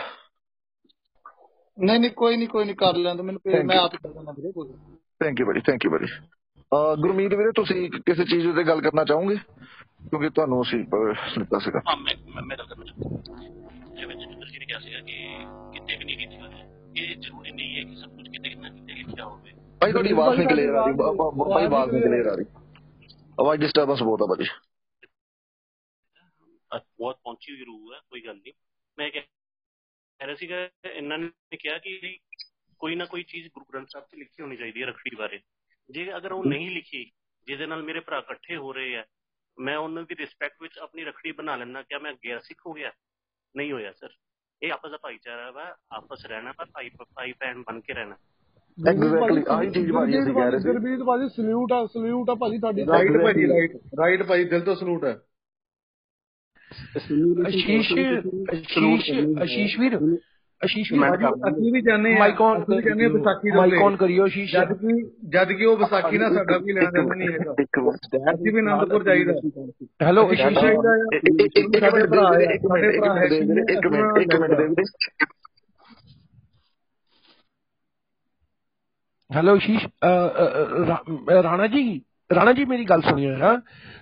ਨਹੀਂ 1.77 1.99
ਨਹੀਂ 1.99 2.11
ਕੋਈ 2.11 2.37
ਨਹੀਂ 2.37 2.47
ਕੋਈ 2.47 2.65
ਨਹੀਂ 2.65 2.75
ਕਰ 2.75 2.97
ਲੈਂਦਾ 2.97 3.23
ਮੈਨੂੰ 3.23 3.41
ਮੈਂ 3.45 3.61
you. 3.61 3.83
ਆਪ 3.83 3.93
ਹੀ 3.93 3.97
ਕਰ 4.03 4.09
ਦਿੰਦਾ 4.09 4.31
ਵੀਰੇ 4.31 4.51
ਕੋਈ। 4.51 4.73
ਥੈਂਕ 5.21 5.39
ਯੂ 5.39 5.45
ਬੜੀ 5.45 5.61
ਥੈਂਕ 5.61 5.85
ਯੂ 5.85 5.91
ਬੜੀ 5.91 6.07
ਗੁਰਮੀਤ 6.75 7.33
ਵੀਰੇ 7.33 7.51
ਤੁਸੀਂ 7.51 7.91
ਕਿਸੇ 7.91 8.23
ਚੀਜ਼ 8.25 8.47
ਉੱਤੇ 8.47 8.63
ਗੱਲ 8.63 8.81
ਕਰਨਾ 8.81 9.03
ਚਾਹੋਗੇ? 9.05 9.35
ਕਿਉਂਕਿ 10.09 10.29
ਤੁਹਾਨੂੰ 10.29 10.61
ਅਸੀਂ 10.61 10.79
ਅਹ, 10.79 11.39
ਦਿੱਤਾ 11.39 11.59
ਸੀਗਾ। 11.59 11.79
ਹਾਂ 11.79 11.97
ਮੈਂ 11.97 12.15
ਮੈਂ 12.35 12.43
ਮੈਂ 12.43 12.57
ਗੱਲ 12.57 12.65
ਕਰਨਾ 12.67 12.85
ਚਾਹੁੰਦਾ 12.85 13.95
ਜਿਵੇਂ 13.99 14.15
ਜਤਿੰਦਰ 14.15 14.47
ਜੀ 14.47 14.59
ਨੇ 14.59 14.65
ਕਿਹਾ 14.65 14.79
ਸੀਗਾ 14.79 14.99
ਕਿ 14.99 15.27
ਕਿਤੇ 15.79 15.97
ਵੀ 15.97 16.05
ਨਹੀਂ 16.05 16.17
ਕੀਤੀ 16.17 16.37
ਹੋਈ 16.37 16.51
ਇਹ 16.99 17.15
ਜ਼ਰੂਰੀ 17.15 17.51
ਨਹੀਂ 17.51 17.77
ਹੈ 17.77 17.83
ਕਿ 17.83 17.95
ਸਭ 17.95 18.09
ਕੁਝ 18.15 18.27
ਕਿਤੇ 18.27 18.55
ਨਾ 18.55 18.69
ਕਿਤੇ 18.69 18.93
ਲਿਖਿਆ 18.93 19.25
ਹੋਵੇ। 19.25 19.51
ਭਾਈ 19.81 19.91
ਤੁਹਾਡੀ 19.91 20.11
ਆਵਾਜ਼ 20.11 20.37
ਨਹੀਂ 20.37 20.49
ਕਲੀਅਰ 20.49 20.73
ਆ 20.73 20.85
ਰਹੀ। 20.85 20.93
ਬ- 20.93 20.97
ਬ- 20.97 21.53
ਭਾਈ 21.53 21.65
ਆਵਾਜ਼ 21.65 21.91
ਨਹੀਂ 21.91 22.03
ਕਲੀਅਰ 22.03 22.25
ਆ 22.25 22.35
ਰਹੀ। 22.35 22.45
ਆਵਾਜ਼ 23.39 23.61
ਡਿਸਟਰਬੈਂਸ 23.61 24.03
ਬਹੁਤ 24.03 24.21
ਆ 24.21 24.25
ਭਾਜੀ। 24.25 24.49
ਅੱਜ 26.75 26.81
ਬਹੁਤ 26.97 27.15
ਪਹੁੰਚੀ 27.23 27.55
ਹੋਈ 27.55 27.63
ਰੂਹ 27.65 27.93
ਹੈ 27.93 27.99
ਕੋਈ 28.09 28.25
ਗੱਲ 28.25 28.35
ਨਹੀਂ। 28.35 28.53
ਮੈਂ 28.99 29.11
ਕਹਿ 29.11 29.21
ਕਹਿ 29.21 30.27
ਰਿਹਾ 30.27 30.35
ਸੀਗਾ 30.35 30.69
ਇਹਨਾਂ 30.91 31.17
ਨੇ 31.17 31.57
ਕਿਹਾ 31.57 31.77
ਕਿ 31.77 32.17
ਕੋਈ 32.79 32.95
ਨਾ 32.95 33.05
ਕੋਈ 33.05 33.23
ਚੀਜ਼ 33.23 33.47
ਗੁਰੂ 33.47 33.65
ਗ੍ਰੰਥ 33.73 33.87
ਸਾਹਿਬ 33.89 34.05
'ਚ 34.05 34.15
ਲਿਖੀ 34.15 34.43
ਹੋਣੀ 34.43 34.57
ਚਾਹੀਦੀ 34.57 34.81
ਹੈ 34.81 34.87
ਰੱਖੜੀ 34.87 35.15
ਬਾਰੇ। 35.15 35.39
ਜੇ 35.89 36.17
ਅਗਰ 36.17 36.31
ਉਹ 36.31 36.45
ਨਹੀਂ 36.45 36.69
ਲਿਖੀ 36.71 37.11
ਜਿਹਦੇ 37.47 37.65
ਨਾਲ 37.65 37.83
ਮੇਰੇ 37.83 37.99
ਭਰਾ 37.99 38.17
ਇਕੱਠੇ 38.17 38.55
ਹੋ 38.55 38.73
ਰਹੇ 38.73 38.97
ਆ 38.97 39.03
ਮੈਂ 39.57 39.77
ਉਹਨਾਂ 39.77 40.03
ਦੀ 40.03 40.15
ਰਿਸਪੈਕਟ 40.15 40.61
ਵਿੱਚ 40.61 40.77
ਆਪਣੀ 40.77 41.03
ਰੱਖੜੀ 41.03 41.31
ਬਣਾ 41.31 41.55
ਲੈਣਾ 41.55 41.81
ਕਿਆ 41.81 41.99
ਮੈਂ 41.99 42.13
ਗੈਰ 42.25 42.39
ਸਿੱਖ 42.39 42.61
ਹੋ 42.67 42.73
ਗਿਆ। 42.73 42.91
ਨਹੀਂ 43.55 43.71
ਹੋਇਆ 43.71 43.91
ਸਰ 43.91 44.09
ਇਹ 44.61 44.71
ਆਪਸ 44.71 44.91
ਦਾ 44.91 44.97
ਭਾਈਚਾਰਾ 44.97 45.51
ਵਾ 45.51 45.63
ਆਪਸ 45.91 46.25
ਰਹਿਣਾ 46.25 46.51
ਪਰ 46.51 46.65
ਭਾਈ 46.65 46.89
ਭਾਈ 47.15 47.31
ਭੈਣ 47.31 47.63
ਬਣ 47.67 47.79
ਕੇ 47.79 47.93
ਰਹਿਣਾ। 47.93 48.15
ਐਗਜ਼ੈਕਟਲੀ 48.77 49.43
ਆਹੀ 49.49 49.69
ਚੀਜ਼ 49.71 49.91
ਭਾਜੀ 49.91 50.19
ਅਸੀਂ 50.19 50.33
ਕਹਿ 50.33 50.51
ਰਹੇ 50.51 50.59
ਸੀ। 50.59 50.67
ਗੁਰਬੀਰ 50.69 51.03
ਭਾਜੀ 51.03 51.29
ਸਲੂਟ 51.29 51.71
ਆ 51.71 51.85
ਸਲੂਟ 51.85 52.29
ਆ 52.29 52.35
ਭਾਜੀ 52.35 52.57
ਤੁਹਾਡੀ। 52.57 52.85
ਰਾਈਟ 52.87 53.17
ਭਾਜੀ 53.23 53.47
ਰਾਈਟ 53.47 53.75
ਰਾਈਟ 53.99 54.23
ਭਾਜੀ 54.23 54.43
ਦਿਲ 54.43 54.61
ਤੋਂ 54.61 54.75
ਸਲੂਟ 54.75 55.03
ਹੈ 55.05 55.19
ਆਸ਼ੀਸ਼ 57.47 57.91
ਆਸ਼ੀਸ਼ 58.51 59.11
ਆਸ਼ੀਸ਼ 59.41 59.79
ਵੀਰ। 59.79 59.97
ਵੀਰ 60.65 61.09
ਭਾਜੀ, 61.09 61.25
ਅਸੀਂ 61.25 61.73
ਵੀ 61.73 61.81
ਜਾਣੇ 61.81 62.19
ਮਾਈਕ 62.19 62.41
ਔਨ 62.41 62.63
ਅਸੀਂ 62.63 62.77
ਵੀ 62.77 62.83
ਜਾਣੇ 62.83 63.07
ਵਿਸਾਖੀ 63.07 63.51
ਦੇ 63.51 63.57
ਮਾਈਕ 63.57 63.73
ਉੱਤੇ। 63.73 63.83
ਔਨ 63.83 63.95
ਕਰਿਓ 63.95 64.23
ਆਸ਼ੀਸ਼ 64.23 64.53
ਜਦ 64.53 64.73
ਕਿ 64.73 65.11
ਜਦ 65.29 65.51
ਕਿ 65.51 65.65
ਉਹ 65.65 65.77
ਵਿਸਾਖੀ 65.77 66.17
ਨਾਲ 66.17 66.33
ਸਾਡਾ 66.33 66.57
ਕੋਈ 66.57 66.73
ਲੈਣਾ 66.73 66.89
ਦੇਣਾ 66.89 67.15
ਨਹੀਂ 67.15 67.29
ਹੈਗਾ। 67.29 67.55
ਅਸੀਂ 68.33 68.53
ਵੀ 68.53 68.59
ਆਨੰਦਪੁਰ 68.59 69.03
ਜਾਈਦਾ 69.03 69.33
ਹੈਲੋ 70.03 70.31
ਅਸੀਂ 70.31 70.43
ਆਸ਼ੀਸ਼ 70.43 70.61
ਜਾਈਦਾ 70.61 70.89
ਆ। 70.89 71.09
ਸਾਡੇ 71.79 72.07
ਭਰਾ 72.07 72.29
ਭਰਾ 72.99 73.15
ਹੈ। 73.15 73.25
ਇੱਕ 73.71 73.87
ਮਿੰਟ 73.87 74.17
ਇੱਕ 74.17 74.35
ਮਿੰਟ 74.35 74.53
ਦੇ। 74.53 74.67
ਵੀਰੇ 74.67 74.83
ਹੈਲੋ 79.35 79.55
ਆਸ਼ੀਸ਼ 79.55 79.87
ਅ, 79.87 79.87
ਅ, 79.87 80.87
ਅ, 80.87 80.87
ਰਾ- 80.87 81.43
ਰਾਣਾ 81.43 81.67
ਜੀ 81.67 82.01
ਰਾਣਾ 82.35 82.53
ਜੀ 82.53 82.65
ਮੇਰੀ 82.65 82.85
ਗੱਲ 82.85 83.01
ਸੁਣਿਓ 83.01 83.37
ਯਾਰ। 83.37 83.61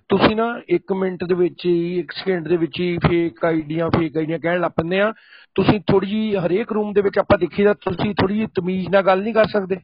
ਤੁਸੀਂ 0.09 0.35
ਨਾ 0.35 0.61
1 0.69 0.93
ਮਿੰਟ 0.93 1.23
ਦੇ 1.23 1.35
ਵਿੱਚ 1.35 1.65
ਹੀ 1.65 1.99
1 1.99 2.11
ਸਕਿੰਟ 2.11 2.47
ਦੇ 2.47 2.57
ਵਿੱਚ 2.57 2.79
ਹੀ 2.79 2.97
ਫੇਕ 3.09 3.45
ਆਈਡੀਆਂ 3.45 3.89
ਫੇਕ 3.89 4.17
ਆਈਡੀਆਂ 4.17 4.39
ਕਹਿਣ 4.39 4.59
ਲੱਗ 4.59 4.71
ਪੈਂਦੇ 4.71 5.01
ਆ। 5.01 5.13
ਤੁਸੀਂ 5.55 5.79
ਥੋੜੀ 5.79 6.07
ਜੀ 6.07 6.35
ਹਰੇਕ 6.35 6.71
ਰੂਮ 6.71 6.93
ਦੇ 6.93 7.01
ਵਿੱਚ 7.01 7.19
ਆਪਾਂ 7.19 7.37
ਦੇਖੀਦਾ 7.37 7.73
ਤੁਸੀਂ 7.73 8.15
ਥੋੜੀ 8.15 8.39
ਜੀ 8.39 8.45
ਤਮੀਜ਼ 8.45 8.89
ਨਾਲ 8.89 9.01
ਗੱਲ 9.01 9.23
ਨਹੀਂ 9.23 9.33
ਕਰ 9.33 9.45
ਸਕਦੇ। 9.45 9.75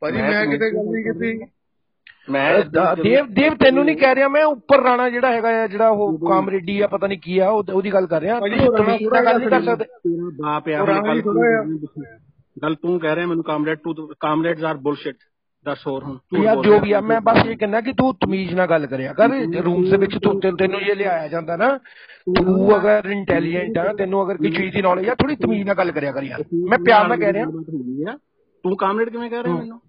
ਭਾਜੀ 0.00 0.22
ਮੈਂ 0.22 0.46
ਕਿਤੇ 0.46 0.70
ਗੱਲ 0.70 0.84
ਨਹੀਂ 0.84 1.04
ਕੀਤੀ। 1.04 1.44
ਦ- 2.62 3.02
ਦੇਵ 3.02 3.26
ਦੇਵ 3.26 3.54
ਤੈਨੂੰ 3.54 3.84
ਨਹੀਂ 3.84 3.96
ਕਹਿ 3.96 4.14
ਰਿਹਾ 4.14 4.28
ਮੈਂ 4.28 4.44
ਉੱਪਰ 4.44 4.82
ਰਾਣਾ 4.82 5.10
ਜਿਹੜਾ 5.10 5.32
ਹੈਗਾ 5.32 5.64
ਆ 5.64 5.66
ਜਿਹੜਾ 5.66 5.88
ਉਹ 5.88 6.18
ਕਾਮਰੇਡੀ 6.28 6.80
ਆ 6.80 6.86
ਪਤਾ 6.86 7.06
ਨਹੀਂ 7.06 7.18
ਕੀ 7.18 7.38
ਆ 7.38 7.48
ਉਹ- 7.48 7.74
ਉਹਦੀ 7.74 7.92
ਗੱਲ 7.92 8.06
ਕਰ 8.06 8.20
ਰਿਹਾ। 8.20 8.40
ਤਮੀਜ਼ 8.70 9.02
ਨਾਲ 9.14 9.24
ਗੱਲ 9.24 9.38
ਨਹੀਂ 9.38 9.48
ਕਰ 9.48 9.62
ਸਕਦੇ। 9.62 9.84
ਤੇਰਾ 9.84 10.30
ਬਾਪ 10.42 10.68
ਆ 10.68 10.84
ਗੱਲ 12.62 12.74
ਤੂੰ 12.74 13.00
ਕਹਿ 13.00 13.14
ਰਿਹਾ 13.16 13.26
ਮੈਨੂੰ 13.26 13.44
ਕਾਮਰੇਡ 13.44 13.78
ਤੂੰ 13.78 13.94
ਕਾਮਰੇਡਸ 14.20 14.64
ਆਰ 14.64 14.76
ਬੁਲਸ਼ਿਟ। 14.76 15.16
ਦੱਸ 15.64 15.86
ਹੋਰ 15.86 16.04
ਹੁਣ 16.04 16.42
ਯਾਰ 16.42 16.56
ਜੋ। 16.56 16.78
ਵੀ 16.80 16.92
ਆ 16.92 17.00
ਮੈਂ 17.00 17.20
ਬਸ 17.20 17.46
ਇਹ 17.46 17.56
ਕਹਿੰਦਾ 17.56 17.80
ਕਿ 17.80 17.92
ਤੂੰ 17.92 18.14
ਤਮੀਜ਼ 18.14 18.54
ਨਾਲ 18.54 18.66
ਗੱਲ 18.66 18.86
ਕਰਿਆ 18.86 19.12
ਕਰ 19.12 19.28
ਰੂਮ 19.64 19.90
ਦੇ 19.90 19.96
ਵਿੱਚ 19.96 20.18
ਤੂੰ 20.18 20.40
ਤੈਨੂੰ- 20.40 20.80
ਇਹ 20.80 20.94
ਲਿਆਇਆ 20.96 21.28
ਜਾਂਦਾ 21.28 21.56
ਨਾ 21.56 21.78
ਤੂੰ 22.36 22.76
ਅਗਰ 22.76 23.08
ਇੰਟੈਲੀਜੈਂਟ 23.10 23.78
ਆ 23.78 23.92
ਤੈਨੂੰ 23.92 24.24
ਅਗਰ 24.24 24.36
ਕੋਈ 24.36 24.50
ਚੀਜ਼ 24.50 24.74
ਦੀ 24.74 24.82
ਨੌਲੇਜ 24.82 25.08
ਆ 25.08 25.14
ਥੋੜੀ 25.14 25.36
ਤਮੀਜ਼ 25.36 25.66
ਨਾਲ 25.66 25.74
ਗੱਲ 25.74 25.90
ਕਰਿਆ 25.90 26.12
ਕਰ 26.12 26.22
ਯਾਰ। 26.22 26.44
ਮੈਂ 26.68 26.78
ਪਿਆਰ 26.78 27.08
ਨਾਲ 27.08 27.18
ਕਹਿ 27.18 27.32
ਰਿਹਾ। 27.32 27.44
ਤੂੰ 28.64 28.76
ਕਾਮਰੇਡ 28.76 29.10
ਕਿਵੇਂ 29.10 29.30
ਕਹਿ 29.30 29.42
ਰਿਹਾ 29.42 29.54
ਮੈਨੂੰ? 29.54 29.80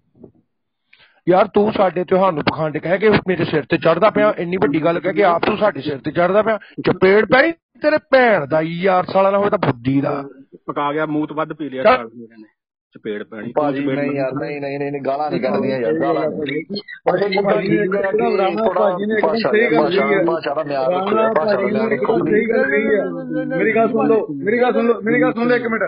ਯਾਰ 1.28 1.46
ਤੂੰ 1.46 1.72
ਸਾਡੇ 1.72 2.04
ਤਿਉਹਾਰ 2.04 2.32
ਨੂੰ 2.32 2.42
ਪਖੰਡ 2.44 2.78
ਕਹਿ 2.78 2.98
ਕੇ 2.98 3.10
ਮੇਰੇ 3.28 3.44
ਸਿਰ 3.44 3.64
ਤੇ 3.64 3.78
ਚੜਦਾ 3.78 4.10
ਪਿਆ 4.10 4.34
ਇੰਨੀ 4.38 4.56
ਵੱਡੀ 4.56 4.84
ਗੱਲ 4.84 5.00
ਕਹਿ 5.00 5.12
ਕੇ 5.12 5.24
ਆਪ 5.24 5.44
ਤੂੰ 5.46 5.56
ਸਾਡੇ 5.58 5.80
ਸਿਰ 5.80 5.98
ਤੇ 5.98 6.10
ਚੜਦਾ 6.10 6.42
ਪਿਆ। 6.42 6.58
ਚਪੇੜ 6.86 7.24
ਪੈਣੀ 7.24 7.52
ਤੇਰੇ 7.82 7.98
ਭੈਣ 8.10 8.46
ਦਾ 8.46 8.60
ਯਾਰ 8.60 9.04
ਸਾਲਾ 9.04 9.30
ਨਾ 9.30 9.38
ਹੋਵੇ 9.38 9.50
ਤਾਂ 9.50 9.58
ਬੁੱਧੀ 9.58 10.00
ਦਾ। 10.00 10.24
ਪਕਾ 10.66 10.92
ਗਿਆ 10.92 11.06
ਮੂਤ 11.06 11.32
ਵੱਧ 11.32 11.52
ਪੀ 11.52 11.68
ਲਿਆ। 11.68 11.82
ਸਾਲ 11.82 12.08
ਮੇਰੇ 12.14 12.36
ਨੇ 12.42 12.48
ਚਪੇੜ 12.94 13.22
ਪੈਣੀ 13.22 13.52
ਭਾਜੀ 13.52 13.84
ਨਹੀਂ 13.86 14.12
ਯਾਰ 14.12 14.32
ਨਹੀਂ 14.34 14.60
ਨਹੀਂ 14.60 14.78
ਨਹੀਂ 14.80 15.00
ਗਾਲਾਂ 15.02 15.30
ਨਹੀਂ 15.30 15.40
ਕੱਢਦੀਆਂ 15.40 15.78
ਯਾਰ 15.78 15.98
ਗਾਲਾਂ 15.98 16.22
ਨਹੀਂ 16.30 16.62
ਭਾਜੀ 17.04 17.38
ਭਾਜੀ 17.44 17.68
ਨੇ 17.68 17.84
ਇੱਕਦਮ 17.84 18.36
ਰਾਣਾ 18.36 18.68
ਭਾਜੀ 18.70 19.06
ਨੇ 19.06 19.18
ਸਹੀ 19.20 19.42
ਗੱਲ 19.42 19.90
ਕਹੀ 19.90 20.14
ਹੈ। 20.14 20.22
ਭਾਸ਼ਾ 20.24 20.54
ਦਾ 20.54 20.62
ਮਿਆਰ 20.62 20.90
ਰੱਖੋ 20.92 21.06
ਭਾਸ਼ਾ 21.34 21.44
ਦਾ 21.44 21.56
ਭਾਜੀ 21.56 21.64
ਨੇ 21.64 21.72
ਮਿਆਰ 21.72 21.90
ਰੱਖੋ। 21.90 22.18
ਸਹੀ 22.24 22.46
ਗੱਲ 22.46 22.64
ਕਹੀ 22.70 22.86
ਹੈ। 22.86 23.56
ਮੇਰੀ 23.56 23.74
ਗੱਲ 23.74 23.88
ਸੁਣ 23.88 24.08
ਲਓ 24.08 24.26
ਮੇਰੀ 24.44 24.60
ਗੱਲ 24.60 24.72
ਸੁਣ 24.72 24.86
ਲਓ 24.86 25.00
ਮੇਰੀ 25.00 25.20
ਗੱਲ 25.22 25.32
ਸੁਣ 25.32 25.48
ਲਓ 25.48 25.56
ਇੱਕ 25.56 25.66
ਮਿੰਟ। 25.66 25.82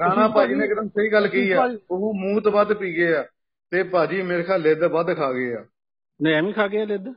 ਰਾਣਾ 0.00 0.26
ਭਾਜੀ 0.28 0.54
ਨੇ 0.54 0.64
ਇੱਕਦਮ 0.64 0.88
ਸਹੀ 0.88 1.12
ਗੱਲ 1.12 1.28
ਕਹੀ 1.28 1.52
ਹੈ। 1.52 1.58
ਉਹ 1.90 2.14
ਮੂੰਹ 2.14 2.40
ਤੋਂ 2.40 2.52
ਵੱਧ 2.52 2.72
ਪੀ 2.72 2.96
ਗਏ 2.96 3.12
ਆ 3.14 3.24
ਤੇ 3.72 3.82
ਭਾਜੀ 3.92 4.22
ਮੇਰੇ 4.22 4.42
ਖਿਆਲ 4.42 4.60
ਲਿੱਦ 4.62 4.84
ਵੱਧ 4.96 5.14
ਖਾ 5.16 5.32
ਗਏ 5.32 5.52
ਆ। 5.54 5.64
ਨਹੀਂ 6.20 6.34
ਐਵੇਂ 6.34 6.52
ਖਾ 6.52 6.66
ਗਿਆ 6.68 6.84
ਲਿੱਦ। 6.84 7.12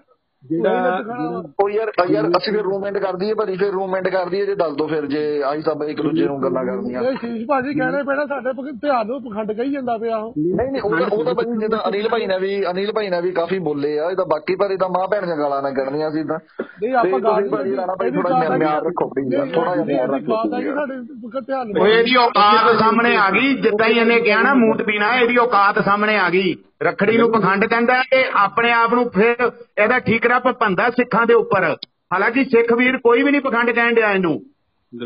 ਜਿਹੜਾ 0.44 1.42
ਉਹ 1.60 1.70
ਯਾਰ 1.70 1.90
ਯਾਰ 2.10 2.26
ਅਸੀਂ 2.38 2.52
ਫਿਰ 2.52 2.62
ਰੂਮਮੈਂਟ 2.62 2.98
ਕਰ 2.98 3.16
ਦਈਏ 3.16 3.34
ਭਾਜੀ 3.34 3.56
ਫਿਰ 3.56 3.70
ਰੂਮਮੈਂਟ 3.72 4.08
ਕਰ 4.08 4.28
ਦਈਏ 4.30 4.46
ਜੇ 4.46 4.54
ਦੱਸ 4.54 4.74
ਦੋ 4.76 4.86
ਫਿਰ 4.86 5.06
ਜੇ 5.06 5.22
ਆਹੀ 5.42 5.62
ਸਭ 5.62 5.82
ਇੱਕ 5.82 6.00
ਦੂਜੇ 6.02 6.26
ਨੂੰ 6.26 6.36
ਗੱਲਾਂ 6.42 6.64
ਕਰਨੀਆਂ। 6.64 7.02
ਇਹ 7.02 7.16
ਸ਼ੀਸ਼ 7.20 7.46
ਭਾਜੀ 7.48 7.74
ਕਹਿਣੇ 7.78 8.02
ਪੈਣਾ 8.02 8.26
ਸਾਡੇ 8.26 8.72
ਧਿਆਨ 8.82 9.06
ਨੂੰ 9.06 9.20
ਪਖੰਡ 9.22 9.52
ਕਹੀ 9.52 9.72
ਜਾਂਦਾ 9.72 9.96
ਪਿਆ 9.98 10.16
ਉਹ। 10.16 10.32
ਨਹੀਂ 10.56 10.70
ਨਹੀਂ 10.72 10.82
ਉਹ 10.82 10.96
ਤਾਂ 10.98 11.06
ਉਹ 11.16 11.34
ਭਾਜੀ 11.34 11.58
ਜਿੱਦਾਂ 11.60 11.78
ਅਨਿਲ 11.88 12.08
ਭਾਈ 12.08 12.26
ਨੇ 12.26 12.38
ਵੀ 12.38 12.52
ਅਨਿਲ 12.70 12.92
ਭਾਈ 12.92 13.10
ਨੇ 13.10 13.20
ਵੀ 13.20 13.30
ਕਾਫੀ 13.32 13.58
ਬੋਲੇ 13.68 13.98
ਆ 13.98 14.10
ਇਹ 14.10 14.16
ਤਾਂ 14.16 14.26
ਬਾਕੀ 14.26 14.56
ਪਰ 14.56 14.70
ਇਹ 14.70 14.78
ਤਾਂ 14.78 14.88
ਮਾਂ 14.88 15.06
ਭੈਣ 15.08 15.24
ਦੀਆਂ 15.24 15.36
ਗਾਲਾਂ 15.36 15.62
ਨਾ 15.62 15.70
ਕੱਢਣੀਆਂ 15.70 16.10
ਸੀ 16.10 16.24
ਤਾਂ। 16.24 16.38
ਨਹੀਂ 16.82 16.94
ਆਪਾਂ 16.94 17.20
ਗੱਲ 17.20 17.48
ਭਾਜੀ 17.50 17.76
ਰਾਣਾ 17.76 17.94
ਭਾਈ 17.94 18.10
ਥੋੜਾ 18.10 18.40
ਜਿਹਾ 18.40 18.56
ਮਿਆਰ 18.56 18.84
ਰੱਖੋ 18.86 19.10
ਯਾਰ, 19.32 19.46
ਥੋੜਾ 19.54 19.74
ਜਿਹਾ 19.74 19.84
ਮਿਆਰ 19.84 20.08
ਰੱਖੋ। 20.10 20.42
ਸਾਡੇ 20.42 21.40
ਧਿਆਨ 21.40 21.66
ਨੂੰ 21.68 21.82
ਓਏ 21.82 21.92
ਇਹਦੀ 21.98 22.16
ਔਕਾਤ 22.16 22.78
ਸਾਹਮਣੇ 22.78 23.16
ਆ 23.16 23.28
ਗਈ 23.30 23.54
ਜਿੱਦਾਂ 23.62 23.88
ਹੀ 23.88 23.98
ਇਹਨੇ 23.98 24.20
ਕਿਹਾ 24.20 24.42
ਨਾ 24.42 24.54
ਮੂਤ 24.54 24.82
ਪੀਣਾ 24.82 25.14
ਇਹਦੀ 25.16 25.36
ਔਕਾਤ 25.38 25.84
ਸਾਹਮਣੇ 25.84 26.16
ਆ 26.18 26.28
ਗਈ। 26.30 26.54
ਰਖੜੀ 26.82 27.16
ਨੂੰ 27.18 27.32
ਪਖੰਡ 27.32 27.64
ਕਹਿੰਦਾ 27.64 28.02
ਤੇ 28.10 28.24
ਆਪਣੇ 28.34 28.72
ਆਪ 28.72 28.94
ਨੂੰ 28.94 29.10
ਫਿਰ 29.10 29.50
ਇਹਦਾ 29.78 29.98
ਠੀਕਰਾ 30.00 30.38
ਭੰਦਾ 30.38 30.90
ਸਿੱਖਾਂ 30.90 31.26
ਦੇ 31.26 31.34
ਉੱਪਰ। 31.34 31.64
ਹਾਲਾਂਕਿ 32.12 32.44
ਸਿੱਖ 32.44 32.72
ਵੀਰ 32.72 32.98
ਕੋਈ 32.98 33.22
ਵੀ 33.22 33.30
ਨਹੀਂ 33.30 33.40
ਪਖੰਡ 33.40 33.70
ਕਹਿਣ 33.70 33.94
ਡਿਆ 33.94 34.10
ਇਹਨੂੰ। 34.12 34.40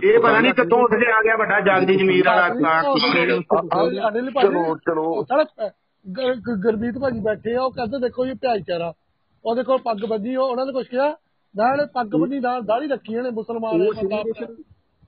ਇਹ 0.04 0.18
ਪਤਾ 0.18 0.40
ਨਹੀਂ 0.40 0.52
ਕਿੱਥੋਂ 0.54 0.78
ਉੱਠ 0.78 0.94
ਕੇ 0.94 1.12
ਆ 1.12 1.22
ਗਿਆ 1.22 1.36
ਵੱਡਾ 1.36 1.60
ਜਗਦੀ 1.60 1.96
ਜਮੀਰ 1.96 2.28
ਵਾਲਾ 2.28 2.48
ਚਲੋ 4.42 4.76
ਚਲੋ। 4.76 5.24
ਗੁਰਮੀਤ 6.56 6.98
ਭਾਜੀ 6.98 7.20
ਬੈਠੇ 7.20 7.54
ਆ 7.54 7.62
ਉਹ 7.62 7.70
ਕਹਿੰਦੇ 7.72 7.98
ਦੇਖੋ 7.98 8.26
ਇਹ 8.26 8.34
ਭਾਈਚਾਰਾ 8.34 8.92
ਉਹਦੇ 9.44 9.62
ਕੋਲ 9.62 9.78
ਪੱਗ 9.78 10.04
ਬੱਜੀ 10.08 10.36
ਉਹ- 10.36 10.50
ਉਹਨਾਂ 10.50 10.66
ਨੇ 10.66 10.72
ਕੁਛ 10.72 10.88
ਕਿਹਾ 10.88 11.16
ਨਾਲ 11.56 11.86
ਪੱਗ 11.86 12.06
ਬੰਨੀ 12.06 12.40
ਨਾਲ 12.40 12.62
ਦਾੜੀ 12.62 12.88
ਰੱਖੀ 12.88 13.16
ਉਹਨੇ 13.16 13.30
ਮੁਸਲਮਾਨ 13.30 13.82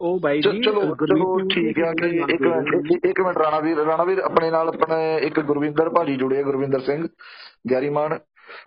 ਉਹ 0.03 0.19
ਬਾਈ 0.21 0.41
ਜੀ 0.41 0.61
ਚਲੋ 0.61 0.81
ਚਲੋ 1.01 1.39
ਸਿੰਘ 1.39 1.49
ਠੀਕ 1.49 1.79
ਆ 1.81 1.93
ਕਿ 1.93 2.07
ਇੱਕ 2.29 2.43
ਮਿੰਟ 2.43 3.05
ਇੱਕ- 3.05 3.23
ਮਿੰਟ 3.25 3.39
ਰਾਣਾ 3.39 3.59
ਵੀਰ 3.61 3.77
ਰਾਣਾ 3.79 4.05
ਵੀਰ 4.05 4.19
ਆਪਣੇ 4.21 4.51
ਨਾਲ 4.51 4.69
ਆਪਣੇ 4.69 5.17
ਇੱਕ 5.23 5.41
ਗੁਰਵਿੰਦਰ 5.41 5.89
ਭਾਜੀ 5.91 6.17
ਜੁੜੇ 6.17 6.39
ਆ 6.39 6.43
ਗੁਰਵਿੰਦਰ 6.43 6.81
ਸਿੰਘ 6.81 7.07
ਗੈਰੀਮਾਨ 7.71 8.19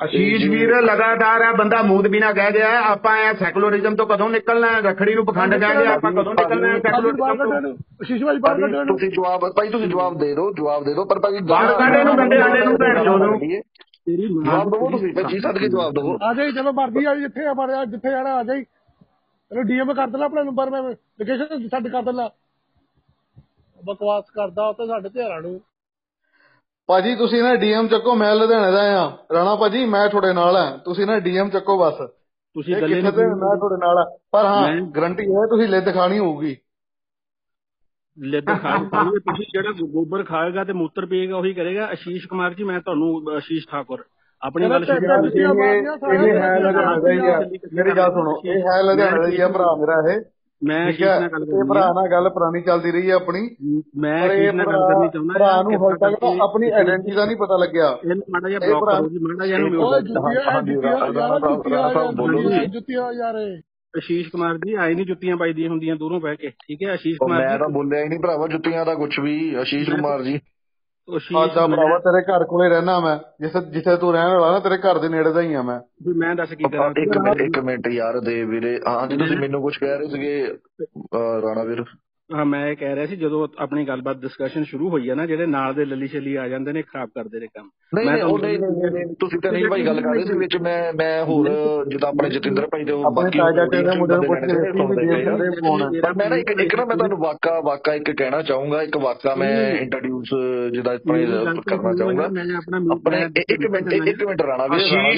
ਅਸ਼ੀਸ਼ 0.05 0.45
ਵੀਰ 0.49 0.69
ਲਗਾਤਾਰ 0.81 1.41
ਆ 1.41 1.51
ਬੰਦਾ 1.51 1.81
ਮੂਤ 1.81 2.07
ਬਿਨਾ 2.07 2.31
ਕਹਿ 2.33 2.51
ਗਿਆ 2.51 2.69
ਆਪਾਂ 2.83 3.15
ਇਹ 3.17 3.33
ਸੈਕੂਲਰਿਜ਼ਮ 3.35 3.95
ਤੋਂ 3.95 4.05
ਕਦੋਂ 4.07 4.29
ਨਿਕਲਣਾ 4.29 4.67
ਹੈ? 4.67 4.79
ਰਖੜੀ 4.81 5.13
ਨੂੰ 5.15 5.25
ਪਖੰਡ 5.25 5.55
ਕਹਿ 5.55 5.75
ਗਿਆ 5.75 5.91
ਆਪਾਂ 5.93 6.11
ਕਦੋਂ 6.11 6.33
ਨਿਕਲਣਾ 6.33 6.67
ਹੈ 6.67 6.79
ਸੈਕੂਲਰਿਜ਼ਮ 6.79 7.37
ਤੋਂ? 7.61 8.05
ਸ਼ੀਸ਼ 8.05 8.23
ਭਾਜੀ 8.23 8.39
ਬਾਹਰ 8.39 8.61
ਕੱਢੋ 8.61 8.83
ਤੁਸੀਂ 8.87 9.09
ਜਵਾਬ 9.11 9.45
ਭਾਈ 9.55 9.69
ਤੁਸੀਂ 9.69 9.87
ਜਵਾਬ 9.87 10.17
ਦੇ 10.19 10.33
ਦਿਓ 10.35 10.51
ਜਵਾਬ 10.53 10.83
ਦੇ 10.83 10.93
ਦਿਓ 10.93 11.05
ਪਰ 11.05 11.19
ਭਾਜੀ 11.19 11.39
ਬਾਹਰ 11.47 11.73
ਕੱਢ 11.73 11.95
ਇਹਨੂੰ 11.95 12.17
ਗੰਡੇ 12.17 12.37
ਆਂਡੇ 12.41 12.65
ਨੂੰ 12.65 12.77
ਭੈਣ 12.77 13.03
ਚੋਦ 13.03 13.21
ਨੂੰ। 13.21 13.39
ਤੇਰੀ 13.39 14.27
ਮਾਂ 14.39 14.65
ਦਿਓ 14.65 14.89
ਤੁਸੀਂ 14.91 15.13
ਭਾਜੀ 15.13 15.39
ਸੱਦ 15.39 15.57
ਕੇ 15.57 15.67
ਜਵਾਬ 15.69 15.93
ਦਿਓ 15.93 16.17
ਆ 16.23 16.33
ਜਾਈ 16.33 16.51
ਜਦੋਂ 16.51 16.73
ਮਰਜ਼ੀ 16.73 17.05
ਆ 17.05 17.15
ਜਿੱਥੇ 17.15 17.45
ਆ 17.45 17.53
ਮਾਰਿਆ 17.53 17.85
ਜਿੱਥੇ 17.85 18.09
ਜਾਣਾ 18.09 18.33
ਆ 18.35 18.43
ਜਾਈ। 18.43 18.63
ਇਹਨੂੰ 19.51 19.65
ਡੀਐਮ 19.65 19.93
ਕਰ 19.93 20.07
ਦੇਣਾ 20.07 20.25
ਆਪਣਾ 20.25 20.43
ਨੰਬਰ 20.43 20.69
ਮੈਂ 20.69 20.81
ਲੋਕੇਸ਼ਨ 20.81 21.67
ਸੈਂਡ 21.67 21.87
ਕਰ 21.87 22.01
ਦੇਣਾ। 22.01 22.29
ਬਕਵਾਸ 23.79 24.29
ਕਰਦਾ 24.35 24.67
ਉਹ 24.67 24.73
ਤੇ 24.73 24.87
ਸਾਡੇ 24.87 25.09
ਧਿਆਰਾਂ 25.09 25.41
ਨੂੰ। 25.41 25.59
ਭਾਜੀ 26.89 27.15
ਤੁਸੀਂ 27.15 27.41
ਨਾ 27.43 27.55
ਡੀਐਮ 27.55 27.87
ਚੱਕੋ 27.87 28.15
ਮੈਂ 28.15 28.33
ਲੁਧਿਆਣੇ 28.35 28.71
ਦਾ 28.71 28.81
ਆ 28.99 29.05
ਰਾਣਾ 29.33 29.55
ਭਾਜੀ 29.55 29.85
ਮੈਂ 29.85 30.07
ਤੁਹਾਡੇ 30.09 30.33
ਨਾਲ 30.33 30.55
ਆ 30.55 30.65
ਤੁਸੀਂ 30.77 31.05
ਨਾ 31.05 31.17
ਡੀਐਮ 31.19 31.49
ਚੱਕੋ 31.49 31.77
ਬਸ। 31.79 31.97
ਤੁਸੀਂ 32.55 32.75
ਗੱਲੇ 32.75 32.95
ਕਿੱਥੇ 32.95 33.11
ਤੇ 33.11 33.25
ਮੈਂ 33.25 33.55
ਤੁਹਾਡੇ 33.57 33.77
ਨਾਲ 33.77 33.97
ਆ 33.97 34.05
ਪਰ 34.31 34.45
ਹਾਂ 34.45 34.81
ਗਰੰਟੀ 34.95 35.23
ਹੈ 35.25 35.45
ਤੁਸੀਂ 35.49 35.67
ਲਿੱਦ 35.67 35.93
ਖਾਣੀ 35.93 36.19
ਹੋਊਗੀ। 36.19 36.55
ਲਿੱਦ 38.17 38.45
ਖਾ 38.45 38.77
ਖਾਓਗੇ 38.91 39.19
ਤੁਸੀਂ 39.19 39.45
ਜਿਹੜਾ 39.53 39.71
ਗੋਬਰ 39.93 40.23
ਖਾਏਗਾ 40.23 40.63
ਤੇ 40.63 40.73
ਮੂਤਰ 40.73 41.05
ਪੀਏਗਾ 41.05 41.37
ਉਹੀ 41.37 41.53
ਕਰੇਗਾ। 41.53 41.85
ਆਸ਼ੀਸ਼ 41.85 42.27
ਕੁਮਾਰ 42.27 42.53
ਜੀ 42.53 42.63
ਮੈਂ 42.63 42.79
ਤੁਹਾਨੂੰ 42.81 43.35
ਆਸ਼ੀਸ਼ 43.35 43.67
ਠਾਕੁਰ। 43.67 44.03
ਆਪਣੀ 44.45 44.69
ਗੱਲ 44.69 44.85
ਸ਼ੁਰੂ 44.85 45.05
ਯਾਰ 45.05 45.21
ਕਰਨੀ 45.21 45.27
ਇਹ 45.27 46.33
ਇਹ 46.33 46.39
ਹੈ 46.39 46.59
ਲੁਧਿਆਣੇ 46.59 47.01
ਦਾ 47.01 47.11
ਹੀ 47.11 47.17
ਆ 47.17 47.41
ਮੇਰੀ 47.73 47.97
ਗੱਲ 47.97 48.11
ਸੁਣੋ 48.11 48.41
ਇਹ 48.45 48.61
ਹੈ 48.61 48.83
ਲੁਧਿਆਣੇ 48.83 49.21
ਦਾ 49.21 49.27
ਹੀ 49.27 49.41
ਆ 49.41 49.47
ਭਰਾ 49.47 49.75
ਮੇਰਾ 49.79 50.13
ਇਹ। 50.13 50.19
ਮੈਂ 50.63 50.93
ਹੈ 50.93 51.19
ਨਾਲ 51.19 51.29
ਗੱਲ 51.29 51.45
ਕਰਨੀ 51.45 51.69
ਭਰਾ 51.69 51.79
ਨਾਲ 51.79 52.11
ਗੱਲ 52.11 52.29
ਪੁਰਾਣੀ 52.29 52.61
ਚੱਲਦੀ 52.61 52.91
ਰਹੀ 52.91 53.09
ਹੈ 53.09 53.15
ਆਪਣੀ। 53.15 53.55
ਮੈਂ 53.97 54.23
ਆਸ਼ੀਸ਼ 54.23 54.55
ਨਾਲ 54.55 54.65
ਗੱਲ 54.65 54.73
ਕਰਨੀ 54.73 55.09
ਚਾਹੁੰਦਾ 55.09 55.33
ਭਰਾ 55.33 55.61
ਨੂੰ 55.61 55.71
ਹਾਲੇ 55.71 55.77
ਤੱਕ 55.77 55.99
ਕਰਕੇ 55.99 56.37
ਆਪਣੀ 56.41 56.69
ਆਇਡੈਂਟੀ 56.69 57.11
ਦਾ 57.11 57.25
ਨਹੀਂ 57.25 57.37
ਪਤਾ 57.37 57.57
ਲੱਗਿਆ। 57.57 57.97
ਇਹਨੂੰ 58.03 58.23
ਮਾੜਾ 58.29 58.49
ਜਿਹਾ 58.49 58.59
ਬਲੌਕ 58.59 58.85
ਕਰੋ 58.85 59.09
ਜੀ 59.09 59.17
ਮਾੜਾ 59.17 59.47
ਜਿਹਾ 59.47 59.59
ਓਏ 59.59 59.69
mute 59.69 60.03
ਜੁੱਤੀਆਂ 62.73 63.01
ਕਰੋ। 63.01 63.13
ਯਾਰ 63.13 63.61
ਆਸ਼ੀਸ਼ 63.97 64.31
ਕੁਮਾਰ 64.31 64.57
ਜੀ 64.57 64.73
ਆਏ 64.73 64.95
ਨਹੀਂ 64.95 65.05
ਜੁੱਤੀਆਂ 65.05 65.37
ਪਾਈਦੀਆਂ 65.37 65.69
ਹੁੰਦੀਆਂ 65.69 65.95
ਦੂਰੋਂ 65.95 66.19
ਬਹਿ 66.19 66.35
ਕੇ। 66.35 66.49
ਠੀਕ 66.49 66.87
ਹੈ 66.87 66.93
ਉਹ 66.93 66.97
ਕੁਮਾਰ 67.19 67.41
ਮੈਂ 67.41 67.49
ਜੀ? 67.49 67.57
ਤਾਂ 67.57 67.69
ਬੋਲਿਆ 67.69 68.03
ਹੀ 68.03 68.09
ਨਹੀਂ 68.09 68.19
ਭਰਾਵਾ 68.19 68.47
ਜੁੱਤੀਆਂ 68.47 68.85
ਦਾ 68.85 68.95
ਕੁਝ 68.95 69.19
ਵੀ 69.19 69.55
ਆਸ਼ੀਸ਼ 69.55 69.89
ਕੁਮਾਰ 69.89 70.23
ਜੀ। 70.23 70.39
ਆਦਾ 71.37 71.65
ਭਰਾਵਾ 71.67 71.97
ਤੇਰੇ 71.99 72.21
ਘਰ 72.25 72.43
ਕੋਲੇ 72.43 72.69
ਰਹਿਣਾ 72.69 72.99
ਮੈਂ। 72.99 73.17
ਜਿੱਥੇ 73.41 73.59
ਜਿੱਥੇ 73.71 73.95
ਤੂੰ 73.97 74.11
ਰਹਿਣ 74.13 74.31
ਵਾਲਾ 74.31 74.51
ਨਾ 74.51 74.59
ਤੇਰੇ 74.59 74.77
ਘਰ 74.77 74.99
ਦੇ 74.99 75.09
ਨੇੜੇ 75.09 75.31
ਦਾ 75.31 75.41
ਹੀ 75.41 75.53
ਆ 75.53 75.61
ਮੈਂ। 75.61 75.79
ਵੀ 76.05 76.13
ਮੈਂ 76.13 76.35
ਦੱਸ 76.35 76.53
ਕੀ 76.53 76.63
ਕਰਾਂ? 76.63 76.89
ਇੱਕ 76.97 77.17
ਮਿੰਟ 77.17 77.41
ਇੱਕ 77.41 77.59
ਮਿੰਟ 77.59 77.87
ਯਾਰ 77.87 78.19
ਦੇ 78.19 78.43
ਵੀਰੇ। 78.45 78.79
ਹਾਂ 78.87 79.07
ਜੀ 79.07 79.17
ਤੁਸੀਂ 79.17 79.37
ਮੈਨੂੰ 79.37 79.61
ਕੁਝ 79.61 79.77
ਕਹਿ 79.77 79.97
ਰਹੇ 79.97 80.07
ਸੀਗੇ 80.07 80.47
ਰਾਣਾ 81.43 81.63
ਵੀਰ? 81.63 81.83
ਹਾਂ 82.29 82.45
ਮੈਂ 82.45 82.67
ਇਹ 82.67 82.75
ਕਹਿ 82.75 82.95
ਰਿਹਾ 82.95 83.05
ਸੀ 83.05 83.15
ਜਦੋਂ 83.15 83.47
ਆਪਣੀ 83.59 83.83
ਗੱਲਬਾਤ 83.85 84.17
ਡਿਸਕਸ਼ਨ 84.17 84.63
ਸ਼ੁਰੂ 84.63 84.89
ਹੋਈ 84.89 85.09
ਹੈ 85.09 85.15
ਨਾ 85.15 85.25
ਜਿਹੜੇ 85.25 85.45
ਨਾਲ 85.45 85.73
ਦੇ 85.73 85.85
ਲੱਲੀ 85.85 86.07
ਛੱਲੀ 86.07 86.35
ਆ 86.35 86.47
ਜਾਂਦੇ 86.47 86.71
ਨੇ 86.73 86.81
ਖਰਾਬ 86.81 87.09
ਕਰਦੇ 87.15 87.39
ਨੇ 87.39 87.47
ਕੰਮ। 87.47 87.69
ਮੈਂ 87.95 88.23
ਉਹ 88.23 88.39
ਨਹੀਂ 88.39 88.57
ਤੁਸੀਂ 89.19 89.39
ਤਾਂ 89.39 89.51
ਨਹੀਂ 89.51 89.65
ਭਾਈ 89.67 89.85
ਗੱਲ 89.85 90.01
ਕਰ 90.01 90.13
ਰਹੇ 90.15 90.23
ਸੀ 90.23 90.37
ਵਿੱਚ 90.37 90.57
ਮੈਂ 90.57 90.93
ਮੈਂ 90.93 91.23
ਹੋਰ 91.25 91.49
ਜਿੱਦਾਂ 91.87 92.09
ਆਪਣੇ 92.09 92.29
ਜਤਿੰਦਰ 92.29 92.67
ਭਾਈ 92.67 92.83
ਦੇ 92.83 92.93
ਬਾਕੀ 93.15 93.39
ਵੀ 93.39 93.51
ਵੀ 95.85 96.01
ਪਰ 96.01 96.13
ਮੈਂ 96.13 96.29
ਨਾ 96.29 96.35
ਇੱਕ 96.35 96.51
ਇੱਕ 96.61 96.75
ਨਾ 96.75 96.85
ਮੈਂ 96.85 96.95
ਤੁਹਾਨੂੰ 96.95 97.17
ਵਾਕਾ 97.17 97.59
ਵਾਕਾ 97.59 97.93
ਇੱਕ 97.93 98.11
ਕਹਿਣਾ 98.11 98.41
ਚਾਹੂੰਗਾ 98.41 98.81
ਇੱਕ 98.81 98.97
ਵਾਕਾ 98.97 99.35
ਮੈਂ 99.35 99.51
ਇੰਟਰੋਡਿਊਸ 99.77 100.29
ਜਿਹਦਾ 100.73 100.91
ਆਪਣੇ 100.93 101.25
ਕਰਨਾ 101.25 101.93
ਚਾਹੂੰਗਾ। 101.93 102.25
ਆਪਣਾ 102.91 103.17
ਇੱਕ 103.17 103.67
ਮਿੰਟ 103.71 103.93
ਇੱਕ 103.93 104.23
ਮਿੰਟ 104.25 104.41
ਰਾਣਾ 104.41 104.67
ਵੀਰ 104.67 104.81
ਰਾਣਾ 104.91 105.09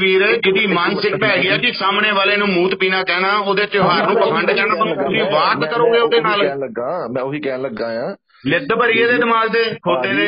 ਵੀਰ, 0.00 0.36
ਜਿਹਦੀ 0.36 0.66
ਮਾਨਸਿਕਤਾ 0.66 1.26
ਹੈਗੀ 1.26 1.48
ਆ 1.48 1.56
ਕਿ 1.56 1.72
ਸਾਹਮਣੇ 1.72 2.10
ਵਾਲੇ 2.12 2.36
ਨੂੰ 2.36 2.48
ਮੂਤ 2.48 2.74
ਪੀਣਾ 2.74 3.02
ਕਹਿਣਾ 3.02 3.36
ਉਹਦੇ 3.38 3.66
ਤਿਉਹਾਰ 3.66 4.06
ਨੂੰ 4.06 4.14
ਪਖੰਡ 4.22 4.50
ਕਹਿਣਾ 4.50 4.74
ਤੁਸੀਂ 4.74 5.24
ਬਾਤ 5.32 5.64
ਕਰੋਗੇ 5.74 6.07
ਉਹਦੇ 6.08 6.20
ਨਾਲ 6.20 6.42
ਕਹਿਣ 6.42 6.58
ਲੱਗਾ 6.58 6.86
ਮੈਂ 7.12 7.22
ਉਹੀ 7.22 7.40
ਕਹਿਣ 7.40 7.62
ਲੱਗਾ 7.62 7.88
ਆ। 8.04 8.14
ਲਿੱਦ 8.46 8.72
ਭਰੀ 8.80 8.98
ਇਹਦੇ 8.98 9.16
ਦਿਮਾਗ 9.18 9.48
ਦੇ 9.52 9.62
ਖੋਤੇ 9.84 10.12
ਦੇ। 10.14 10.26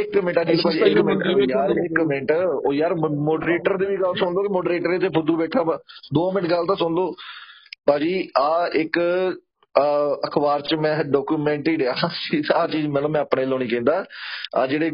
ਇੱਕ 0.00 0.16
ਮਿੰਟ 0.18 0.40
ਅਜੀਤ 0.40 0.60
ਭਾਈ 0.64 0.90
ਇੱਕ 0.90 0.98
ਮਿੰਟ 1.00 1.22
ਯਾਰ 1.50 1.70
ਇੱਕ 1.84 2.00
ਮਿੰਟ। 2.08 2.32
ਉਹ 2.32 2.72
ਯਾਰ 2.74 2.94
ਮੋਡਰੇਟਰ 2.94 3.76
ਦੀ 3.78 3.86
ਵੀ 3.86 3.96
ਗੱਲ 3.96 4.14
ਸੁਣ 4.18 4.34
ਲਓ 4.34 4.42
ਕਿ 4.42 4.52
ਮੋਡਰੇਟਰ 4.52 4.94
ਇੱਥੇ 4.94 5.08
ਫੁੱਦੂ 5.14 5.36
ਬੈਠਾ 5.36 5.62
ਵਾ। 5.62 5.78
2 6.18 6.30
ਮਿੰਟ 6.34 6.50
ਗੱਲ 6.50 6.66
ਤਾਂ 6.66 6.76
ਸੁਣ 6.76 6.94
ਲਓ। 6.94 7.14
ਭਾਜੀ 7.86 8.28
ਆ 8.38 8.68
ਇੱਕ 8.74 8.98
ਅਖਬਾਰ 10.26 10.60
'ਚ 10.60 10.74
ਮੈਂ 10.74 10.92
ਡਾਕੂਮੈਂਟਰੀ 11.04 11.76
ਰਿਹਾ 11.78 12.08
ਆ 12.54 12.66
ਚੀਜ਼ 12.66 12.86
ਮਤਲਬ 12.86 13.10
ਮੈਂ 13.10 13.20
ਆਪਣੇ 13.20 13.44
ਨਹੀਂ 13.46 13.68
ਕਹਿੰਦਾ। 13.68 14.04
ਆ 14.56 14.66
ਜਿਹੜੇ 14.66 14.90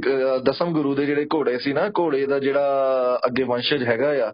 ਦਸਮ 0.47 0.73
ਗੁਰੂ 0.73 0.95
ਦੇ 0.95 1.07
ਜਿਹੜੇ 1.07 1.27
ਘੋੜੇ 1.35 1.59
ਸੀ 1.59 1.73
ਨਾ 1.73 1.89
ਘੋੜੇ 1.99 2.25
ਦਾ 2.27 2.39
ਜਿਹੜਾ 2.39 3.21
ਅੱਗੇ 3.27 3.43
ਵੰਸ਼ਜ 3.45 3.85
ਹੈਗਾ 3.85 4.11
ਆ 4.27 4.33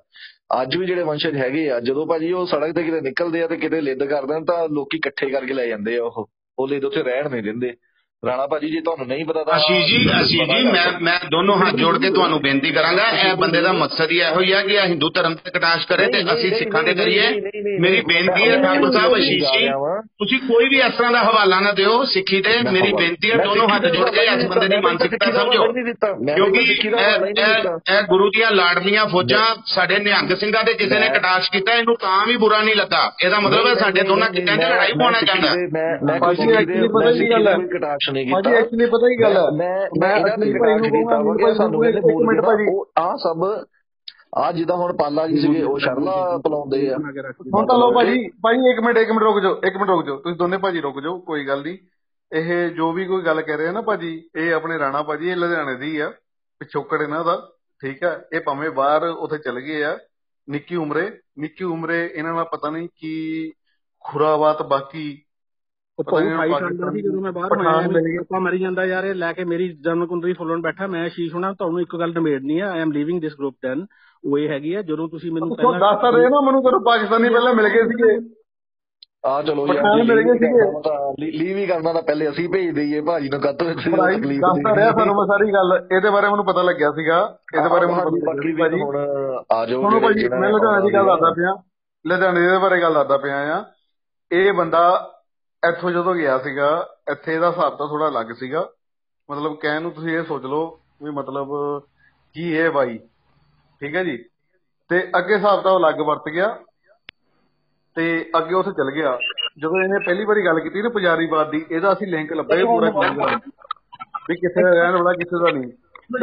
ਅੱਜ 0.62 0.76
ਵੀ 0.76 0.86
ਜਿਹੜੇ 0.86 1.03
ਵੰਸ਼ਜ 1.03 1.36
ਹੈਗੇ 1.36 1.70
ਆ, 1.70 1.80
ਜਦੋਂ 1.80 2.07
ਭਾਜੀ 2.07 2.32
ਉਹ 2.32 2.47
ਸੜਕ 2.47 2.74
ਤੇ 2.74 2.82
ਕਿਤੇ 2.82 3.01
ਨਿਕਲਦੇ 3.01 3.42
ਆ 3.42 3.47
ਤੇ 3.47 3.57
ਕਿਤੇ 3.57 3.80
ਲਿੱਦ 3.80 4.05
ਕਰਦੇ 4.05 4.40
ਨੇ 4.40 4.45
ਤਾਂ 4.45 4.68
ਲੋਕੀ 4.68 4.97
ਇਕੱਠੇ 4.97 5.30
ਕਰਕੇ 5.30 5.55
ਲੈ 5.55 5.66
ਜਾਂਦੇ 5.66 5.99
ਆ 5.99 6.05
ਉਹ। 6.05 6.30
ਉਹ 6.59 6.68
ਲਿੱਦ 6.68 6.84
ਉੱਥੇ 6.84 7.03
ਰਹਿਣ 7.03 7.30
ਨਹੀਂ 7.30 7.42
ਦਿੰਦੇ। 7.42 7.74
ਰਾਣਾ 8.26 8.46
ਭਾਜੀ 8.46 8.70
ਜੇ 8.70 8.80
ਤੁਹਾਨੂੰ 8.80 9.06
ਨਹੀਂ 9.06 9.24
ਪਤਾ 9.24 9.42
ਤਾਂ 9.44 9.54
ਆਸ਼ੀਸ਼ 9.54 9.86
ਜੀ 9.86 10.08
ਆਸ਼ੀਸ਼ 10.14 10.50
ਜੀ 10.50 10.62
ਮੈਂ 10.64 10.84
ਮੈਂ 11.00 11.18
ਦੋਨੋਂ 11.30 11.56
ਹੱਥ 11.56 11.74
ਜੋੜ 11.74 11.96
ਕੇ 11.98 12.10
ਤੁਹਾਨੂੰ 12.10 12.40
ਬੇਨਤੀ 12.40 12.70
ਕਰਾਂਗਾ 12.70 13.08
ਇਹ 13.20 13.34
ਬੰਦੇ 13.34 13.60
ਦਾ 13.60 13.72
ਮਕਸਦ 13.72 14.10
ਹੀ 14.10 14.18
ਇਹੋ 14.18 14.40
ਹੀ 14.40 14.52
ਆ 14.52 14.60
ਕਿ 14.62 14.74
ਇਹ 14.74 14.80
ਹਿੰਦੂ 14.80 15.10
ਧਰਮ 15.10 15.34
ਤੇ 15.34 15.50
ਕਟਾਸ਼ 15.50 15.86
ਕਰੇ 15.86 16.06
ਤੇ 16.06 16.22
ਅਸੀਂ 16.34 16.50
ਸਿੱਖਾਂ 16.54 16.82
ਦੇ 16.82 16.94
ਕਰੀਏ 16.94 17.30
ਮੇਰੀ 17.80 18.00
ਬੇਨਤੀ 18.00 18.48
ਹੈ 18.48 18.56
ਠਾਕੁਰ 18.62 18.92
ਸਾਹਿਬ 18.92 19.14
ਆਸ਼ੀਸ਼ 19.14 19.52
ਜੀ 19.52 19.68
ਤੁਸੀਂ 20.18 20.38
ਕੋਈ 20.38 20.68
ਵੀ 20.68 20.78
ਇਸ 20.78 20.92
ਤਰ੍ਹਾਂ 20.98 21.12
ਦਾ 21.12 21.22
ਹਵਾਲਾ 21.22 21.60
ਨਾ 21.60 21.72
ਦਿਓ 21.72 22.02
ਸਿੱਖੀ 22.04 22.40
ਤੇ 22.42 22.50
ਮੇਰੀ 22.70 22.92
ਬੇਨਤੀ 22.92 23.30
ਹੈ 23.30 23.36
ਦੋਨੋਂ 23.36 23.68
ਹੱਥ 23.68 23.86
ਜੋੜ 23.86 24.10
ਕੇ 24.10 24.24
ਇਸ 24.24 24.44
ਬੰਦੇ 24.44 24.68
ਦੀ 24.68 24.76
ਮਾਨਸਿਕਤਾ 24.84 25.30
ਸਮਝੋ। 25.32 25.66
ਕਿਉਂਕਿ 26.34 26.60
ਇਹ 27.90 28.02
ਗੁਰੂ 28.08 28.30
ਦੀਆਂ 28.30 28.50
ਲਾਡਲੀਆਂ 28.50 29.06
ਫੌਜਾਂ 29.06 29.44
ਸਾਡੇ 29.66 29.98
ਨਿਹੰਗ 29.98 30.34
ਸਿੰਘਾਂ 30.40 30.64
ਦੇ 30.64 30.74
ਕਿਸੇ 30.74 30.98
ਨੇ 30.98 31.08
ਕਟਾਸ਼ 31.08 31.50
ਕੀਤਾ 31.50 31.74
ਇਹਨੂੰ 31.74 31.96
ਤਾਂ 32.00 32.26
ਵੀ 32.26 32.36
ਬੁਰਾ 32.36 32.62
ਨਹੀਂ 32.62 32.76
ਲੱਗਾ। 32.76 33.02
ਇਹਦਾ 33.24 33.40
ਮਤਲਬ 33.40 33.66
ਹੈ 33.66 33.74
ਸਾਡੇ 33.74 34.02
ਦੋਨਾਂ 34.02 34.30
ਕਿੱਤਿਆਂ 34.30 34.56
'ਚ 34.56 34.64
ਲੜਾਈ 34.64 34.92
ਪਾਉਣਾ 35.00 35.20
ਚਾਹੁੰਦਾ। 35.20 35.52
ਮੈਂ 35.72 35.88
ਮੈਂ 36.06 36.18
ਪਤਾ 36.20 37.12
ਕੀ 37.12 37.30
ਗੱਲ 37.30 37.48
ਹੈ? 37.48 37.56
ਨਹੀਂ 38.14 38.32
ਭਾਜੀ 38.32 38.48
ਕੀਤਾ 38.50 38.58
ਐਕਚੁਅਲੀ 38.58 38.86
ਪਤਾ 38.86 39.08
ਕੀ 39.08 39.20
ਗੱਲ 39.22 39.36
ਹੈ? 39.36 39.42
ਮੈਂ 39.56 39.88
ਮੈਂ 40.00 40.36
ਦੇ 40.38 40.58
ਭਾਈ 40.58 40.74
ਨੂੰ 40.74 40.90
ਕੀਤਾ 40.90 41.18
ਵਾ 41.44 41.52
ਸਾਨੂੰ 41.54 41.84
ਇਹਨੇ 41.84 42.00
ਮਿੰਟ 42.26 42.40
ਭਾਜੀ। 42.40 42.66
ਆ 42.98 43.16
ਸਭ 43.16 43.44
ਆ 44.36 44.50
ਜਿੱਦਾਂ 44.52 44.76
ਹੁਣ 44.76 44.96
ਪਾਲਾ 44.96 45.26
ਜੀ 45.28 45.40
ਸੀਗੇ 45.40 45.62
ਉਹ 45.62 45.78
ਸ਼ਰਲਾ 45.78 46.38
ਪਲਾਉਂਦੇ 46.44 46.88
ਆ। 46.90 46.96
ਹੁਣ 47.54 47.66
ਤਾਂ 47.66 47.78
ਲੋ 47.78 47.90
ਭਾਜੀ 47.92 48.28
ਭਾਜੀ 48.42 48.70
ਇੱਕ 48.70 48.80
ਮਿੰਟ 48.80 48.98
ਇੱਕ 48.98 49.10
ਮਿੰਟ 49.10 49.22
ਰੁਕ 49.22 49.40
ਜਾਓ 49.40 49.60
ਇੱਕ 49.66 49.76
ਮਿੰਟ 49.76 49.90
ਰੁਕ 49.90 50.04
ਜਾਓ। 50.06 50.16
ਤੁਸੀਂ 50.16 50.36
ਦੋਨੇ 50.36 50.56
ਭਾਜੀ 50.58 50.80
ਰੁਕ 50.80 51.00
ਜਾਓ 51.00 51.18
ਕੋਈ 51.18 51.46
ਗੱਲ 51.46 51.62
ਨਹੀਂ। 51.62 51.78
ਇਹ 52.32 52.70
ਜੋ 52.70 52.92
ਵੀ 52.92 53.04
ਕੋਈ 53.06 53.22
ਗੱਲ 53.22 53.42
ਕਹਿ 53.42 53.56
ਰਹੇ 53.56 53.66
ਆ 53.68 53.72
ਨਾ 53.72 53.80
ਭਾਜੀ 53.80 54.28
ਇਹ 54.36 54.52
ਆਪਣੇ 54.54 54.78
ਰਾਣਾ 54.78 55.02
ਭਾਜੀ 55.02 55.28
ਇਹ 55.30 55.36
ਲੁਧਿਆਣੇ 55.36 55.74
ਦੀ 55.74 55.98
ਆ। 55.98 56.12
ਪਿਛੋਕੜ 56.60 57.02
ਇਹਨਾਂ 57.02 57.24
ਦਾ 57.24 57.36
ਠੀਕ 57.80 58.04
ਆ? 58.04 58.20
ਇਹ 58.32 58.40
ਭਾਵੇਂ 58.40 58.70
ਬਾਹਰ 58.70 59.04
ਉੱਥੇ 59.04 59.38
ਚਲ 59.38 59.60
ਗਏ 59.60 59.82
ਆ 59.84 59.98
ਨਿੱਕੀ 60.48 60.76
ਉਮਰੇ। 60.76 61.10
ਨਿੱਕੀ 61.38 61.64
ਉਮਰੇ 61.64 62.10
ਇਹਨਾਂ 62.14 62.34
ਦਾ 62.34 62.44
ਪਤਾ 62.44 62.70
ਨਹੀਂ 62.70 62.88
ਕੀ 62.96 63.52
ਖੁਰਾਬਾਤ 64.04 64.62
ਬਾਕੀ 64.62 65.23
ਉਹ 65.99 66.05
ਫਾਈ 66.05 66.28
ਨੂੰ 66.28 66.59
ਕਰਦਾ 66.59 66.90
ਸੀ 66.90 67.03
ਜਦੋਂ 67.03 67.20
ਮੈਂ 67.20 67.32
ਬਾਹਰ 67.32 67.92
ਗਏ 67.97 68.16
ਆਪਾਂ 68.16 68.40
ਮਰੀ 68.40 68.59
ਜਾਂਦਾ 68.59 68.84
ਯਾਰ 68.84 69.05
ਇਹ 69.05 69.14
ਲੈ 69.14 69.32
ਕੇ 69.32 69.45
ਮੇਰੀ 69.45 69.68
ਜਨਮ 69.84 70.07
ਕੁੰਡਲੀ 70.07 70.32
ਫੁੱਲਣ 70.32 70.61
ਬੈਠਾ 70.61 70.86
ਮੈਂ 70.86 71.09
ਸ਼ੀਸ਼ 71.09 71.34
ਹੋਣਾ 71.34 71.53
ਤੁਹਾਨੂੰ 71.53 71.80
ਇੱਕ 71.80 71.97
ਗੱਲ 71.97 72.12
ਨਿਮੇੜਨੀ 72.12 72.59
ਆ 72.61 72.70
I 72.70 72.80
am 72.80 72.92
leaving 72.92 73.20
this 73.20 73.34
group 73.38 73.55
then 73.62 73.86
ਉਹ 74.24 74.38
ਇਹ 74.38 74.49
ਹੈਗੀ 74.49 74.74
ਆ 74.74 74.82
ਜਦੋਂ 74.82 75.09
ਤੁਸੀਂ 75.09 75.32
ਮੈਨੂੰ 75.32 75.51
ਉਹ 75.51 75.78
ਦੱਸ 75.78 76.01
ਤਾਂ 76.03 76.12
ਰਹੇ 76.12 76.28
ਨਾ 76.28 76.40
ਮੈਨੂੰ 76.40 76.62
ਜਦੋਂ 76.62 76.80
ਪਾਕਿਸਤਾਨੀ 76.80 77.28
ਪਹਿਲਾਂ 77.28 77.55
ਮਿਲ 77.55 77.68
ਗਏ 77.68 77.82
ਸੀਗੇ 77.82 78.16
ਆ 79.26 79.42
ਚਲੋ 79.42 79.66
ਯਾਰ 79.66 80.05
ਮਿਲ 80.05 80.22
ਗਏ 80.22 80.32
ਸੀਗੇ 80.32 81.38
ਲੀਵ 81.38 81.57
ਹੀ 81.57 81.66
ਕਰਨਾ 81.66 81.92
ਤਾਂ 81.92 82.03
ਪਹਿਲੇ 82.03 82.28
ਅਸੀਂ 82.30 82.49
ਭੇਜ 82.49 82.74
ਦਈਏ 82.74 83.01
ਭਾਜੀ 83.01 83.28
ਨੂੰ 83.28 83.40
ਕੱਤ 83.40 83.62
ਵਿੱਚ 83.62 83.88
ਭਾਈ 83.97 84.16
ਤਕਲੀਫ 84.16 84.40
ਦੱਸ 84.40 84.59
ਤਾਂ 84.64 84.74
ਰਿਹਾ 84.76 84.90
ਤੁਹਾਨੂੰ 84.90 85.14
ਮੈਂ 85.14 85.26
ਸਾਰੀ 85.26 85.53
ਗੱਲ 85.53 85.78
ਇਹਦੇ 85.92 86.11
ਬਾਰੇ 86.11 86.28
ਮੈਨੂੰ 86.28 86.45
ਪਤਾ 86.45 86.62
ਲੱਗਿਆ 86.62 86.90
ਸੀਗਾ 86.90 87.38
ਇਹਦੇ 87.55 87.68
ਬਾਰੇ 87.68 87.86
ਮੈਨੂੰ 87.86 88.05
ਪਤਾ 88.05 88.20
ਬਾਕੀ 88.26 88.53
ਸੀ 88.53 88.82
ਹੁਣ 88.82 88.97
ਆ 89.53 89.64
ਜਾਓ 89.66 89.80
ਜਿਹੜੇ 89.80 90.01
ਭਾਜੀ 90.01 90.28
ਮੈਂ 90.28 90.51
ਲੁਧਿਆਣੇ 90.51 90.86
ਦੀ 90.86 90.95
ਗੱਲ 90.95 91.07
ਦੱਸਦਾ 91.07 91.30
ਪਿਆ 91.30 91.57
ਲੁਧਿਆਣੇ 92.05 92.40
ਦੇ 92.40 92.59
ਬਾਰੇ 92.59 92.80
ਗੱਲ 92.82 92.95
ਦੱਸਦਾ 92.95 93.16
ਪਿਆ 93.16 93.38
ਆ 93.55 93.64
ਇਹ 94.30 94.53
ਬੰਦਾ 94.53 95.13
ਇੱਥੋਂ 95.68 95.90
ਜਦੋਂ 95.90 96.14
ਗਿਆ 96.14 96.38
ਸੀਗਾ, 96.38 96.88
ਇੱਥੇ 97.10 97.38
ਦਾ 97.38 97.50
ਹਿਸਾਬ 97.50 97.76
ਤਾਂ 97.76 97.88
ਥੋੜਾ 97.88 98.08
ਅਲੱਗ 98.08 98.32
ਸੀਗਾ। 98.32 98.68
ਮਤਲਬ 99.30 99.56
ਕਹਿਣ 99.56 99.82
ਨੂੰ 99.82 99.92
ਤੁਸੀਂ 99.92 100.16
ਇਹ 100.18 100.24
ਸੋਚ 100.24 100.44
ਲਓ 100.44 100.80
ਵੀ 101.02 101.10
ਮਤਲਬ 101.10 101.48
ਕੀ 102.34 102.52
ਇਹ 102.52 102.70
ਬਾਈ 102.70 102.98
ਠੀਕ 103.80 103.96
ਹੈ 103.96 104.04
ਜੀ? 104.04 104.16
ਤੇ 104.90 105.10
ਅੱਗੇ 105.18 105.34
ਹਿਸਾਬ 105.34 105.62
ਤਾਂ 105.62 105.72
ਉਹ 105.72 105.78
ਅਲੱਗ 105.78 106.00
ਵਰਤ 106.00 106.28
ਗਿਆ 106.28 106.48
ਤੇ 107.96 108.30
ਅੱਗੇ 108.38 108.54
ਉੱਥੇ 108.54 108.70
ਚਲ 108.70 108.90
ਗਿਆ। 108.90 109.18
ਜਦੋਂ 109.58 109.82
ਇਹਨੇ 109.82 109.98
ਪਹਿਲੀ 109.98 110.24
ਵਾਰੀ 110.24 110.44
ਗੱਲ 110.46 110.60
ਕੀਤੀ 110.60 110.82
ਨਾ 110.82 110.88
ਪੁਜਾਰੀਵਾਦ 110.88 111.50
ਦੀ, 111.50 111.64
ਇਹਦਾ 111.70 111.92
ਅਸੀਂ 111.92 112.06
ਲਿੰਕ 112.06 112.32
ਲੱਭਿਆ 112.32 112.58
ਇਹ 112.58 112.64
ਪੂਰਾ 112.64 112.88
clear 112.88 113.14
ਕਰਾਂਗੇ 113.16 113.50
ਵੀ 114.28 114.36
ਕਿੱਥੇ 114.36 114.62
ਦਾ 114.62 114.70
ਰਹਿਣ 114.70 114.92
ਵਾਲਾ, 114.92 115.12
ਕਿੱਥੇ 115.12 115.38
ਦਾ 115.44 115.50
ਨਹੀਂ। 115.50 115.72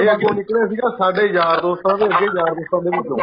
ਇਹ 0.03 0.11
ਅੱਗੋਂ 0.11 0.33
ਨਿਕਲਿਆ 0.33 0.67
ਸੀਗਾ 0.67 0.89
ਸਾਡੇ 0.97 1.25
ਯਾਰ 1.27 1.61
ਦੋਸਤਾਂ 1.61 1.97
ਦੇ 1.97 2.05
ਅੱਗੇ, 2.05 2.25
ਯਾਰ 2.25 2.53
ਦੋਸਤਾਂ 2.53 2.81
ਦੇ 2.81 2.89
ਵਿੱਚੋਂ। 2.97 3.17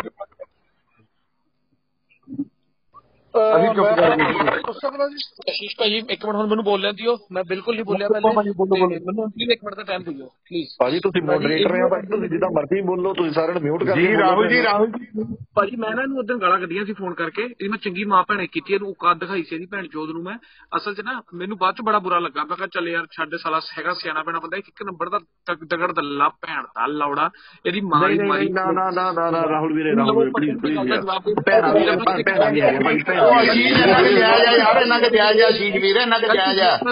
ਅਸੀਂ 3.35 3.69
ਚੁੱਪ 3.75 3.87
ਕਰ 3.97 4.17
ਗਏ 4.17 4.61
ਪੁੱਛ 4.67 4.77
ਸਕਦਾ 4.77 5.09
ਜੀ 5.09 5.17
ਆਸ਼ੀਸ਼ 5.51 5.75
ਭਾਜੀ 5.79 5.97
ਇੱਕ 5.97 6.25
ਮਿੰਟ 6.27 6.37
ਹੁਣ 6.37 6.47
ਮੈਨੂੰ 6.47 6.65
ਬੋਲਣ 6.65 6.93
ਦਿਓ। 6.93 7.17
ਮੈਂ 7.33 7.45
ਬਿਲਕੁਲ 7.49 7.75
ਨਹੀਂ 7.75 7.85
ਬੋਲਿਆ 7.85 8.09
ਬੋਲੋ 8.09 8.35
ਭਾਜੀ, 8.35 8.51
ਬੋਲੋ, 8.51 8.71
ਪਹਿਲੇ 8.71 8.87
ਬੋਲੋ। 8.87 9.07
ਮੈਨੂੰ 9.07 9.31
ਪਲੀਜ਼ 9.31 9.51
ਇੱਕ 9.51 9.65
ਮਿੰਟ 9.65 9.77
ਦਾ 9.77 9.83
ਟਾਈਮ 9.83 10.03
ਦਿਓ 10.03 10.27
ਪਲੀਜ਼ 10.27 10.69
ਭਾਜੀ 10.79 11.01
ਤੁਸੀਂ 11.01 11.23
ਮੋਡਰੇਟਰ 11.23 11.75
ਆ 11.81 11.89
ਭਾਜੀ 11.89 12.07
ਤੁਸੀਂ 12.07 12.29
ਜਿੱਦਾਂ 12.29 12.51
ਮਰਜ਼ੀ 12.51 12.81
ਬੋਲੋ 12.81 13.13
ਤੁਸੀਂ 13.15 13.33
ਸਾਰਿਆਂ 13.33 13.55
ਨੂੰ 13.55 13.63
ਮਿਊਟ 13.63 13.85
ਕਰਕੇ 13.85 14.01
ਜੀ 14.03 14.17
ਰਾਹੁਲ 14.17 14.49
ਜੀ 14.49 14.63
ਰਾਹੁਲ 14.63 14.91
ਜੀ। 14.91 15.25
ਭਾਜੀ 15.55 15.77
ਮੈਂ 15.77 15.91
ਨਾ 15.91 16.03
ਇਹਨੂੰ 16.03 16.19
ਉਦੋਂ 16.19 16.39
ਗਾਲਾਂ 16.39 16.59
ਕੱਢੀਆਂ 16.59 16.85
ਸੀ 16.85 16.93
ਫੋਨ 16.93 17.15
ਕਰਕੇ। 17.15 17.43
ਇਹ 17.61 17.71
ਮੈਂ 17.71 17.79
ਚੰਗੀ 17.79 18.05
ਮਾਂ 18.05 18.23
ਭੈਣੇ 18.29 18.47
ਕੀਤੀ 18.47 18.75
ਇਹਨੂੰ 18.75 18.89
ਔਕਾਤ 18.89 19.17
ਦਿਖਾਈ 19.17 19.43
ਸੀ 19.43 19.55
ਇਹਦੀ 19.55 19.67
ਭੈਣ 19.67 19.87
ਚੋਦ 19.87 20.11
ਨੂੰ 20.11 20.23
ਮੈਂ। 20.23 20.37
ਅਸਲ 20.77 20.95
'ਚ 20.95 21.01
ਨਾ 21.01 21.23
ਮੈਨੂੰ 21.35 21.59
ਬਾਅਦ 21.59 21.75
'ਚ 21.75 21.83
ਬੜਾ 21.83 21.99
ਬੁਰਾ 21.99 22.19
ਲੱਗਾ। 22.19 22.45
ਮੈਂ 22.45 22.57
ਕਿਹਾ 22.57 22.67
ਚੱਲ 22.67 22.89
ਯਾਰ 22.89 23.07
ਛੱਡ 23.17 23.35
ਸਾਲਾ 23.37 23.61
ਹੈਗਾ 23.79 23.95
ਸਿਆਣਾ 23.95 24.23
ਪੈਣਾ 24.23 24.39
ਬੰਦਾ 24.39 24.57
ਇੱਕ 24.57 24.83
ਨੰਬਰ 24.85 25.09
ਦਾ 25.09 25.19
ਤਗ- 25.47 25.67
ਦਗੜ 25.67 25.93
ਦੱਲਾ 25.93 26.29
ਭੈਣ 26.29 26.63
ਦਾ 26.63 26.87
ਲੌੜਾ। 26.87 27.31
ਇਹਦੀ 27.67 27.81
ਮਾਂ 27.81 28.09
ਦੀ 28.09 28.19
ਮਾਰੀ। 28.19 28.49
ਨਾ 28.49 28.71
ਨਾ 28.73 28.91
ਨਾ 28.91 29.31
ਨਾ 29.31 29.43
ਰਾਹੁਲ 29.49 29.73
ਵੀਰੇ 29.73 29.97
ਰਾਹੁਲ 29.97 30.19
ਵੀਰੇ 30.19 30.31
ਪਲੀਜ਼ 30.31 30.59
ਪਲੀਜ਼ 30.59 30.79
ਯਾਰ। 30.79 31.21
ਭੈਣਾਂ 31.47 31.75
ਵੀ 31.75 32.61
ਹੈਗੇ 32.61 32.79
ਭਾਜੀ 32.85 33.03
ਭੈਣਾਂ 33.03 33.28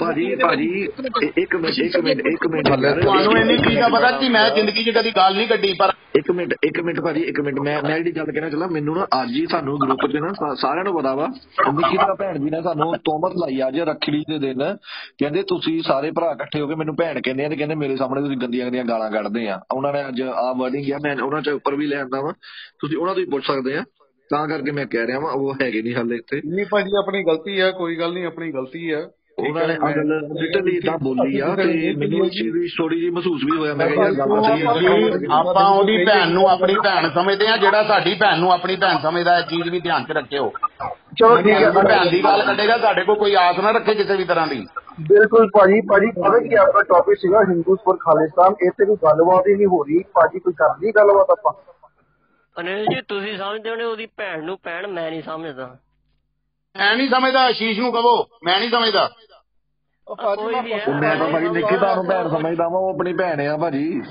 ਭਾਜੀ 0.01 0.35
ਭਾਜੀ 0.43 0.89
ਇੱਕ 1.43 1.57
ਮਿੰਟ 1.57 1.79
ਇੱਕ 1.79 1.97
ਮਿੰਟ 1.99 2.21
ਇੱਕ 2.29 2.47
ਮਿੰਟ। 2.47 2.69
ਤੁਹਾਨੂੰ 3.03 3.37
ਇੰਨੀ 3.39 3.57
ਚੀਜ਼ 3.57 3.79
ਦਾ 3.81 3.89
ਪਤਾ 3.89 4.11
ਕਿ 4.11 4.29
ਮੈਂ 4.29 4.49
ਜ਼ਿੰਦਗੀ 4.51 4.85
'ਚ 4.85 4.91
ਕਦੀ 4.91 5.11
ਗੱਲ 5.17 5.37
ਨਹੀਂ 5.37 5.47
ਕੱਢੀ 5.49 5.73
ਪਰ 5.73 5.93
ਇੱਕ 6.19 6.31
ਮਿੰਟ 6.31 6.55
ਇੱਕ 6.65 6.81
ਮਿੰਟ 6.81 7.01
ਭਾਜੀ 7.01 7.23
ਇੱਕ 7.23 7.41
ਮਿੰਟ। 7.41 7.59
ਮੈਂ 7.61 7.83
ਮੈਂ 7.83 7.97
ਜਿਹੜੀ 7.99 8.13
ਗੱਲ 8.17 8.31
ਕਹਿਣਾ 8.33 8.49
ਚੱਲਾਂ 8.51 8.69
ਮੈਨੂੰ 8.69 8.95
ਨਾ 8.97 9.07
ਅੱਜ 9.23 9.31
ਹੀ 9.31 9.47
ਸਾਨੂੰ 9.47 9.79
ਗਰੁੱਪ 9.81 10.07
'ਚ 10.13 10.17
ਨਾ 10.17 10.55
ਸਾਰਿਆਂ 10.55 10.85
ਨੂੰ 10.85 10.95
ਪਤਾ 10.99 11.15
ਵਾ 11.15 11.27
ਨਿੱਕੀ 11.77 11.97
ਦਾ 11.97 12.15
ਭੈਣ 12.15 12.39
ਜੀ 12.39 12.51
ਨੇ 12.51 12.63
ਸਾਨੂੰ 12.63 12.93
ਤੋਮਤ 13.05 13.33
ਲਾਈ 13.37 13.61
ਅੱਜ 13.69 13.81
ਰੱਖੜੀ 13.81 14.23
ਦੇ 14.31 14.39
ਦਿਨ। 14.39 14.77
ਕਹਿੰਦੇ 15.19 15.43
ਤੁਸੀਂ 15.43 15.83
ਸਾਰੇ 15.83 16.11
ਭਰਾ 16.11 16.31
ਇਕੱਠੇ 16.31 16.61
ਹੋ 16.61 16.67
ਕੇ 16.67 16.75
ਮੈਨੂੰ 16.75 16.97
ਭੈਣ 16.97 17.21
ਕਹਿੰਦੇ 17.21 17.45
ਆ 17.45 17.49
ਤੇ 17.49 17.57
ਕਹਿੰਦੇ 17.57 17.75
ਮੇਰੇ 17.75 17.97
ਸਾਹਮਣੇ 17.97 18.21
ਤੁਸੀਂ 18.21 18.37
ਗੰਦੀਆਂ 18.37 18.67
ਗੰਦੀਆਂ 18.67 18.85
ਗਾਲਾਂ 18.85 19.11
ਕੱਢਦੇ 19.11 19.49
ਆ। 19.49 19.61
ਉਹਨਾਂ 19.75 19.93
ਨੇ 19.93 20.09
ਅੱਜ 20.09 20.23
ਆ 20.23 20.53
ਵਰਡਿੰਗ 20.59 20.93
ਆ 20.93 20.99
ਮੈਂ 21.05 21.17
ਉਹਨਾਂ 21.17 21.43
'ਚ 21.43 21.49
ਉੱਪਰ 21.49 21.75
ਵੀ 21.75 21.87
ਲੈ 21.87 21.97
ਆਂਦਾ 21.97 22.21
ਵਾ। 22.21 22.33
ਤੁਸੀਂ 22.81 22.97
ਉਹਨਾਂ 22.99 23.15
ਤੋਂ 23.15 23.23
ਹੀ 23.23 23.29
ਪੁੱਛ 23.29 23.47
ਸਕਦੇ 23.47 23.77
ਆ। 23.77 23.85
ਤਾਂ 24.31 24.49
ਕਰਕੇ 24.49 24.71
ਮੈਂ 24.71 24.87
ਕਹਿ 24.87 25.07
ਰਿਹਾ 25.07 25.19
ਵਾਂ 25.19 25.33
ਉਹ 25.33 25.55
ਹੈਗੇ 25.63 25.83
ਨਹੀਂ 25.83 25.95
ਹਾਲੇ 25.95 26.17
ਇੱਥੇ। 26.17 26.41
ਨਹੀਂ 26.47 26.67
ਭਾਜੀ 26.71 26.97
ਆਪਣੀ 26.99 27.23
ਗਲਤੀ 27.25 27.61
ਆ 27.61 27.71
ਕੋਈ 27.71 27.99
ਗੱਲ 27.99 28.13
ਨਹੀਂ 28.13 28.27
ਆਪਣੀ 28.27 28.53
ਗਲਤੀ 28.53 28.91
ਆ। 28.91 29.09
ਉਹਨਾਂ 29.39 29.67
ਨੇ 29.69 29.75
ਆ 29.75 29.91
ਗੱਲ 29.93 30.13
ਲਿਟਰਲੀ 30.41 30.77
ਇਦਾਂ 30.77 30.99
ਬੋਲੀ 30.99 31.39
ਆ 31.41 31.55
ਤੇ 31.57 31.65
ਮੈਨੂੰ 31.97 32.27
ਇਸ 32.27 32.33
ਚੀਜ਼ 32.33 32.53
ਦੀ 32.53 32.69
ਥੋੜੀ 32.79 33.01
ਜਿਹੀ 33.01 33.11
ਮਹਿਸੂਸ 33.11 33.41
ਵੀ 33.45 33.57
ਹੋਇਆ 33.59 33.75
ਮੈਂ 33.75 33.87
ਕਿਹਾ 33.87 34.05
ਯਾਰ 34.05 34.13
ਗੱਲ 34.13 34.43
ਸਹੀ 34.43 34.67
ਆ। 34.67 35.19
ਜੀ 35.19 35.27
ਆਪਾਂ 35.33 35.65
ਉਹਦੀ 35.71 36.05
ਭੈਣ 36.05 36.31
ਨੂੰ 36.31 36.49
ਆਪਣੀ 36.49 36.75
ਭੈਣ 36.85 37.09
ਸਮਝਦੇ 37.11 37.49
ਆ 37.49 37.57
ਜਿਹੜਾ 37.57 37.83
ਸਾਡੀ 37.83 38.15
ਭੈਣ 38.15 38.39
ਨੂੰ 38.39 38.53
ਆਪਣੀ 38.53 38.77
ਭੈਣ 38.77 38.99
ਸਮਝਦਾ 38.99 39.39
ਇਹ 39.39 39.45
ਚੀਜ਼ 39.45 39.69
ਵੀ 39.69 39.81
ਧਿਆਨ 39.81 40.05
'ਚ 40.05 40.11
ਰੱਖਿਓ। 40.11 40.53
ਚਲੋ 41.19 41.37
ਠੀਕ 41.37 41.53
ਹੈ 41.53 41.71
ਭੈਣ 41.71 42.11
ਦੀ 42.11 42.23
ਗੱਲ 42.25 42.43
ਕੱਢੇਗਾ 42.43 42.79
ਸਾਡੇ 42.79 43.05
ਕੋਲ 43.05 43.17
ਕੋਈ 43.17 43.35
ਆਸ 43.35 43.59
ਨਾ 43.59 43.71
ਰੱਖੇ 43.71 43.95
ਕਿਸੇ 43.95 44.17
ਵੀ 44.17 44.25
ਤਰ੍ਹਾਂ 44.25 44.47
ਦੀ। 44.47 44.67
ਬਿਲਕੁਲ 45.01 45.51
ਭਾਜੀ 45.59 45.81
ਭਾਜੀ 45.81 46.07
ਪਤਾ 46.07 46.39
ਕੀ 46.39 46.55
ਆਪਣਾ 46.55 46.83
ਟੌਪਿਕ 46.83 47.19
ਸੀਗਾ 47.19 47.41
ਹਿੰਦੂਸ 47.41 47.79
ਫॉर 47.79 47.97
ਖਾਲਿਸਤਾਨ 47.97 48.55
ਇਹ 48.67 48.71
ਤੇ 48.71 48.85
ਕੋਈ 48.85 48.97
ਗੱਲਬਾਤ 48.97 49.49
ਹੀ 49.49 49.55
ਨਹੀਂ 49.55 49.67
ਹੋ 49.67 49.83
ਰਹੀ। 49.83 49.99
ਭਾਜੀ 50.15 50.39
ਕੋਈ 50.39 50.53
ਕਰ 50.53 50.75
ਲਈ 50.83 50.93
ਗੱਲਬਾਤ 50.93 51.31
ਆਪਾਂ? 51.31 51.53
ਅਨਿਲ 52.61 52.87
ਜੀ 52.87 53.01
ਤੁਸੀਂ 53.03 53.39
ਸਮਝਦੇ 53.39 53.71
ਹੋ 53.71 53.91
ਉਹਦੀ 53.91 54.07
ਭੈਣ 54.07 54.45
ਨੂੰ 54.45 54.59
ਭੈਣ 54.63 54.87
ਮੈਂ 54.87 55.11
ਨਹੀਂ 55.11 55.23
ਸਮਝਦਾ। 55.23 55.79
ਐ 56.77 56.95
ਨਹੀਂ 56.95 57.09
ਸਮਝਦਾ 57.09 57.41
ਆਸ਼ੀਸ਼ 57.41 57.79
ਨੂੰ 57.79 57.93
ਕਹੋ 57.93 58.27
ਮੈਂ 58.45 58.59
ਨਹੀਂ 58.61 58.71
ਸਮਝਦਾ। 58.71 59.09
ਕੋਈ 60.35 60.61
ਵੀ 60.61 60.73
ਹੈ। 60.73 60.85
ਮੈਂ 61.01 61.17
ਤਾਂ 61.17 61.29
ਭਾਜੀ 61.29 61.49
ਨਿੱਕੀ 61.49 61.77
ਦਾ 61.77 61.95
ਨੂੰ 61.95 62.07
ਭੈਣ 62.07 62.29
ਸਮਝਦਾ 62.29 62.69
ਵਾਂ 62.69 62.81
ਉਹ 62.81 62.95
ਆਪਣੀ 62.95 63.13
ਭੈਣ 63.13 63.41
ਆ 63.41 63.57
ਭਾਜੀ। 63.57 64.03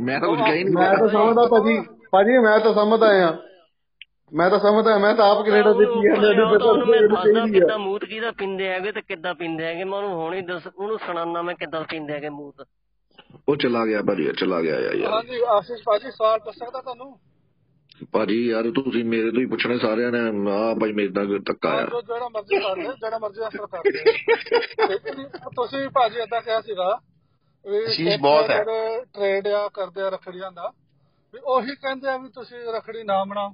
ਮੈਂ 0.00 0.20
ਤਾਂ 0.20 0.28
ਕੁਝ 0.28 0.38
ਕਹਿ 0.40 0.64
ਨਹੀਂ। 0.64 0.74
ਮੈਂ 0.74 0.98
ਤਾਂ 0.98 1.08
ਸਮਝਦਾ 1.08 1.46
ਭਾਜੀ 1.46 1.80
ਭਾਜੀ 2.12 2.38
ਮੈਂ 2.38 2.58
ਤਾਂ 2.60 2.74
ਸਮਝਦਾ 2.74 3.28
ਆ। 3.28 3.38
ਮੈਂ 4.32 4.50
ਤਾਂ 4.50 4.58
ਸਮਝਦਾ 4.58 4.98
ਮੈਂ 4.98 5.14
ਤਾਂ 5.14 5.30
ਆਪ 5.30 5.44
ਕੈਨੇਡਾ 5.46 5.72
ਦੇ 5.72 5.84
ਪੀਆਰ 5.84 6.34
ਨੇ 6.34 6.42
ਉਹ 6.42 6.58
ਤਾਂ 6.58 6.66
ਉਹਨੂੰ 6.66 6.86
ਮੈਂ 6.86 7.00
ਦੱਸਦਾ 7.02 7.46
ਕਿੱਦਾਂ 7.46 7.78
ਮੂਤ 7.78 8.04
ਕਿਹਦਾ 8.04 8.30
ਪਿੰਦੇ 8.30 8.68
ਹੈਗੇ 8.68 8.92
ਤੇ 8.92 9.00
ਕਿੱਦਾਂ 9.00 9.34
ਪਿੰਦੇ 9.34 9.64
ਹੈਗੇ 9.64 9.84
ਮੈਂ 9.84 9.98
ਉਹਨੂੰ 9.98 10.14
ਹੁਣੇ 10.14 10.40
ਦੱਸ 10.40 10.66
ਉਹਨੂੰ 10.76 10.98
ਸੁਣਾਉਣਾ 10.98 11.42
ਮੈਂ 11.42 11.54
ਕਿੱਦਾਂ 11.54 11.84
ਪਿੰਦੇ 11.84 12.12
ਹੈਗੇ 12.12 12.28
ਮੂਤ। 12.28 12.66
ਉਹ 13.48 13.56
ਚਲਾ 13.56 13.86
ਗਿਆ 13.86 14.02
ਭਾਜੀ 14.02 14.32
ਚਲਾ 14.32 14.60
ਗਿਆ 14.60 14.80
ਯਾਰ 14.80 14.94
ਯਾਰ। 14.94 15.12
ਹਾਂਜੀ 15.12 15.40
ਆਸ਼ੀਸ਼ 15.48 15.82
ਭਾਜੀ 15.86 16.10
ਸਵਾਲ 16.10 16.38
ਪੁੱਛ 16.38 16.56
ਸਕਦਾ 16.56 16.80
ਤੁਹਾਨੂੰ? 16.80 17.18
ਭਾਜੀ 18.12 18.36
ਯਾਰ 18.46 18.70
ਤੁਸੀਂ 18.74 19.04
ਮੇਰੇ 19.04 19.30
ਤੋਂ 19.30 19.40
ਹੀ 19.40 19.46
ਪੁੱਛਣੇ 19.46 19.78
ਸਾਰਿਆਂ 19.78 20.10
ਨੇ 20.12 20.18
ਆ 20.52 20.74
ਭਾਈ 20.74 20.92
ਮੇਰੇ 20.92 21.08
ਨਾਲ 21.10 21.38
ਧੱਕਾ 21.40 21.70
ਆ 21.70 22.00
ਜਿਹੜਾ 22.00 22.28
ਮਰਜ਼ੀ 22.28 22.60
ਕਰ 22.60 22.76
ਲੈ 22.76 22.92
ਜਿਹੜਾ 22.92 23.18
ਮਰਜ਼ੀ 23.18 23.42
ਅਸਰ 23.48 23.66
ਕਰ 23.66 23.82
ਲੈ 23.86 24.88
ਲੇਕਿਨ 24.88 25.24
ਤੁਸੀਂ 25.56 25.88
ਭਾਜੀ 25.90 26.18
ਏਦਾਂ 26.18 26.40
ਕਿਹਾ 26.42 26.60
ਸੀਗਾ 26.60 27.00
ਵੀ 27.64 28.16
ਬਹੁਤ 28.16 28.50
ਹੈ। 28.50 28.62
ਟ੍ਰੇਡ 29.12 29.46
ਆ 29.48 29.68
ਕਰਦੇ 29.68 30.02
ਆ 30.02 30.08
ਰਖੜੀਆਂ 30.08 30.50
ਦਾ 30.52 30.72
ਵੀ 31.34 31.40
ਉਹੀ 31.44 31.74
ਕਹਿੰਦੇ 31.74 32.08
ਆ 32.08 32.16
ਵੀ 32.16 32.28
ਤੁਸੀਂ 32.28 32.58
ਰਖੜੀ 32.74 33.02
ਨਾ 33.02 33.22
ਬਣਾਓ 33.24 33.52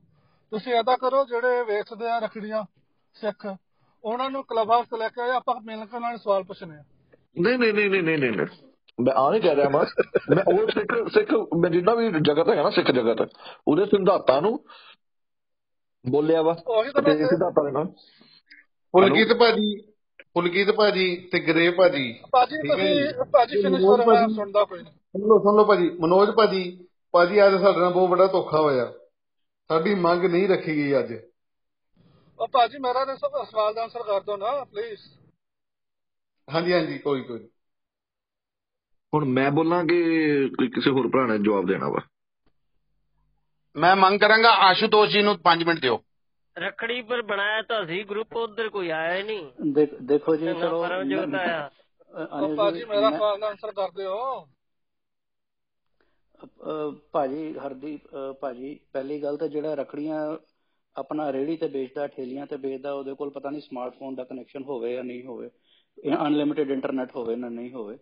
ਤੁਸੀਂ 0.52 0.72
ਏਦਾਂ 0.74 0.96
ਕਰੋ 0.98 1.24
ਜਿਹੜੇ 1.24 1.62
ਵੇਚਦੇ 1.64 2.08
ਆ 2.10 2.18
ਰਖੜੀਆਂ 2.18 2.64
ਸਿੱਖ 3.16 3.46
ਉਹਨਾਂ 4.04 4.30
ਨੂੰ 4.30 4.44
ਕਲੱਬ 4.44 4.70
ਹਾਊਸ 4.70 4.86
ਤੇ 4.86 4.96
ਲੈ 4.96 5.08
ਕੇ 5.08 5.30
ਆਪਾਂ 5.30 5.54
ਮਿਲ 5.60 5.84
ਕੇ 5.86 5.96
ਉਹਨਾਂ 5.96 6.10
ਨੂੰ 6.10 6.18
ਸਵਾਲ 6.18 6.44
ਪੁੱਛਣੇ 6.44 6.76
ਆ 6.76 6.82
ਨਹੀਂ 7.36 7.58
ਨਹੀਂ 7.58 7.72
ਨਹੀਂ 7.72 8.02
ਨਹੀਂ 8.02 8.18
ਨਹੀਂ। 8.18 8.46
ਮੈਂ 8.98 9.14
ਆ 9.14 9.30
ਨਹੀਂ 9.30 9.40
ਕਹਿ 9.40 9.56
ਰਿਹਾ 9.56 9.68
ਮੈਂ। 9.68 9.84
ਮੈਂ 10.34 10.44
ਉਹ 10.54 10.70
ਸਿੱਖ 10.70 10.94
ਸਿੱਖ 11.12 11.32
ਮੈਂ 11.56 11.70
ਜਿੰਨਾ 11.70 11.94
ਵੀ 11.94 12.10
ਜਗਤ 12.10 12.48
ਹੈਗਾ 12.48 12.62
ਨਾ 12.62 12.70
ਸਿੱਖ 12.70 12.90
ਜਗਤ 12.90 13.28
ਉਹਦੇ 13.68 13.84
ਸਿਧਾਂਤਾਂ 13.84 14.42
ਨੂੰ 14.42 14.64
ਬੋਲਿਆ 16.04 16.42
ਵਾ। 16.42 16.54
ਤਾਂ 16.54 17.14
ਸਿਧਾਂਤਾਂ 17.26 17.64
ਦੇ 17.64 17.70
ਨਾਲ 17.70 17.84
ਪੁਲਕੀਤ 18.94 19.32
ਭਾਜੀ 19.32 19.76
ਪੁਲਕੀਤ 20.34 20.70
ਭਾਜੀ 20.70 21.16
ਤੇ 21.32 21.38
ਗਰੇ 21.40 21.70
ਭਾਜੀ। 21.70 22.12
ਭਾਜੀ 22.32 22.56
ਹੈ। 22.56 22.60
ਤੁਸੀਂ 22.60 23.24
ਭਾਜੀ 23.32 23.62
ਫਿਨਿਸ਼ 23.62 23.84
ਮਨੋਜ 23.84 24.00
ਕਰੋ 24.00 24.06
ਮੈਂ 24.06 24.14
ਭਾਜੀ- 24.14 24.34
ਸੁਣਦਾ 24.34 24.64
ਕੋਈ 24.64 24.82
ਨਹੀਂ 24.82 24.92
ਸੁਣ 24.92 25.28
ਲਓ 25.28 25.38
ਸੁਣ 25.38 25.56
ਲਓ 25.56 25.64
ਭਾਜੀ। 25.64 25.90
ਮਨੋਜ 25.90 26.30
ਭਾਜੀ 26.30 26.86
ਭਾਜੀ 27.12 27.46
ਅੱਜ 27.46 27.54
ਸਾਡੇ 27.54 27.80
ਨਾਲ 27.80 27.92
ਬਹੁਤ 27.92 28.10
ਵੱਡਾ 28.10 28.26
ਧੋਖਾ 28.26 28.60
ਹੋਇਆ। 28.60 28.92
ਸਾਡੀ 29.70 29.94
ਮੰਗ 29.94 30.24
ਨਹੀਂ 30.24 30.48
ਰੱਖੀ 30.48 30.76
ਗਈ 30.76 30.98
ਅੱਜ। 30.98 31.12
ਉਹ 32.38 32.48
ਭਾਜੀ 32.48 32.78
ਮੇਰਾ 32.78 33.04
ਸਵਾਲ 33.14 33.74
ਦਾ 33.74 33.82
ਆਨਸਰ 33.82 34.02
ਕਰ 34.02 34.20
ਦਿਓ 34.20 34.36
ਨਾ 34.36 34.64
ਪਲੀਜ਼ 34.64 35.00
ਹਾਂਜੀ 36.48 36.72
ਹਾਂਜੀ 36.72 36.98
ਕੋਈ 36.98 37.22
ਕੋਈ। 37.22 37.48
ਹੁਣ 39.14 39.24
ਮੈਂ 39.24 39.50
ਬੋਲਾਂ 39.50 39.84
ਕਿ 39.84 40.02
ਕੋਈ 40.58 40.68
ਕਿਸੇ 40.68 40.90
ਹੋਰ 40.90 41.08
ਭਰਾ 41.08 41.26
ਨੇ 41.26 41.38
ਜਵਾਬ 41.38 41.66
ਦੇਣਾ 41.66 41.88
ਵਾ? 41.88 42.00
ਮੈਂ 43.76 43.96
ਮੰਗ 43.96 44.20
ਕਰਾਂਗਾ 44.20 44.50
ਆਸ਼ੂਤੋਸ਼ 44.50 45.10
ਜੀ 45.10 45.22
ਨੂੰ 45.22 45.38
5 45.38 45.64
ਮਿੰਟ 45.66 45.80
ਦਿਓ। 45.80 46.02
ਰਖੜੀ 46.58 47.02
ਪਰ 47.02 47.22
ਬਣਾਇਆ 47.22 47.62
ਤਾਂ 47.62 47.86
ਸੀ 47.86 48.02
ਗਰੁੱਪ 48.02 48.36
ਉਧਰ 48.36 48.68
ਕੋਈ 48.68 48.90
ਆਇਆ 48.90 49.16
ਹੀ 49.16 49.22
ਨਹੀਂ। 49.22 49.50
ਦੇਖ- 49.72 50.36
ਜੀ 50.36 50.44
ਚਲੋ 50.44 50.82
ਪਰਮਜੋਤ 50.82 51.34
ਆਇਆ। 51.34 51.70
ਭਾਜੀ 52.56 52.78
ਜੀ 52.78 52.84
ਮੇਰਾ 52.84 53.10
ਸਵਾਲ 53.10 53.40
ਦਾ 53.40 53.46
ਆਨਸਰ 53.46 53.72
ਕਰ 53.72 53.90
ਦਿਓ। 53.90 54.48
ਭਾਜੀ 57.12 57.54
ਹਰਦੀਪ 57.66 58.00
ਭਾਜੀ 58.40 58.80
ਪਹਿਲੀ 58.92 59.22
ਗੱਲ 59.22 59.36
ਤਾਂ 59.36 59.48
ਜਿਹੜਾ 59.48 59.74
ਰਖੜੀਆਂ 59.74 60.36
ਆਪਣਾ 60.96 61.32
ਰੇੜੀ 61.32 61.56
ਤੇ 61.56 61.68
ਵੇਚਦਾ 61.68 62.06
ਠੇਲੀਆਂ 62.06 62.46
ਤੇ 62.46 62.56
ਵੇਚਦਾ 62.56 62.92
ਉਹਦੇ 62.92 63.14
ਕੋਲ 63.14 63.30
ਪਤਾ 63.30 63.50
ਨਹੀਂ 63.50 63.60
ਸਮਾਰਟਫੋਨ 63.60 64.14
ਦਾ 64.14 64.24
ਕਨੈਕਸ਼ਨ 64.24 64.62
ਹੋਵੇ 64.62 64.94
ਜਾਂ 64.94 65.04
ਨਹੀਂ 65.04 65.24
ਹੋਵੇ 65.24 65.50
ਅਨਲਿਮਿਟਿਡ 66.26 66.70
ਇੰਟਰਨੈਟ 66.70 67.16
ਹੋਵੇ 67.16 67.36
ਨਾ 67.36 67.48
ਨਹੀਂ 67.48 67.72
ਹੋਵੇ। 67.72 67.98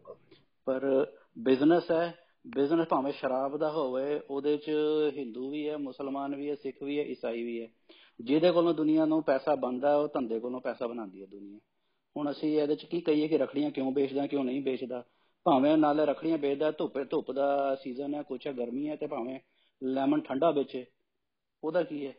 ਬਿਜ਼ਨਸ 1.56 1.90
ਹੈ, 1.90 2.18
ਬਿਜ਼ਨਸ 2.46 2.88
ਭਾਵੇਂ 2.88 3.12
ਸ਼ਰਾਬ 3.12 3.56
ਦਾ 3.56 3.70
ਹੋਵੇ, 3.70 4.20
ਉਹਦੇ 4.30 4.56
ਚ 4.56 4.70
ਹਿੰਦੂ 5.16 5.50
ਵੀ 5.50 5.68
ਹੈ, 5.68 5.76
ਮੁਸਲਮਾਨ 5.76 6.36
ਵੀ 6.36 6.50
ਹੈ, 6.50 6.54
ਸਿੱਖ 6.54 6.82
ਵੀ 6.82 6.98
ਹੈ, 6.98 7.04
ਈਸਾਈ 7.04 7.42
ਵੀ 7.42 7.62
ਹੈ। 7.62 7.68
ਜਿਹਦੇ 8.20 8.50
ਕੋਲੋਂ 8.50 8.74
ਦੁਨੀਆ 8.74 9.04
ਨੂੰ 9.04 9.22
ਪੈਸਾ 9.22 9.54
ਬਣਦਾ 9.54 9.90
ਹੈ, 9.90 9.96
ਉਹ 9.96 10.08
ਧੰਦੇ 10.08 10.40
ਕੋਲੋਂ 10.40 10.60
ਪੈਸਾ 10.60 10.86
ਬਣਾਉਂਦੀ 10.86 11.22
ਹੈ 11.22 11.26
ਦੁਨੀਆ। 11.26 11.58
ਹੁਣ 12.16 12.30
ਅਸੀਂ 12.30 12.60
ਇਹਦੇ 12.60 12.74
ਚ 12.74 12.84
ਕੀ 12.84 13.00
ਕਹੀਏ 13.00 13.28
ਕਿ 13.28 13.38
ਰਖੜੀਆਂ 13.38 13.70
ਕਿਉਂ 13.70 13.92
ਵੇਚਦਾ, 13.92 14.26
ਕਿਉਂ 14.26 14.44
ਨਹੀਂ 14.44 14.62
ਵੇਚਦਾ? 14.62 15.04
ਭਾਵੇਂ 15.44 15.78
ਨਾਲੇ 15.78 16.06
ਰਖੜੀਆਂ 16.06 16.38
ਵੇਚਦਾ, 16.38 16.70
ਧੁੱਪ 16.70 16.98
ਧੁੱਪ 17.10 17.32
ਦਾ 17.32 17.74
ਸੀਜ਼ਨ 17.74 18.14
ਹੈ, 18.14 18.22
ਕੁਛ 18.22 18.46
ਹੈ, 18.46 18.52
ਗਰਮੀ 18.52 18.88
ਹੈ 18.88 18.96
ਤੇ 18.96 19.06
ਭਾਵੇਂ 19.06 19.40
ਲੈਮਨ 19.84 20.20
ਠੰਡਾ 20.20 20.50
ਵੇਚੇ, 20.50 20.86
ਉਹਦਾ 21.64 21.82
ਕੀ 21.82 22.06
ਹੈ? 22.06 22.14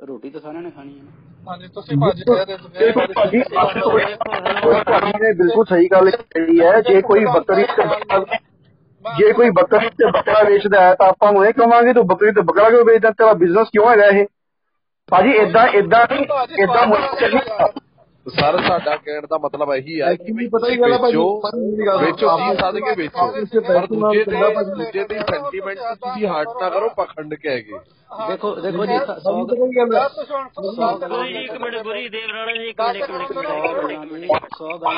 ਰੋਟੀ 0.00 0.30
ਤਾਂ 0.30 0.40
ਸਾਰਿਆਂ 0.40 0.62
ਨੇ 0.62 0.70
ਖਾਣੀ 0.70 0.98
ਹੈ 0.98 1.04
ਨਾ। 1.04 1.33
ਹਾਂਜੀ 1.44 1.68
ਤੁਸੀਂ 1.68 1.96
ਭਾਜੀ 1.98 2.22
ਕਹਿ 2.24 2.44
ਰਹੇ 2.46 2.56
ਤੁਸੀਂ 2.56 3.12
ਭਾਜੀ 3.14 3.42
ਭਾਜੀ 4.84 5.12
ਨੇ 5.18 5.32
ਬਿਲਕੁਲ 5.34 5.64
ਸਹੀ 5.66 5.88
ਗੱਲ 5.88 6.10
ਕਹੀ 6.10 6.60
ਹੈ। 6.60 6.80
ਜੇ 6.82 7.00
ਕੋਈ 7.02 7.24
ਬੱਕਰੀ 7.26 7.64
ਤੇ 7.66 7.84
ਬੱਕਰਾ- 7.84 8.38
ਜੇ 9.04 9.32
ਕੋਈ 9.32 9.50
ਬੱਕਰੀ 9.52 9.88
ਤੇ 9.98 10.10
ਬੱਕਰਾ 10.10 10.42
ਵੇਚਦਾ 10.44 10.80
ਹੈ 10.80 10.94
ਤਾਂ 10.94 11.06
ਆਪਾਂ 11.08 11.32
ਨੂੰ 11.32 11.44
ਇਹ 11.46 11.52
ਕਵਾਂਗੇ 11.54 11.92
ਤੂੰ 11.92 12.06
ਬੱਕਰੀ 12.06 12.32
ਤੇ 12.32 12.40
ਬੱਕਰਾ 12.42 12.70
ਕਿਉਂ 12.70 12.84
ਵੇਚਦਾ? 12.84 13.10
ਤੇਰਾ 13.12 13.32
ਬਿਜ਼ਨਸ 13.34 13.68
ਕਿਉਂ 13.72 13.90
ਹੈਗਾ 13.90 14.06
ਇਹ? 14.10 14.26
ਭਾਜੀ 15.08 15.30
ਇਦਾਂ 15.38 15.66
ਇਦਾਂ 15.78 16.04
ਨਹੀਂ 16.10 16.24
ਇਦਾਂ 16.58 16.86
ਮੁਲਕ 16.86 17.18
ਚੱਲੀ 17.20 17.38
ਸਰ 18.26 18.56
ਸਾਡਾ 18.62 18.94
ਕਹਿਣ 18.96 19.26
ਦਾ 19.30 19.38
ਮਤਲਬ 19.38 19.72
ਇਹੀ 19.74 20.00
ਹੈ 20.00 20.14
ਕਿ 20.14 20.24
Actually 20.24 20.48
ਪਤਾ 20.50 20.68
ਕੀ 20.68 20.76
ਗੱਲ 20.80 20.92
ਆ 20.92 20.98
ਭਾਜੀ 20.98 21.16
ਵੇਚੋ। 21.16 22.36
ਜੀ 22.38 22.56
ਸਾਧ 22.56 22.78
ਕੇ 22.78 22.94
ਵੇਚੋ। 22.96 23.26
ਪਰ 23.60 23.86
ਦੂਜੇ 23.86 24.24
ਭਾਜੀ। 24.54 24.70
ਦੂਜੇ 24.70 25.04
ਤੇ 25.04 25.18
ਸੈਂਟੀਮੈਂਟ 25.20 25.78
ਤੁਸੀਂ 25.78 26.26
ਹਰਟ 26.26 26.48
ਨਾ 26.62 26.68
ਕਰੋ 26.70 26.88
ਪਖੰਡ 26.88 27.34
ਕੇ 27.34 27.48
ਹੈਗੇ। 27.48 27.78
ਦੇਖੋ 28.28 28.54
ਦੇਖੋ 28.54 28.86
ਜੀ 28.86 28.98
ਸੌ 28.98 29.32
ਭਾਜੀ 29.32 29.44
ਪਤਾ 29.44 29.66
ਕੀ 29.66 29.76
ਗੱਲ 29.76 29.96
ਹੈ 29.96 30.08
ਗੁਰੀ 31.08 31.44
ਇੱਕ 31.44 31.52
ਮਿੰਟ 31.60 31.76
ਗੁਰੀ 31.82 32.08
ਦੇਵ 32.08 32.30
ਰਾਣਾ 32.30 32.52
ਜੀ 32.52 32.68
ਇੱਕ 32.68 32.80
ਮਿੰਟ 33.10 33.32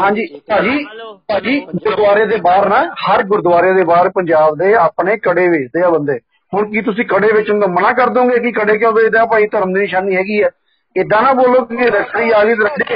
ਹਾਂਜੀ 0.01 0.27
ਭਾਜੀ 0.49 0.85
ਭਾਜੀ 1.29 1.59
ਗੁਰਦੁਆਰੇ 1.61 2.27
ਦੇ 2.27 2.37
ਬਾਹਰ 2.37 2.69
ਨਾ 2.69 2.83
ਹਰ 3.07 3.23
ਗੁਰਦੁਆਰੇ 3.23 3.73
ਦੇ 3.73 3.85
ਬਾਹਰ 3.85 4.09
ਪੰਜਾਬ 4.09 4.57
ਦੇ 4.59 4.75
ਆਪਣੇ 4.75 5.17
ਕੜੇ 5.17 5.49
ਵੇਚਦੇ 5.49 5.83
ਆ 5.83 5.91
ਬੰਦੇ। 5.91 6.19
ਹੁਣ 6.53 6.71
ਕੀ 6.71 6.81
ਤੁਸੀਂ 6.81 7.05
ਕੜੇ 7.05 7.33
ਵੇਚਣ 7.33 7.61
ਤੋਂ 7.61 7.69
ਮਨਾ 7.69 7.93
ਕਰ 7.93 8.09
ਦੋਗੇ 8.09 8.39
ਕਿ 8.39 8.53
ਕੜੇ 8.53 8.77
ਕਿਉਂ 8.79 8.93
ਵੇਚਦੇ 8.93 9.19
ਆ? 9.19 9.25
ਭਾਈ 9.27 9.47
ਧਰਮ 9.47 9.73
ਦੀ 9.73 9.81
ਨਿਸ਼ਾਨੀ 9.81 10.17
ਹੈਗੀ 10.17 10.43
ਹੈ 10.43 10.51
ਇਦਾਂ 10.97 11.21
ਨਾ 11.23 11.33
ਬੋਲੋ 11.33 11.65
ਕਿ 11.65 11.89
ਰੱਖੜੀ 11.91 12.31
ਆ 12.31 12.45
ਗਈ 12.45 12.55
ਰੱਖੜੀ 12.55 12.95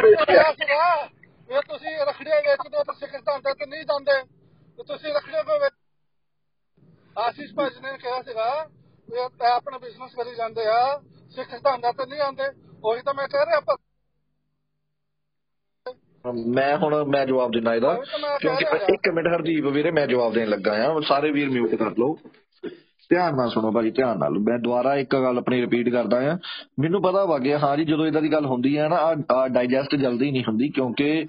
ਇਹ 1.51 1.61
ਤੁਸੀਂ 1.69 1.97
ਰਖੜੀਆਂ 2.07 2.37
ਵੇਚਦੇ 2.37 2.77
ਹੋ 2.77 2.83
ਤਾਂ 2.85 2.95
ਸਿੱਖ 2.95 3.13
ਧੰਦੇ 3.27 3.53
ਤੇ 3.55 3.67
ਨਹੀਂ 3.67 3.85
ਜਾਂਦੇ 3.85 4.21
ਤੇ 4.79 4.83
ਤੁਸੀਂ 4.83 5.15
ਰਖੜੀਆਂ 5.15 5.43
ਕੋ 5.45 5.59
ਵੇਚ 5.59 5.73
ਆਸ਼ੀਸ਼ 7.19 7.55
ਭਾਜੀ 7.55 7.81
ਨੇ 7.81 7.97
ਕਿਹਾ 7.99 8.21
ਸੀਗਾ 8.23 8.49
ਵੀ 9.09 9.19
ਆਪਣਾ 9.47 9.79
ਬਿਜ਼ਨਸ 9.79 10.15
ਕਰੀ 10.15 10.35
ਜਾਂਦੇ 10.35 10.67
ਆ 10.67 10.81
ਸਿੱਖ 11.31 11.55
ਧੰਦਾ 11.63 11.93
ਤੇ 11.93 12.07
ਨਹੀਂ 12.07 12.21
ਆਉਂਦੇ। 12.21 12.45
ਉਹੀ 12.85 13.03
ਤਾਂ 13.03 13.15
ਮੈਂ 13.15 13.27
ਕਹਿ 13.29 13.45
ਰਿਹਾ 13.47 13.57
ਆਪਾਂ 13.57 13.77
ਮੈਂ 16.55 16.77
ਹੁਣ 16.77 16.95
ਮੈਂ 17.05 17.25
ਜਵਾਬ 17.27 17.51
ਦਿੰਦਾ 17.53 17.75
ਇਹਦਾ 17.75 17.95
ਕਿਉਂਕਿ 18.41 18.65
ਇੱਕ 18.95 19.09
ਮਿੰਟ 19.09 19.27
ਹਰਦੀਪ 19.27 19.67
ਵੀਰੇ 19.67 19.91
ਮੈਂ 19.91 20.07
ਜਵਾਬ 20.07 20.33
ਦੇਣ 20.33 20.49
ਲੱਗਾ 20.49 20.73
ਆ। 20.87 21.01
ਸਾਰੇ 21.09 21.31
ਵੀਰ 21.31 21.51
ਮਿਊਟ 21.51 21.75
ਕਰ 21.75 21.91
ਲਓ। 21.99 22.17
ਧਿਆਨ 23.11 23.37
ਨਾਲ 23.37 23.51
ਸੁਣੋ 23.51 23.73
ਭਾਜੀ 23.73 23.91
ਧਿਆਨ 23.91 24.19
ਨਾਲ। 24.19 24.39
ਮੈਂ 24.39 24.59
ਦੁਬਾਰਾ 24.59 24.95
ਇੱਕ 24.97 25.17
ਗੱਲ 25.17 25.39
ਆਪਣੀ 25.39 25.61
ਰਿਪੀਟ 25.61 25.89
ਕਰਦਾ 25.89 26.33
ਆ 26.33 26.39
ਮੈਨੂੰ 26.81 27.03
ਪਤਾ 27.03 27.25
ਵਾ 27.25 27.39
ਗਿਆ 27.39 27.59
ਹਾਂ 27.59 27.77
ਜੀ 27.77 27.85
ਜਦੋਂ 27.85 28.07
ਇਦਾਂ 28.07 28.23
ਦੀ 28.23 28.33
ਗੱਲ 28.33 28.47
ਹੁੰਦੀ 28.47 28.79
ਹੈ 28.79 28.89
ਨਾ 28.89 29.15
ਆ 29.33 29.49
ਡਾਈਜੈਸਟ 29.49 29.95
ਜਲਦੀ 29.95 30.31
ਨਹੀਂ 30.31 30.45
ਹੁੰਦੀ 30.49 30.69
ਕਿਉਂਕਿ 30.69 31.27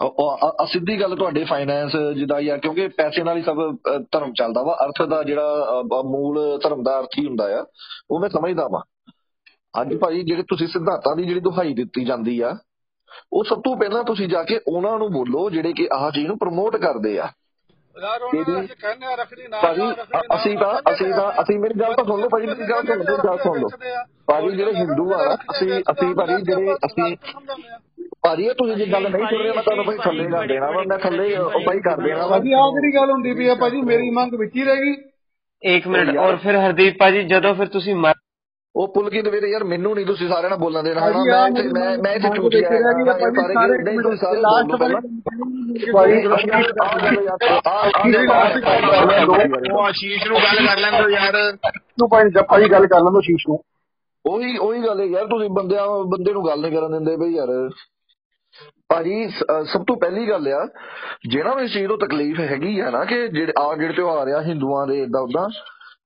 ਉਹ- 0.00 0.10
ਉਹ- 0.10 0.46
ਆ- 0.48 0.56
ਆ 0.60 0.66
ਸਿੱਧੀ 0.72 1.00
ਗੱਲ 1.00 1.16
ਤੁਹਾਡੇ 1.16 1.44
ਫਾਈਨੈਂਸ 1.44 1.92
ਜਿੱਦਾਂ 2.16 2.40
ਯਾਰ 2.40 2.58
ਕਿਉਂਕਿ 2.58 2.88
ਪੈਸੇ 2.88 3.22
ਨਾਲ 3.22 3.36
ਹੀ 3.36 3.42
ਸਭ 3.42 3.56
ਅ, 3.56 3.98
ਧਰਮ 4.12 4.32
ਚੱਲਦਾ 4.32 4.62
ਵਾ। 4.62 4.76
ਅਰਥ 4.84 5.02
ਦਾ 5.08 5.22
ਜਿਹੜਾ 5.22 5.80
ਅ, 5.80 5.82
ਬ- 5.82 6.04
ਮੂਲ 6.04 6.58
ਧਰਮ 6.62 6.82
ਦਾ 6.82 6.98
ਅਰਥ 7.00 7.08
ਹੀ 7.18 7.26
ਹੁੰਦਾ 7.26 7.60
ਆ 7.60 7.64
ਉਹ 8.10 8.20
ਮੈਂ 8.20 8.28
ਸਮਝਦਾ 8.28 8.68
ਵਾਂ। 8.72 8.82
ਅੱਜ 9.82 9.94
ਭਾਈ 9.94 10.22
ਜਿਹੜੇ 10.22 10.42
ਤੁਸੀਂ 10.42 10.66
ਸਿਧਾਂਤਾਂ 10.66 11.16
ਦੀ 11.16 11.24
ਜਿਹੜੀ 11.24 11.40
ਦੁਹਾਈ 11.40 11.74
ਦਿੱਤੀ 11.74 12.04
ਜਾਂਦੀ 12.04 12.40
ਆ 12.40 12.56
ਉਹ 13.32 13.44
ਸਭ 13.44 13.60
ਤੋਂ 13.60 13.76
ਪਹਿਲਾਂ 13.76 14.04
ਤੁਸੀਂ 14.04 14.28
ਜਾ 14.28 14.42
ਕੇ 14.42 14.60
ਉਹਨਾਂ 14.68 14.98
ਨੂੰ 14.98 15.12
ਬੋਲੋ 15.12 15.50
ਜਿਹੜੇ 15.50 15.72
ਕਿ 15.72 15.88
ਆਹ 15.92 16.10
ਚੀਜ਼ 16.10 16.26
ਨੂੰ 16.26 16.38
ਪ੍ਰਮੋਟ 16.38 16.76
ਕਰਦੇ 16.76 17.18
ਆ। 17.18 17.28
ਭਾਜੀ 19.62 19.86
ਅਸੀਂ 20.34 20.56
ਤਾਂ 20.58 20.72
ਅਸੀਂ 20.92 21.12
ਤਾਂ 21.12 21.30
ਅਸੀਂ 21.42 21.58
ਮੇਰੀ 21.58 21.74
ਗੱਲ 21.80 21.94
ਤਾਂ 21.94 22.04
ਸੁਣ 22.04 22.20
ਲਓ 22.20 22.28
ਭਾਜੀ 22.28 22.46
ਮੇਰੀ 22.46 22.68
ਗੱਲ 22.70 22.82
ਸੁਣ 22.86 22.98
ਲਓ 23.00 23.16
ਗੱਲ 23.24 23.38
ਸੁਣ 23.38 23.58
ਲਓ। 23.60 23.68
ਭਾਜੀ 24.26 24.56
ਜਿਹੜੇ 24.56 24.72
ਹਿੰਦੂ 24.74 25.12
ਆ 25.12 25.34
ਅਸੀਂ 25.34 25.68
ਅਸੀਂ 25.92 26.14
ਭਾਜੀ 26.14 26.40
ਜਿਹੜੇ 26.42 26.74
ਅਸੀਂ 26.86 27.16
ਭਾਜੀ 28.22 28.44
ਇਹ 28.44 28.54
ਤੁਸੀਂ 28.54 28.76
ਜੇ 28.76 28.86
ਗੱਲ 28.92 29.08
ਨਹੀਂ 29.10 29.26
ਸੁਣ 29.26 29.42
ਰਹੇ 29.42 29.52
ਮੈਂ 29.52 29.62
ਤੁਹਾਨੂੰ 29.62 29.84
ਭਾਈ 29.84 29.96
ਥੱਲੇ 29.98 30.26
ਕਰ 30.30 30.46
ਦੇਣਾ 30.46 30.70
ਵਾ 30.70 30.82
ਮੈਂ 30.88 30.98
ਥੱਲੇ 30.98 31.36
ਉਹ 31.36 31.60
ਭਾਈ 31.66 31.80
ਕਰ 31.80 31.96
ਦੇਣਾ 31.96 32.18
ਵਾ। 32.18 32.38
ਭਾਜੀ 32.38 32.52
ਆਹ 32.52 32.70
ਕਿਹੜੀ 32.72 32.94
ਗੱਲ 32.94 33.10
ਹੁੰਦੀ 33.10 33.32
ਪਈ 33.34 33.48
ਆ 33.48 33.54
ਭਾਜੀ 33.54 33.80
ਮੇਰੀ 33.82 34.10
ਮੰਗ 34.10 34.34
ਵਿੱਚ 34.34 34.56
ਹੀ 34.56 34.64
ਰਹਿ। 34.64 34.80
ਗਈ 34.80 34.94
ਇੱਕ 35.62 35.86
ਮਿੰਟ 35.88 36.16
ਔਰ 36.18 36.36
ਫਿਰ 36.36 36.56
ਹਰਦੀਪ 36.56 36.98
ਭਾਜੀ 36.98 37.22
ਜਦੋਂ 37.24 37.54
ਫਿਰ 37.54 37.66
ਤੁਸੀਂ 37.68 37.94
ਮਰ 37.94 38.14
ਉਹ 38.74 38.86
ਪੁਲਕਿਤ 38.88 39.26
ਵੀਰੇ 39.28 39.48
ਯਾਰ 39.48 39.64
ਮੈਨੂੰ 39.64 39.94
ਨਹੀਂ 39.94 40.06
ਤੁਸੀਂ 40.06 40.28
ਸਾਰਿਆਂ 40.28 40.50
ਨਾਲ 40.50 40.58
ਬੋਲਣ 40.58 40.82
ਦੇਣਾ 40.82 41.00
ਮੈਂ 41.00 41.96
ਮੈਂ 41.98 42.12
ਇੱਥੇ 42.12 42.28
ਵਿੱਚ 42.38 42.54
ਰਹਿ 42.56 42.82
ਸਾਰੇ 43.32 43.82
ਨਹੀਂ 43.82 43.98
ਤੁਸੀਂ 44.00 44.16
ਸਾਰੇ 44.16 44.40
ਲਾਸਟ 44.40 44.72
ਆਸ਼ੀਸ਼ 49.82 50.26
ਨੂੰ 50.26 50.38
ਗੱਲ 50.38 50.66
ਕਰ 50.66 50.78
ਲੈਂਦੇ 50.78 51.12
ਯਾਰ 51.12 51.56
ਤੂੰ 51.98 52.08
ਭਾਈ 52.08 52.30
ਜੱਪਾ 52.30 52.58
ਜੀ 52.60 52.70
ਗੱਲ 52.72 52.86
ਕਰ 52.86 53.00
ਲੈਂਦੋ 53.00 53.20
ਸ਼ੀਸ਼ 53.20 53.48
ਨੂੰ 53.48 53.58
ਉਹੀ 54.24 54.56
ਉਹੀ 54.56 54.82
ਗੱਲ 54.82 55.00
ਹੈ 55.00 55.04
ਯਾਰ 55.04 55.26
ਤੁਸੀਂ 55.26 55.48
ਬੰਦਿਆਂ 55.50 55.86
ਬੰਦੇ 56.04 56.32
ਨੂੰ 56.32 56.46
ਗੱਲ 56.46 56.60
ਨਹੀਂ 56.60 56.72
ਕਰਨ 56.72 56.92
ਦਿੰਦੇ 56.92 57.16
ਬਈ 57.16 57.34
ਯਾਰ 57.34 57.70
ਭਾਜੀ 58.88 59.28
ਸਭ 59.64 59.84
ਤੋਂ 59.84 59.96
ਪਹਿਲੀ 59.96 60.28
ਗੱਲ 60.28 60.48
ਆ 60.48 60.66
ਜਿਹਨਾਂ 61.28 61.54
ਨੂੰ 61.54 61.64
ਇਸ 61.64 61.72
ਚੀਜ਼ 61.72 61.88
ਤੋਂ 61.88 61.98
ਤਕਲੀਫ 61.98 62.40
ਹੈਗੀ 62.40 62.80
ਆ 62.80 62.90
ਨਾ 62.90 63.04
ਕਿ 63.04 63.28
ਜਿਹੜੇ 63.28 63.52
ਆ 63.58 63.74
ਜਿਹੜੇ 63.76 63.94
ਤਿਉਹਾਰ 63.94 64.28
ਆ 64.28 64.42
ਹਿੰਦੂਆਂ 64.42 64.86
ਦੇ 64.86 65.02
ਇਦਾਂ 65.02 65.20
ਉਦਾਂ 65.20 65.48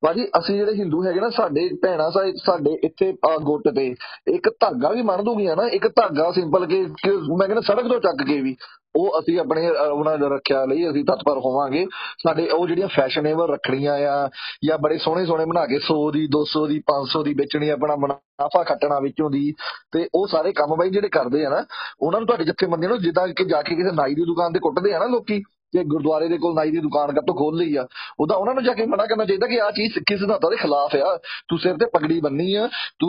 ਭਾਜੀ 0.07 0.25
ਅਸੀਂ 0.39 0.55
ਜਿਹੜੇ 0.57 0.73
ਹਿੰਦੂ 0.75 1.03
ਹੈਗੇ 1.05 1.21
ਨਾ 1.21 1.29
ਸਾਡੇ 1.31 1.69
ਭੈਣਾਂ 1.83 2.11
ਸਾ- 2.11 2.33
ਸਾਡੇ 2.45 2.73
ਇੱਥੇ 2.85 3.13
ਆਹ 3.31 3.39
ਗੁੱਟ 3.39 3.69
ਤੇ 3.69 3.87
ਇੱਕ 4.27 4.49
ਧਾਗਾ 4.61 4.91
ਵੀ 4.91 5.03
ਮੰਨ 5.03 5.25
ਦੂਗੀਆਂ 5.25 5.57
ਨਾ 5.57 5.67
ਇੱਕ 5.69 5.87
ਧਾਗਾ 5.89 6.31
ਸਿੰਪਲ 6.33 6.67
ਕਿ 6.67 6.85
ਕਿ 7.03 7.11
ਮੈਂ 7.11 7.47
ਕਹਿੰਦਾ 7.49 7.61
ਸੜਕ 7.61 7.89
ਤੋਂ 7.89 8.01
ਚੱਕ 8.01 8.23
ਕੇ 8.27 8.41
ਵੀ 8.41 8.57
ਉਹ 8.97 9.19
ਅਸੀਂ 9.19 9.39
ਆਪਣੇ 9.41 9.67
ਅਹ, 9.69 9.89
ਉਹਨਾਂ 9.89 10.17
ਦੇ 10.19 10.29
ਰੱਖਿਆ 10.29 10.65
ਲਈ 10.65 10.89
ਅਸੀਂ 10.91 11.05
ਤਤਪਰ 11.05 11.39
ਹੋਵਾਂਗੇ। 11.39 11.85
ਸਾਡੇ 12.23 12.49
ਉਹ 12.49 12.67
ਜਿਹੜੀਆਂ 12.69 12.89
ਫੈਸ਼ਨੇਬਲ 12.89 13.51
ਰੱਖੜੀਆਂ 13.51 13.95
ਆ 14.09 14.29
ਜਾਂ 14.65 14.79
ਬੜੇ 14.79 14.99
ਸੋਹਣੇ 14.99 15.25
ਸੋਹਣੇ 15.27 15.45
ਬਣਾ 15.45 15.65
ਕੇ 15.67 15.79
100 15.79 15.97
ਦੀ 16.13 16.23
200 16.29 16.63
ਦੀ 16.67 16.79
500 16.87 17.23
ਦੀ 17.23 17.35
ਵੇਚਣੀ 17.35 17.69
ਆਪਣਾ 17.69 17.97
ਮੁਨਾਫਾ 17.97 18.63
ਖੱਟਣਾ 18.63 18.99
ਵਿੱਚੋਂ 19.01 19.31
ਦੀ 19.31 19.53
ਤੇ 19.93 20.07
ਉਹ 20.15 20.27
ਸਾਰੇ 20.27 20.53
ਕੰਮ 20.53 20.75
ਬਾਈ 20.77 20.91
ਜਿਹੜੇ 20.91 21.09
ਕਰਦੇ 21.09 21.45
ਆ 21.47 21.51
ਨਾ 21.51 21.65
ਉਹਨਾਂ 22.01 22.21
ਨੂੰ 22.21 22.27
ਤੁਹਾਡੇ 22.27 22.45
ਜੱਥੇਬੰਦੀਆਂ 22.45 22.91
ਨੂੰ 22.91 22.99
ਜਿੱਦਾਂ 22.99 23.27
ਕਿ 23.29 23.45
ਜਾ 23.45 23.63
ਕੇ 23.63 23.75
ਕਿਸੇ 23.75 23.93
ਨਾਈ 23.95 24.15
ਦੀ 24.15 24.25
ਦੁਕਾਨ 24.25 24.53
ਤੇ 24.53 24.59
ਕੁੱਟਦੇ 24.59 24.95
ਆ 24.95 24.99
ਨਾ 24.99 25.07
ਲੋਕੀ 25.07 25.43
ਕਿ 25.73 25.85
ਗੁਰਦੁਆਰੇ 25.85 26.29
ਦੇ 26.29 26.39
ਕੋਲ 26.39 26.55
ਨਾਈ 26.55 26.71
ਦੀ 26.71 26.79
ਦੁਕਾਨ 26.79 27.13
ਕੱਤੋਂ 27.13 27.35
ਖੋਲ 27.35 27.57
ਲਈ 27.59 27.77
ਆ। 27.77 27.87
ਉਹਦਾ 28.21 28.37
ਉਹਨਾਂ 28.37 28.55
ਨੂੰ 28.55 28.65
ਜਾ 28.65 28.73
ਕੇ 28.73 28.87
ਮਨਾ 28.87 29.07
ਕਰਨਾ 29.07 29.25
ਚਾਹੀਦਾ 29.25 29.47
ਕਿ 29.47 29.61
ਆਹ 29.61 29.71
ਚੀਜ਼ 29.71 29.93
ਸਿੱਖੀ 29.95 30.17
ਸਿਧਾਂਤਾਂ 30.17 30.51
ਦੇ 30.51 30.57
ਖਿਲਾਫ 30.57 30.95
ਆ। 30.97 31.17
ਤੂੰ 31.49 31.59
ਸਿਰ 31.59 31.77
ਤੇ 31.77 31.87
ਪਗੜੀ 31.87 32.21
ਬੰਨੀ 32.21 32.55
ਆ 32.55 32.69
ਤੂੰ 32.99 33.09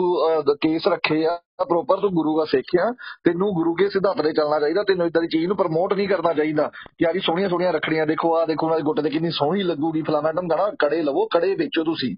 ਕੇਸ 0.60 0.88
ਰੱਖੇ 0.88 1.26
ਆ 1.26 1.38
ਪ੍ਰੋਪਰ 1.68 1.96
ਤੂੰ 1.96 2.10
ਗੁਰੂ 2.10 2.38
ਦਾ 2.38 2.44
ਸਿੱਖ 2.44 2.64
ਆ 2.80 2.92
ਤੈਨੂੰ 3.24 3.48
ਗੁਰੂ 3.54 3.74
ਕੇ 3.74 3.88
ਸਿਧਾਂਤ 3.88 4.22
ਤੇ 4.22 4.32
ਚੱਲਣਾ 4.32 4.58
ਚਾਹੀਦਾ 4.60 4.82
ਤੈਨੂੰ 4.82 5.06
ਇਦਾਂ 5.06 5.22
ਦੀ 5.22 5.28
ਚੀਜ਼ 5.28 5.46
ਨੂੰ 5.46 5.56
ਪ੍ਰਮੋਟ 5.56 5.94
ਨਹੀਂ 5.94 6.08
ਕਰਨਾ 6.08 6.32
ਚਾਹੀਦਾ। 6.32 6.70
ਕਿ 6.98 7.06
ਆ 7.06 7.12
ਜੀ 7.12 7.18
ਸੋਹਣੀਆਂ 7.18 7.48
ਸੋਹਣੀਆਂ 7.48 7.72
ਰੱਖੜੀਆਂ 7.72 8.06
ਦੇਖੋ 8.06 8.36
ਆ 8.36 8.44
ਦੇਖੋ 8.46 8.66
ਉਹਨਾਂ 8.66 8.78
ਦੇ 8.78 8.82
ਗੁੱਟ 8.82 9.00
ਤੇ 9.00 9.10
ਕਿੰਨੀ 9.10 9.30
ਸੋਹਣੀ 9.30 9.62
ਲੱਗੂਗੀ 9.62 10.02
ਫਲਾਣਾ 10.02 10.32
ਟਮ 10.32 10.48
ਗਣਾ 10.48 10.70
ਕੜੇ 10.78 11.02
ਲਵੋ 11.02 11.26
ਕੜੇ 11.26 11.54
ਵੇਚੋ 11.54 11.84
ਤੁਸੀਂ। 11.84 12.16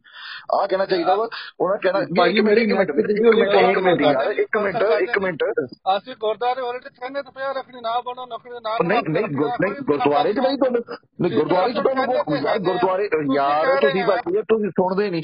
ਆਹ 0.60 0.66
ਕਹਿਣਾ 0.68 0.86
ਚਾਹੀਦਾ 0.86 1.14
ਵਾ 1.14 1.28
ਉਹਨਾਂ 1.60 1.76
ਕਹਿਣਾ 1.78 1.98
ਮਿੰਟ 1.98 2.40
ਮੇਰੀ 2.40 2.62
ਇੱਕ 2.62 2.72
ਮਿੰਟ 2.72 2.90
ਇੱਕ 2.90 3.20
ਮਿੰਟ 3.20 3.54
ਮੈਂ 3.54 3.70
ਇੱਕ 3.70 3.78
ਮਿੰਟ 3.78 4.00
ਯਾਰ 4.00 4.30
ਇੱਕ 4.30 4.58
ਮਿੰਟ 4.58 4.82
ਇੱਕ 5.02 5.18
ਮਿੰਟ। 5.18 5.42
ਅਸੀਂ 5.96 6.14
ਗੁਰਦਾਰੇ 6.20 6.60
ਵਾਲੇ 6.60 6.78
ਤੇ 6.78 6.90
ਕਹਿੰਦੇ 7.00 7.22
ਤੇ 7.22 7.30
ਪਿਆ 7.34 7.52
ਰਖੜੀ 7.52 7.80
ਨਾ 7.80 8.00
ਬਣੋ 8.00 8.26
ਨਖੜੀ 8.26 8.50
ਨਾ 8.50 8.76
ਨਹੀਂ 8.88 9.02
ਨਹੀਂ 9.08 9.24
ਗੁਰ- 9.24 9.50
ਨਹੀਂ 9.60 9.72
ਗੁਰਦੁਆਰੇ 10.32 10.56
ਚ 10.56 10.56
ਬਈ 10.56 10.56
ਤੁਹਾਨੂੰ? 10.56 10.96
ਨਹੀਂ 11.20 11.32
ਗੁਰਦੁਆਰੇ 11.32 11.72
ਚ 11.72 11.76
ਤੁਹਾਨੂੰ 11.76 12.24
ਕੋਈ- 12.24 12.44
ਯਾਰ 12.44 12.58
ਗੁਰਦੁਆਰੇ 12.58 13.08
ਯਾਰ 13.36 13.80
ਤੁਸੀਂ 13.80 14.04
ਬਾਕੀ 14.04 14.32
ਤੁਸੀਂ 14.32 14.70
ਸੁਣਦੇ 14.70 15.10
ਨਹੀਂ। 15.10 15.22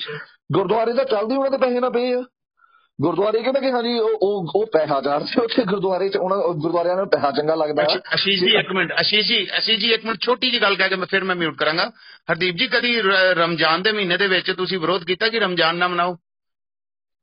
ਗੁਰਦੁਆਰੇ 0.52 0.92
ਤਾਂ 0.92 1.04
ਚੱਲਦੇ 1.04 1.36
ਉਹਨਾਂ 1.36 1.50
ਦੇ 1.50 1.56
ਪੈਸੇ 1.56 1.80
ਨਾ 1.80 1.90
ਪਏ 1.90 2.12
ਆ। 2.14 2.24
ਗੁਰਦੁਆਰੇ 3.00 3.42
ਕਹਿੰਦੇ 3.42 3.60
ਕਿ 3.60 3.70
ਹਾਂਜੀ 3.70 3.98
ਉਹ 3.98 4.10
ਉਹ 4.22 4.52
ਉਹ 4.56 4.66
ਪੈਸਾ 4.66 5.00
ਚਾਰਜਦੇ 5.00 5.42
ਉੱਥੇ 5.42 5.64
ਗੁਰਦੁਆਰੇ 5.64 6.08
ਚ 6.08 6.16
ਉਹਨਾਂ 6.16 6.36
ਉਹ 6.36 6.54
ਗੁਰਦੁਆਰਿਆਂ 6.54 6.96
ਨੂੰ 6.96 7.08
ਪੈਸਾ 7.08 7.30
ਚੰਗਾ 7.30 7.54
ਲੱਗਦਾ। 7.54 7.82
ਆ 7.82 7.86
ਆਸ਼ੀਸ਼ 8.12 8.44
ਜੀ 8.44 8.58
ਇੱਕ 8.58 8.72
ਮਿੰਟ 8.72 8.92
ਆਸ਼ੀਸ਼ 8.92 9.28
ਜੀ 9.28 9.46
ਆਸ਼ੀਸ਼ 9.56 9.80
ਜੀ 9.80 9.92
ਇੱਕ 9.92 10.04
ਮਿੰਟ 10.04 10.20
ਛੋਟੀ 10.20 10.50
ਜੀ 10.50 10.62
ਗੱਲ 10.62 10.76
ਕਹਿ 10.76 10.88
ਕੇ 10.88 10.96
ਮੈਂ 10.96 11.06
ਫਿਰ 11.06 11.24
ਮੈਂ 11.24 11.36
ਮਿਊਟ 11.36 11.58
ਕਰਾਂਗਾ। 11.58 11.92
ਹਰਦੀਪ 12.32 12.54
ਜੀ 12.56 12.66
ਕਦੀ 12.68 13.02
ਰਮਜ਼ਾਨ 13.32 13.82
ਦੇ 13.82 13.92
ਮਹੀਨੇ 13.92 14.16
ਦੇ 14.16 14.26
ਵਿੱਚ 14.26 14.50
ਤੁਸੀਂ 14.50 14.78
ਵਿਰੋਧ 14.78 15.04
ਕੀਤਾ 15.04 15.28
ਕਿ 15.28 15.40
ਰਮਜ਼ਾਨ 15.40 15.76
ਨਾ 15.76 15.88
ਮਨਾਓ? 15.88 16.16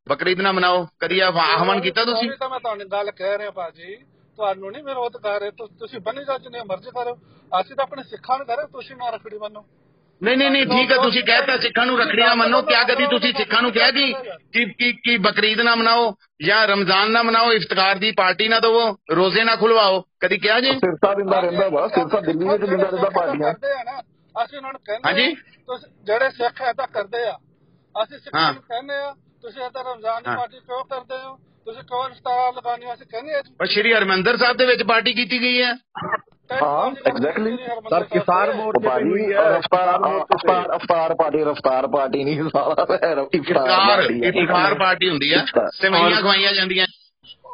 ਬਕਰੀਦ 0.09 0.41
ਨਾ 0.41 0.51
ਮਨਾਓ? 0.51 0.87
ਕਦੀ 0.99 1.19
ਆਹ 1.19 1.31
ਆਹਵਾਨ 1.31 1.81
ਕੀਤਾ 1.81 2.05
ਤੁਸੀਂ? 2.05 2.31
ਤਾਂ 2.39 2.49
ਮੈਂ 2.49 2.59
ਤੁਹਾਨੂੰ 2.59 2.87
ਗੱਲ 2.91 3.11
ਕਹਿ 3.11 3.37
ਰਿਹਾ 3.37 3.51
ਭਾਜੀ 3.51 3.95
ਤੁਹਾਨੂੰ 4.37 4.71
ਨਹੀਂ 4.71 4.83
ਵਿਰੋਧ 4.83 5.17
ਕਰ 5.23 5.39
ਰਹੇ 5.39 5.51
ਤੁਸੀਂ 5.79 5.99
ਬੰਨੀ 6.01 6.23
ਜਾ 6.25 6.37
ਜਿੰਨੇ 6.37 6.61
ਮਰਜ਼ੀ 6.69 6.91
ਕਰੋ 6.91 7.15
ਅਸੀਂ 7.59 7.75
ਤਾਂ 7.75 7.83
ਆਪਣੇ 7.83 8.03
ਸਿੱਖਾਂ 8.03 8.37
ਨੂੰ 8.37 8.45
ਕਰ 8.47 8.57
ਰਹੇ 8.57 8.67
ਤੁਸੀਂ 8.73 8.95
ਨਾ 8.95 9.09
ਰਖੜੀ 9.09 9.37
ਬੰਨੋ। 9.37 9.65
ਨਹੀਂ 10.21 10.37
ਨਹੀਂ 10.37 10.49
ਨਹੀਂ 10.51 10.65
ਠੀਕ 10.67 10.91
ਹੈ 10.91 10.95
ਤੁਸੀਂ 10.97 11.23
ਕਹਿਤਾ 11.23 11.57
ਸਿੱਖਾਂ 11.57 11.85
ਨੂੰ 11.85 11.97
ਰੱਖੜੀ 11.99 12.21
ਨਾ 12.21 12.33
ਮੰਨੋ। 12.35 12.61
ਕਿਆ 12.61 12.83
ਕਦੀ 12.83 13.05
ਤੁਸੀਂ 13.07 13.33
ਸਿੱਖਾਂ 13.33 13.61
ਨੂੰ 13.61 13.71
ਕਿਹਾ 13.71 13.89
ਕਿ 13.91 14.05
ਕਿ 14.53 14.65
ਕਿ 14.79 14.91
ਕਿ 15.05 15.17
ਬਕਰੀਦ 15.17 15.61
ਨਾ 15.61 15.75
ਮਨਾਓ 15.75 16.13
ਜਾਂ 16.45 16.65
ਰਮਜ਼ਾਨ 16.67 17.11
ਨਾ 17.11 17.23
ਮਨਾਓ 17.23 17.51
ਇਫਤਾਰ 17.53 17.95
ਦੀ 18.03 18.11
ਪਾਰਟੀ 18.17 18.47
ਨਾ 18.47 18.59
ਦਵੋ 18.59 18.85
ਰੋਜ਼ੇ 19.15 19.43
ਨਾ 19.43 19.55
ਖੁਲਵਾਓ। 19.55 20.01
ਕਦੀ 20.19 20.37
ਕਿਹਾ 20.37 20.59
ਜੀ? 20.59 20.71
ਸਿਰਸਾ 20.79 21.13
ਦਿੰਦਾ 21.13 21.39
ਰਹਿੰਦਾ 21.39 21.67
ਵਾ 21.69 21.87
ਸਿਰਸਾ 21.87 22.19
ਦਿੱਲੀ 22.21 22.47
ਵਿੱਚ 22.49 22.63
ਦਿੰਦਾ 22.65 22.89
ਰਹਿੰਦਾ 22.89 23.09
ਪਾਰਟੀਆਂ। 23.09 23.53
ਅਸੀਂ 24.35 24.57
ਉਹਨਾਂ 24.57 24.71
ਨੂੰ 24.73 24.81
ਕਹਿੰਦੇ 24.85 25.09
ਹਾਂਜੀ? 25.09 25.35
ਜਿਹੜੇ 26.03 26.29
ਸਿੱਖ 26.31 26.61
ਏਦਾਂ 26.69 26.87
ਕਰਦੇ 26.93 27.23
ਆ। 27.29 27.37
ਅਸੀਂ 27.95 28.19
ਸਿੱਖਾਂ। 28.19 28.51
ਨੂੰ 28.53 28.61
ਕਹਿੰਦੇ 28.61 28.95
ਆ 28.95 29.13
ਤੁਸੀਂ 29.41 29.61
ਏਦਾਂ 29.61 29.83
ਰਮਜ਼ਾਨ 29.83 30.23
ਦੀ। 30.23 30.35
ਪਾਰਟੀ 30.35 30.59
ਕਿਉਂ 30.59 30.83
ਕਰਦੇ 30.85 31.17
ਹੋ? 31.23 31.37
ਤੁਸੀਂ 31.66 31.82
ਕਿਉਂ 31.82 32.04
ਇਫਤਾਰ 32.08 32.52
ਲਗਾਉਂਦੇ 32.54 32.86
ਹੋ 32.86 32.92
ਅਸੀਂ 32.94 33.06
ਕਹਿੰਦੇ 33.06 33.34
ਆ 33.34 33.40
ਜੀ 33.40 33.52
ਪਰ 33.58 33.66
ਸ਼੍ਰੀ 33.66 33.92
ਹਰਮੰਦਰ 33.94 34.36
ਸਾਹਿਬ 34.36 34.56
ਦੇ 34.56 34.66
ਵਿੱਚ 34.66 34.82
ਪਾਰਟੀ 34.82 35.12
ਕੀਤੀ 35.14 35.40
ਗਈ 35.42 35.62
ਹੈ 35.62 35.72
ਹਾਂ 36.52 36.90
ਐਗਜ਼ੈਕਟਲੀ 37.06 37.56
ਸਰ 37.90 38.04
ਕਿਸਾਨ 38.04 38.52
ਮੋਰਚੇ 38.56 38.80
ਤੇ 38.80 38.88
ਭਾਜੀ 38.88 39.10
ਹੋਈ 39.10 39.32
ਹੈ 39.32 39.42
ਰਫਤਾਰ 39.50 39.88
ਰਫਤਾਰ 40.30 40.68
ਰਫਤਾਰ 40.68 41.14
ਪਾਰਟੀ 41.14 41.42
ਰਫਤਾਰ 41.44 41.86
ਪਾਰਟੀ 41.86 42.22
ਨਹੀਂ 42.24 42.42
ਸਾਲਾ 42.44 42.84
ਇਫਤਾਰ 42.84 43.18
ਇਫਤਾਰ 43.32 43.66
ਪਾਰਟੀ 43.88 44.22
ਹੈ। 44.24 44.30
ਇਫਤਾਰ 44.34 44.74
ਪਾਰਟੀ 44.74 45.08
ਹੁੰਦੀ 45.10 45.32
ਹੈ 45.34 45.44
ਸੇਵਈਆਂ 45.74 46.20
ਖਵਾਈਆਂ 46.20 46.52
ਜਾਂਦੀਆਂ 46.54 46.86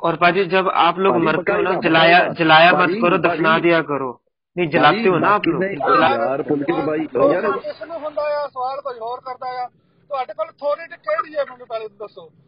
और 0.07 0.17
पाजी 0.17 0.43
जब 0.47 0.67
आप 0.79 0.99
लोग 0.99 1.15
पाजी 1.15 1.27
मरते 1.27 1.39
पक्का 1.39 1.55
हो 1.55 1.63
ना 1.63 1.71
ही 1.71 1.79
जलाया 1.85 2.17
बात 2.17 2.27
है। 2.27 2.35
जलाया 2.39 2.73
मत 2.73 2.81
पाजी- 2.81 2.99
करो 3.03 3.19
दफना 3.19 3.45
पाजी- 3.47 3.63
दिया 3.63 3.77
करो 3.87 4.09
नहीं 4.57 4.67
जलाते 4.69 5.05
हो 5.07 5.19
ना 5.19 5.29
आप 5.29 5.39
बाकी 5.39 5.53
लोग 5.53 5.63
नहीं, 5.63 5.79
जला- 5.85 6.11
यार 6.15 6.43
पुलकित 6.49 6.81
भाई 6.83 7.07
यार 7.29 7.47
ਇਸ 7.71 7.81
ਨੂੰ 7.85 8.01
ਹੁੰਦਾ 8.01 8.27
ਆ 8.35 8.43
ਸਵਾਲ 8.49 8.81
ਕੋਈ 8.83 8.99
ਹੋਰ 9.01 9.21
ਕਰਦਾ 9.25 9.53
ਆ 9.63 9.67
ਤੁਹਾਡੇ 10.11 10.35
ਕੋਲ 10.35 10.51
ਅਥਾਰਟੀ 10.51 10.97
ਕਿਹੜੀ 10.99 11.35
ਹੈ 11.37 11.45
ਮੈਨੂੰ 11.51 11.67
ਪਹਿਲੇ 11.67 11.89
ਦੱਸੋ 11.99 12.27
ਠੀਕ 12.27 12.35
ਹੈ 12.35 12.48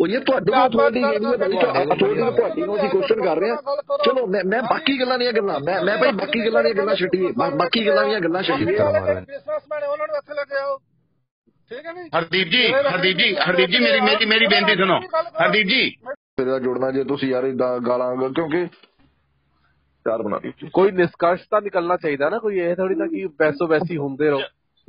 ਉਹ 0.00 0.06
ਇਹ 0.08 0.20
ਤੁਹਾਡੇ 0.20 0.52
ਕੋਲ 0.52 0.68
ਭਾਈ 0.70 0.88
ਅਥਾਰਟੀ 0.88 1.00
ਤੁਹਾਡੀ 1.00 2.62
ਨੂੰ 2.62 2.76
ਅਸੀਂ 2.76 2.88
ਕੁਐਸਚਨ 2.88 3.22
ਕਰ 3.24 3.36
ਰਹੇ 3.36 3.50
ਹਾਂ 3.50 3.56
ਚਲੋ 4.04 4.26
ਮੈਂ 4.26 4.42
ਮੈਂ 4.44 4.62
ਬਾਕੀ 4.62 5.00
ਗੱਲਾਂ 5.00 5.18
ਦੀਆਂ 5.18 5.32
ਗੱਲਾਂ 5.32 5.60
ਮੈਂ 5.60 5.80
ਮੈਂ 5.84 5.96
ਭਾਈ 5.98 6.12
ਬਾਕੀ 6.12 6.44
ਗੱਲਾਂ 6.46 6.62
ਦੀਆਂ 6.62 6.74
ਗੱਲਾਂ 6.74 6.96
ਛੱਡੀਏ 6.96 7.32
ਬਾਕੀ 7.56 7.86
ਗੱਲਾਂ 7.86 8.04
ਦੀਆਂ 8.04 8.20
ਗੱਲਾਂ 8.20 8.42
ਛੱਡੀਏ 8.42 8.66
ਬਿਜ਼ਨਸਮੈਨ 8.66 9.84
ਉਹਨਾਂ 9.84 10.06
ਨੂੰ 10.06 10.16
ਇੱਥੇ 10.16 10.34
ਲੈ 10.34 10.44
ਕੇ 10.44 10.56
ਆਓ। 10.56 10.76
ਠੀਕ 11.70 11.86
ਹੈ 11.86 11.92
ਨਹੀਂ 11.92 12.10
ਹਰਦੀਪ 12.16 12.48
ਜੀ 12.48 12.72
ਹਰਦੀਪ 12.72 13.16
ਜੀ 13.18 13.34
ਹਰਦੀਪ 13.36 13.70
ਜੀ 13.70 13.78
ਮੇਰੀ 13.78 14.00
ਮੇਰੀ 14.00 14.26
ਮੇਰੀ 14.26 14.46
ਬੇਨਤੀ 14.46 14.76
ਸੁਣੋ। 14.76 14.98
ਹਰਦੀਪ 15.44 15.66
ਜੀ। 15.66 15.80
ਮੇਰਾ 16.40 16.58
ਜੋੜਨਾ 16.58 16.90
ਜੇ 16.90 17.04
ਤੁਸੀਂ 17.04 17.28
ਯਾਰ 17.28 17.44
ਇਦਾਂ 17.44 17.78
ਗਾਲਾਂ 17.78 18.16
ਕਿਉਂਕਿ 18.16 18.66
ਚਾਰ 20.06 20.22
ਬਣਾ 20.22 20.38
ਦਿੱਤੀ। 20.38 20.68
ਕੋਈ 20.72 20.90
ਨਿਸ਼ਕਰਸ਼ 20.90 21.42
ਤਾਂ 21.50 21.60
ਨਿਕਲਣਾ 21.62 21.96
ਚਾਹੀਦਾ 21.96 22.28
ਨਾ 22.30 22.38
ਕੋਈ 22.38 22.58
ਇਹ 22.60 22.76
ਥੋੜੀ 22.76 22.94
ਨਾ 22.94 23.06
ਕਿ 23.06 23.26
ਬੈਸੋ 23.38 23.66
ਬੈਸੀ 23.66 23.96
ਹੁੰਦੇ 23.96 24.30
ਰਹੋ। 24.30 24.40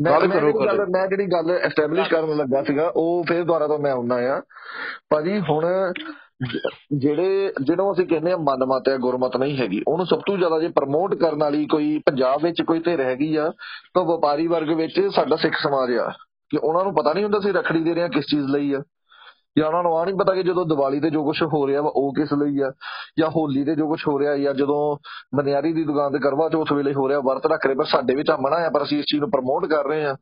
ਗੱਲ 0.05 0.27
ਕਰੋ 0.27 0.51
ਕਦੇ 0.53 0.85
ਮੈਂ 0.91 1.07
ਜਿਹੜੀ 1.07 1.25
ਗੱਲ 1.25 1.51
ਐਸਟੈਬਲਿਸ਼ 1.51 2.09
ਕਰਨ 2.09 2.37
ਲੱਗਾ 2.37 2.63
ਸੀਗਾ 2.63 2.91
ਉਹ 2.95 3.23
ਫੇਰ 3.23 3.43
ਦੁਬਾਰਾ 3.43 3.67
ਤੋਂ 3.67 3.79
ਮੈਂ 3.79 3.91
ਆਉਣਾ 3.91 4.15
ਆ 4.15 4.41
ਭਾਜੀ 5.09 5.39
ਹੁਣ 5.39 5.65
ਜਿਹੜੇ 6.97 7.53
ਜਿਹਨੂੰ 7.61 7.93
ਅਸੀਂ 7.93 8.07
ਕਹਿੰਦੇ 8.07 8.31
ਆ 8.31 8.37
ਮਨਮਤ 8.37 8.89
ਹੈ 8.89 8.97
ਗੁਰਮਤ 8.97 9.37
ਨਹੀਂ 9.37 9.57
ਹੈਗੀ 9.57 9.83
ਉਹਨੂੰ 9.87 10.05
ਸਭ 10.05 10.19
ਤੋਂ 10.27 10.37
ਜ਼ਿਆਦਾ 10.37 10.59
ਜੇ 10.59 10.67
ਪ੍ਰਮੋਟ 10.67 11.15
ਕਰਨ 11.15 11.39
ਵਾਲੀ 11.39 11.65
ਕੋਈ 11.65 11.99
ਪੰਜਾਬ 12.05 12.43
ਵਿੱਚ 12.43 12.61
ਕੋਈ 12.61 12.79
ਧਿਰ 12.79 13.01
ਹੈਗੀ 13.01 13.35
ਆ 13.35 13.49
ਤਾਂ 13.93 14.03
ਵਪਾਰੀ 14.03 14.47
ਵਰਗ 14.47 14.69
ਵਿੱਚ 14.69 15.01
ਸਾਡਾ 15.15 15.35
ਸਿੱਖ 15.35 15.53
ਸਮਾਜ 15.55 15.95
ਆ। 15.95 16.11
ਕਿ 16.49 16.57
ਉਹਨਾਂ 16.57 16.83
ਨੂੰ 16.83 16.95
ਪਤਾ 16.95 17.13
ਨਹੀਂ 17.13 17.23
ਹੁੰਦਾ 17.23 17.39
ਸੀ 17.39 17.51
ਰਖੜੀ 17.51 17.83
ਦੇ 17.83 17.93
ਰਹੇ 17.93 18.03
ਆ 18.03 18.07
ਕਿਸ 18.07 18.25
ਚੀਜ਼ 18.25 18.45
ਲਈ 18.45 18.73
ਆ। 18.73 18.81
ਜਾਂ 19.57 19.67
ਉਹਨਾਂ 19.67 19.83
ਨੂੰ 19.83 19.97
ਆ 19.97 20.05
ਨਹੀਂ 20.05 20.15
ਪਤਾ 20.15 20.33
ਕਿ 20.35 20.43
ਜਦੋਂ 20.43 20.65
ਦੀਵਾਲੀ 20.65 20.99
ਤੇ 20.99 21.09
ਜੋ 21.09 21.23
ਕੁਝ 21.23 21.43
ਹੋ 21.43 21.67
ਰਿਹਾ 21.67 21.81
ਵਾ 21.81 21.91
ਉਹ 21.95 22.13
ਕਿਸ 22.13 22.33
ਲਈ 22.33 22.59
ਆ? 22.61 22.71
ਜਾਂ 23.19 23.29
ਹੋਲੀ 23.29 23.63
ਤੇ 23.63 23.75
ਜੋ 23.75 23.87
ਕੁਝ 23.87 23.99
ਹੋ 24.07 24.19
ਰਿਹਾ 24.19 24.37
ਜਾਂ 24.37 24.53
ਜਦੋਂ 24.53 24.97
ਮਨਿਆਰੀ 25.37 25.73
ਦੀ 25.73 25.83
ਦੁਕਾਨ 25.83 26.11
ਤੇ 26.11 26.19
ਕਰਵਾ 26.19 26.49
ਚੌਥ 26.49 26.73
ਵੇਲੇ 26.73 26.93
ਹੋ 26.93 27.07
ਰਿਹਾ 27.09 27.19
ਵਰਤ 27.19 27.45
ਰੱਖ 27.45 27.65
ਰਹੇ 27.65 27.75
ਪਰ 27.75 27.85
ਸਾਡੇ 27.85 28.15
ਵਿੱਚ 28.15 28.29
ਆ 28.29 28.37
ਮਨਾ 28.37 28.55
ਆ 28.55 28.69
ਪਰ 28.69 28.83
ਅਸੀਂ 28.83 28.99
ਇਸ 28.99 29.05
ਚੀਜ਼ 29.05 29.21
ਨੂੰ 29.21 29.31
ਪ੍ਰਮੋਟ 29.31 29.65
ਕਰ 29.65 29.85
ਰਹੇ 29.85 30.05
ਆ 30.05 30.15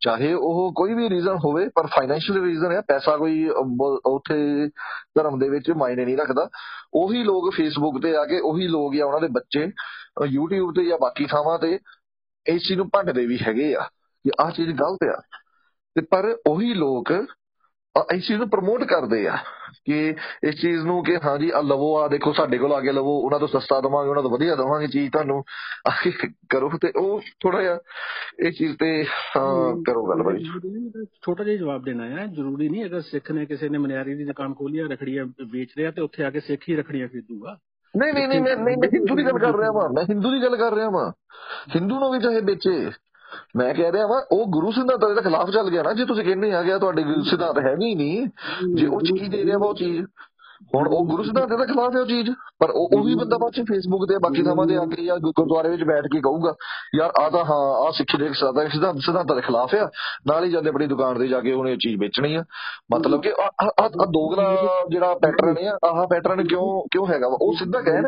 ਚਾਹੇ 0.00 0.32
ਉਹ 0.32 0.72
ਕੋਈ 0.76 0.94
ਵੀ 0.94 1.08
ਰੀਜ਼ਨ 1.10 1.36
ਹੋਵੇ 1.36 1.68
ਪਰ 1.74 1.86
ਫਾਈਨੈਂਸ਼ੀਅਲ 1.86 2.42
ਰੀਜ਼ਨ 2.44 2.72
ਹੈ 2.72 2.80
ਪੈਸਾ 2.80 3.16
ਕੋਈ 3.16 3.48
ਅਹ, 3.48 3.52
ਬ- 3.52 4.00
ਉੱਥੇ 4.06 4.66
ਧਰਮ 5.18 5.38
ਦੇ 5.38 5.48
ਵਿੱਚ 5.48 5.70
ਮਾਇਨੇ 5.70 6.04
ਨਹੀਂ 6.04 6.16
ਰੱਖਦਾ। 6.16 6.48
ਉਹੀ 6.94 7.22
ਲੋਕ 7.22 7.54
ਫੇਸਬੁੱਕ 7.54 8.02
ਤੇ 8.02 8.16
ਆ 8.16 8.24
ਕੇ 8.24 8.40
ਉਹੀ 8.40 8.66
ਲੋਕ 8.68 8.94
ਜਾਂ 8.94 9.06
ਉਹਨਾਂ 9.06 9.20
ਦੇ 9.20 9.28
ਬੱਚੇ 9.28 9.66
ਅਹ, 9.66 10.24
YouTube 10.24 10.72
ਤੇ 10.72 10.84
ਜਾਂ 10.84 10.98
ਬਾਕੀ 10.98 11.26
ਥਾਵਾਂ 11.26 11.58
ਤੇ 11.58 11.78
ਇਸ 12.46 12.62
ਚੀਜ਼ 12.62 12.78
ਨੂੰ 12.78 12.88
ਭੰਡਦੇ 12.92 13.26
ਵੀ 13.26 13.38
ਹੈਗੇ 13.48 13.74
ਆ 13.74 13.80
ਕਿ 14.24 14.30
ਆਹ 14.40 14.50
ਚੀਜ਼ 14.50 14.70
ਗਲਤ 14.70 15.08
ਆ। 15.18 15.22
ਤੇ 15.94 16.00
ਪਰ 16.10 16.36
ਉਹੀ 16.46 16.74
ਲੋਕ 16.74 17.12
ਅਹ, 17.12 17.22
ਇਸ 18.14 18.26
ਚੀਜ਼ 18.26 18.38
ਨੂੰ 18.38 18.48
ਪ੍ਰਮੋਟ 18.50 18.84
ਕਰਦੇ 18.84 19.26
ਆ 19.28 19.36
ਕਿ 19.84 20.14
ਇਸ 20.44 20.54
ਚੀਜ਼ 20.60 20.84
ਨੂੰ 20.86 21.02
ਕਿ 21.04 21.16
ਹਾਂਜੀ 21.24 21.50
ਆ 21.50 21.60
ਲਵੋ 21.60 21.96
ਆ 21.98 22.08
ਦੇਖੋ 22.08 22.32
ਸਾਡੇ 22.32 22.58
ਕੋਲ 22.58 22.72
ਆ 22.72 22.80
ਕੇ 22.80 22.92
ਲਵੋ 22.92 23.12
ਉਹਨਾਂ 23.20 23.38
ਤੋਂ 23.40 23.48
ਸਸਤਾ 23.48 23.80
ਦਵਾਂਗੇ 23.80 24.10
ਉਹਨਾਂ 24.10 24.22
ਤੋਂ 24.22 24.30
ਵਧੀਆ 24.30 24.54
ਦਵਾਂਗੇ 24.54 24.86
ਚੀਜ਼ 24.86 25.10
ਤੁਹਾਨੂੰ 25.12 25.38
ਆ 25.88 25.90
ਕੇ 26.02 26.10
ਕਰੋ। 26.48 26.70
ਤੇ 26.80 26.92
ਉਹ 26.96 27.20
ਥੋੜਾ 27.40 27.60
ਜਿਹਾ 27.62 27.78
ਇਹ 28.46 28.52
ਚੀਜ਼ 28.52 28.76
ਤੇ 28.76 29.04
ਹਾਂ, 29.36 29.82
ਕਰੋ 29.86 30.04
ਗੱਲ 30.06 30.22
ਬਾਈ। 30.22 30.44
ਛੋਟਾ 31.24 31.44
ਜਿਹਾ 31.44 31.56
ਜਵਾਬ 31.56 31.84
ਦੇਣਾ 31.84 32.06
ਹੈ 32.08 32.26
ਜ਼ਰੂਰੀ 32.26 32.68
ਨਹੀਂ 32.68 32.84
ਅਗਰ 32.84 33.00
ਸਿੱਖ 33.00 33.30
ਨੇ 33.30 33.46
ਕਿਸੇ 33.46 33.68
ਨੇ 33.68 33.78
ਮਨਿਆਰੀ 33.78 34.14
ਦੀ 34.14 34.24
ਦੁਕਾਨ 34.24 34.54
ਖੋਲੀ 34.54 34.78
ਆ 34.78 34.86
ਰਖੜੀਆਂ 34.90 35.24
ਵੇਚ 35.52 35.72
ਰਿਹਾ 35.76 35.90
ਤੇ 35.90 36.02
ਉੱਥੇ 36.02 36.24
ਆ 36.24 36.30
ਕੇ 36.30 36.40
ਸਿੱਖ 36.40 36.68
ਹੀ 36.68 36.76
ਰਖੜੀਆਂ 36.76 37.08
ਖਰੀਦੂਗਾ। 37.08 37.56
ਨਹੀਂ 37.94 38.12
ਨਹੀਂ 38.12 38.28
ਨਹੀਂ 38.28 38.40
ਮੈਂ 38.42 38.56
ਨਹੀਂ 38.56 38.76
ਮੈਂ 38.76 38.88
ਹਿੰਦੂ 38.94 39.16
ਦੀ 39.16 39.24
ਗੱਲ 39.24 39.38
ਕਰ 39.38 39.56
ਰਿਹਾ 39.58 39.72
ਵਾਂ 39.72 39.88
ਮੈਂ 39.88 40.04
ਹਿੰਦੂ 40.04 40.30
ਦੀ 40.30 40.42
ਗੱਲ 40.42 40.56
ਕਰ 40.56 40.74
ਰਿਹਾ 40.74 40.90
ਵਾਂ। 40.90 41.10
ਹਿੰਦੂ 41.76 41.98
ਨੂੰ 41.98 42.10
ਵੀ 42.12 42.18
ਚਾਹੇ 42.18 42.40
ਵੇਚੇ 42.40 42.90
ਮੈਂ 43.56 43.74
ਕਹਿ 43.74 43.92
ਰਿਹਾ 43.92 44.06
ਵਾਂ 44.06 44.22
ਉਹ 44.32 44.46
ਗੁਰੂ 44.46 44.70
ਸਿਧਾਂਤਾਂ 44.70 45.14
ਦੇ 45.14 45.22
ਖਿਲਾਫ 45.22 45.50
ਚੱਲ 45.50 45.70
ਗਿਆ 45.70 45.82
ਨਾ 45.82 45.92
ਜੇ 45.92 46.04
ਤੁਸੀਂ 46.04 46.24
ਕਹਿੰਦੇ 46.24 46.52
ਆ 46.52 46.62
ਗਿਆ 46.62 46.78
ਤੁਹਾਡੇ 46.78 47.02
ਗੁਰੂ 47.02 47.22
ਸਿਧਾਂਤ 47.22 47.58
ਹੈ 47.58 47.74
ਵੀ 47.74 47.94
ਨਹੀਂ 47.94 48.26
ਜੇ 48.74 48.86
ਉਹ 48.86 49.00
ਚੀਜ਼ 49.00 49.30
ਦੇ 49.30 49.44
ਰਿਹਾ 49.44 49.58
ਵਾ 49.58 49.66
ਉਹ 49.66 49.74
ਚੀਜ਼ 49.74 50.04
ਹੁਣ 50.76 50.88
ਉਹ 50.88 51.06
ਗੁਰੂ 51.06 51.22
ਸਿਧਾਂਤ 51.22 51.48
ਦੇ 51.48 51.66
ਖਿਲਾਫ 51.66 51.94
ਹੈ 51.96 52.00
ਉਹ 52.00 52.06
ਚੀਜ਼ 52.06 52.30
ਪਰ 52.58 52.70
ਉਹ 52.70 52.88
ਉਹੀ 52.92 53.14
ਬੰਦਾ 53.14 53.38
ਬਾਅਦ 53.38 53.52
ਚ 53.52 53.60
ਫੇਸਬੁੱਕ 53.60 54.08
ਤੇ 54.08 54.18
ਬਾਕੀ 54.18 54.42
ਥਾਵਾਂ 54.42 54.66
ਤੇ 54.66 54.76
ਆ 54.76 54.84
ਕੇ 54.86 55.04
ਜਾਂ 55.04 55.16
ਗੁਰਦੁਆਰੇ 55.16 55.68
ਵਿੱਚ 55.68 55.82
ਬੈਠ 55.84 56.04
ਕੇ 56.06 56.20
ਕਹੂਗਾ 56.20 56.54
ਯਾਰ 56.98 57.10
ਆ 57.20 57.30
ਤਾਂ 57.30 57.44
ਹਾਂ 57.44 57.86
ਆ 57.86 57.90
ਸਿੱਖੀ 57.90 58.18
ਦੇ 58.18 58.28
ਸਿਧਾਂਤ 58.28 58.72
ਸਿਧਾਂਤ 58.72 58.96
ਸਿਧਾਂਤਾਂ 58.98 59.36
ਦੇ 59.36 59.42
ਖਿਲਾਫ 59.42 59.74
ਆ 59.74 59.90
ਨਾਲ 60.26 60.44
ਹੀ 60.44 60.50
ਜਾਂਦੇ 60.50 60.68
ਆਪਣੀ 60.68 60.86
ਦੁਕਾਨ 60.86 61.18
ਤੇ 61.18 61.28
ਜਾ 61.28 61.40
ਕੇ 61.40 61.52
ਉਹਨੇ 61.52 61.72
ਇਹ 61.72 61.76
ਚੀਜ਼ 61.76 62.00
ਵੇਚਣੀ 62.00 62.34
ਆ। 62.34 62.44
ਮਤਲਬ 62.94 63.22
ਕਿ 63.22 63.32
ਆ 63.42 63.48
ਆ 63.80 63.88
ਦੋਗਲਾ 63.88 64.56
ਜਿਹੜਾ 64.90 65.14
ਪੈਟਰਨ 65.14 65.56
ਆ 65.68 65.78
ਆਹ 65.88 66.06
ਪੈਟਰਨ 66.06 66.46
ਕਿਉਂ 66.46 66.82
ਕਿਉਂ 66.90 67.06
ਹੈਗਾ 67.06 67.26
ਉਹ 67.26 67.54
ਸਿੱਧਾ 67.58 67.80
ਕਹਿਣ 67.80 68.02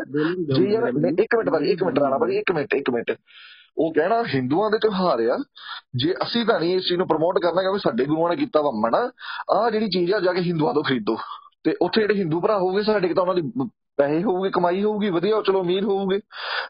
ਜੀ 0.55 0.73
ਯਾਰ 0.73 0.87
ਇੱਕ 1.19 1.35
ਮਿੰਟ 1.35 1.49
ਭਾਜੀ 1.49 1.71
ਇੱਕ 1.71 1.83
ਮਿੰਟ 1.83 1.99
ਰਾਣਾ 1.99 2.17
ਭਾਜੀ 2.17 2.37
ਇੱਕ 2.37 2.51
ਮਿੰਟ 2.51 2.73
ਇੱਕ 2.73 2.89
ਮਿੰਟ। 2.89 3.11
ਉਹ 3.77 3.93
ਕਹਿਣਾ 3.93 4.23
ਹਿੰਦੂਆਂ 4.23 4.71
ਦੇ 4.71 4.77
ਤਿਉਹਾਰ 4.77 5.19
ਆ। 5.19 5.43
ਜੇ 5.95 6.13
ਅਸੀਂ 6.13 6.45
ਤਾਂ 6.45 6.59
ਨਹੀਂ 6.59 6.75
ਇਸ 6.75 6.83
ਚੀਜ਼ 6.83 6.97
ਨੂੰ 6.97 7.07
ਪ੍ਰਮੋਟ 7.07 7.39
ਕਰਨਾ 7.39 7.61
ਕਿਉਂਕਿ 7.61 7.79
ਸਾਡੇ 7.79 8.05
ਗੁਰੂਆਂ 8.05 8.29
ਨੇ 8.29 8.35
ਕੀਤਾ 8.35 8.61
ਵਾ 8.61 8.71
ਮਨਾ 8.71 9.11
ਆਹ 9.51 9.71
ਜਿਹੜੀ 9.71 9.89
ਚੀਜ਼ 9.89 10.13
ਆ 10.13 10.19
ਜਾ 10.19 10.33
ਕੇ 10.33 10.41
ਹਿੰਦੂਆਂ 10.41 10.73
ਤੋਂ 10.73 10.83
ਖਰੀਦੋ। 10.83 11.17
ਤੇ 11.63 11.75
ਉੱਥੇ 11.81 12.01
ਜਿਹੜੇ 12.01 12.13
ਹਿੰਦੂ 12.13 12.41
ਭਰਾ 12.41 12.57
ਹੋਊਗੇ 12.57 12.83
ਸਾਡੇ 12.83 13.13
ਤਾਂ 13.13 13.23
ਉਹਨਾਂ 13.23 13.35
ਦੀ 13.35 13.41
ਬ- 13.41 13.69
ਪੈਸੇ 13.97 14.23
ਹੋਊਗੇ 14.23 14.49
ਕਮਾਈ 14.49 14.83
ਹੋਊਗੀ 14.83 15.09
ਵਧੀਆ 15.09 15.41
ਚਲੋ 15.47 15.63
ਅਮੀਰ 15.63 15.83
ਹੋਊਗੇ। 15.83 16.19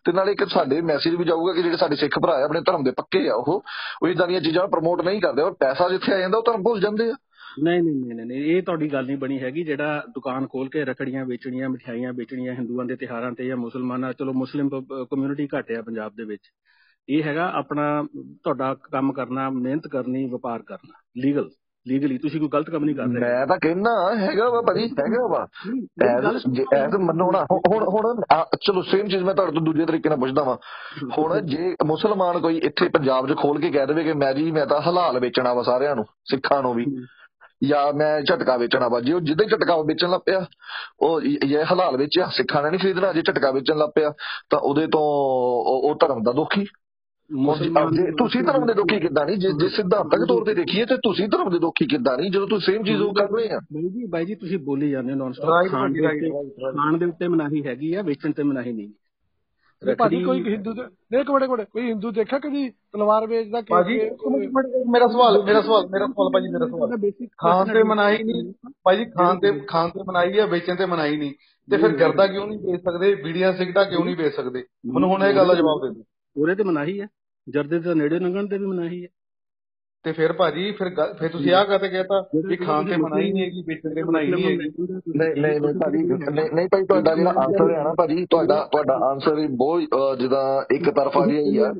ਤੇ 0.03 0.11
ਨਾਲੇ 0.11 0.31
ਇੱਕ 0.31 0.45
ਸਾਡੇ 0.45 0.81
ਮੈਸੇਜ 0.81 1.15
ਵੀ 1.15 1.23
ਜਾਊਗਾ 1.23 1.53
ਕਿ 1.53 1.63
ਜਿਹੜੇ 1.63 1.77
ਸਾਡੇ 1.77 1.95
ਸਿੱਖ 1.95 2.19
ਭਰਾ 2.19 2.31
ਆ 2.31 2.43
ਆਪਣੇ 2.43 2.61
ਧਰਮ 2.61 2.83
ਦੇ 2.83 2.91
ਪੱਕੇ 2.91 3.29
ਆ 3.29 3.33
ਉਹ 3.33 3.63
ਉਹ 4.03 4.07
ਇਦਾਂ 4.07 4.27
ਦੀਆਂ 4.27 4.41
ਚੀਜ਼ਾਂ 4.41 4.67
ਪ੍ਰਮੋਟ 4.67 5.01
ਨਹੀਂ 5.01 5.21
ਕਰਦੇ। 5.21 5.41
ਔਰ 5.41 5.53
ਪੈਸਾ 5.53 5.89
ਜਿੱਥੇ 5.89 6.13
ਆ 6.13 6.17
ਜਾਂਦਾ 6.17 6.37
ਉਹ 6.37 6.43
ਧਰਮ 6.43 6.63
ਭੁੱਲ 6.63 6.79
ਜਾਂਦੇ 6.81 7.11
ਆ। 7.11 7.13
ਨਹੀਂ 7.63 7.83
ਨਹੀਂ 7.83 7.95
ਨਹੀਂ 7.95 8.15
ਨਹੀਂ 8.15 8.25
ਨਹੀਂ, 8.25 8.37
ਇਹ 8.37 8.63
ਤੁਹਾਡੀ 8.63 8.93
ਗੱਲ 8.93 9.05
ਨਹੀਂ 9.05 9.17
ਬਣੀ 9.17 9.39
ਹੈਗੀ। 9.39 9.63
ਜਿਹੜਾ 9.63 10.03
ਦੁਕਾਨ 10.09 10.47
ਖੋਲ 10.47 10.69
ਕੇ 10.69 10.85
ਰਖੜੀਆਂ 10.85 11.25
ਵੇਚਣੀਆਂ 11.25 11.69
ਮਠਿਆਈਆਂ 11.69 12.13
ਵੇਚਣੀਆਂ 12.13 12.53
ਹਿੰਦੂਆਂ 12.53 12.85
ਦੇ 12.85 12.95
ਤਿਹਾਰਾਂ 12.95 13.31
ਤੇ 13.31 13.45
ਜਾਂ 13.45 13.57
ਮੁਸਲਮਾਨਾਂ 13.57 14.13
ਚਲੋ 14.13 14.33
ਮੁਸਲਿਮ 14.33 14.69
ਕਮਿਊਨਿਟੀ 15.11 15.47
ਘੱਟ 15.57 15.71
ਆ 15.71 15.81
ਪੰਜਾਬ 15.81 16.11
ਦੇ 16.15 16.23
ਵਿੱਚ। 16.23 16.41
ਇਹ 17.09 17.23
ਹੈਗਾ 17.23 17.51
ਆਪਣਾ 17.55 18.03
ਤੁਹਾਡਾ 18.43 18.73
ਕੰਮ 18.73 19.13
ਕਰਨਾ 19.13 19.49
ਮਿਹਨਤ 19.49 19.87
ਕਰਨੀ 19.87 20.25
ਵਪਾਰ 20.25 20.61
ਕਰਨਾ 20.61 20.93
ਲੀਗਲ 21.17 21.49
ਲੀਗਲੀ 21.87 22.17
ਤੁਸੀਂ 22.17 22.39
ਕੋਈ 22.39 22.49
ਗਲਤ 22.49 22.69
ਕੰਮ 22.69 22.83
ਨਹੀਂ 22.85 22.95
ਕਰ 22.95 23.03
ਰਹੇ 23.03 23.19
ਮੈਂ 23.19 23.47
ਤਾਂ 23.47 23.57
ਕਹਿੰਦਾ 23.57 23.91
ਹੈਗਾ 24.15 24.49
ਵਾ 24.49 24.61
ਭਾਜੀ 24.61 24.83
ਹੈਗਾ 24.83 25.27
ਵਾ। 25.27 25.47
ਐਸ 26.03 26.35
ਐਸ 26.73 26.93
ਮੰਨੋ 26.99 27.31
ਨਾ 27.31 27.45
ਹੁਣ 27.67 27.83
ਹੁਣ- 27.83 28.57
ਚਲੋ 28.61 28.81
ਸੇਮ 28.81 29.07
ਚੀਜ਼ 29.07 29.23
ਮੈਂ 29.23 29.33
ਤੁਹਾਡੇ 29.33 29.51
ਤੋਂ 29.51 29.61
ਦੂਜੇ 29.61 29.85
ਤਰੀਕੇ 29.85 30.09
ਨਾਲ 30.09 30.17
ਪੁੱਛਦਾ 30.17 30.43
ਵਾਂ। 30.43 30.57
ਹੁਣ 31.17 31.39
ਜੇ 31.41 31.75
ਮੁਸਲਮਾਨ 31.85 32.39
ਕੋਈ 32.39 32.57
ਇੱਥੇ 32.57 32.87
ਪੰਜਾਬ 32.89 33.27
'ਚ 33.27 33.37
ਖੋਲ 33.37 33.59
ਕੇ 33.61 33.71
ਕਹਿ 33.71 33.85
ਦੇਵੇ 33.85 34.03
ਕਿ 34.03 34.13
ਮੈਂ 34.13 34.33
ਜੀ 34.33 34.51
ਮੈਂ 34.51 34.65
ਤਾਂ 34.65 34.81
ਹਲਾਲ 34.81 35.19
ਵੇਚਣਾ 35.19 35.53
ਵਾ 35.53 35.63
ਸਾਰਿਆਂ 35.63 35.95
ਨੂੰ 35.95 36.05
ਸਿੱਖਾਂ 36.31 36.61
ਨੂੰ 36.63 36.73
ਵੀ। 36.73 36.85
ਜਾਂ 37.67 37.93
ਮੈਂ 37.93 38.21
ਝਟਕਾ 38.21 38.57
ਵੇਚਣਾ 38.57 38.87
ਵਾ। 38.87 38.99
ਜੇ 38.99 39.13
ਉਹ 39.13 39.19
ਜਿੱਦੇ 39.19 39.45
ਝਟਕਾ 39.45 39.77
ਵੇਚਣ 39.81 40.09
ਲੱਗ 40.09 40.19
ਪਿਆ 40.25 40.45
ਉਹ 41.01 41.21
ਇਹ 41.21 41.63
ਹਲਾਲ 41.73 41.97
ਵੇਚਿਆ 41.97 42.27
ਸਿੱਖਾਂ 42.27 42.63
ਨੇ 42.63 42.69
ਨਹੀਂ 42.69 42.79
ਖਰੀਦਣਾ 42.79 43.13
ਜੇ 43.13 43.21
ਝਟਕਾ 43.21 43.51
ਵੇਚਣ 43.51 43.77
ਲੱਗ 43.77 43.89
ਪਿਆ 43.95 44.13
ਤਾਂ 44.49 44.59
ਉਹਦੇ 44.59 44.87
ਤੋਂ 44.87 45.01
ਉਹ 45.67 45.95
ਧਰਮ 45.95 46.23
ਦਾ 46.23 46.31
ਦੁਖੀ 46.31 46.65
ਤੁਸੀਂ 47.29 48.43
ਧਰਮ 48.43 48.65
ਦੇ 48.65 48.73
ਦੁਖੀ 48.73 48.99
ਕਿੱਦਾਂ 48.99 49.25
ਨਹੀਂ? 49.25 49.37
ਜੇ 49.37 49.67
ਸਿਧਾਂਤਕ 49.69 50.25
ਤੌਰ 50.27 50.43
ਤੇ 50.45 50.53
ਦੇਖੀਏ 50.53 50.85
ਤੇ 50.85 50.95
ਤੁਸੀਂ 50.97 51.27
ਧਰਮ 51.29 51.49
ਦੇ 51.49 51.59
ਦੁਖੀ 51.59 51.85
ਕਿੱਦਾਂ 51.85 52.17
ਨਹੀਂ? 52.17 52.31
ਜਦੋਂ 52.31 52.47
ਤੁਸੀਂ 52.47 52.73
ਸੇਮ 52.73 52.83
ਚੀਜ਼ 52.83 53.01
ਉਹ 53.01 53.13
ਕਰ 53.13 53.27
ਰਹੇ 53.29 53.49
ਆ। 53.49 53.59
ਬਾਈ 53.73 53.89
ਜੀ 53.89 54.05
ਬਾਈ 54.05 54.25
ਜੀ 54.25 54.35
ਤੁਸੀਂ 54.35 54.57
ਬੋਲੀ 54.57 54.89
ਜਾਂਦੇ 54.91 55.13
ਹੋ 55.13 55.17
ਨਾਨ 55.17 55.31
ਸਟਾਪ 55.31 55.67
ਖਾਣ 55.67 56.97
ਦੇ 56.97 57.05
ਉੱਤੇ 57.05 57.27
ਮਨਾਹੀ 57.27 57.65
ਹੈਗੀ 57.67 57.93
ਆ 57.93 58.01
ਵੇਚਣ 58.01 58.31
ਤੇ 58.31 58.43
ਮਨਾਹੀ 58.43 58.73
ਨਹੀਂ। 58.73 58.89
ਭਾਜੀ 59.99 60.23
ਕੋਈ 60.23 60.43
ਹਿੰਦੂ 60.43 60.73
ਦੇ 60.73 61.19
ਇੱਕ 61.19 61.31
ਮਿੰਟ 61.31 61.61
ਕੋਈ 61.69 61.89
ਹਿੰਦੂ 61.89 62.11
ਦੇਖਿਆ 62.11 62.39
ਕਦੀ 62.39 62.69
ਤਲਵਾਰ 62.69 63.27
ਵੇਚਦਾ 63.27 63.61
ਕਿ 63.61 63.67
ਭਾਜੀ 63.69 63.97
ਮੇਰਾ 64.91 65.07
ਸਵਾਲ 65.07 65.43
ਮੇਰਾ 65.43 65.61
ਸਵਾਲ 65.61 65.87
ਮੇਰਾ 65.87 66.05
ਸਵਾਲ 66.05 66.29
ਭਾਜੀ 66.33 66.47
ਮੇਰਾ 66.47 66.67
ਸਵਾਲ। 66.67 67.11
ਖਾਣ 67.37 67.73
ਤੇ 67.73 67.83
ਮਨਾਹੀ 67.83 68.23
ਨਹੀਂ। 68.23 68.53
ਭਾਜੀ 68.83 69.05
ਖਾਣ 69.05 69.39
ਤੇ 69.39 69.51
ਖਾਣ 69.67 69.89
ਤੇ 69.89 70.03
ਮਨਾਹੀ 70.07 70.39
ਹੈ 70.39 70.45
ਵੇਚਣ 70.47 70.75
ਤੇ 70.75 70.85
ਮਨਾਹੀ 70.85 71.17
ਨਹੀਂ। 71.17 71.31
ਤੇ 71.71 71.77
ਫਿਰ 71.77 71.97
ਜਰਦਾ 71.97 72.27
ਕਿਉਂ 72.27 72.47
ਨਹੀਂ 72.47 72.59
ਵੇਚ 72.59 72.81
ਸਕਦੇ? 72.81 73.15
ਬੀੜੀਆਂ 73.15 73.53
ਸਿਗਰਟਾਂ 73.53 73.85
ਕਿਉਂ 73.85 74.05
ਨਹੀਂ 74.05 74.15
ਵੇਚ 74.15 74.35
ਸਕਦੇ? 74.35 74.63
ਮੈਨੂੰ 74.93 75.09
ਹੁਣ 75.09 75.23
ਇਹ 75.23 75.35
ਗੱਲ 75.35 75.47
ਦਾ 75.47 75.53
ਜਵਾਬ 75.53 75.87
ਦੇ 75.87 75.93
ਦਿਓ। 75.93 76.03
ਉਹਦੇ 76.41 76.55
ਤੇ 76.55 76.63
ਮਨਾਹੀ 76.63 77.01
ਹੈ 77.01 77.07
ਜਰਦੇ 77.47 77.79
ਤੇ 77.79 77.93
ਨੇੜੇ 77.93 78.19
ਲੰਘਣ 78.19 78.47
ਤੇ 78.47 78.57
ਵੀ 78.57 78.65
ਮਨਾਹੀ 78.65 79.03
ਹੈ। 79.03 79.07
ਤੇ 80.05 80.11
ਫਿਰ 80.11 80.33
ਭਾਜੀ 80.33 80.71
ਫਿਰ 80.71 80.89
ਗੱਲ- 80.89 81.13
ਫਿਰ 81.13 81.29
ਤੁਸੀਂ 81.29 81.53
ਆਹ 81.53 81.65
ਕਹਤੇ 81.65 81.87
ਕਹਿਤਾ 81.89 82.19
ਵੀ 82.47 82.55
ਖਾਣ 82.55 82.85
ਤੇ 82.85 82.97
ਮਨਾਹੀ 82.97 83.31
ਨਹੀਂ 83.31 83.43
ਹੈਗੀ 83.43 83.61
ਵੇਚਣ 83.67 83.93
ਤੇ 83.95 84.03
ਮਨਾਹੀ 84.03 84.27
ਨਹੀਂ 84.31 84.43
ਹੈਗੀ। 84.45 84.57
ਨਹੀਂ 85.17 85.41
ਨਹੀਂ 85.41 85.59
ਨਹੀਂ 85.61 85.73
ਭਾਜੀ 85.73 86.03
ਨਹੀਂ 86.03 86.49
ਨਹੀਂ 86.55 86.67
ਭਾਈ 86.71 86.83
ਤੁਹਾਡਾ 86.85 87.15
ਜਿਹੜਾ 87.15 87.29
ਆਨਸਰ 87.37 87.71
ਹੈ 87.71 87.83
ਨਾ 87.83 87.93
ਭਾਜੀ 87.97 88.25
ਤੁਹਾਡਾ 88.25 88.67
ਤੁਹਾਡਾ 88.71 88.93
ਆਨਸਰ 88.93 89.37
ਹੀ 89.37 89.47
ਬਹੁਤ 89.47 89.81
ਅਹ, 89.93 90.15
ਜਿੱਦਾਂ 90.15 90.75
ਇੱਕ 90.75 90.89
ਤਰਫਾ 90.89 91.25
ਜਿਹਾ 91.25 91.41
ਹੀ 91.41 91.57
ਆ 91.57 91.73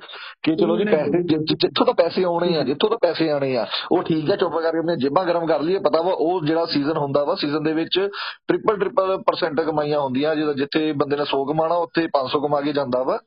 ਕਿ 0.44 0.56
ਚਲੋ 0.56 0.78
ਜੀ 0.78 0.84
ਪੈਸੇ 0.86 1.22
ਜਿੱਥੋਂ 1.24 1.86
ਤਾਂ 1.86 1.94
ਪੈਸੇ 1.94 2.24
ਆਉਣੇ 2.24 2.58
ਆ 2.58 2.64
ਜਿੱਥੋਂ 2.64 2.90
ਤਾਂ 2.90 2.98
ਪੈਸੇ 3.02 3.30
ਆਣੇ 3.32 3.56
ਆ 3.58 3.66
ਉਹ 3.92 4.04
ਠੀਕ 4.04 4.30
ਹੈ 4.30 4.36
ਚੁੱਪ 4.36 4.54
ਕਰਕੇ 4.54 4.78
ਆਪਣੇ 4.78 4.96
ਜੇਬਾਂ 4.96 5.26
ਗਰਮ 5.26 5.46
ਕਰ 5.46 5.62
ਲਈਏ 5.62 5.80
ਪਤਾ 5.80 6.02
ਵਾ 6.02 6.12
ਉਹ 6.12 6.46
ਜਿਹੜਾ 6.46 6.66
ਸੀਜ਼ਨ 6.66 6.98
ਹੁੰਦਾ 6.98 7.24
ਵਾ 7.24 7.36
ਸੀਜ਼ਨ 7.36 7.64
ਦੇ 7.64 7.74
ਵਿੱਚ 7.74 8.00
ਟ੍ਰਿਪਲ 8.48 8.78
ਟ੍ਰਿਪਲ 8.78 9.18
ਪਰਸੈਂਟ 9.18 9.62
ਕਮਾਈਆਂ 9.62 10.00
ਹੁੰਦੀਆਂ 10.00 10.36
ਜਿਹਦਾ 10.36 10.54
ਜਿੱਥੇ 10.54 10.92
ਬੰਦੇ 10.94 11.16
ਨੇ 11.16 11.24
100 11.24 11.46
ਕਮਾਣਾ 11.46 11.76
ਉੱਥੇ 11.76 12.08
500 12.14 12.42
ਕਮਾ 12.42 12.62
ਕੇ 12.62 12.74
ਜਾਂਦਾ 12.74 13.04
ਵਾ। 13.04 13.20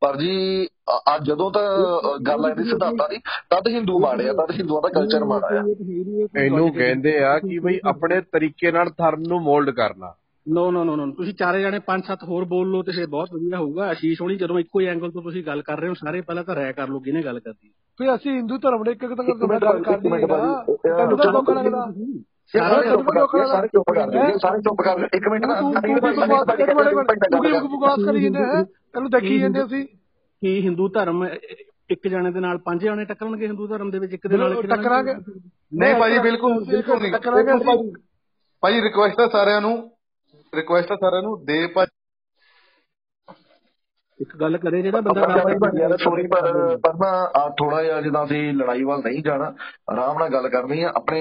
ਪਰ 0.00 0.16
ਜੀ 0.16 0.66
ਅ- 0.66 1.16
ਅੱਜ 1.16 1.26
ਜਦੋਂ 1.26 1.50
ਤਾਂ 1.50 1.62
ਗੱਲ 2.18 2.44
ਆਈ 2.44 2.54
ਦੀ 2.54 2.64
ਸਿਧਾਂਤਾਂ 2.64 3.08
ਦੀ 3.08 3.16
ਤਦ 3.50 3.68
ਹਿੰਦੂ 3.68 3.98
ਮਾੜੇ 3.98 4.28
ਆ 4.28 4.32
ਤਦ 4.32 4.50
ਹਿੰਦੂਆਂ 4.50 4.82
ਦਾ 4.82 4.88
ਕਲਚਰ 4.88 5.24
ਮਾੜਾ 5.24 5.46
ਆ। 5.46 5.64
ਇਹਨੂੰ 6.44 6.72
ਕਹਿੰਦੇ 6.72 7.24
ਆ 7.24 7.38
ਕਿ 7.38 7.58
ਬਈ 7.58 7.80
ਆਪਣੇ 7.84 8.20
ਤਰੀਕੇ 8.20 8.72
ਨਾਲ 8.72 8.90
ਧਰਮ 8.90 9.20
ਨੂੰ 9.20 9.40
ਮੋਲਡ 9.40 9.70
ਕਰਨਾ। 9.70 10.14
ਨੋ 10.48 10.70
ਨੋ 10.70 10.84
ਨੋ 10.84 10.96
ਨੋ 10.96 11.12
ਤੁਸੀਂ 11.12 11.34
ਚਾਰੇ 11.34 11.60
ਜਾਣੇ 11.60 11.78
ਪੰਜ 11.78 12.04
ਸੱਤ 12.04 12.24
ਹੋਰ 12.24 12.44
ਬੋਲ 12.44 12.70
ਲਓ 12.70 12.82
ਤੇ 12.82 12.92
ਫਿਰ 12.92 13.06
ਬਹੁਤ 13.06 13.28
ਵਧੀਆ 13.32 13.58
ਹੋਊਗਾ। 13.58 13.86
ਆਸ਼ੀਸ਼ 13.86 14.22
ਹੋਣੀ 14.22 14.36
ਜਦੋਂ 14.36 14.58
ਇੱਕੋ 14.58 14.80
ਹੀ 14.80 14.86
ਐਂਗਲ 14.86 15.10
ਤੋਂ 15.10 15.22
ਤੁਸੀਂ 15.22 15.44
ਗੱਲ 15.44 15.62
ਕਰ 15.62 15.80
ਰਹੇ 15.80 15.88
ਹੋ 15.88 15.94
ਸਾਰੇ 15.94 16.20
ਪਹਿਲਾਂ 16.20 16.44
ਤਾਂ 16.44 16.54
ਰਾਇ 16.54 16.72
ਕਰ 16.72 16.88
ਲਓ 16.88 17.00
ਕਿਹਨੇ 17.00 17.22
ਗੱਲ 17.22 17.40
ਕਰਦੀ। 17.40 17.68
ਫਿਰ 17.68 18.14
ਅਸੀਂ 18.14 18.32
ਹਿੰਦੂ 18.32 18.58
ਧਰਮ 18.58 18.82
ਦੇ 18.82 18.90
ਇੱਕ 18.90 19.02
ਇੱਕ 19.02 19.14
ਤੱਕ 19.14 19.44
ਮਿੰਟ 19.44 19.64
ਗੱਲ 19.64 19.74
ਮਿੰਟ 19.74 19.88
ਹੈ। 19.88 20.08
ਨਾ 20.18 20.26
ਭਾਜੀ, 20.26 20.76
ਤੈਨੂੰ 20.96 21.18
ਤਾਂ 21.18 21.32
ਧੋਖਾ 21.32 21.52
ਲੱਗਦਾ। 21.52 21.92
ਸਾਰੇ 22.52 22.90
ਚੁੱਪ 22.90 23.06
ਕਰ 23.10 23.46
ਸਾਰੇ 23.46 23.68
ਚੁੱਪ 23.68 23.94
ਕਰ 23.94 24.10
ਗਏ 24.10 24.32
ਸਾਰੇ 24.38 24.58
ਚੁੱਪ 24.58 24.82
ਕਰ 24.82 25.08
ਇੱਕ 25.14 25.28
ਮਿੰਟ 25.28 25.44
ਨਾ 25.44 25.60
ਬਕਵਾਸ 27.62 28.04
ਕਰੀ 28.06 28.22
ਜਾਂਦੇ 28.22 28.38
ਹੈ? 28.38 28.64
ਤੈਨੂੰ 28.64 29.10
ਦੇਖੀ 29.10 29.38
ਜਾਂਦੇ 29.38 29.62
ਅਸੀਂ? 29.62 29.86
ਕੀ 30.42 30.62
ਹਿੰਦੂ 30.64 30.88
ਧਰਮ 30.88 31.26
ਇੱਕ 31.90 32.08
ਜਾਣੇ 32.08 32.32
ਦੇ 32.32 32.40
ਨਾਲ 32.40 32.58
ਪੰਜ 32.58 32.84
ਜਾਣੇ 32.84 33.04
ਟੱਕਰਨਗੇ 33.04 33.46
ਹਿੰਦੂ 33.46 33.66
ਧਰਮ 33.66 33.90
ਦੇ 33.90 33.98
ਵਿੱਚ 33.98 34.12
ਇੱਕ 34.12 34.26
ਦੇ 34.26 34.36
ਨਾਲ? 34.36 34.62
ਟੱਕਰਾਂਗੇ। 34.62 35.14
ਨਹੀਂ 35.78 35.94
ਭਾਜੀ 35.94 36.18
ਬਿਲਕੁਲ 36.18 36.64
ਬਿਲਕੁਲ 36.64 37.02
ਨਹੀਂ। 37.02 37.12
ਭਾਜੀ 38.60 38.80
ਰਿਕੁਐਸਟ 38.82 39.20
ਹੈ 39.20 39.28
ਸਾਰਿਆਂ 39.28 39.60
ਨੂੰ 39.60 39.90
ਰਿਕੁਐਸਟ 40.54 40.90
ਹੈ 40.90 40.96
ਸਾਰਿਆਂ 40.96 41.22
ਨੂੰ 41.22 41.44
ਦੇ 41.44 41.66
ਭਾਜੀ 41.66 41.97
ਇੱਕ 44.20 44.36
ਗੱਲ 44.36 44.56
ਕਰੇ 44.58 44.82
ਜਿਹੜਾ 44.82 45.00
ਬੰਦਾ 45.00 45.80
ਯਾਰ 45.80 45.96
ਸੋਰੀ 45.96 46.26
ਪਰ 46.26 46.76
ਪਰ 46.76 46.94
ਨਾ 46.94 47.10
ਆ 47.36 47.48
ਥੋੜਾ 47.58 47.82
ਜਿਹਾ 47.82 48.00
ਜਿੱਦਾਂ 48.00 48.24
ਅਸੀਂ 48.24 48.52
ਲੜਾਈ 48.54 48.82
ਵੱਲ 48.84 49.02
ਨਹੀਂ 49.04 49.22
ਜਾਣਾ 49.22 49.52
ਆਰਾਮ 49.92 50.18
ਨਾਲ 50.18 50.28
ਗੱਲ 50.28 50.48
ਕਰਨੀ 50.48 50.82
ਆ। 50.82 50.92
ਆਪਣੇ 50.96 51.20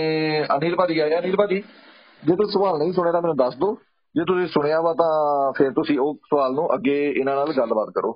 ਅਨਿਲ 0.58 0.76
ਭਾਜੀ 0.76 1.00
ਆਏ 1.00 1.14
ਆ, 1.14 1.20
ਅਨਿਲ 1.20 1.36
ਭਾਜੀ 1.36 1.64
ਜੇ 2.24 2.36
ਤੁਸੀਂ 2.36 2.52
ਸਵਾਲ 2.52 2.78
ਨਹੀਂ 2.80 2.94
ਸੁਣਿਆ 2.94 3.12
ਤਾਂ 3.12 3.22
ਮੈਨੂੰ 3.22 3.36
ਦੱਸ 3.38 3.56
ਦਿਓ। 3.56 3.76
ਜੇ 4.16 4.24
ਤੁਸੀਂ 4.26 4.48
ਸੁਣਿਆ 4.48 4.82
ਵਾ 4.82 4.94
ਤਾਂ 4.94 5.12
ਫਿਰ 5.58 5.72
ਤੁਸੀਂ 5.72 6.00
ਉਹ 6.00 6.14
ਸਵਾਲ 6.30 6.54
ਨੂੰ 6.54 6.74
ਅੱਗੇ 6.74 6.98
ਇਹਨਾਂ 7.12 7.36
ਨਾਲ 7.36 7.54
ਗੱਲਬਾਤ 7.58 7.90
ਕਰੋ। 7.96 8.12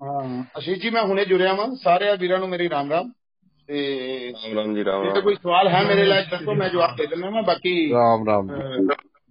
ਹਾਂ 0.00 0.42
ਅਸ਼ੀਸ਼ 0.58 0.80
ਜੀ 0.82 0.90
ਮੈਂ 0.90 1.02
ਹੁਣੇ 1.02 1.24
ਜੁੜਿਆ 1.24 1.54
ਵਾਂ। 1.54 1.66
ਸਾਰੇ 1.82 2.16
ਵੀਰਾਂ 2.16 2.38
ਨੂੰ 2.38 2.48
ਮੇਰੀ 2.48 2.68
ਰਾਮ 2.68 2.90
ਰਾਮ। 2.90 3.10
ਤੇ 3.68 3.78
ਰਾਮ 4.34 4.58
ਰਾਮ 4.58 4.74
ਜੀ 4.74 4.84
ਰਾਮ 4.84 5.14
ਜੇ 5.14 5.20
ਕੋਈ 5.20 5.34
ਸਵਾਲ 5.34 5.68
ਹੈ 5.68 5.82
ਮੇਰੇ 5.84 6.04
ਲਈ 6.04 6.24
ਦੱਸੋ 6.30 6.54
ਮੈਂ 6.54 6.68
ਜਵਾਬ 6.68 6.94
ਦੇ 6.96 7.06
ਦਿੰਦਾ 7.06 7.30
ਮੈਂ 7.30 7.42
ਬਾਕੀ 7.42 7.72
ਰਾਮ 7.92 8.26
ਰਾਮ 8.28 8.46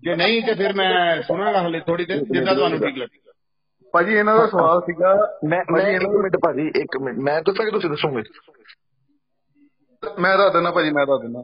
ਜੇ। 0.04 0.16
ਨਹੀਂ 0.16 0.42
ਤੇ 0.42 0.54
ਫਿਰ 0.54 0.74
ਮੈਂ 0.74 1.22
ਸੁਣਾਂਗਾ 1.22 1.68
ਹਲੇ 1.68 1.80
ਥੋੜੀ 1.80 2.06
ਦੇਰ 2.06 2.24
ਜਿੱਦਾਂ 2.32 2.56
ਤੁਹਾਨੂੰ 2.56 2.80
ਠੀਕ 2.80 2.98
ਲੱਗੇ। 2.98 3.20
ਭਾਜੀ 3.92 4.14
ਇਹਨਾਂ 4.14 4.38
ਦਾ 4.38 4.48
ਸਵਾਲ 4.48 4.82
ਸੀਗਾ 4.82 5.38
ਮੈਂ 5.48 5.64
ਮੈਂ 5.72 5.88
ਇੱਕ 5.88 6.08
ਮਿੰਟ 6.08 6.38
ਭਾਜੀ 6.38 6.72
ਇੱਕ 6.76 6.98
ਮਿੰਟ। 6.98 7.18
ਮੈਂ 7.18 7.42
ਦੱਸਾਂ 7.42 7.66
ਕਿ 7.66 7.72
ਤੁਸੀਂ 7.72 7.90
ਦੱਸੋਗੇ। 7.90 8.24
ਮੈਂ 10.20 10.38
ਦੱਸ 10.38 10.54
ਦਿੰਦਾ 10.54 10.72
ਭਾਜੀ 10.72 10.92
ਮੈਂ 10.92 11.06
ਦੱਸ 11.06 11.22
ਦਿੰਦਾ। 11.22 11.44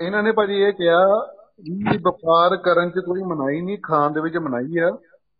ਇਹਨਾਂ 0.00 0.22
ਨੇ 0.22 0.32
ਭਾਜੀ 0.32 0.54
ਇਹ 0.54 0.72
ਕਿਹਾ 0.72 1.26
ਵੀ 1.62 1.98
ਵਪਾਰ 1.98 2.56
ਕਰਨ 2.56 2.90
'ਚ 2.90 2.98
ਕੋਈ 3.06 3.22
ਮਨਾਈ 3.22 3.60
ਨਹੀਂ 3.60 3.78
ਖਾਣ 3.82 4.10
ਦੇ 4.10 4.20
ਵਿੱਚ 4.20 4.36
ਮਨਾਈ 4.36 4.78
ਆ। 4.78 4.98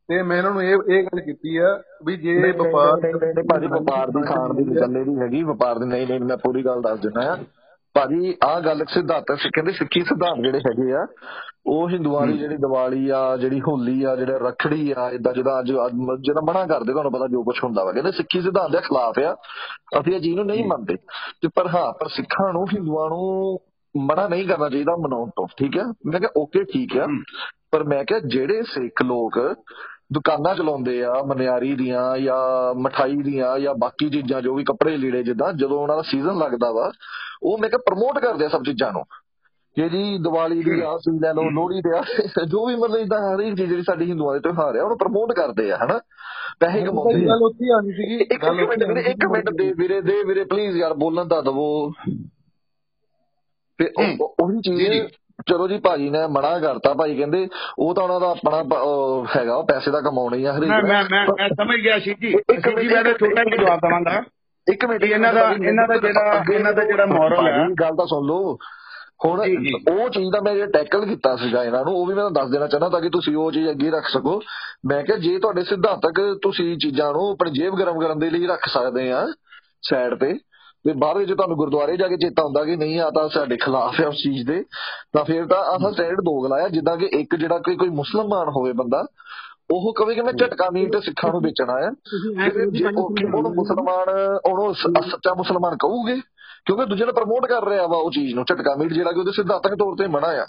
ਤੇ 0.08 0.22
ਮੈਂ 0.22 0.38
ਇਹਨਾਂ 0.38 0.50
ਨੂੰ 0.50 0.62
ਇਹ 0.62 0.78
ਇਹ 0.88 1.04
ਗੱਲ 1.04 1.20
ਕੀਤੀ 1.20 1.56
ਆ 1.56 1.82
ਵੀ 2.04 2.16
ਜੇ 2.16 2.52
ਵਪਾਰ 2.52 2.96
ਭਾਜੀ 3.50 3.66
ਵਪਾਰ 3.66 4.06
ਦੀ 4.10 4.22
ਖਾਣ 4.22 4.54
ਦੀ 4.54 4.64
ਗੱਲ 4.76 4.90
ਨਹੀਂ 4.90 5.16
ਹੈਗੀ। 5.16 5.42
ਵਪਾਰ 5.42 5.78
ਦੀ 5.78 5.86
ਨਹੀਂ 5.86 6.06
ਨਹੀਂ 6.06 6.20
ਮੈਂ 6.20 6.36
ਪੂਰੀ 6.36 6.64
ਗੱਲ 6.64 6.82
ਦੱਸ 6.82 7.00
ਦਿੰਦਾ 7.00 7.32
ਆ। 7.32 7.36
ਭਾਜੀ 7.94 8.34
ਆਹ 8.44 8.60
ਗੱਲ 8.60 8.84
ਸਿਧਾਂਤ 8.88 9.24
ਕਹਿੰਦੇ 9.54 9.72
ਸਿੱਖੀ 9.72 10.00
ਸਿਧਾਂਤ 10.00 10.42
ਜਿਹੜੇ 10.42 10.58
ਹੈਗੇ 10.58 10.92
ਆ 10.92 11.06
ਉਹ 11.66 11.88
ਹਿੰਦੂਆਂ 11.90 12.26
ਦੀ 12.26 12.36
ਜਿਹੜੀ 12.38 12.56
ਦੀਵਾਲੀ 12.56 13.08
ਆ 13.08 13.36
ਜਿਹੜੀ 13.36 13.60
ਹੋਲੀ 13.60 14.02
ਆ 14.04 14.14
ਜਿਹੜੇ 14.16 14.38
ਰੱਖੜੀ 14.38 14.94
ਆ 14.98 15.08
ਇਦਾਂ 15.10 15.32
ਜਿਹਦਾ 15.32 15.58
ਅੱਜ 15.60 15.70
ਜਿਹੜਾ 16.20 16.40
ਮਨਾ 16.44 16.66
ਕਰਦੇ 16.66 16.92
ਤੁਹਾਨੂੰ 16.92 17.12
ਪਤਾ 17.12 17.26
ਜੋ 17.26 17.42
ਕੁਝ 17.42 17.56
ਹੁੰਦਾ 17.64 17.84
ਵਾ 17.84 17.92
ਕਹਿੰਦੇ 17.92 18.12
ਸਿੱਖੀ 18.12 18.40
ਸਿਧਾਂਤ 18.40 18.70
ਦੇ 18.72 18.80
ਖਿਲਾਫ 18.80 19.18
ਆ 19.18 19.34
ਅਸੀਂ 20.00 20.14
ਇਹ 20.14 20.20
ਚੀਜ਼ 20.20 20.36
ਨੂੰ 20.36 20.46
ਨਹੀਂ 20.46 20.64
ਮੰਨਦੇ। 20.66 20.96
ਤੇ 21.42 21.48
ਪਰ 21.54 21.66
ਹਾਂ 21.66 21.92
ਪਰ 21.92 22.08
ਸਿੱਖਾਂ 22.08 22.52
ਨੂੰ 22.52 22.66
ਹਿੰਦੂਆਂ 22.74 23.08
ਨੂੰ 23.08 23.58
ਮਨਾ 23.94 24.28
ਨਹੀਂ 24.28 24.46
ਕਰਨਾ 24.48 24.68
ਚਾਹੀਦਾ 24.68 24.92
ਮਨਾਉਣ 24.96 25.30
ਤੋਂ 25.36 25.46
ਠੀਕ 25.58 25.78
ਹੈ 25.78 25.84
ਮੈਂ 26.06 26.20
ਕਿਹਾ 26.20 26.30
ਓਕੇ 26.36 26.64
ਠੀਕ 26.64 26.96
ਆ। 26.98 27.06
ਪਰ 27.72 27.84
ਮੈਂ 27.84 28.04
ਕਿਹਾ 28.04 28.18
ਜਿਹੜੇ 28.18 28.62
ਸਿੱਖ 28.62 29.02
ਲੋਕ 29.02 29.38
ਦੁਕਾਨਾਂ 30.12 30.54
ਚਲਾਉਂਦੇ 30.54 31.02
ਆ 31.04 31.12
ਮਨਿਆਰੀ 31.26 31.74
ਦੀਆਂ 31.74 32.16
ਜਾਂ 32.18 32.74
ਮਠਾਈ 32.80 33.16
ਦੀਆਂ 33.16 33.58
ਜਾਂ 33.58 33.74
ਬਾਕੀ 33.74 34.08
ਚੀਜ਼ਾਂ 34.10 34.40
ਜੋ 34.42 34.54
ਵੀ 34.54 34.64
ਕੱਪੜੇ 34.64 34.96
ਲੀੜੇ 34.96 35.22
ਜਿੱਦਾਂ 35.22 35.52
ਜਦੋਂ 35.52 35.78
ਉਹਨਾਂ 35.78 35.96
ਦਾ 35.96 36.02
ਸੀਜ਼ਨ 36.02 36.38
ਲੱਗਦਾ 36.38 36.70
ਵਾ 36.72 36.90
ਉਹ 37.42 37.58
ਮੈਂ 37.58 37.68
ਕਿਹਾ 37.68 37.78
ਪ੍ਰਮੋਟ 37.86 38.18
ਕਰਦੇ 38.18 38.44
ਆ 38.44 38.48
ਸਭ 38.48 38.62
ਚੀਜ਼ਾਂ 38.62 38.92
ਨੂੰ। 38.92 39.04
ਕਿ 39.76 39.88
ਜੀ 39.88 40.18
ਦੀਵਾਲੀ 40.18 40.62
ਦੀ 40.62 40.80
ਆ 40.80 40.98
ਚੀਜ਼ 40.98 41.22
ਲੈ 41.22 41.34
ਲਓ 41.34 41.50
ਲੋਹੜੀ 41.50 41.80
ਤੇ 41.80 41.98
ਆ 41.98 42.02
ਜੋ 42.44 42.66
ਵੀ 42.66 42.76
ਮਤਲਬ 42.76 42.96
ਇਦਾਂ 42.96 43.36
ਹਰ 43.36 43.40
ਇੱਕ 43.40 43.56
ਚੀਜ਼ 43.56 43.68
ਜਿਹੜੀ 43.68 43.82
ਸਾਡੀ 43.82 44.10
ਹਿੰਦੂਆਂ 44.10 44.34
ਦੇ 44.34 44.40
ਤਿਉਹਾਰ 44.40 44.76
ਆ 44.76 44.82
ਉਹਨੂੰ 44.82 44.98
ਪ੍ਰਮੋਟ 44.98 45.32
ਕਰਦੇ 45.32 45.72
ਆ 45.72 45.76
ਹਨਾ? 45.76 46.00
ਪੈਸੇ 46.60 46.80
ਕਮਾਉਂਦੇ 46.80 47.24
ਆ। 47.24 47.28
ਗੱਲ 47.28 47.42
ਉੱਥੇ 47.42 47.74
ਆਣੀ 47.74 47.92
ਸੀਗੀ। 47.92 48.14
ਇੱਕ 48.14 48.32
ਇੱਕ 48.32 48.44
ਮਿੰਟ 48.44 48.84
ਵੀਰੇ 48.84 49.00
ਇੱਕ 49.00 49.26
ਮਿੰਟ 49.26 49.50
ਦੇ 49.50 49.72
ਵੀਰੇ 49.72 50.00
ਦੇ 50.00 50.22
ਵੀਰੇ 50.24 50.44
ਪਲੀਜ਼ 50.44 50.76
ਯਾਰ 50.76 50.94
ਬੋਲਣ 50.94 51.28
ਤਾਂ 51.28 51.42
ਦਵੋ। 51.42 51.92
ਤੇ 53.78 53.92
ਉਹ- 53.98 54.60
ਚੀਜ਼ 54.60 55.06
ਚਲੋ 55.46 55.68
ਜੀ 55.68 55.78
ਭਾਜੀ 55.78 56.10
ਨੇ 56.10 56.26
ਮਨਾ 56.26 56.58
ਕਰਤਾ। 56.58 56.94
ਭਾਈ 56.94 57.16
ਕਹਿੰਦੇ 57.16 57.48
ਉਹ 57.78 57.94
ਤਾਂ 57.94 58.04
ਉਹਨਾਂ 58.04 58.20
ਦਾ 58.20 58.30
ਆਪਣਾ 58.30 58.56
ਹੈਗਾ 59.36 59.54
ਉਹ 59.54 59.66
ਪੈਸੇ 59.66 59.90
ਦਾ 59.90 60.00
ਕਮਾਉਣਾ 60.00 60.50
ਆ 60.50 60.58
ਹਰੇਕ 60.58 60.70
ਮੈਂ। 60.70 61.04
ਮੈਂ 61.08 61.48
ਸਮਝ 61.48 61.80
ਗਿਆ 61.82 61.96
ਅਸ਼ੀਸ਼ 61.96 62.20
ਜੀ। 62.20 62.34
ਅਸ਼ੀਸ਼ 62.34 62.78
ਜੀ 62.78 62.88
ਮੈਂ 62.88 63.04
ਛੋਟਾ 63.04 63.44
ਜਿਹਾ 63.44 63.64
ਜਵਾਬ 63.64 63.78
ਦਵਾਂਗਾ। 63.78 64.22
ਇੱਕ 64.72 64.84
ਮਿੰਟ 64.84 65.04
ਇਹਨਾਂ 65.04 65.32
ਦਾ 65.32 65.50
ਇਹਨਾਂ 65.50 65.88
ਦਾ 65.88 65.96
ਜਿਹੜਾ 65.96 66.44
ਇਹਨਾਂ 66.54 66.72
ਦਾ 66.72 66.84
ਜਿਹੜਾ 66.84 67.06
ਮੋਰਲ 67.06 67.46
ਹੈ 67.48 67.66
ਗੱਲ 67.80 67.96
ਤਾਂ 67.96 68.06
ਸੁਣ 68.06 68.26
ਲਓ। 68.26 68.56
ਹੁਣ 69.24 69.40
ਉਹ 69.92 70.08
ਚੀਜ਼ 70.08 70.30
ਦਾ 70.32 70.40
ਮੈਂ 70.40 70.54
ਜੇ 70.54 70.66
ਟੈਕਲ 70.66 71.04
ਕੀਤਾ 71.06 71.36
ਸੀਗਾ 71.36 71.64
ਇਹਨਾਂ 71.64 71.84
ਨੂੰ 71.84 71.94
ਉਹ 71.94 72.06
ਵੀ 72.06 72.14
ਮੈਂ 72.14 72.30
ਦੱਸ 72.30 72.50
ਦੇਣਾ 72.50 72.66
ਚਾਹੁੰਦਾ 72.66 72.88
ਤਾਂ 72.88 73.00
ਕਿ 73.00 73.08
ਤੁਸੀਂ 73.08 73.36
ਉਹ 73.36 73.52
ਚੀਜ਼ 73.52 73.70
ਅੱਗੇ 73.70 73.90
ਰੱਖ 73.90 74.06
ਸਕੋ। 74.08 74.40
ਮੈਂ 74.90 75.02
ਕਿਹਾ 75.02 75.16
ਜੇ 75.16 75.38
ਤੁਹਾਡੇ 75.38 75.64
ਸਿਧਾਂਤਕ 75.64 76.38
ਤੁਸੀਂ 76.42 76.78
ਚੀਜ਼ਾਂ 76.78 77.12
ਨੂੰ 77.12 77.30
ਆਪਣੀ 77.30 77.50
ਜੇਬ 77.50 77.74
ਗਰਮ 77.74 78.00
ਕਰਨ 78.00 78.18
ਦੇ 78.18 78.30
ਲਈ 78.30 78.46
ਰੱਖ 78.46 78.68
ਸਕਦੇ 78.68 79.12
ਆ 79.12 79.26
ਸਾਈਡ 79.82 80.14
ਤੇ 80.14 80.32
ਤੇ 80.86 80.92
ਬਾਅਦ 80.92 81.16
ਵਿੱਚ 81.16 81.32
ਤੁਹਾਨੂੰ 81.32 81.56
ਗੁਰਦੁਆਰੇ 81.56 81.96
ਜਾ 81.96 82.08
ਕੇ 82.08 82.16
ਚੇਤਾ 82.16 82.44
ਹੁੰਦਾ 82.44 82.64
ਕਿ 82.64 82.76
ਨਹੀਂ 82.76 83.00
ਆ 83.00 83.10
ਤਾਂ 83.10 83.28
ਸਾਡੇ 83.28 83.56
ਖਿਲਾਫ 83.56 84.00
ਹੈ 84.00 84.06
ਉਸ 84.06 84.14
ਚੀਜ਼ 84.14 84.46
ਦੇ। 84.46 84.64
ਤਾਂ 85.12 85.24
ਫਿਰ 85.24 85.46
ਤਾਂ 85.46 85.58
ਆਹ 85.58 85.92
ਸਟੈਂਡ 85.92 86.16
ਦੋਗਲਾ 86.20 86.56
ਆ 86.56 86.68
ਜਿੱਦਾਂ 86.68 86.96
ਕਿ 86.96 87.06
ਇੱਕ 87.06 87.36
ਜਿਹੜਾ 87.36 87.58
ਕੋਈ 87.58 87.76
ਕੋਈ 87.76 87.88
ਮੁਸਲਮਾਨ 87.88 88.48
ਹੋਵੇ 88.48 88.72
ਬੰਦਾ 88.72 89.06
ਉਹ 89.70 89.92
ਕਵੇ 89.94 90.14
ਕਿ 90.14 90.22
ਮੈਂ 90.22 90.32
ਝਟਕਾ 90.32 90.68
ਮੀਟ 90.72 90.96
ਸਿੱਖਾਂ 90.96 91.30
ਨੂੰ 91.32 91.40
ਵੇਚਣਾ 91.40 91.72
ਆ 91.72 91.90
ਜੇ 92.72 92.84
ਉਹ 92.84 93.04
ਉਹਨੂੰ 93.34 93.54
ਮੁਸਲਮਾਨ 93.54 94.08
ਉਹਨੂੰ 94.46 94.74
ਸੱਚਾ 94.74 95.34
ਮੁਸਲਮਾਨ 95.34 95.76
ਕਹੂਗੇ? 95.76 96.20
ਕਿਉਂਕਿ 96.66 96.84
ਦੂਜੇ 96.86 97.04
ਨੇ 97.06 97.12
ਪ੍ਰਮੋਟ 97.12 97.46
ਕਰ 97.46 97.68
ਰਿਹਾ 97.68 97.86
ਵਾ 97.86 97.96
ਉਹ 97.96 98.10
ਚੀਜ਼ 98.10 98.34
ਨੂੰ 98.34 98.44
ਝਟਕਾ 98.44 98.76
ਮੀਟ 98.78 98.92
ਜਿਹੜਾ 98.92 99.12
ਕਿ 99.12 99.18
ਉਹਦੇ 99.20 99.32
ਸਿਧਾਂਤਕ 99.32 99.74
ਤੌਰ 99.74 99.96
ਤੇ 99.96 100.06
ਮਨਾ 100.06 100.26
ਆ। 100.26 100.46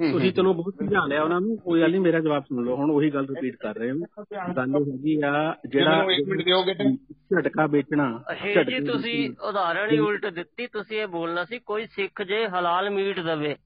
ਤੁਸੀਂ 0.00 0.32
ਚਲੋ 0.32 0.54
ਬਹੁਤ 0.54 0.74
ਸਮਝਾ 0.74 1.04
ਲਿਆ 1.06 1.22
ਉਹਨਾਂ 1.22 1.40
ਨੂੰ। 1.40 1.56
ਕੋਈ 1.56 1.80
ਗੱਲ 1.80 1.90
ਨਹੀਂ 1.90 2.00
ਮੇਰਾ 2.00 2.20
ਜਵਾਬ 2.20 2.42
ਸੁਣ 2.42 2.64
ਲਓ। 2.64 2.76
ਹੁਣ 2.76 2.90
ਉਹੀ 2.90 3.10
ਗੱਲ 3.10 3.26
ਰਿਪੀਟ 3.26 3.56
ਕਰ 3.56 3.74
ਰਹੇ 3.74 3.90
ਹਾਂ। 3.90 4.54
ਗੱਲ 4.56 4.72
ਇਹ 4.76 4.92
ਹੈਗੀ 4.92 5.20
ਆ 5.24 5.54
ਜਿਹੜਾ 5.68 5.96
ਮੈਨੂੰ 5.98 6.12
ਇੱਕ 6.12 6.28
ਮਿੰਟ 6.28 6.44
ਦਿਓਗੇ 6.44 6.74
ਤੇ 6.74 6.96
ਝਟਕਾ 7.34 7.66
ਵੇਚਣਾ 7.66 8.22
ਜੀ 8.70 8.80
ਤੁਸੀਂ 8.86 9.30
ਉਦਾਹਰਣ 9.48 9.90
ਹੀ 9.90 9.98
ਉਲਟ 9.98 10.26
ਦਿੱਤੀ। 10.26 10.66
ਤੁਸੀਂ 10.66 11.00
ਇਹ 11.00 11.06
ਬੋਲਣਾ 11.06 11.44
ਸੀ 11.44 11.58
ਕੋਈ 11.58 11.86
ਸਿੱਖ 11.86 12.22
ਜੇ 12.22 12.46
ਹਲਾਲ 12.48 12.90
ਮੀਟ 12.90 13.20
ਦਵੇ। 13.20 13.56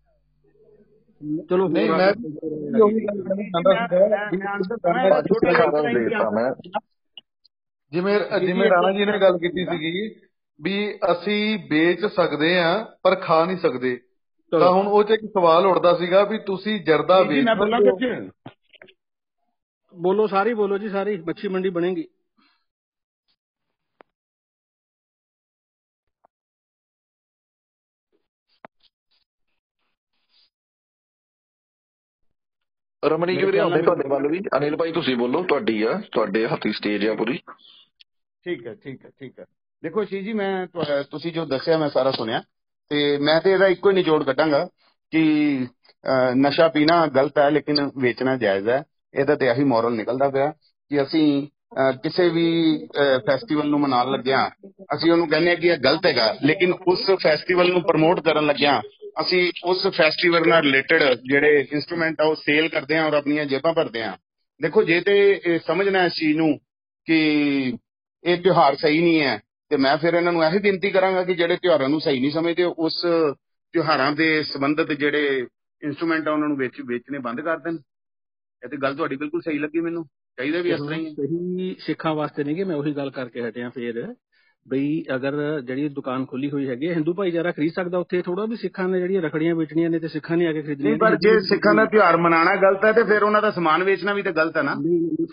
ਚਲੋ 1.51 1.69
ਨਹੀਂ 1.69 1.91
ਮੈਂ 1.91 2.13
ਵੀ 2.13 2.81
ਉਹੀ 2.81 3.05
ਗੱਲ 3.05 3.23
ਕਰਨਾ 4.77 5.21
ਚਾਹੁੰਦਾ 5.51 5.83
ਸੀਗਾ 5.83 6.31
ਮੈਂ 6.31 6.51
ਜਿਵੇਂ 7.93 8.41
ਜਿਵੇਂ 8.47 8.71
ਰਾਣਾ 8.71 8.93
ਜੀ 8.93 9.05
ਨੇ 9.05 9.19
ਗੱਲ 9.19 9.39
ਕੀਤੀ 9.39 9.65
ਸੀਗੀ 9.65 10.21
ਵੀ 10.63 10.99
ਅਸੀਂ 11.13 11.59
ਵੇਚ 11.71 12.07
ਸਕਦੇ 12.07 12.59
ਆ 12.59 12.97
ਪਰ 13.03 13.15
ਖਾ 13.15 13.45
ਨਹੀਂ 13.45 13.57
ਸਕਦੇ। 13.57 14.01
ਤਾਂ 14.51 14.73
ਹੁਣ 14.73 14.87
ਉਹ 14.87 15.05
ਚ 15.05 15.11
ਇੱਕ 15.11 15.23
ਸਵਾਲ 15.27 15.67
ਉੱਠਦਾ 15.67 15.95
ਸੀਗਾ 15.95 16.25
ਵੀ 16.25 16.39
ਤੁਸੀਂ 16.39 16.81
ਜਰਦਾ 16.81 17.23
ਵੇਚ। 17.23 17.47
ਬੋਲੋ 19.95 20.27
ਸਾਰੀ 20.27 20.55
ਬੋਲੋ 20.55 20.79
ਜੀ 20.79 20.89
ਸਾਰੀ। 20.89 21.17
ਮੱਛੀ 21.17 21.49
ਮੰਡੀ 21.49 21.69
ਬਣੇਗੀ। 21.69 22.09
ਰਮਣੀਕ 33.03 33.45
ਵੀਰੇ 33.45 33.59
ਆਉਂਦੇ 33.59 33.83
ਤੁਹਾਡੇ 33.83 34.09
ਵੱਲ 34.09 34.27
ਵੀ। 34.29 34.41
ਅਨਿਲ 34.57 34.77
ਭਾਈ 34.77 34.93
ਤੁਸੀਂ 34.93 35.17
ਬੋਲੋ 35.17 35.43
ਤੁਹਾਡੀ 35.49 35.83
ਆ 35.83 36.01
ਤੁਹਾਡੇ 36.13 36.47
ਹੱਥੀ 36.47 36.73
ਸਟੇਜ 36.73 37.07
ਆ 37.09 37.15
ਪੂਰੀ। 37.15 37.39
ਠੀਕ 38.47 38.67
ਹੈ 38.67 38.75
ਠੀਕ 38.85 39.05
ਹੈ 39.05 39.11
ਠੀਕ 39.21 39.39
ਹੈ। 39.39 39.45
ਦੇਖੋ 39.83 40.05
ਸ਼ੀ 40.05 40.23
ਜੀ 40.23 40.33
ਮੈਂ 40.33 40.67
ਤੁਸੀਂ 41.11 41.33
ਜੋ 41.33 41.45
ਦੱਸਿਆ 41.47 41.77
ਮੈਂ 41.79 41.89
ਸਾਰਾ 41.89 42.11
ਸੁਣਿਆ। 42.11 42.43
ਤੇ 42.91 43.17
ਮੈਂ 43.19 43.41
ਤੇ 43.41 43.53
ਇਹਦਾ 43.53 43.67
ਇੱਕੋ 43.67 43.91
ਹੀ 43.91 43.95
ਨਿਚੋੜ 43.95 44.23
ਕੱਢਾਂਗਾ 44.25 44.65
ਕਿ 45.13 45.23
ਨਸ਼ਾ 46.37 46.69
ਪੀਣਾ 46.69 47.07
ਗਲਤ 47.17 47.39
ਹੈ 47.39 47.49
ਲੇਕਿਨ 47.51 47.91
ਵੇਚਣਾ 48.03 48.37
ਜਾਇਜ਼ 48.37 48.69
ਹੈ। 48.69 48.83
ਇਹਦਾ 49.15 49.35
ਤੇ 49.37 49.49
ਆਹੀ 49.49 49.65
ਮੋਰਲ 49.65 49.95
ਨਿਕਲਦਾ 49.97 50.29
ਪਿਆ 50.31 50.51
ਕਿ 50.91 51.03
ਅਸੀਂ 51.03 51.47
ਕਿਸੇ 52.03 52.29
ਵੀ 52.29 52.47
ਫੈਸਟੀਵਲ 53.27 53.69
ਨੂੰ 53.71 53.81
ਮਨਾਉਣ 53.81 54.11
ਲੱਗਿਆ 54.13 54.47
ਅਸੀਂ 54.95 55.11
ਉਹਨੂੰ 55.13 55.29
ਕਹਿੰਦੇ 55.29 55.51
ਆ 55.51 55.55
ਕਿ 55.55 55.69
ਇਹ 55.69 55.79
ਗਲਤ 55.85 56.07
ਹੈਗਾ। 56.07 56.33
ਲੇਕਿਨ 56.45 56.73
ਉਸ 56.73 57.11
ਫੈਸਟੀਵਲ 57.23 57.73
ਨੂੰ 57.73 57.83
ਪ੍ਰਮੋਟ 57.83 58.21
ਕਰਨ 58.21 58.47
ਲੱਗਿਆ 58.47 58.81
ਅਸੀਂ 59.21 59.53
ਉਸ 59.65 59.87
ਫੈਸਟੀਵਲ 59.87 60.49
ਨਾਲ 60.49 60.63
ਰਿਲੇਟਡ 60.63 61.03
ਜਿਹੜੇ 61.31 61.67
ਇਨਸਟਰੂਮੈਂਟ 61.73 62.21
ਆ, 62.21 62.25
ਉਹ 62.25 62.35
ਸੇਲ 62.35 62.69
ਕਰਦੇ 62.69 62.97
ਆ 62.97 63.07
ਔਰ 63.07 63.15
ਆਪਣੀਆਂ 63.15 63.45
ਜੇਬਾਂ 63.45 63.73
ਭਰਦੇ 63.73 64.03
ਆ 64.03 64.17
ਦੇਖੋ, 64.61 64.83
ਜੇ 64.83 65.01
ਤੇ 65.01 65.41
ਇਹ 65.47 65.59
ਸਮਝਣਾ 65.67 66.05
ਇਸ 66.05 66.13
ਚੀਜ਼ 66.13 66.37
ਨੂੰ 66.37 66.59
ਕਿ 67.07 67.19
ਇਹ 68.25 68.37
ਤਿਉਹਾਰ 68.37 68.77
ਸਹੀ 68.77 69.01
ਨਹੀਂ 69.01 69.21
ਹੈ, 69.23 69.41
ਤੇ 69.71 69.77
ਮੈਂ 69.77 69.97
ਫਿਰ 69.97 70.15
ਇਹਨਾਂ 70.15 70.33
ਨੂੰ 70.33 70.45
ਇਹੀ 70.45 70.59
ਬੇਨਤੀ 70.59 70.91
ਕਰਾਂਗਾ 70.91 71.23
ਕਿ 71.25 71.35
ਜਿਹੜੇ 71.35 71.57
ਤਿਉਹਾਰਾਂ 71.57 71.89
ਨੂੰ 71.89 72.01
ਸਹੀ 72.01 72.21
ਨਹੀਂ 72.21 72.31
ਸਮਝਦੇ, 72.31 72.65
ਉਸ 72.65 73.07
ਤਿਉਹਾਰਾਂ 73.75 74.13
ਦੇ 74.13 74.43
ਸੰਬੰਧਿਤ 74.43 74.93
ਜਿਹੜੇ 74.93 75.47
ਇਨਸਟਰੂਮੈਂਟ 75.83 76.29
ਆ, 76.29 76.33
ਉਹਨਾਂ 76.33 76.49
ਨੂੰ 76.49 76.57
ਵੇਚ, 76.57 76.81
ਵੇਚਣੇ 76.87 77.19
ਬੰਦ 77.19 77.41
ਕਰ 77.41 77.59
ਦੇਣ। 77.59 77.77
ਇਹ 78.63 78.69
ਤੇ 78.69 78.77
ਗੱਲ 78.77 78.95
ਤੁਹਾਡੀ 78.95 79.17
ਬਿਲਕੁਲ 79.17 79.41
ਸਹੀ 79.41 79.59
ਲੱਗੀ 79.59 79.81
ਮੈਨੂੰ। 79.81 80.05
ਚਾਹੀਦਾ 80.39 80.61
ਵੀ 80.63 80.71
ਇਸ 80.71 80.81
ਤਰ੍ਹਾਂ 80.81 80.99
ਹੀ 80.99 81.07
ਹੈ। 81.07 81.11
ਸਹੀ 81.11 81.77
ਸਿੱਖਾਂ 81.79 82.15
ਵਾਸਤੇ 82.15 82.45
ਨਹੀਂ 82.45 82.57
ਕਿ 82.57 82.65
ਮੈਂ 82.65 82.77
ਉਹੀ 82.77 82.93
ਗੱਲ 82.93 83.11
ਕਰਕੇ 83.11 83.49
ਹਟਿਆ 83.49 83.69
ਫੇਰ। 83.69 84.15
ਬਈ 84.69 85.03
ਅਗਰ 85.15 85.61
ਜਿਹੜੀ 85.61 85.89
ਦੁਕਾਨ 85.89 86.25
ਖੋਲੀ 86.25 86.51
ਹੋਈ 86.51 86.69
ਹੈਗੀ 86.69 86.89
ਹਿੰਦੂ 86.89 87.15
ਭਾਈਚਾਰਾ 87.15 87.53
ਖਰੀਦ 87.53 87.73
ਸਕਦਾ 87.73 87.99
ਉੱਥੇ 87.99 88.23
ਥੋੜਾ 88.23 88.45
ਵੀ 88.45 88.57
ਸਿੱਖਾਂ 88.57 88.89
ਨੇ 88.89 88.99
ਜਿਹੜੀਆਂ 89.01 89.23
ਰਖੜੀਆਂ 89.23 89.55
ਵੇਚਣੀਆਂ 89.55 89.91
ਨੇ 89.91 89.99
ਤੇ 89.99 90.09
ਸਿੱਖਾਂ 90.09 90.37
ਨੇ 90.37 90.47
ਆ 90.47 90.53
ਕੇ 90.53 90.63
ਖਰੀਦਣੀਆਂ 90.63 90.91
ਨਹੀਂ 90.91 91.01
ਪਰ 91.01 91.17
ਜੇ 91.17 91.39
ਸਿੱਖਾਂ 91.41 91.75
ਦਾ 91.75 91.85
ਤਿਉਹਾਰ 91.85 92.17
ਮਨਾਉਣਾ 92.17 92.55
ਗਲਤ 92.57 92.85
ਹੈ 92.85 92.93
ਤੇ 92.93 93.03
ਫਿਰ 93.03 93.23
ਉਹਨਾਂ 93.23 93.43
ਦਾ 93.43 93.51
ਸਮਾਨ 93.51 93.83
ਵੇਚਣਾ 93.83 94.13
ਵੀ 94.13 94.23
ਤੇ 94.23 94.33
ਗਲਤ 94.33 94.57
ਹੈ 94.57 94.63
ਨਾ। 94.63 94.75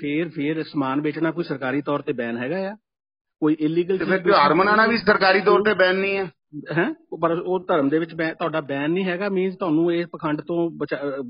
ਫੇਰ 0.01 0.29
ਫੇਰ 0.29 0.63
ਸਮਾਨ 0.63 1.01
ਵੇਚਣਾ 1.01 1.31
ਕੋਈ 1.31 1.43
ਸਰਕਾਰੀ 1.43 1.81
ਤੌਰ 1.81 2.01
ਤੇ 2.01 2.13
ਬੈਨ 2.13 2.37
ਹੈਗਾ 2.37 2.57
ਆ। 2.71 2.75
ਕੋਈ 3.41 3.55
ਇਲੀਗਲ 3.59 3.97
ਤੇ 3.97 4.05
ਫਿਰ 4.05 4.17
ਤਿਉਹਾਰ 4.17 4.53
ਮਨਾਉਣਾ 4.53 4.85
ਵੀ 4.87 4.97
ਸਰਕਾਰੀ 4.97 5.41
ਤੌਰ 5.41 5.63
ਤੇ 5.63 5.73
ਬੈਨ 5.73 5.95
ਨਹੀਂ 5.95 6.17
ਹੈ 6.17 6.25
ਹੈ? 6.77 6.85
ਪਰ 7.21 7.31
ਉਹ 7.31 7.65
ਧਰਮ 7.67 7.89
ਦੇ 7.89 7.99
ਵਿੱਚ 7.99 8.13
ਤੁਹਾਡਾ 8.15 8.61
ਬੈਨ 8.61 8.91
ਨਹੀਂ 8.91 9.05
ਹੈਗਾ 9.05 9.29
ਮੀਨਸ 9.29 9.55
ਤੁਹਾਨੂੰ 9.55 9.93
ਇਸ 9.93 10.07
ਪਖੰਡ 10.07 10.41
ਤੋਂ 10.41 10.69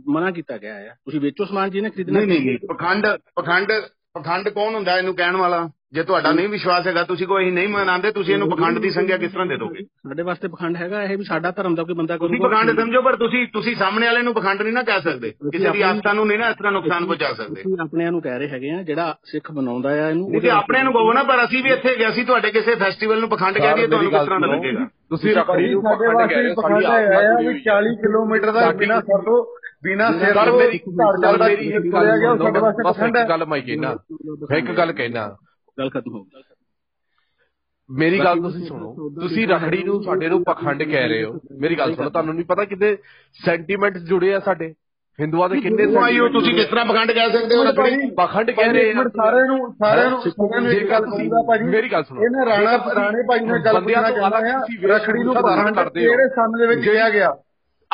ਮਨਾ 0.09 0.31
ਕੀਤਾ 0.31 0.57
ਗਿਆ 0.57 0.73
ਹੈ 0.73 0.95
ਤੁਸੀਂ 1.05 1.21
ਵੇਚੋ 1.21 1.45
ਸਮਾਨ 1.45 1.69
ਜਿਹਨੇ 1.69 1.89
ਖਰੀਦਣਾ 1.89 2.19
ਨਹੀਂ 2.19 2.39
ਨਹੀਂ 2.39 2.57
ਪਖੰਡ 2.73 3.07
ਪਖੰਡ 3.35 3.71
ਪਖੰਡ 4.13 4.49
ਕੌਣ 4.49 4.75
ਹੁੰਦਾ 4.75 4.97
ਇਹਨੂੰ 4.97 5.15
ਕਹਿਣ 5.15 5.35
ਵਾਲਾ? 5.35 5.69
ਜੇ 5.95 6.03
ਤੁਹਾਡਾ 6.03 6.31
ਨਹੀਂ 6.31 6.47
ਵਿਸ਼ਵਾਸ 6.49 6.87
ਹੈਗਾ 6.87 7.03
ਤੁਸੀਂ 7.03 7.25
ਕੋਈ 7.27 7.51
ਨਹੀਂ 7.51 7.67
ਮਨਾਉਂਦੇ 7.67 8.11
ਤੁਸੀਂ 8.11 8.33
ਇਹਨੂੰ 8.33 8.49
ਪਖੰਡ 8.49 8.79
ਦੀ 8.79 8.89
ਸੰਗਿਆ 8.91 9.17
ਕਿਸ 9.17 9.31
ਤਰ੍ਹਾਂ 9.31 9.45
ਦੇ 9.47 9.57
ਦੋਗੇ? 9.57 9.83
ਸਾਡੇ 9.83 10.23
ਵਾਸਤੇ 10.23 10.47
ਪਖੰਡ 10.47 10.77
ਹੈਗਾ 10.77 11.03
ਇਹ 11.03 11.17
ਵੀ 11.17 11.23
ਸਾਡਾ 11.23 11.51
ਧਰਮ 11.57 11.75
ਦਾ 11.75 11.83
ਕੋਈ 11.83 11.95
ਬੰਦਾ 11.95 12.17
ਤੁਸੀਂ 12.17 12.39
ਕਰੂਗਾ। 12.39 12.49
ਪਖੰਡ 12.49 12.79
ਸਮਝੋ 12.79 13.01
ਪਰ 13.01 13.15
ਤੁਸੀਂ 13.15 13.45
ਤੁਸੀਂ 13.53 13.75
ਸਾਹਮਣੇ 13.75 14.05
ਵਾਲੇ 14.07 14.21
ਨੂੰ 14.21 14.33
ਪਖੰਡ 14.33 14.61
ਨਹੀਂ 14.61 14.73
ਨਾ 14.73 14.83
ਕਹਿ 14.89 15.01
ਸਕਦੇ। 15.01 15.29
ਕਿਸੇ 15.51 15.69
ਦੀ 15.69 15.81
ਆਸਥਾ 15.81 16.13
ਨੂੰ 16.13 16.25
ਨਹੀਂ 16.27 16.39
ਨਾ 16.39 16.49
ਇਸ 16.49 16.55
ਤਰ੍ਹਾਂ 16.55 16.71
ਨੁਕਸਾਨ 16.71 17.05
ਪਹੁੰਚਾ 17.05 17.31
ਸਕਦੇ। 17.33 17.61
ਤੁਸੀਂ 17.61 17.77
ਆਪਣਿਆਂ 17.81 18.11
ਨੂੰ 18.11 18.21
ਕਹਿ 18.21 18.39
ਰਹੇ 18.39 18.47
ਹੈਗੇ 18.49 18.71
ਆ 18.71 18.81
ਜਿਹੜਾ 18.83 19.15
ਸਿੱਖ 19.31 19.51
ਬਣਾਉਂਦਾ 19.51 19.89
ਆ 19.89 20.09
ਇਹਨੂੰ 20.09 20.29
ਨਹੀਂ 20.31 20.41
ਤੇ 20.41 20.49
ਆਪਣੇ 20.51 20.83
ਨੂੰ 20.83 20.93
ਕਹੋ 20.93 21.13
ਨਾ 21.13 21.23
ਪਰ 21.23 21.43
ਅਸੀਂ 21.43 21.63
ਵੀ 21.63 21.71
ਇੱਥੇ 21.71 21.95
ਗਏ 21.99 22.11
ਸੀ 22.15 22.23
ਤੁਹਾਡੇ 22.23 22.51
ਕਿਸੇ 22.51 22.75
ਫੈਸਟੀਵਲ 22.75 23.19
ਨੂੰ 23.19 23.29
ਪਖੰਡ 23.29 23.57
ਕਹਿ 23.57 23.73
ਦਈਏ 23.75 23.87
ਤੁਹਾਨੂੰ 23.87 24.11
ਕਿਸ 24.11 24.25
ਤਰ੍ਹਾਂ 24.25 24.39
ਦਾ 24.39 24.47
ਲੱਗੇਗਾ? 24.47 24.85
ਤੁਸੀਂ 25.09 25.35
ਰੱਖੜੀ 25.35 25.69
ਨੂੰ 25.69 25.81
ਸਾਡੇ 25.81 26.07
ਪਖੰਡ 26.07 26.17
ਕਹਿ 26.19 26.23
ਵਾਸਤੇ 26.25 26.41
ਰਹੇ 26.41 26.49
ਹੋ 26.49 26.61
ਪਖੰਡ 26.61 26.83
ਸਾਡੀ 26.83 26.85
ਹੈ 26.85 27.15
ਆਸਥਾ 27.15 27.33
ਆ 27.33 27.37
ਵੀ 27.41 27.61
40 27.63 27.95
ਕਿਲੋਮੀਟਰ 28.01 28.51
ਦਾ 28.51 28.71
ਬਿਨਾ 28.75 28.99
ਸਰ 29.01 29.21
ਤੋਂ 29.25 29.43
ਬਿਨਾ 29.83 30.11
ਸਿਰ 30.11 30.33
ਮੇਰੀ 30.51 30.79
ਗੱਲ 33.29 33.45
ਮੈਂ 33.45 33.59
ਕਹਿਣਾ 33.61 33.95
ਮੈਂ 34.49 34.57
ਇੱਕ 34.57 34.71
ਗੱਲ 34.77 34.91
ਕਹਿਣਾ। 34.91 35.25
ਗੱਲ 35.79 35.89
ਖਤਮ 35.89 36.15
ਹੋ 36.15 36.23
ਗਈ। 36.23 36.41
ਮੇਰੀ 37.89 38.19
ਗੱਲ 38.19 38.41
ਤੁਸੀਂ 38.41 38.65
ਸੁਣੋ। 38.65 39.09
ਤੁਸੀਂ 39.21 39.47
ਰੱਖੜੀ 39.47 39.83
ਨੂੰ 39.83 40.03
ਸਾਡੇ 40.03 40.29
ਨੂੰ 40.29 40.43
ਪਖੰਡ 40.43 40.83
ਕਹਿ 40.83 41.07
ਰਹੇ 41.07 41.23
ਹੋ। 41.23 41.39
ਮੇਰੀ 41.59 41.75
ਗੱਲ 41.75 41.95
ਸੁਣੋ 41.95 42.09
ਤੁਹਾਨੂੰ 42.09 42.35
ਨਹੀਂ 42.35 42.45
ਪਤਾ 42.45 42.65
ਕਿਤੇ 42.65 42.97
ਸੈਂਟੀਮੈਂਟਸ 43.45 44.01
ਜੁੜੇ 44.01 44.33
ਆ 44.35 44.39
ਸਾਡੇ। 44.39 44.73
ਹਿੰਦੂਆਂ 45.19 45.49
ਦੇ 45.49 45.61
ਕਿੰਨੇ 45.61 45.85
ਉਹ 45.85 46.03
ਆਇਓ 46.03 46.27
ਤੁਸੀਂ 46.29 46.53
ਕਿਸ 46.53 46.65
ਤਰ੍ਹਾਂ 46.65 46.85
ਪਖੰਡ 46.85 47.11
ਕਹਿ 47.11 47.29
ਸਕਦੇ 47.31 47.55
ਹੋ 47.55 47.63
ਰੱਖੜੀ? 47.63 48.09
ਪਖੰਡ 48.11 48.51
ਕਹਿ 48.51 48.73
ਰਹੇ 48.73 48.91
ਆ। 48.91 48.93
ਸਾਰਿਆਂ 48.93 49.45
ਨੂੰ 49.45 49.73
ਸਾਰਿਆਂ 49.73 50.09
ਨੂੰ 50.09 50.21
ਸਾਰਿਆਂ 50.21 50.61
ਨੂੰ 50.61 50.71
ਇੱਕ 50.71 50.89
ਗੱਲ 50.89 51.05
ਕਹੂੰਗਾ 51.05 51.43
ਭਾਜੀ 51.47 51.63
ਮੇਰੀ 51.63 51.91
ਗੱਲ 51.91 52.03
ਸੁਣੋ। 52.03 52.21
ਇਹਨੇ 52.21 52.45
ਰਾਣਾ 52.45 52.77
ਰਾਣੇ 52.95 53.23
ਭਾਈ 53.27 53.39
ਨੇ 53.39 53.59
ਗੱਲ 53.65 53.81
ਤੋਂ 53.81 53.91
ਚਾਹੁੰਦਾ 53.91 54.37
ਆ 54.37 54.65
ਰੱਖੜੀ 54.85 55.23
ਨੂੰ 55.23 55.33
ਪਖੰਡ 55.35 55.75
ਕਰਦੇ 55.75 56.07
ਹੋ। 56.07 56.11
ਕਿਹੜੇ 56.11 56.29
ਸੰਨ 56.29 56.51
ਦੇ 56.51 56.67
ਵਿੱਚ 56.67 56.89
ਕਿਹਾ 56.89 57.09
ਗਿਆ? 57.09 57.35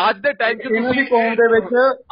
ਅੱਜ 0.09 0.17
ਦੇ 0.17 0.33
ਟਾਈਮ 0.33 0.57
'ਚ 0.57 0.61
ਇਹਨਾਂ 0.71 0.93
ਦੀ 0.93 1.05
ਕੌਮ 1.05 1.35
ਦੇ 1.35 1.47
ਵਿੱਚ 1.53 1.65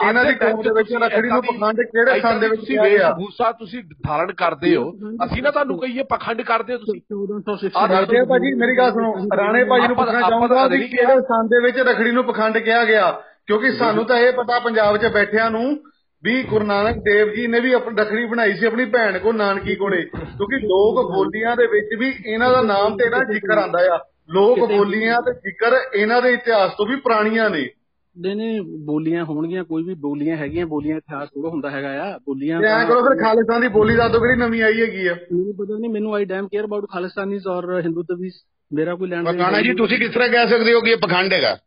ਇਹਨਾਂ 0.08 0.26
ਦੀ 0.26 0.34
ਕੌਮ 0.34 0.62
ਦੇ 0.62 0.70
ਵਿੱਚ 0.70 0.94
ਰੱਖੜੀ 0.94 1.30
ਨੂੰ 1.30 1.42
ਪਖੰਡ 1.44 1.82
ਕਿਹੜੇ 1.82 2.20
ਸੰਨ 2.20 2.40
ਦੇ 2.40 2.48
ਵਿੱਚ 2.48 2.60
ਤੁਸੀਂ 2.62 2.76
ਕਿਹਾ 2.76 2.84
ਵੇਸ਼ 2.84 2.98
ਗਿਆ 2.98 3.14
ਭੂਸ਼ਾ 3.14 3.52
ਤੁਸੀਂ 3.52 3.84
ਧਾਰਨ 3.84 4.34
ਕਰਦੇ 4.34 4.76
ਹੋ। 4.76 4.92
ਅਸੀਂ 5.26 5.44
ਨਾ 5.44 5.52
ਤੁਹਾਨੂੰ 5.52 5.80
ਕਹੀਏ 5.80 6.04
ਪਖੰਡ 6.04 6.42
ਕਰਦੇ 6.42 6.74
ਹੋ 6.74 6.78
ਤੁਸੀਂ। 6.78 7.02
1406 7.02 7.88
ਰਾਜੇ 7.90 8.26
ਭਾਜੀ 8.26 8.54
ਮੇਰੀ 8.54 8.78
ਗੱਲ 8.78 8.92
ਸੁਣੋ 8.92 9.14
ਰਾਣੇ 9.38 9.64
ਭਾਜੀ 9.64 9.88
ਨੂੰ 9.88 9.96
ਪੁੱਛਣਾ 9.96 10.22
ਚਾਹੁੰਦਾ 10.30 10.68
ਵੀ 10.68 10.88
ਕਿਹੜੇ 10.88 11.22
ਸੰਨ 11.22 11.48
ਦੇ 11.48 11.60
ਵਿੱਚ 11.60 11.80
ਰੱਖੜੀ 11.80 12.12
ਨੂੰ 12.12 12.24
ਪਖੰਡ 12.24 12.58
ਕਿਹਾ 12.58 12.86
ਗਿਆ? 12.86 13.22
ਕਿਉਂਕਿ 13.46 13.72
ਸਾਨੂੰ 13.72 14.06
ਤਾਂ 14.06 14.18
ਇਹ 14.18 14.34
ਪਤਾ 14.34 14.60
ਪੰਜਾਬ 14.60 14.98
'ਚ 14.98 15.06
ਬੈਠਿਆਂ 15.06 15.52
ਨੂੰ 15.52 15.80
ਵੀ 16.24 16.44
ਗੁਰੂ 16.44 16.66
ਨਾਨਕ 16.66 16.96
ਦੇਵ 16.96 17.30
ਜੀ 17.30 17.48
ਨੇ 17.48 17.60
ਵੀ 17.60 17.74
ਆਪਣੀ 17.74 17.96
ਰੱਖੜੀ 17.96 18.26
ਬਣਾਈ 18.26 18.54
ਸੀ 18.54 18.66
ਆਪਣੀ 18.66 18.86
ਭੈਣ 18.86 19.18
ਕੋ 19.18 19.32
ਨਾਨਕੀ 19.32 19.76
ਕੋਲੇ। 19.76 20.02
ਕਿਉਂਕਿ 20.02 20.56
ਲੋਕ 20.56 21.12
ਬੋਲੀਆਂ 21.12 21.56
ਦੇ 21.56 21.68
ਵਿੱਚ 21.68 22.00
ਵੀ 22.00 22.14
ਇਹਨਾਂ 22.26 22.52
ਦਾ 22.52 22.62
ਨਾਮ 22.62 22.98
ਤੇ 22.98 23.10
ਨਾ 23.10 23.20
ਜ਼ਿਕਰ 23.32 23.58
ਆਂਦਾ 23.58 23.80
ਆ। 23.96 24.00
ਲੋਕ 24.30 24.60
ਬੋਲੀਆਂ 24.60 25.22
ਤੇ 25.22 25.34
ਜ਼ਿਕਰ 25.34 25.76
ਇਹਨਾਂ 25.96 26.22
ਦੇ 26.22 26.34
ਇਤਿਹਾਸ 26.34 26.72
ਤੋਂ 26.72 26.86
ਵੀ 26.86 26.96
ਪੁਰਾਣੀਆਂ 26.96 27.50
ਨੇ। 27.50 27.70
ਨੇ 28.16 28.34
ਨੇ 28.36 28.60
ਬੋਲੀਆਂ 28.86 29.24
ਹੋਣਗੀਆਂ 29.26 29.64
ਕੋਈ 29.64 29.84
ਵੀ 29.84 29.94
ਬੋਲੀਆਂ 29.94 30.38
ਹੈਗੀਆਂ 30.38 30.66
ਬੋਲੀਆਂ 30.66 30.98
ਇਤਿਹਾਸ 30.98 31.30
ਥੋੜਾ 31.30 31.50
ਹੁੰਦਾ 31.50 31.70
ਹੈਗਾ 31.70 31.90
ਆ 32.04 32.18
ਬੋਲੀਆਂ 32.18 32.62
ਤੇ 32.62 32.68
ਐਂ 32.68 32.86
ਕਰੋ 32.86 33.02
ਫਿਰ 33.04 33.18
ਖਾਲਿਸਤਾਨ 33.24 33.62
ਦੀ 33.62 33.68
ਬੋਲੀ 33.68 33.96
ਦੱਸ 33.96 34.12
ਦਿਓ 34.12 34.20
ਕਿਹੜੀ 34.20 34.40
ਨਵੀਂ 34.40 34.64
ਆਈ 34.64 34.82
ਹੈਗੀ 34.82 35.08
ਆ। 35.08 35.14
ਮੈਨੂੰ 35.14 35.56
ਪਤਾ 35.56 35.78
ਨਹੀਂ 35.78 35.92
ਮੈਨੂੰ 35.92 36.16
I 36.16 36.26
damn 36.26 36.48
care 36.48 36.66
about 36.66 36.86
Khalistanis 36.90 37.48
ਔਰ 37.48 37.82
ਹਿੰਦੂਤਵੀਜ਼ 37.82 38.36
ਮੇਰਾ 38.74 38.96
ਕੋਈ 38.96 39.10
ਲੈਣ 39.10 39.24
ਦੇਣ 39.24 39.34
ਪਕਾਣਾ 39.34 39.62
ਜੀ 39.62 39.74
ਤੁਸੀਂ 39.74 40.00
ਕਿਸ 40.00 40.14
ਤਰ੍ਹਾਂ 40.14 40.30
ਕਹਿ 40.30 40.48
ਸਕਦੇ 40.48 40.74
ਹੋ 40.74 40.82
ਕਿ 40.82 40.92
ਇਹ 40.92 40.98
ਪਖੰਡ 40.98 41.34
ਹੈਗਾ? 41.34 41.58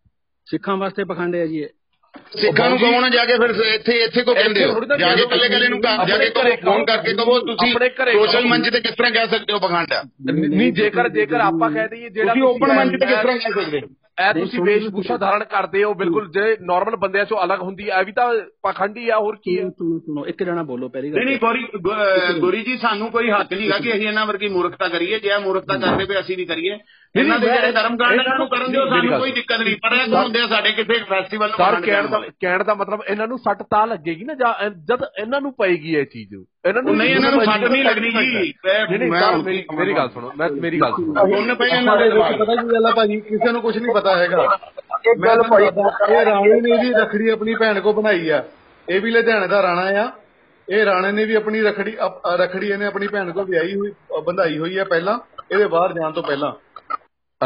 ਸਿੱਖਾਂ 0.46 0.76
ਵਾਸਤੇ 0.76 1.04
ਪਖੰਡ 1.04 1.34
ਹੈ 1.34 1.46
ਜੀ 1.46 1.58
ਇਹ। 1.58 1.68
ਸਿੱਖਾਂ 2.36 2.68
ਨੂੰ 2.70 2.78
ਕਹੋ 2.78 3.00
ਨਾ 3.00 3.08
ਜਾ 3.08 3.24
ਕੇ 3.24 3.36
ਫਿਰ 3.38 3.50
ਇੱਥੇ 3.66 3.92
ਇੱਥੇ 3.98 4.22
ਕੋ 4.22 4.34
ਕਹਿੰਦੇ 4.34 4.64
ਹੋ? 4.64 4.80
ਜਾ 4.98 5.14
ਕੇ 5.16 5.24
ਕੱਲੇ 5.26 5.48
ਕੱਲੇ 5.48 5.68
ਨੂੰ 5.68 5.78
ਘਰ 5.80 6.04
ਜਾ 6.06 6.18
ਕੇ 6.18 6.28
ਕਹੋ 6.30 6.54
ਫੋਨ 6.64 6.84
ਕਰਕੇ 6.84 7.14
ਕਹੋ 7.14 7.38
ਤੁਸੀਂ 7.40 7.72
ਸੋਸ਼ਲ 8.12 8.46
ਮੰਚ 8.46 8.68
ਤੇ 8.70 8.80
ਕਿਸ 8.80 8.94
ਤਰ੍ਹਾਂ 8.94 9.10
ਕਹਿ 9.10 9.26
ਸਕਦੇ 9.26 9.52
ਹੋ 9.52 9.58
ਪਖੰਡ? 9.58 9.92
ਹੈ 9.92 10.02
ਨਹੀਂ 10.32 10.72
ਜੇਕਰ 10.72 11.08
ਜੇਕਰ 11.08 11.40
ਆਪਾਂ 11.40 11.70
ਕਹਿ 11.70 11.88
ਦਈਏ 11.88 12.08
ਜਿਹੜਾ 12.10 12.32
ਤੁਸੀਂ 12.34 12.42
open 12.44 12.74
ਮੰਚ 12.76 12.90
ਤੇ 12.92 13.06
ਕਿਸ 13.06 13.18
ਤਰ੍ਹਾਂ 13.22 13.36
ਕਹਿ 13.38 13.52
ਸਕਦੇ 13.52 13.80
ਹੋ? 13.80 13.86
ਇਹ 14.28 14.34
ਤੁਸੀਂ 14.34 14.60
ਵੇਸ਼ 14.60 14.88
ਭੂਸ਼ਾ 14.88 15.16
ਧਾਰਨ 15.16 15.44
ਕਰਦੇ 15.44 15.84
ਹੋ 15.84 15.94
ਬਿਲਕੁਲ 15.94 16.30
ਜੇ 16.30 16.56
ਨਾਰਮਲ 16.60 16.96
ਬੰਦਿਆਂ 16.96 17.24
ਚੋਂ 17.24 17.44
ਅਲੱਗ 17.44 17.62
ਹੁੰਦੀ 17.62 17.90
ਹੈ 17.90 18.00
ਇਹ 18.00 18.04
ਵੀ 18.04 18.12
ਤਾਂ 18.12 18.26
ਪਖੰਡ 18.62 18.98
ਆ 19.10 19.18
ਹੋਰ 19.18 19.36
ਕੀ 19.36 19.56
ਸੁਣੋ 19.56 19.98
ਸੁਣੋ 19.98 20.26
ਇੱਕ 20.26 20.42
ਜਣਾ 20.42 20.62
ਬੋਲੋ 20.62 20.88
ਪਹਿਲੀ 20.88 21.10
ਨਹੀਂ 21.10 21.24
ਨਹੀਂ 21.24 21.38
ਗੋਰੀ 21.38 21.66
ਗੋਰੀ 22.40 22.62
ਜੀ 22.62 22.76
ਸਾਨੂੰ 22.78 23.10
ਕੋਈ 23.10 23.30
ਹੱਕ 23.30 23.52
ਨਹੀਂਗਾ 23.52 23.78
ਕਿ 23.78 23.92
ਅਸੀਂ 23.92 24.08
ਇਹਨਾਂ 24.08 24.26
ਵਰਗੀ 24.26 24.48
ਮੂਰਖਤਾ 24.48 24.88
ਕਰੀਏ। 24.88 25.18
ਜੇ 25.18 25.28
ਇਹ 25.28 25.38
ਮੂਰਖਤਾ 25.38 25.76
ਕਰਦੇ 25.78 26.04
ਪਏ 26.04 26.20
ਅਸੀਂ 26.20 26.36
ਵੀ 26.36 26.44
ਕਰੀਏ 26.44 26.78
ਇਹਨਾਂ 27.14 27.38
ਦੇ 27.38 27.46
ਜਿਹੜੇ 27.46 27.72
ਧਰਮ 27.72 27.96
ਕਾਂਡ 27.96 28.12
ਇਹਨਾਂ 28.12 28.38
ਨੂੰ 28.38 28.48
ਕਰਨ 28.48 28.72
ਦਿਓ 28.72 28.88
ਸਾਨੂੰ 28.88 29.18
ਕੋਈ 29.18 29.32
ਦਿੱਕਤ 29.32 29.60
ਨਹੀਂ। 29.60 29.76
ਪਰ 29.76 29.92
ਇਹ 29.92 30.14
ਹੁੰਦੇ 30.16 30.40
ਆ 30.40 30.46
ਸਾਡੇ 30.46 30.72
ਕਿਸੇ 30.72 30.98
ਫੈਸਟੀਵਲ 31.08 31.50
ਨੂੰ 31.50 31.82
ਕਹਿਣ 31.82 32.08
ਦਾ 32.08 32.20
ਕਹਿਣ 32.40 32.64
ਦਾ 32.64 32.74
ਮਤਲਬ 32.74 33.02
ਇਹਨਾਂ 33.08 33.28
ਨੂੰ 33.28 33.38
ਸੱਟ 33.38 33.62
ਤਾਂ 33.70 33.86
ਲੱਗੇਗੀ 33.86 34.24
ਨਾ 34.24 34.34
ਜਦ 34.34 35.04
ਇਹਨਾਂ 35.22 35.40
ਨੂੰ 35.40 35.52
ਪਏਗੀ 35.52 35.96
ਇਹ 35.96 36.06
ਚੀਜ਼। 36.06 36.34
ਇਹਨਾਂ 36.64 36.82
ਉਹ 36.82 36.94
ਨਹੀਂ, 36.96 37.14
ਇਹਨਾਂ 37.14 37.30
ਨੂੰ 37.32 37.44
ਸੱਟ 37.44 37.64
ਨਹੀਂ 37.64 37.84
ਲੱਗਣੀ 37.84 38.10
ਜੀ। 38.10 38.52
ਨਹੀਂ 38.66 38.98
ਨਹੀਂ 38.98 39.10
ਮੇਰੀ 39.44 39.64
ਮੇਰੀ 39.76 39.94
ਗੱਲ 39.96 40.08
ਸੁਣੋ 40.08 40.30
ਮੈਂ 40.36 40.48
ਮੇਰੀ 40.62 40.80
ਗੱਲ 40.80 40.92
ਸੁਣੋ। 40.96 41.24
ਹੁਣ 41.32 41.54
ਪਏ 41.54 41.68
ਇਹਨਾਂ 41.68 41.96
ਦੇ 41.96 42.08
ਵਿੱਚ 42.08 42.38
ਪਤਾ 42.38 42.54
ਕੀ 42.54 42.66
ਗੱਲ 42.72 42.86
ਆ 42.86 42.90
ਭਾਜੀ 42.96 43.20
ਕਿਸੇ 43.20 43.52
ਨੂੰ 43.52 43.62
ਕੁਝ 43.62 43.76
ਨਹੀਂ 43.78 43.94
ਪਤਾ 43.94 44.16
ਹੈਗਾ। 44.16 44.44
ਇੱਕ 45.06 45.20
ਗੱਲ 45.24 45.42
ਭਾਈ 45.42 45.64
ਇਹ 45.64 46.24
ਰਾਣੇ 46.24 46.60
ਨੇ 46.60 46.76
ਵੀ 46.82 46.92
ਰੱਖੜੀ 47.00 47.28
ਆਪਣੀ 47.28 47.54
ਭੈਣ 47.54 47.80
ਕੋ 47.80 47.92
ਬਣਾਈ 47.92 48.28
ਆ। 48.28 48.42
ਇਹ 48.88 49.00
ਵੀ 49.00 49.10
ਲੁਧਿਆਣੇ 49.10 49.48
ਦਾ 49.48 49.62
ਰਾਣਾ 49.62 49.86
ਆ। 50.02 50.10
ਇਹ 50.68 50.84
ਰਾਣੇ 50.86 51.10
ਨੇ 51.12 51.24
ਵੀ 51.24 51.34
ਆਪਣੀ 51.34 51.60
ਰੱਖੜੀ 51.62 51.96
ਰੱਖੜੀ 52.38 52.68
ਇਹਨੇ 52.68 52.86
ਆਪਣੀ 52.86 53.06
ਭੈਣ 53.06 53.30
ਕੋ 53.32 53.44
ਵਿਆਹੀ 53.44 53.74
ਹੋਈ 53.76 53.92
ਬੰਧਾਈ 54.26 54.58
ਹੋਈ 54.58 54.76
ਆ 54.78 54.84
ਪਹਿਲਾਂ। 54.84 55.18
ਇਹਦੇ 55.52 55.66
ਬਾਹਰ 55.66 55.92
ਜਾਣ 55.92 56.12
ਤੋਂ 56.12 56.22
ਪਹਿਲਾਂ। 56.22 56.52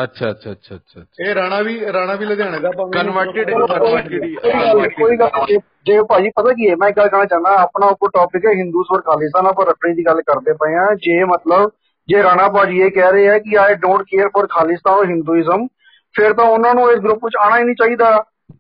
ਅੱਛਾ 0.03 0.31
ਅੱਛਾ 0.31 0.51
ਅੱਛਾ 0.53 0.75
ਅੱਛਾ 0.75 1.01
ਇਹ 1.21 1.35
ਰਾਣਾ 1.35 1.61
ਵੀ 1.63 1.75
ਰਾਣਾ 1.93 2.15
ਵੀ 2.15 2.25
ਲੁਧਿਆਣੇ 2.27 2.59
ਦਾ 2.59 2.71
ਭਾਵੇਂ 2.71 2.93
ਕਨਵਰਟਡ 2.93 3.51
ਕਨਵਰਟਡ 3.51 4.89
ਕੋਈ 4.95 5.17
ਗੱਲ। 5.17 5.59
ਜੇ 5.87 6.01
ਭਾਜੀ 6.03 6.31
ਪਤਾ 6.37 6.53
ਕੀ 6.53 6.69
ਹੈ 6.71 6.75
ਮੈਂ 6.77 6.89
ਇੱਕ 6.89 6.97
ਗੱਲ 6.97 7.09
ਕਹਿਣਾ 7.09 7.25
ਚਾਹੁੰਦਾ 7.25 7.55
ਆਪਣਾ 7.57 7.87
ਉੱਪਰ 7.87 8.11
ਟੌਪਿਕ 8.11 8.47
ਹੈ 8.47 8.53
ਹਿੰਦੂਸ 8.53 8.87
ਔਰ 8.93 9.01
ਖਾਲਿਸਤਾਨ 9.03 9.47
ਆਪਾਂ 9.47 9.67
ਰੱਖੜੀ 9.67 9.95
ਦੀ 9.95 10.05
ਗੱਲ 10.07 10.23
ਕਰਦੇ 10.23 10.53
ਪਏ 10.55 10.75
ਆ 10.77 10.87
ਜੇ 10.99 11.23
ਮਤਲਬ 11.25 11.71
ਜੇ 12.09 12.23
ਰਾਣਾ 12.23 12.49
ਭਾਜੀ 12.49 12.81
ਇਹ 12.81 12.91
ਕਹਿ 12.91 13.13
ਰਹੇ 13.13 13.29
ਆ 13.29 13.39
ਕਿ 13.39 13.57
I 13.59 13.75
don't 13.75 14.03
care 14.03 14.29
for 14.29 14.47
Khalistan 14.51 14.95
ਔਰ 14.95 15.07
ਹਿੰਦੂਇਜ਼ਮ 15.07 15.67
ਫਿਰ 16.15 16.33
ਤਾਂ 16.33 16.45
ਉਹਨਾਂ 16.45 16.75
ਨੂੰ 16.75 16.91
ਇਸ 16.93 16.99
ਗਰੁੱਪ 16.99 17.25
ਵਿੱਚ 17.25 17.37
ਆਣਾ 17.37 17.59
ਹੀ 17.59 17.65
ਨਹੀਂ 17.65 17.75
ਚਾਹੀਦਾ। 17.75 18.11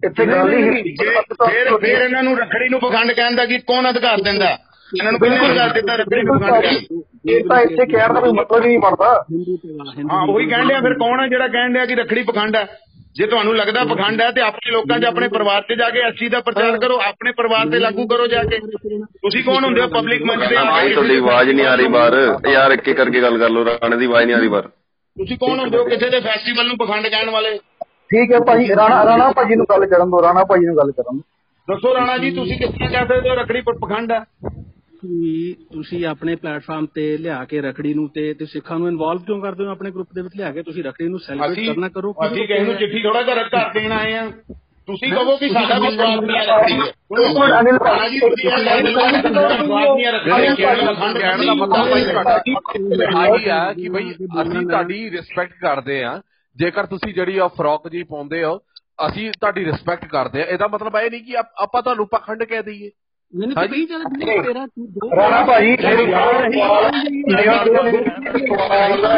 ਇੱਥੇ 0.04 0.24
ਗੱਲ 0.26 0.52
ਹੀ 0.52 0.62
ਹਿੰਦੂ 0.62 1.04
ਫਿਰ 1.46 1.76
ਫਿਰ 1.76 2.00
ਇਹਨਾਂ 2.00 2.22
ਨੂੰ 2.22 2.36
ਰੱਖੜੀ 2.38 2.68
ਨੂੰ 2.68 2.80
ਪਖੰਡ 2.80 3.12
ਕਹਿਣ 3.12 3.36
ਦਾ 3.36 3.44
ਕੀ 3.46 3.58
ਕੌਣ 3.58 3.88
ਅਧਿਕਾਰ 3.90 4.22
ਦਿੰਦਾ? 4.22 4.48
ਇਹਨਾਂ 4.92 5.12
ਨੂੰ 5.12 5.20
ਪਹਿਲਾਂ 5.20 5.38
ਅਧਿਕਾਰ 5.46 5.72
ਦਿੱਤਾ 5.74 5.94
ਰੱਖੜੀ 5.96 6.22
ਨੂੰ 6.22 6.38
ਪਖੰਡ 6.40 6.64
ਇਹ 7.26 7.44
ਤਾਂ 7.44 7.60
ਇੱਥੇ 7.60 7.84
ਕਹਿਣ 7.86 8.12
ਦਾ 8.14 8.20
ਕੋਈ 8.20 8.32
ਮਤਲਬ 8.32 8.64
ਹੀ 8.64 8.68
ਨਹੀਂ 8.68 8.78
ਬਣਦਾ। 8.78 9.12
ਹਾਂ 10.12 10.26
ਉਹੀ 10.26 10.46
ਕਹਿਣ 10.46 10.68
ਡਿਆ 10.68 10.80
ਫਿਰ 10.80 10.94
ਕੌਣ 10.94 11.20
ਹੈ 11.20 11.26
ਜਿਹੜਾ 11.28 11.48
ਕਹਿਣ 11.48 11.72
ਡਿਆ 11.72 11.86
ਕਿ 11.86 11.94
ਰੱਖੜੀ 11.94 12.22
ਪਖੰਡ 12.22 12.56
ਹੈ 12.56 12.66
ਜੇ 13.16 13.26
ਤੁਹਾਨੂੰ 13.26 13.56
ਲੱਗਦਾ 13.56 13.84
ਪਖੰਡ 13.84 14.20
ਹੈ 14.20 14.30
ਤੇ 14.30 14.40
ਆਪਣੇ 14.40 14.72
ਲੋਕਾਂ 14.72 14.98
'ਚ 15.00 15.04
ਆਪਣੇ 15.04 15.28
ਪਰਿਵਾਰ 15.28 15.62
'ਚ 15.62 15.78
ਜਾ 15.78 15.88
ਕੇ 15.90 16.00
ਇਸ 16.08 16.14
ਚੀਜ਼ 16.14 16.32
ਦਾ 16.32 16.40
ਪ੍ਰਚਾਰ 16.40 16.78
ਕਰੋ 16.78 16.98
ਆਪਣੇ 17.06 17.32
ਪਰਿਵਾਰ 17.32 17.68
ਤੇ 17.70 17.78
ਲਾਗੂ 17.78 18.06
ਕਰੋ 18.06 18.26
ਜਾ 18.26 18.42
ਕੇ। 18.42 18.58
ਤੁਸੀਂ 18.58 19.44
ਕੌਣ 19.44 19.64
ਹੁੰਦੇ 19.64 19.80
ਹੋ 19.80 19.86
ਪਬਲਿਕ 19.88 20.22
ਮੰਚ 20.22 20.40
ਤੇ 20.48 20.56
ਭਾਈ 20.56 20.92
ਤੁਹਾਡੀ 20.94 21.16
ਆਵਾਜ਼ 21.16 21.50
ਨਹੀਂ 21.50 21.66
ਆ 21.66 21.74
ਰਹੀ 21.74 21.86
ਬਾਹਰ। 21.88 22.14
ਯਾਰ 22.52 22.70
ਇੱਕ 22.70 22.88
ਇੱਕ 22.88 22.96
ਕਰਕੇ 22.96 23.22
ਗੱਲ 23.22 23.38
ਕਰ 23.38 23.50
ਲਓ 23.50 23.64
ਰਾਣੇ 23.64 23.96
ਦੀ 23.96 24.04
ਆਵਾਜ਼ 24.04 24.26
ਨਹੀਂ 24.26 24.36
ਆ 24.36 24.38
ਰਹੀ 24.38 24.48
ਬਾਹਰ। 24.48 24.68
ਤੁਸੀਂ 25.16 25.36
ਕੌਣ 25.38 25.58
ਹੁੰਦੇ 25.60 25.78
ਹੋ 25.78 25.84
ਕਿਸੇ 25.84 26.10
ਦੇ 26.10 26.20
ਫੈਸਟੀਵਲ 26.20 26.66
ਨੂੰ 26.68 26.76
ਪਖੰਡ 26.76 27.06
ਕਹਿਣ 27.06 27.30
ਵਾਲੇ? 27.30 27.58
ਠੀਕ 28.10 28.32
ਹੈ 28.32 28.38
ਭਾਜੀ 28.46 28.68
ਰਾਣਾ 28.76 29.04
ਰਾਣਾ 29.04 29.30
ਭਾਜੀ 29.36 29.54
ਨੂੰ 29.54 29.66
ਗੱਲ 29.70 29.86
ਕਰਨ 29.86 30.10
ਦੋ 30.10 30.22
ਰਾਣਾ 30.22 30.44
ਭਾਜੀ 30.44 30.66
ਨੂੰ 30.66 30.76
ਗੱਲ 30.76 30.92
ਕਰਨ। 30.92 31.20
ਦੱਸੋ 31.68 31.94
ਰਾਣਾ 31.94 32.16
ਜੀ 32.18 32.30
ਤੁਸੀਂ 32.30 32.58
ਕਿਸ 32.58 32.70
ਤਰ੍ਹਾਂ 32.70 32.90
ਕਹਿ 32.90 33.06
ਸਕਦੇ 33.06 33.30
ਹੋ 33.30 33.34
ਰੱਖੜੀ 33.34 33.60
ਪਖੰਡ 33.60 34.12
ਹੈ 34.12 34.20
ਤੁਸੀਂ 35.02 35.54
ਤੁਸੀਂ 35.72 36.04
ਆਪਣੇ 36.06 36.34
ਪਲੇਟਫਾਰਮ 36.36 36.86
ਤੇ 36.86 37.16
ਲਿਆ 37.18 37.44
ਕੇ 37.44 37.60
ਰਖੜੀ 37.60 37.94
ਨੂੰ 37.94 38.08
ਤੇ 38.08 38.32
ਤੇ 38.34 38.46
ਸਿੱਖਾਂ 38.46 38.78
ਨੂੰ 38.78 38.88
ਇਨਵੋਲਵ 38.88 39.22
ਕਿਉਂ 39.22 39.40
ਕਰਦੇ 39.42 39.64
ਹੋ? 39.64 39.70
ਆਪਣੇ 39.70 39.90
ਗਰੁੱਪ 39.90 40.08
ਦੇ 40.14 40.22
ਵਿੱਚ 40.22 40.36
ਲਿਆ 40.36 40.50
ਕੇ 40.52 40.62
ਤੁਸੀਂ 40.62 40.84
ਰਖੜੀ 40.84 41.08
ਨੂੰ 41.08 41.18
ਸੈਲੀਬ੍ਰੇਟ 41.18 41.66
ਕਰਨਾ 41.66 41.88
ਕਰੋ 41.88 42.12
ਅਸੀਂ 42.26 42.46
ਕਿਸੇ 42.48 42.62
ਨੂੰ 42.62 42.74
ਚਿੱਠੀ 42.74 43.02
ਥੋੜਾ 43.02 43.22
ਘਰ 43.22 43.42
ਘਰ 43.48 43.72
ਦੇਣ 43.74 43.92
ਆਏ 43.92 44.12
ਆ 44.14 44.30
ਤੁਸੀਂ 44.88 45.10
ਕਹੋ 45.12 45.36
ਕਿ 45.36 45.48
ਸਾਡਾ 45.48 45.78
ਵਿਸ਼ਵਾਸ 45.78 46.20
ਨਹੀਂ 46.20 46.36
ਹੈ 46.38 46.44
ਰੱਖੜੀ 46.46 46.72
ਮਿੰਟ 46.72 47.52
ਅਨਿਲ 47.60 47.78
ਰਾਣਾ 47.86 48.08
ਜੀ 48.08 48.18
ਤੁਸੀਂ 48.20 48.50
ਇਹ 48.50 48.64
ਗੱਲ 48.66 48.80
ਕਿ 48.82 48.82
ਵਿਸ਼ਵਾਸ 48.82 49.88
ਨਹੀਂ 49.88 50.04
ਹੈ। 50.06 50.10
ਰੱਖੜੀ 50.12 50.54
ਕਹਿਣ 50.56 50.84
ਦਾ। 50.84 50.92
ਪਖੰਡ 50.92 51.18
ਕਹਿਣ 51.18 51.46
ਦਾ 51.46 51.54
ਮਤਲਬ 51.54 51.90
ਭਾਈ 51.90 52.04
ਤੁਹਾਡਾ 52.04 53.20
ਆਹੀ 53.20 53.48
ਆ 53.48 53.72
ਕਿ 53.72 53.88
ਬਈ 53.88 54.10
ਅਸੀਂ 54.42 54.66
ਤੁਹਾਡੀ 54.68 55.10
ਰਿਸਪੈਕਟ 55.10 55.52
ਕਰਦੇ 55.60 56.02
ਆ 56.04 56.20
ਜੇਕਰ 56.56 56.86
ਤੁਸੀਂ 56.86 57.14
ਜਿਹੜੀ 57.14 57.38
ਆ 57.38 57.48
ਫਰੋਕ 57.48 57.88
ਜੀ 57.88 58.02
ਪਾਉਂਦੇ 58.02 58.44
ਹੋ 58.44 58.58
ਅਸੀਂ 59.06 59.30
ਤੁਹਾਡੀ 59.30 59.64
ਰਿਸਪੈਕਟ 59.64 60.04
ਕਰਦੇ 60.04 60.42
ਆ 60.42 60.44
ਇਹਦਾ 60.44 60.66
ਮਤਲਬ 60.66 60.96
ਇਹ 60.96 61.10
ਨਹੀਂ 61.10 61.22
ਕਿ 61.24 61.36
ਆਪਾਂ 61.56 61.82
ਤੁਹਾਨੂੰ 61.82 62.06
ਪਖੰਡ 62.08 62.44
ਕਹਿ 62.44 62.62
ਦਈਏ। 62.62 62.90
ਮੈਨੂੰ 63.32 63.54
ਚੱਲ 63.54 64.04
ਵੀਰੇ 64.12 64.42
ਤੇਰਾ 64.42 64.66
ਤੂੰ 64.66 64.86
ਦੋ 64.92 65.10
ਰਾਣਾ 65.16 65.44
ਭਾਜੀ 65.44 65.76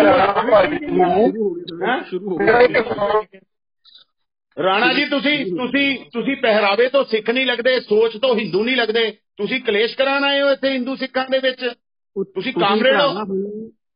ਰਾਣਾ 0.05 0.43
ਭਾਜੀ 0.51 0.79
ਨੂੰ। 0.87 1.33
ਸ਼ੁਰੂ 2.05 2.31
ਹੋ 2.31 2.39
ਮੇਰਾ 2.39 2.61
ਇੱਕ 2.61 2.77
ਰਾਣਾ 4.57 4.93
ਜੀ 4.95 5.05
ਤੁਸੀਂ 5.05 5.35
ਤੁਸੀਂ 5.47 5.99
ਤੁਸੀਂ 6.13 6.37
ਪਹਿਰਾਵੇ 6.37 6.89
ਤੋਂ 6.89 7.05
ਸਿੱਖ 7.05 7.31
ਨਹੀਂ 7.31 7.47
ਲੱਗਦੇ 7.47 7.81
ਸੋਚ 7.81 8.17
ਤੋਂ 8.17 8.35
ਹਿੰਦੂ 8.39 8.65
ਨਹੀਂ 8.65 8.77
ਲੱਗਦੇ। 8.77 9.11
ਤੁਸੀਂ 9.11 9.61
ਕਲੇਸ਼ 9.61 9.97
ਕਰਾਣ 9.97 10.25
ਆਏ 10.25 10.41
ਹੋ 10.41 10.51
ਇੱਥੇ 10.51 10.71
ਹਿੰਦੂ 10.71 10.97
ਸਿੱਖਾਂ 10.97 11.27
ਦੇ 11.31 11.39
ਵਿੱਚ। 11.39 11.61
ਤੁਸੀਂ 12.35 12.53
ਕਾਮਰੇਡ 12.53 13.01
ਹੋ? 13.01 13.09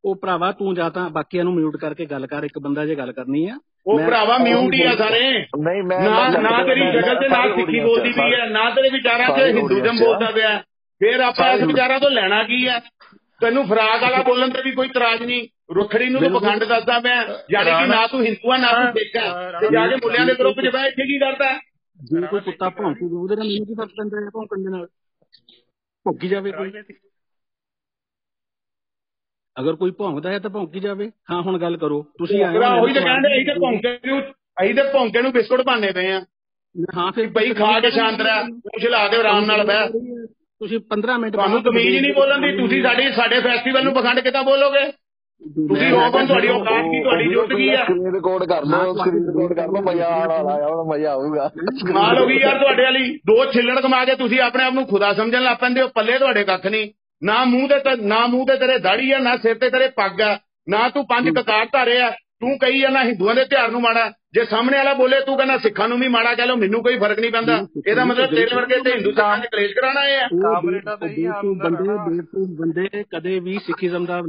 ਉਹ 0.05 0.17
ਭਰਾਵਾ 0.17 0.53
ਤੂੰ 0.53 0.75
ਜਾਂ 0.75 0.91
ਤਾਂ 0.91 1.11
ਬਾਕੀਆਂ 1.11 1.45
ਨੂੰ 1.45 1.55
ਮਿਊਟ 1.55 1.77
ਕਰਕੇ 1.77 2.07
ਗੱਲ 2.07 2.27
ਕਰ 2.27 2.45
ਇੱਕ 2.45 2.59
ਬੰਦਾ 2.59 2.87
ਜੇ 2.87 2.95
ਗੱਲ 2.95 3.13
ਕਰਨੀ 3.13 3.49
ਆ। 3.49 3.59
ਉਹ 3.87 3.97
ਮੈਂ- 3.97 4.07
ਭਰਾਵਾ 4.09 4.37
ਮਿਊਟ 4.39 4.75
ਹੀ 4.75 4.83
ਆ 4.83 4.95
ਸਾਰੇ। 4.97 5.21
ਨਹੀਂ 5.59 5.83
ਮੈਂ 5.83 5.99
ਨਾ 6.01 6.29
ਨਾ 6.41 6.63
ਤੇਰੀ 6.65 6.81
ਸ਼ਕਲ 6.93 7.19
ਤੇ 7.21 7.29
ਨਾ 7.29 7.43
ਸਿੱਖੀ 7.57 7.81
ਬੋਲਦੀ 7.81 8.13
ਪਈ 8.13 8.35
ਹੈ 8.35 8.47
ਨਾ 8.47 8.69
ਤੇਰੇ 8.71 8.89
ਵਿਚਾਰਾਂ 8.91 9.27
'ਚ 9.29 9.41
ਹਿੰਦੂਜ਼ਮ 9.49 9.99
ਬੋਲਦਾ 9.99 10.31
ਪਿਆ। 10.31 10.59
ਫਿਰ 11.01 11.21
ਆਪਾਂ 11.21 11.53
ਇਸ 11.53 11.63
ਵਿਚਾਰਾਂ 11.63 11.99
ਤੋਂ 12.01 12.11
ਲੈਣਾ 12.11 12.43
ਕੀ 12.43 12.69
ਹੈ 12.69 12.79
ਤੈਨੂੰ 13.41 13.67
ਫਰਾਕ 13.67 14.03
ਵਾਲਾ 14.03 14.23
ਬੋਲਣ 14.23 14.51
ਤੇ 14.51 14.63
ਵੀ 14.63 14.71
ਕੋਈ 14.71 14.89
ਇਤਰਾਜ਼ 14.89 15.23
ਨਹੀਂ। 15.23 15.49
ਰੁਖੜੀ 15.75 16.09
ਨੂੰ 16.09 16.21
ਤੂੰ 16.21 16.41
ਪਖੰਡ 16.41 16.65
ਦੱਸਦਾ 16.65 16.99
ਪਿਆ 17.01 17.15
ਯਾਨੀ 17.51 17.71
ਕਿ 17.71 17.87
ਨਾ 17.87 18.07
ਤੂੰ 18.07 18.23
ਹਿੰਦੂ 18.25 18.53
ਆ 18.53 18.57
ਨਾ 18.57 18.73
ਤੂੰ 18.73 18.93
ਸਿੱਖ 18.93 19.17
ਆ। 19.17 19.51
ਤੇ 19.61 19.69
ਜਾ 19.73 19.87
ਕੇ 19.87 19.97
ਮੁੱਲਿਆਂ 19.97 20.27
ਦੇ 20.27 20.35
ਗਰੁੱਪ 20.35 20.61
'ਚ 20.61 20.69
ਬਹਿ 20.69 20.89
ਇੱਥੇ 20.89 21.07
ਕੀ 21.07 21.19
ਕਰਦਾ? 21.19 21.53
ਜੇ 22.01 22.27
ਕੋਈ 22.27 22.41
ਕੁੱਤਾ 22.41 22.69
ਭੌਂਕੂਗਾ 22.69 23.19
ਉਹਦੇ 23.21 23.37
ਨਾਲ 23.37 23.47
ਮੈਨੂੰ 23.47 23.67
ਕੀ 23.67 23.75
ਫ਼ਰਕ 23.75 23.89
ਪੈਂਦਾ 23.89 24.21
ਹੈ 24.21 24.31
ਭੌਂਕਣ 24.33 24.63
ਦੇ 24.63 24.71
ਨਾਲ। 24.71 24.87
ਭੌਂਕੀ 26.07 26.29
ਜਾਵੇ 26.29 26.53
ਕੋਈ। 26.53 26.71
ਅਗਰ 29.57 29.77
ਕੋਈ 29.77 29.91
ਭੌਂਕਦਾ 29.91 30.31
ਹੈ 30.31 30.39
ਤਾਂ 30.39 30.51
ਭੌਂਕੀ 30.51 30.81
ਜਾਵੇ। 30.81 31.11
ਹਾਂ 31.31 31.43
ਹੁਣ 31.43 31.59
ਗੱਲ 31.59 31.77
ਕਰੋ। 31.77 32.03
ਤੁਸੀਂ 32.19 32.43
ਆਏ 32.45 32.59
ਉਹੀ 32.59 32.93
ਤਾਂ 32.93 33.03
ਕਹਿੰਦੇ 33.03 33.35
ਅਸੀਂ 33.35 33.45
ਤੇ 33.47 33.55
ਭੌਂਕੇ 33.61 33.99
ਨੂੰ 34.07 34.21
ਅਸੀਂ 34.63 34.75
ਤੇ 34.75 34.83
ਭੌਂਕੇ 34.93 35.23
ਨੂੰ 35.23 35.33
ਬਿਸਕੁਟ 35.33 35.63
ਭਾਣੇ 35.63 35.93
ਪਏ 35.93 36.13
ਆ। 36.13 36.21
ਹਾਂ 36.97 37.11
ਫਿਰ 37.13 37.27
ਬਈ 37.31 37.53
ਖਾ 37.55 37.79
ਕੇ 37.81 37.91
ਸ਼ਾਂਤ 37.91 38.21
ਰਹਿ 38.21 38.45
ਪੂਛ 38.45 38.85
ਲਾ 38.87 39.07
ਦੇ 39.09 39.17
ਆਰਾਮ 39.17 39.45
ਨਾਲ 39.45 39.65
ਬਹਿ। 39.65 39.89
ਤੁਸੀਂ 40.61 40.81
15 40.91 41.19
ਮਿੰਟ 41.19 41.33
ਤੁਹਾਨੂੰ 41.33 41.63
ਤਮੀਜ਼ 41.63 42.01
ਨਹੀਂ 42.03 42.13
ਬੋਲਣ 42.15 42.41
ਦੀ 42.41 42.57
ਤੁਸੀਂ 42.57 42.83
ਸਾਡੀ 42.83 43.11
ਸਾਡੇ 43.13 43.41
ਫੈਸਟੀਵਲ 43.41 43.85
ਨੂੰ 43.85 43.95
ਪਖੰਡ 43.95 44.21
ਕਿੱਦਾਂ 44.21 44.43
ਬੋਲੋਗੇ? 44.43 44.87
ਤੁਸੀਂ 45.69 45.93
ਓਪਨ 45.93 46.27
ਤੁਹਾਡੀ 46.27 46.49
ਔਕਾਤ 46.49 46.85
ਕੀ 46.85 47.03
ਤੁਹਾਡੀ 47.03 47.29
ਜੁੱਟ 47.33 47.53
ਕੀ 47.53 47.69
ਆ? 47.69 47.85
ਸਕਰੀਨ 47.85 48.15
ਰਿਕਾਰਡ 48.15 48.45
ਕਰ 48.45 48.65
ਲਓ 48.65 48.95
ਸਕਰੀਨ 48.95 49.25
ਰਿਕਾਰਡ 49.29 49.55
ਕਰ 49.55 49.69
ਲਓ 49.69 49.83
ਮਜ਼ਾ 49.83 50.07
ਆਉਣ 50.07 50.29
ਵਾਲਾ 50.29 50.53
ਆ 50.67 50.69
ਹੁਣ 50.69 50.93
ਮਜ਼ਾ 50.93 51.13
ਆਊਗਾ। 51.13 51.49
ਕਮਾਲ 51.89 52.19
ਹੋ 52.19 52.27
ਗਈ 52.27 52.39
ਯਾਰ 52.39 52.59
ਤੁਹਾਡੇ 52.59 52.83
ਵਾਲੀ। 52.83 53.09
ਦੋ 53.27 53.45
ਛਿੱਲੜ 53.53 53.81
ਕਮਾ 53.81 54.05
ਕੇ 54.05 54.15
ਤੁਸੀਂ 54.15 54.41
ਆਪਣੇ 54.41 54.65
ਆਪ 54.65 54.73
ਨੂੰ 54.73 54.87
ਖੁਦਾ 54.87 55.13
ਸਮਝਣ 55.13 55.43
ਲੱਗ 55.43 55.57
ਪੈਂਦੇ 55.57 55.83
ਹੋ 55.83 55.89
ਪੱਲੇ 55.95 56.19
ਤੁਹਾਡੇ 56.19 56.45
ਕੱਖ 56.45 56.67
ਨਹੀਂ। 56.67 56.91
ਨਾ 57.25 57.45
ਮੂੰਹ 57.45 57.69
ਤੇ 57.69 57.79
ਤੇ- 57.79 58.07
ਨਾ 58.07 58.27
ਮੂੰਹ 58.27 58.47
ਤੇ 58.47 58.57
ਤੇਰੇ 58.57 58.79
ਦਾੜੀ 58.79 59.13
ਆ 59.13 59.19
ਨਾ 59.19 59.37
ਸਿਰ 59.37 59.55
ਤੇ 59.55 59.71
ਤੇਰੇ 59.71 59.89
ਪੱਗ 59.89 60.21
ਆ 60.21 60.39
ਨਾ 60.69 60.89
ਤੂੰ 60.89 61.07
ਪੰਜ 61.07 61.29
ਕਕਾਰ 61.29 61.67
ਧਾਰੇ 61.73 62.01
ਆ 62.01 62.11
ਤੂੰ 62.41 62.59
ਕਹੀ 62.59 62.81
ਜਾਂਦਾ 62.81 63.03
ਹਿੰਦੂਆਂ 63.05 63.35
ਦੇ 63.35 63.45
ਤਿਉਹਾਰ 63.45 63.71
ਨੂੰ 63.71 63.81
ਮਾੜਾ। 63.81 64.11
ਜੇ 64.35 64.45
ਸਾਹਮਣੇ 64.45 64.77
ਵਾਲਾ 64.77 64.95
ਬੋਲੇ 64.95 65.21
ਤੂੰ 65.21 65.37
ਕਹਿੰਦਾ 65.37 65.59
ਸਿੱਖਾਂ 65.59 65.89
ਨੂੰ 65.89 65.99
ਵੀ 66.01 66.09
ਮਾੜਾ 66.09 66.35
ਕਹਿ 66.35 66.47
ਲਓ 66.47 66.57
ਮੈਨੂੰ 66.57 66.83
ਕੋਈ 66.83 66.99
ਫ਼ਰਕ 66.99 67.19
ਨਹੀਂ 67.21 67.31
ਪੈਂਦਾ। 67.31 67.67
ਇਹਦਾ 67.87 68.05
ਮਤਲਬ 68.05 68.31
ਤੇਰੇ 68.31 68.57
ਵਰਗੇ 68.57 68.79
ਤੇ 68.81 68.93
ਹਿੰਦੂ 68.93 69.11
ਸਿੱਖਾਂ 69.11 69.39
ਦੇ 69.39 69.49
ਕਲੇਸ਼ 69.53 69.75
ਕਰਾਣਾ 69.75 70.01
ਆ। 70.01 70.29
ਬੇਵਕੂਫ 71.07 71.59
ਬੰਦੇ 71.63 71.83
ਬੇਵਕੂਫ 72.11 72.49
ਬੰਦੇ 72.59 73.05
ਕਦੇ 73.11 73.39
ਵੀ 73.41 73.59
ਸਿੱਖੀਜ਼ਮ 73.59 74.05
ਦਾ 74.07 74.21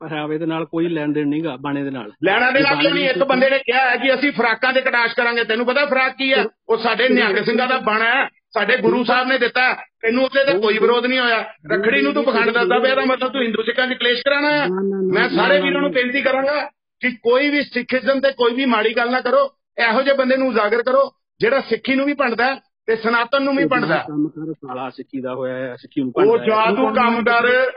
ਪਹਿਰਾਵੇ 0.00 0.38
ਦੇ 0.38 0.46
ਨਾਲ 0.46 0.64
ਕੋਈ 0.64 0.88
ਲੈਣ 0.88 1.12
ਦੇਣ 1.12 1.28
ਨਹੀਂਗਾ 1.28 1.56
ਬਾਣੇ 1.56 1.84
ਦੇ 1.84 1.90
ਨਾਲ। 1.90 2.12
ਲੈਣਾ 2.24 2.50
ਦੇ 2.50 2.60
ਨਾਲ 2.60 2.76
ਕਿਉਂ 2.76 2.94
ਨਹੀਂ 2.94 3.08
ਇੱਕ 3.08 3.22
ਬੰਦੇ 3.24 3.50
ਨੇ 3.50 3.58
ਕਿਹਾ 3.58 3.90
ਹੈ 3.90 3.96
ਕਿ 3.96 4.14
ਅਸੀਂ 4.14 4.32
ਫਰਾਕਾਂ 4.32 4.72
ਤੇ 4.72 4.80
ਕਟਾਸ਼ 4.80 5.14
ਕਰਾਂਗੇ 5.14 5.44
ਤੈਨੂੰ 5.44 5.66
ਪਤਾ 5.66 5.86
ਫਰਾਕ 5.86 6.16
ਕੀ 6.16 6.32
ਹੈ 6.34 6.44
ਉਹ 6.68 6.76
ਸਾਡੇ 6.78 7.08
ਨਿਹੰਗ 7.08 7.36
ਸਿੰਘਾਂ 7.36 7.66
ਦਾ 7.68 7.78
ਬਾਣਾ 7.78 8.04
ਹੈ। 8.04 8.28
ਸਾਡੇ 8.54 8.76
ਗੁਰੂ 8.76 9.04
ਸਾਹਿਬ 9.04 9.28
ਨੇ 9.28 9.38
ਦਿੱਤਾ। 9.38 9.74
ਤੈਨੂੰ 9.74 10.24
ਉੱਤੇ 10.24 10.44
ਤੇ 10.44 10.58
ਕੋਈ 10.58 10.78
ਵਿਰੋਧ 10.78 11.06
ਨਹੀਂ 11.06 11.18
ਹੋਇਆ। 11.18 11.54
ਰੱਖੜੀ 11.72 12.02
ਨੂੰ 12.02 12.14
ਤੂੰ 12.14 12.24
ਪਖੰਡ 12.24 12.50
ਦੱਸਦਾ 12.50 12.78
ਪਿਆ 12.78 12.90
ਇਹਦਾ 12.90 13.04
ਮਤਲਬ 13.04 13.32
ਤੂੰ 13.32 13.42
ਹਿੰਦੂ 13.42 13.62
ਸਿੱਖਾਂ 13.62 13.86
'ਚ 13.86 13.92
ਕਲੇਸ਼ 13.92 14.20
ਕਰਾਣਾ 14.20 14.52
ਹੈ। 14.52 14.66
ਮੈਂ 15.12 15.28
ਸਾਰੇ 15.28 15.60
ਵੀਰਾਂ 15.60 15.82
ਨੂੰ 15.82 15.92
ਬੇਨਤੀ 15.92 16.22
ਕਰਾਂਗਾ 16.22 16.70
ਕਿ 17.00 17.10
ਕੋਈ 17.10 17.48
ਵੀ 17.48 17.62
ਸਿੱਖੀਜ਼ਮ 17.62 18.20
ਤੇ 18.20 18.32
ਕੋਈ 18.32 18.54
ਵੀ 18.54 18.64
ਮਾੜੀ 18.64 18.96
ਗੱਲ 18.96 19.10
ਨਾ 19.10 19.20
ਕਰੋ। 19.20 19.54
ਇਹੋ 19.90 20.02
ਜਿਹੇ 20.02 20.14
ਬੰਦੇ 20.14 20.36
ਨੂੰ 20.36 20.48
ਉਜਾਗਰ 20.48 20.82
ਕਰੋ 20.82 21.12
ਜਿਹੜਾ 21.40 21.60
ਸਿੱਖੀ 21.60 21.94
ਨੂੰ 21.94 22.06
ਵੀ 22.06 22.14
ਭੰਡਦਾ 22.14 22.54
ਤੇ 22.86 22.96
ਸਨਾਤਨ 22.96 23.42
ਨੂੰ 23.42 23.56
ਵੀ 23.56 23.66
ਭੰਡਦਾ 23.66 23.98
ਹੈ। 23.98 24.04
ਕੰਮ 24.08 24.28
ਕਰ 24.28 24.52
ਸਾਲਾ 24.52 24.90
ਸਿੱਖੀ 24.90 25.20
ਦਾ 25.20 25.34
ਹੋਇਆ 25.34 25.76
ਸਿੱਖੀ 25.76 26.00
ਨੂੰ 26.00 26.12
ਉਹ 26.16 26.38
ਭੰਡਦਾ 26.38 26.54
ਹੈ। 26.54 26.66
ਜਾ 26.66 26.74
ਤੂੰ 26.74 26.94
ਕੰਮ 26.94 27.24
ਕਰ। 27.24 27.70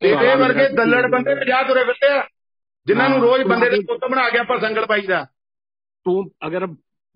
ਤੇਰੇ 0.00 0.34
ਵਰਗੇ 0.34 0.68
ਦੱਲੜ 0.68 1.10
ਬੰਦੇ 1.10 1.34
ਤੇ 1.34 1.44
ਜਾ 1.44 1.62
ਤੁਰੇ 1.62 1.84
ਫਿਰਦੇ 1.84 2.06
ਆ। 2.06 2.26
ਜਿਨ੍ਹਾਂ 2.86 3.08
ਨੂੰ 3.08 3.20
ਰੋਜ਼ 3.20 3.42
ਬੰਦੇ 3.42 3.70
ਦੇ 3.70 3.76
ਪੁੱਤ 3.80 4.00
ਬਣਾ 4.10 4.28
ਕੇ 4.28 4.38
ਆਪਾਂ 4.38 4.58
ਸੰਗਲ 4.58 4.86
ਪਾਈਦਾ 4.86 5.26
ਤੂੰ 6.04 6.30
ਅਗਰ 6.46 6.66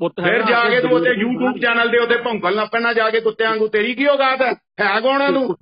ਪੁੱਤ 0.01 0.21
ਫਿਰ 0.25 0.43
ਜਾ 0.43 0.69
ਕੇ 0.71 0.81
ਤੂੰ 0.81 0.91
ਉਹਦੇ 0.91 1.11
YouTube 1.11 1.59
ਚੈਨਲ 1.61 1.89
ਦੇ 1.89 1.99
ਉੱਤੇ 1.99 2.17
ਭੌਂਕਣ 2.17 2.53
ਲੱਗ 2.53 2.69
ਪੈਣਾ 2.73 2.93
ਜਾ 2.93 3.11
ਕੇ 3.11 3.21
ਕੁੱਤਿਆਂ 3.21 3.51
ਵਾਂਗੂ। 3.51 3.67
ਤੇਰੀ 3.69 3.95
ਕੀ 3.95 4.07
ਔਕਾਤ 4.07 4.43
ਹੈ? 4.43 4.53
ਹੈ 4.81 5.01
ਕੌਣ 5.01 5.33
ਤੂੰ? 5.35 5.57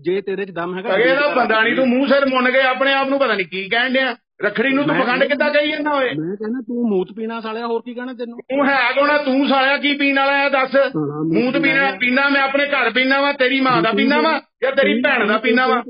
ਜੇ 0.00 0.20
ਤੇਰੇ 0.20 0.44
'ਚ 0.44 0.50
ਦਮ 0.50 0.76
ਹੈਗਾ 0.78 0.94
ਅਗੇ 0.96 1.14
ਦਾ 1.14 1.28
ਬੰਦਾ 1.36 1.62
ਨਹੀਂ 1.62 1.74
ਤੂੰ 1.76 1.88
ਮੂੰਹ 1.88 2.06
ਸਿਰ 2.06 2.26
ਮੁੰਨ 2.26 2.50
ਕੇ 2.50 2.60
ਆਪਣੇ 2.60 2.92
ਆਪ 2.92 3.08
ਨੂੰ 3.08 3.18
ਪਤਾ 3.18 3.34
ਨਹੀਂ 3.34 3.46
ਕੀ 3.46 3.68
ਕਹਿਣ 3.68 3.92
ਡਿਆ। 3.92 4.14
ਰੱਖੜੀ 4.44 4.72
ਨੂੰ 4.72 4.84
ਤੂੰ 4.84 4.94
ਪਖੰਡ 4.96 5.24
ਕਿੱਦਾਂ 5.24 5.50
ਕਹੀ 5.50 5.70
ਜਾਂਦਾ 5.70 5.90
ਓਏ? 5.90 6.08
ਮੈਂ 6.08 6.36
ਕਹਿੰਦਾ 6.36 6.60
ਤੂੰ 6.60 6.88
ਮੂਤ 6.88 7.12
ਪੀਣਾ 7.16 7.40
ਸਾਲਿਆ 7.40 7.66
ਹੋਰ 7.66 7.82
ਕੀ 7.82 7.94
ਕਹਿਣਾ 7.94 8.12
ਤੈਨੂੰ? 8.12 8.38
ਤੂੰ 8.38 8.66
ਹੈ 8.68 8.92
ਕੌਣ 8.92 9.16
ਤੂੰ 9.24 9.48
ਸਾਲਿਆ 9.48 9.76
ਕੀ 9.76 9.94
ਪੀਣ 9.96 10.16
ਵਾਲਾ 10.16 10.44
ਆ 10.44 10.48
ਦੱਸ? 10.48 10.76
ਮੂੰਹ 10.96 11.52
ਪੀਣਾ 11.62 11.90
ਪੀਣਾ। 12.00 12.28
ਮੈਂ 12.28 12.42
ਆਪਣੇ 12.42 12.66
ਘਰ 12.66 12.90
ਪੀਣਾ 12.90 13.20
ਵਾ 13.20 13.32
ਤੇਰੀ 13.32 13.60
ਮਾਂ 13.60 13.82
ਦਾ 13.82 13.92
ਪੀਣਾ 13.92 14.20
ਵਾ 14.20 14.40
ਜਾਂ 14.62 14.72
ਤੇਰੀ 14.72 15.00
ਭੈਣ 15.02 15.26
ਦਾ 15.26 15.38
ਪੀਣਾ 15.38 15.66
ਵਾ? 15.66 15.82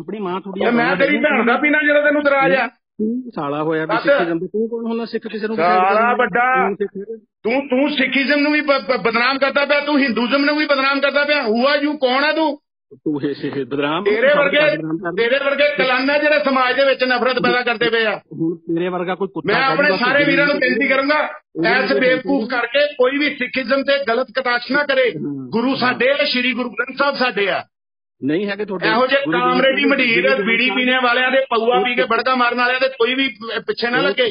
ਆਪਣੀ 0.00 0.18
ਮਾਂ 0.18 0.40
ਥੋੜੀ 0.40 0.70
ਮੈਂ 0.76 0.96
ਤੇਰੀ 0.96 1.18
ਭੈਣ 1.18 1.46
ਦਾ 1.46 1.56
ਪੀਣਾ 1.56 1.78
ਜਿਹੜਾ 1.82 2.00
ਤੈਨੂੰ 2.00 2.22
ਦਰਾਜ 2.22 2.54
ਆ? 2.54 2.68
ਤੂੰ 2.98 3.30
ਸਾਲਾ 3.34 3.62
ਹੋਇਆ 3.62 3.84
ਵੀ। 3.86 3.96
ਸਿੱਖੀਜ਼ਮ 3.96 4.38
ਦਾ 4.38 4.46
ਤੂੰ 4.46 4.68
ਕੌਣ 4.68 4.86
ਹੁੰਦਾ 4.86 5.04
ਸਿੱਖ 5.04 5.26
ਕਿਸੇ 5.28 5.48
ਨੂੰ 5.48 5.56
ਵਾਲਾ? 5.56 6.14
ਵੱਡਾ। 6.16 6.74
ਤੂੰ। 7.44 7.60
ਤੂੰ 7.68 7.90
ਸਿੱਖੀਜ਼ਮ 7.90 8.40
ਨੂੰ 8.40 8.52
ਵੀ 8.52 8.60
ਬਦਨਾਮ 8.60 9.38
ਕਰਦਾ 9.38 9.64
ਪਿਆ 9.64 9.80
ਤੂੰ 9.80 9.98
ਹਿੰਦੂਜ਼ਮ 9.98 10.44
ਨੂੰ 10.44 10.56
ਵੀ 10.56 10.66
ਬਦਨਾਮ 10.66 11.00
ਕਰਦਾ 11.00 11.24
ਪਿਆ। 11.24 11.42
ਹੁਆ 11.42 11.76
ਯੂ 11.76 11.96
ਕੌਣ 11.96 12.24
ਆ 12.24 12.32
ਤੂੰ? 12.32 12.58
ਤੂੰ 12.94 13.20
ਇਹ 13.22 13.64
ਬਦਨਾਮ 13.64 14.04
ਤੇਰੇ 14.04 14.28
ਵਰਗੇ 14.28 14.60
ਤੇਰੇ 15.16 15.38
ਵਰਗੇ 15.44 15.68
ਕਲਾਨਾ 15.76 16.18
ਜਿਹੜੇ 16.18 16.38
ਸਮਾਜ 16.38 16.76
ਦੇ 16.76 16.84
ਵਿੱਚ 16.84 17.04
ਨਫ਼ਰਤ 17.04 17.38
ਪੈਦਾ 17.42 17.62
ਕਰਦੇ 17.62 17.88
ਪਏ 17.90 18.04
ਆ। 18.06 18.16
ਹੁਣ 18.16 18.56
ਤੇਰੇ 18.56 18.88
ਵਰਗਾ 18.88 19.14
ਕੋਈ 19.14 19.28
ਕੁੱਤਾ 19.28 19.52
ਮੈਂ 19.52 19.62
ਆਪਣੇ 19.66 19.96
ਸਾਰੇ 19.96 20.24
ਵੀਰਾਂ 20.24 20.46
ਨੂੰ 20.46 20.56
ਬੇਨਤੀ 20.56 20.88
ਕਰੂੰਗਾ 20.88 21.20
ਐਸ 21.68 21.92
ਬੇਵਕੂਫ 21.92 22.48
ਕਰਕੇ 22.48 22.86
ਕੋਈ 22.94 23.18
ਵੀ 23.18 23.34
ਸਿੱਖੀਜ਼ਮ 23.36 23.82
ਤੇ 23.82 24.04
ਗਲਤ 24.08 24.26
ਕਟਾਸ਼ 24.38 24.72
ਨਾ 24.72 24.82
ਕਰੇ। 24.82 25.10
ਗੁਰੂ 25.48 25.74
ਸਾਡੇ 25.76 26.10
ਆ 26.10 26.24
ਸ਼੍ਰੀ 26.24 26.52
ਗੁਰੂ 26.52 26.70
ਗ੍ਰੰਥ 26.70 26.98
ਸਾਹਿਬ 26.98 27.16
ਸਾਡੇ 27.16 27.48
ਆ। 27.48 27.64
ਨਹੀਂ 28.22 28.46
ਹੈਗੇ 28.46 28.64
ਤੁਹਾਡੇ 28.64 28.88
ਇਹੋ 28.88 29.06
ਜਿਹੇ 29.06 29.20
ਗੁਰੂ 29.26 29.38
ਕਾਮਰੇ 29.38 29.70
ਦੀ 29.72 29.82
ਗ੍ਰੰਥ 29.82 29.92
ਮਢੀਰ 29.92 30.26
ਸਾਹਿਬ 30.26 30.40
ਬੀੜੀ 30.46 30.68
ਪੀਣੇ 30.70 30.98
ਵਾਲਿਆਂ 31.02 31.30
ਦੇ 31.30 31.38
ਪਊਆ 31.50 31.78
ਪੀ 31.84 31.94
ਕੇ 31.94 32.04
ਬੜਕਾ 32.04 32.34
ਮਾਰਨ 32.34 32.58
ਵਾਲਿਆਂ 32.58 32.80
ਦੇ 32.80 32.88
ਕੋਈ 32.88 33.14
ਵੀ 33.14 33.28
ਪਿੱਛੇ 33.66 33.90
ਨਾ 33.90 34.00
ਲੱਗੇ। 34.00 34.26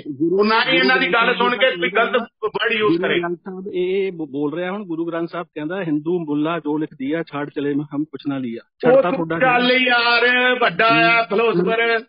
ਨਾ 0.45 0.59
ਹੀ 0.63 0.77
ਇਹਨਾਂ 0.77 0.97
ਦੀ 0.97 1.07
ਗੱਲ 1.13 1.33
ਸੁਣ 1.35 1.55
ਕੇ 1.57 1.71
ਕੋਈ 1.71 1.89
ਗਲਤ 1.89 2.15
ਵਰਡ 2.45 2.71
ਯੂਜ਼ 2.71 2.91
ਗੁਰੂ 2.91 3.01
ਕਰੇ। 3.01 3.19
ਗ੍ਰੰਥ 3.19 3.37
ਸਾਹਿਬ 3.39 3.67
ਇਹ 3.73 4.11
ਬੋਲ 4.11 4.53
ਰਿਹਾ 4.53 4.71
ਹੁਣ 4.71 4.85
ਗੁਰੂ 4.85 5.05
ਗ੍ਰੰਥ 5.05 5.29
ਸਾਹਿਬ 5.29 5.47
ਕਹਿੰਦਾ 5.55 5.81
ਹਿੰਦੂ 5.83 6.17
ਮੁੱਲਾ 6.19 6.57
ਜੋ 6.59 6.77
ਲਿਖ 6.77 6.93
ਦਿਆ 6.93 7.23
ਛਾੜ 7.23 7.49
ਚਲੇ 7.49 7.73
ਮੈਂ 7.73 7.85
ਹਮ 7.95 8.03
ਕੁਛ 8.03 8.27
ਨਾ 8.27 8.37
ਲਿਆ 8.37 8.61
ਉਹ 8.63 8.91
ਛੱਡਤਾ 8.91 9.11
ਤੂੰ 9.11 9.27
ਤੁਹਾਡਾ 9.27 9.39
ਚੱਲ 9.39 9.71
ਯਾਰ 9.81 10.27
ਵੱਡਾ 10.59 10.87
ਆ 11.09 11.21
ਫਿਲੋਸਫਰ 11.23 11.99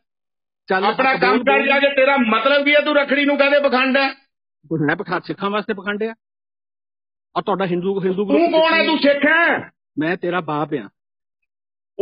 ਚੱਲ 0.68 0.84
ਆਪਣਾ 0.84 1.14
ਕੰਮ 1.16 1.42
ਕਰ 1.44 1.62
ਜਾ 1.62 1.78
ਕੇ 1.78 1.88
ਤੇਰਾ 1.96 2.16
ਮਤਲਬ 2.28 2.64
ਕੀ 2.64 2.74
ਹੈ 2.74 2.80
ਤੂੰ 2.80 2.94
ਰਖੜੀ 2.96 3.24
ਨੂੰ 3.24 3.36
ਕਹਦੇ 3.38 3.60
ਪਖੰਡ 3.60 3.96
ਹੈ 3.96 4.08
ਕੋਈ 4.64 4.88
ਹੈ 4.90 4.94
ਪਖਾ 4.94 5.18
ਸਿੱਖਾਂ 5.20 5.50
ਵਾਸਤੇ 5.50 5.74
ਪਖੰਡਿਆ 5.74 6.14
ਆ। 7.34 7.40
ਤੁਹਾਡਾ 7.40 7.66
ਹਿੰਦੂ 7.66 8.00
ਹਿੰਦੂ 8.00 8.24
ਤੂੰ 8.24 8.50
ਕੌਣ 8.52 8.72
ਹੈ 8.74 8.84
ਤੂੰ 8.86 8.98
ਸਿੱਖ 8.98 9.24
ਹੈ 9.26 9.70
ਮੈਂ 9.98 10.16
ਤੇਰਾ 10.16 10.40
ਬਾਪ 10.40 10.74
ਆ। 10.74 10.88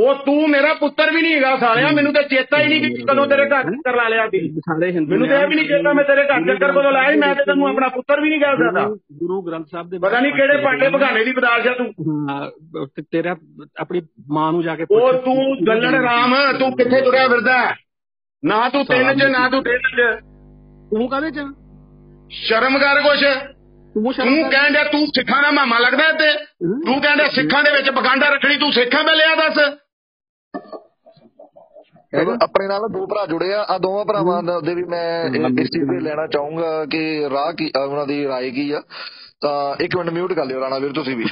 ਉਹ 0.00 0.14
ਤੂੰ 0.24 0.48
ਮੇਰਾ 0.50 0.72
ਪੁੱਤਰ 0.74 1.10
ਵੀ 1.10 1.22
ਨਹੀਂ 1.22 1.34
ਹੈਗਾ 1.34 1.56
ਸਾਲਿਆ 1.56 1.88
ਮੈਨੂੰ 1.92 2.12
ਤਾਂ 2.14 2.22
ਚੇਤਾ 2.22 2.58
ਹੀ 2.58 2.68
ਨਹੀਂ 2.68 2.80
ਕਿ 2.82 3.02
ਕਦੋਂ 3.02 3.26
ਤੇਰੇ 3.26 3.46
ਘਰ 3.46 3.62
ਚੱਕਰ 3.64 3.96
ਲਾ 3.96 4.08
ਲਿਆ 4.08 4.26
ਸੀ। 4.26 4.40
ਸਾਰੇ 4.58 4.90
ਹਿੰਦੂ 4.92 5.10
ਮੈਨੂੰ 5.10 5.28
ਤਾਂ 5.28 5.38
ਇਹ 5.38 5.46
ਵੀ 5.48 5.54
ਨਹੀਂ 5.54 5.68
ਚੇਤਾ 5.68 5.92
ਮੈਂ 5.92 6.04
ਤੇਰੇ 6.04 6.24
ਘਰ 6.24 6.44
ਚੱਕਰ 6.46 6.70
ਕਦੋਂ 6.70 6.92
ਲਾਇਆ 6.92 7.16
ਮੈਂ 7.16 7.34
ਤੇ 7.34 7.44
ਤੈਨੂੰ 7.44 7.66
ਆਪਣਾ 7.68 7.88
ਪੁੱਤਰ 7.88 8.20
ਵੀ 8.20 8.28
ਨਹੀਂ 8.30 8.40
ਕਹਿ 8.40 8.56
ਸਕਦਾ। 8.56 8.86
ਗੁਰੂ 9.18 9.40
ਗ੍ਰੰਥ 9.42 9.66
ਸਾਹਿਬ 9.66 9.90
ਦੇ 9.90 9.98
ਪਤਾ 9.98 10.20
ਨਹੀਂ 10.20 10.32
ਕਿਹੜੇ 10.32 10.56
ਪਾਂਡੇ 10.64 10.88
ਬਗਾਨੇ 10.88 11.24
ਦੀ 11.24 11.32
ਬਦਾਲ 11.32 11.62
ਜਾ 11.62 11.72
ਤੂੰ। 11.72 11.88
ਤੇਰਾ 13.12 13.36
ਆਪਣੀ 13.80 14.02
ਮਾਂ 14.30 14.50
ਨੂੰ 14.52 14.62
ਜਾ 14.62 14.76
ਕੇ 14.76 14.86
ਉਹ 14.90 15.12
ਤੂੰ 15.12 15.36
ਗੱਲੜ 15.66 15.94
ਰਾਮ 16.02 16.34
ਤੂੰ 16.58 16.72
ਕਿੱਥੇ 16.76 17.00
ਤੁਰਿਆ 17.00 17.28
ਫਿਰਦਾ? 17.28 17.58
ਨਾ 18.42 18.68
ਤੂੰ 18.68 18.84
ਤਿੰਨ 18.84 19.18
ਚ 19.18 19.22
ਨਾ 19.22 19.48
ਤੂੰ 19.48 19.62
ਤਿੰਨ 19.64 19.78
ਚ। 19.96 20.10
ਤੂੰ 20.90 21.08
ਕਾਹਦੇ 21.08 21.30
ਚ? 21.30 21.46
ਸ਼ਰਮ 22.30 22.78
ਕਰ 22.78 23.00
ਕੁਛ। 23.02 23.24
ਤੂੰ 23.94 24.12
ਕਹਿੰਦਾ 24.50 24.82
ਤੂੰ 24.84 25.06
ਸਿੱਖਾਂ 25.06 25.42
ਦਾ 25.42 25.50
ਮਾਮਾ 25.50 25.78
ਲੱਗਦਾ 25.78 26.12
ਤੇ 26.12 26.32
ਤੂੰ 26.86 27.00
ਕਹਿੰਦਾ 27.00 27.26
ਸਿੱਖਾਂ 27.28 27.62
ਦੇ 27.64 27.70
ਵਿੱਚ 27.70 27.90
ਪਖੰਡਾ 27.90 28.28
ਰੱਖਣੀ 28.28 28.56
ਤੂੰ 28.56 28.72
ਸਿੱਖਾਂ 28.72 29.02
ਮੈਂ 29.04 29.14
ਲਿਆ 29.14 29.34
ਦੱਸ। 29.34 29.58
ਆਪਣੇ 32.41 32.67
ਨਾਲ 32.67 32.87
ਦੋ 32.89 33.05
ਭਰਾ 33.07 33.25
ਜੁੜੇ 33.25 33.51
ਆ 33.53 33.61
ਆ 33.69 33.77
ਦੋਵਾਂ 33.77 34.03
ਭਰਾਵਾਂ 34.05 34.41
ਦਾ- 34.43 34.59
ਦੇ 34.61 34.73
ਵੀ 34.75 34.83
ਮੈਂ 34.83 35.03
ਇਹ- 35.25 35.59
ਇਸ 35.61 35.69
ਚੀਜ਼ 35.69 35.89
ਤੇ 35.89 35.99
ਲੈਣਾ 35.99 36.25
ਚਾਹੂੰਗਾ 36.27 36.85
ਕਿ 36.85 37.29
ਰਾਹ 37.29 37.51
ਕੀ 37.53 37.69
ਅ, 37.69 37.79
ਉਹਨਾਂ 37.79 38.05
ਦੀ 38.07 38.23
رائے 38.25 38.51
ਕੀ 38.51 38.69
ਆ 38.71 38.81
ਤਾਂ 39.41 39.55
ਇੱਕ 39.79 39.95
ਮਿੰਟ 39.95 40.09
ਮਿਊਟ 40.09 40.33
ਕਰ 40.33 40.45
ਲਿਓ 40.45 40.59
ਰਾਣਾ 40.61 40.79
ਵੀਰ 40.79 40.93
ਤੁਸੀਂ 40.93 41.15
ਵੀ 41.15 41.25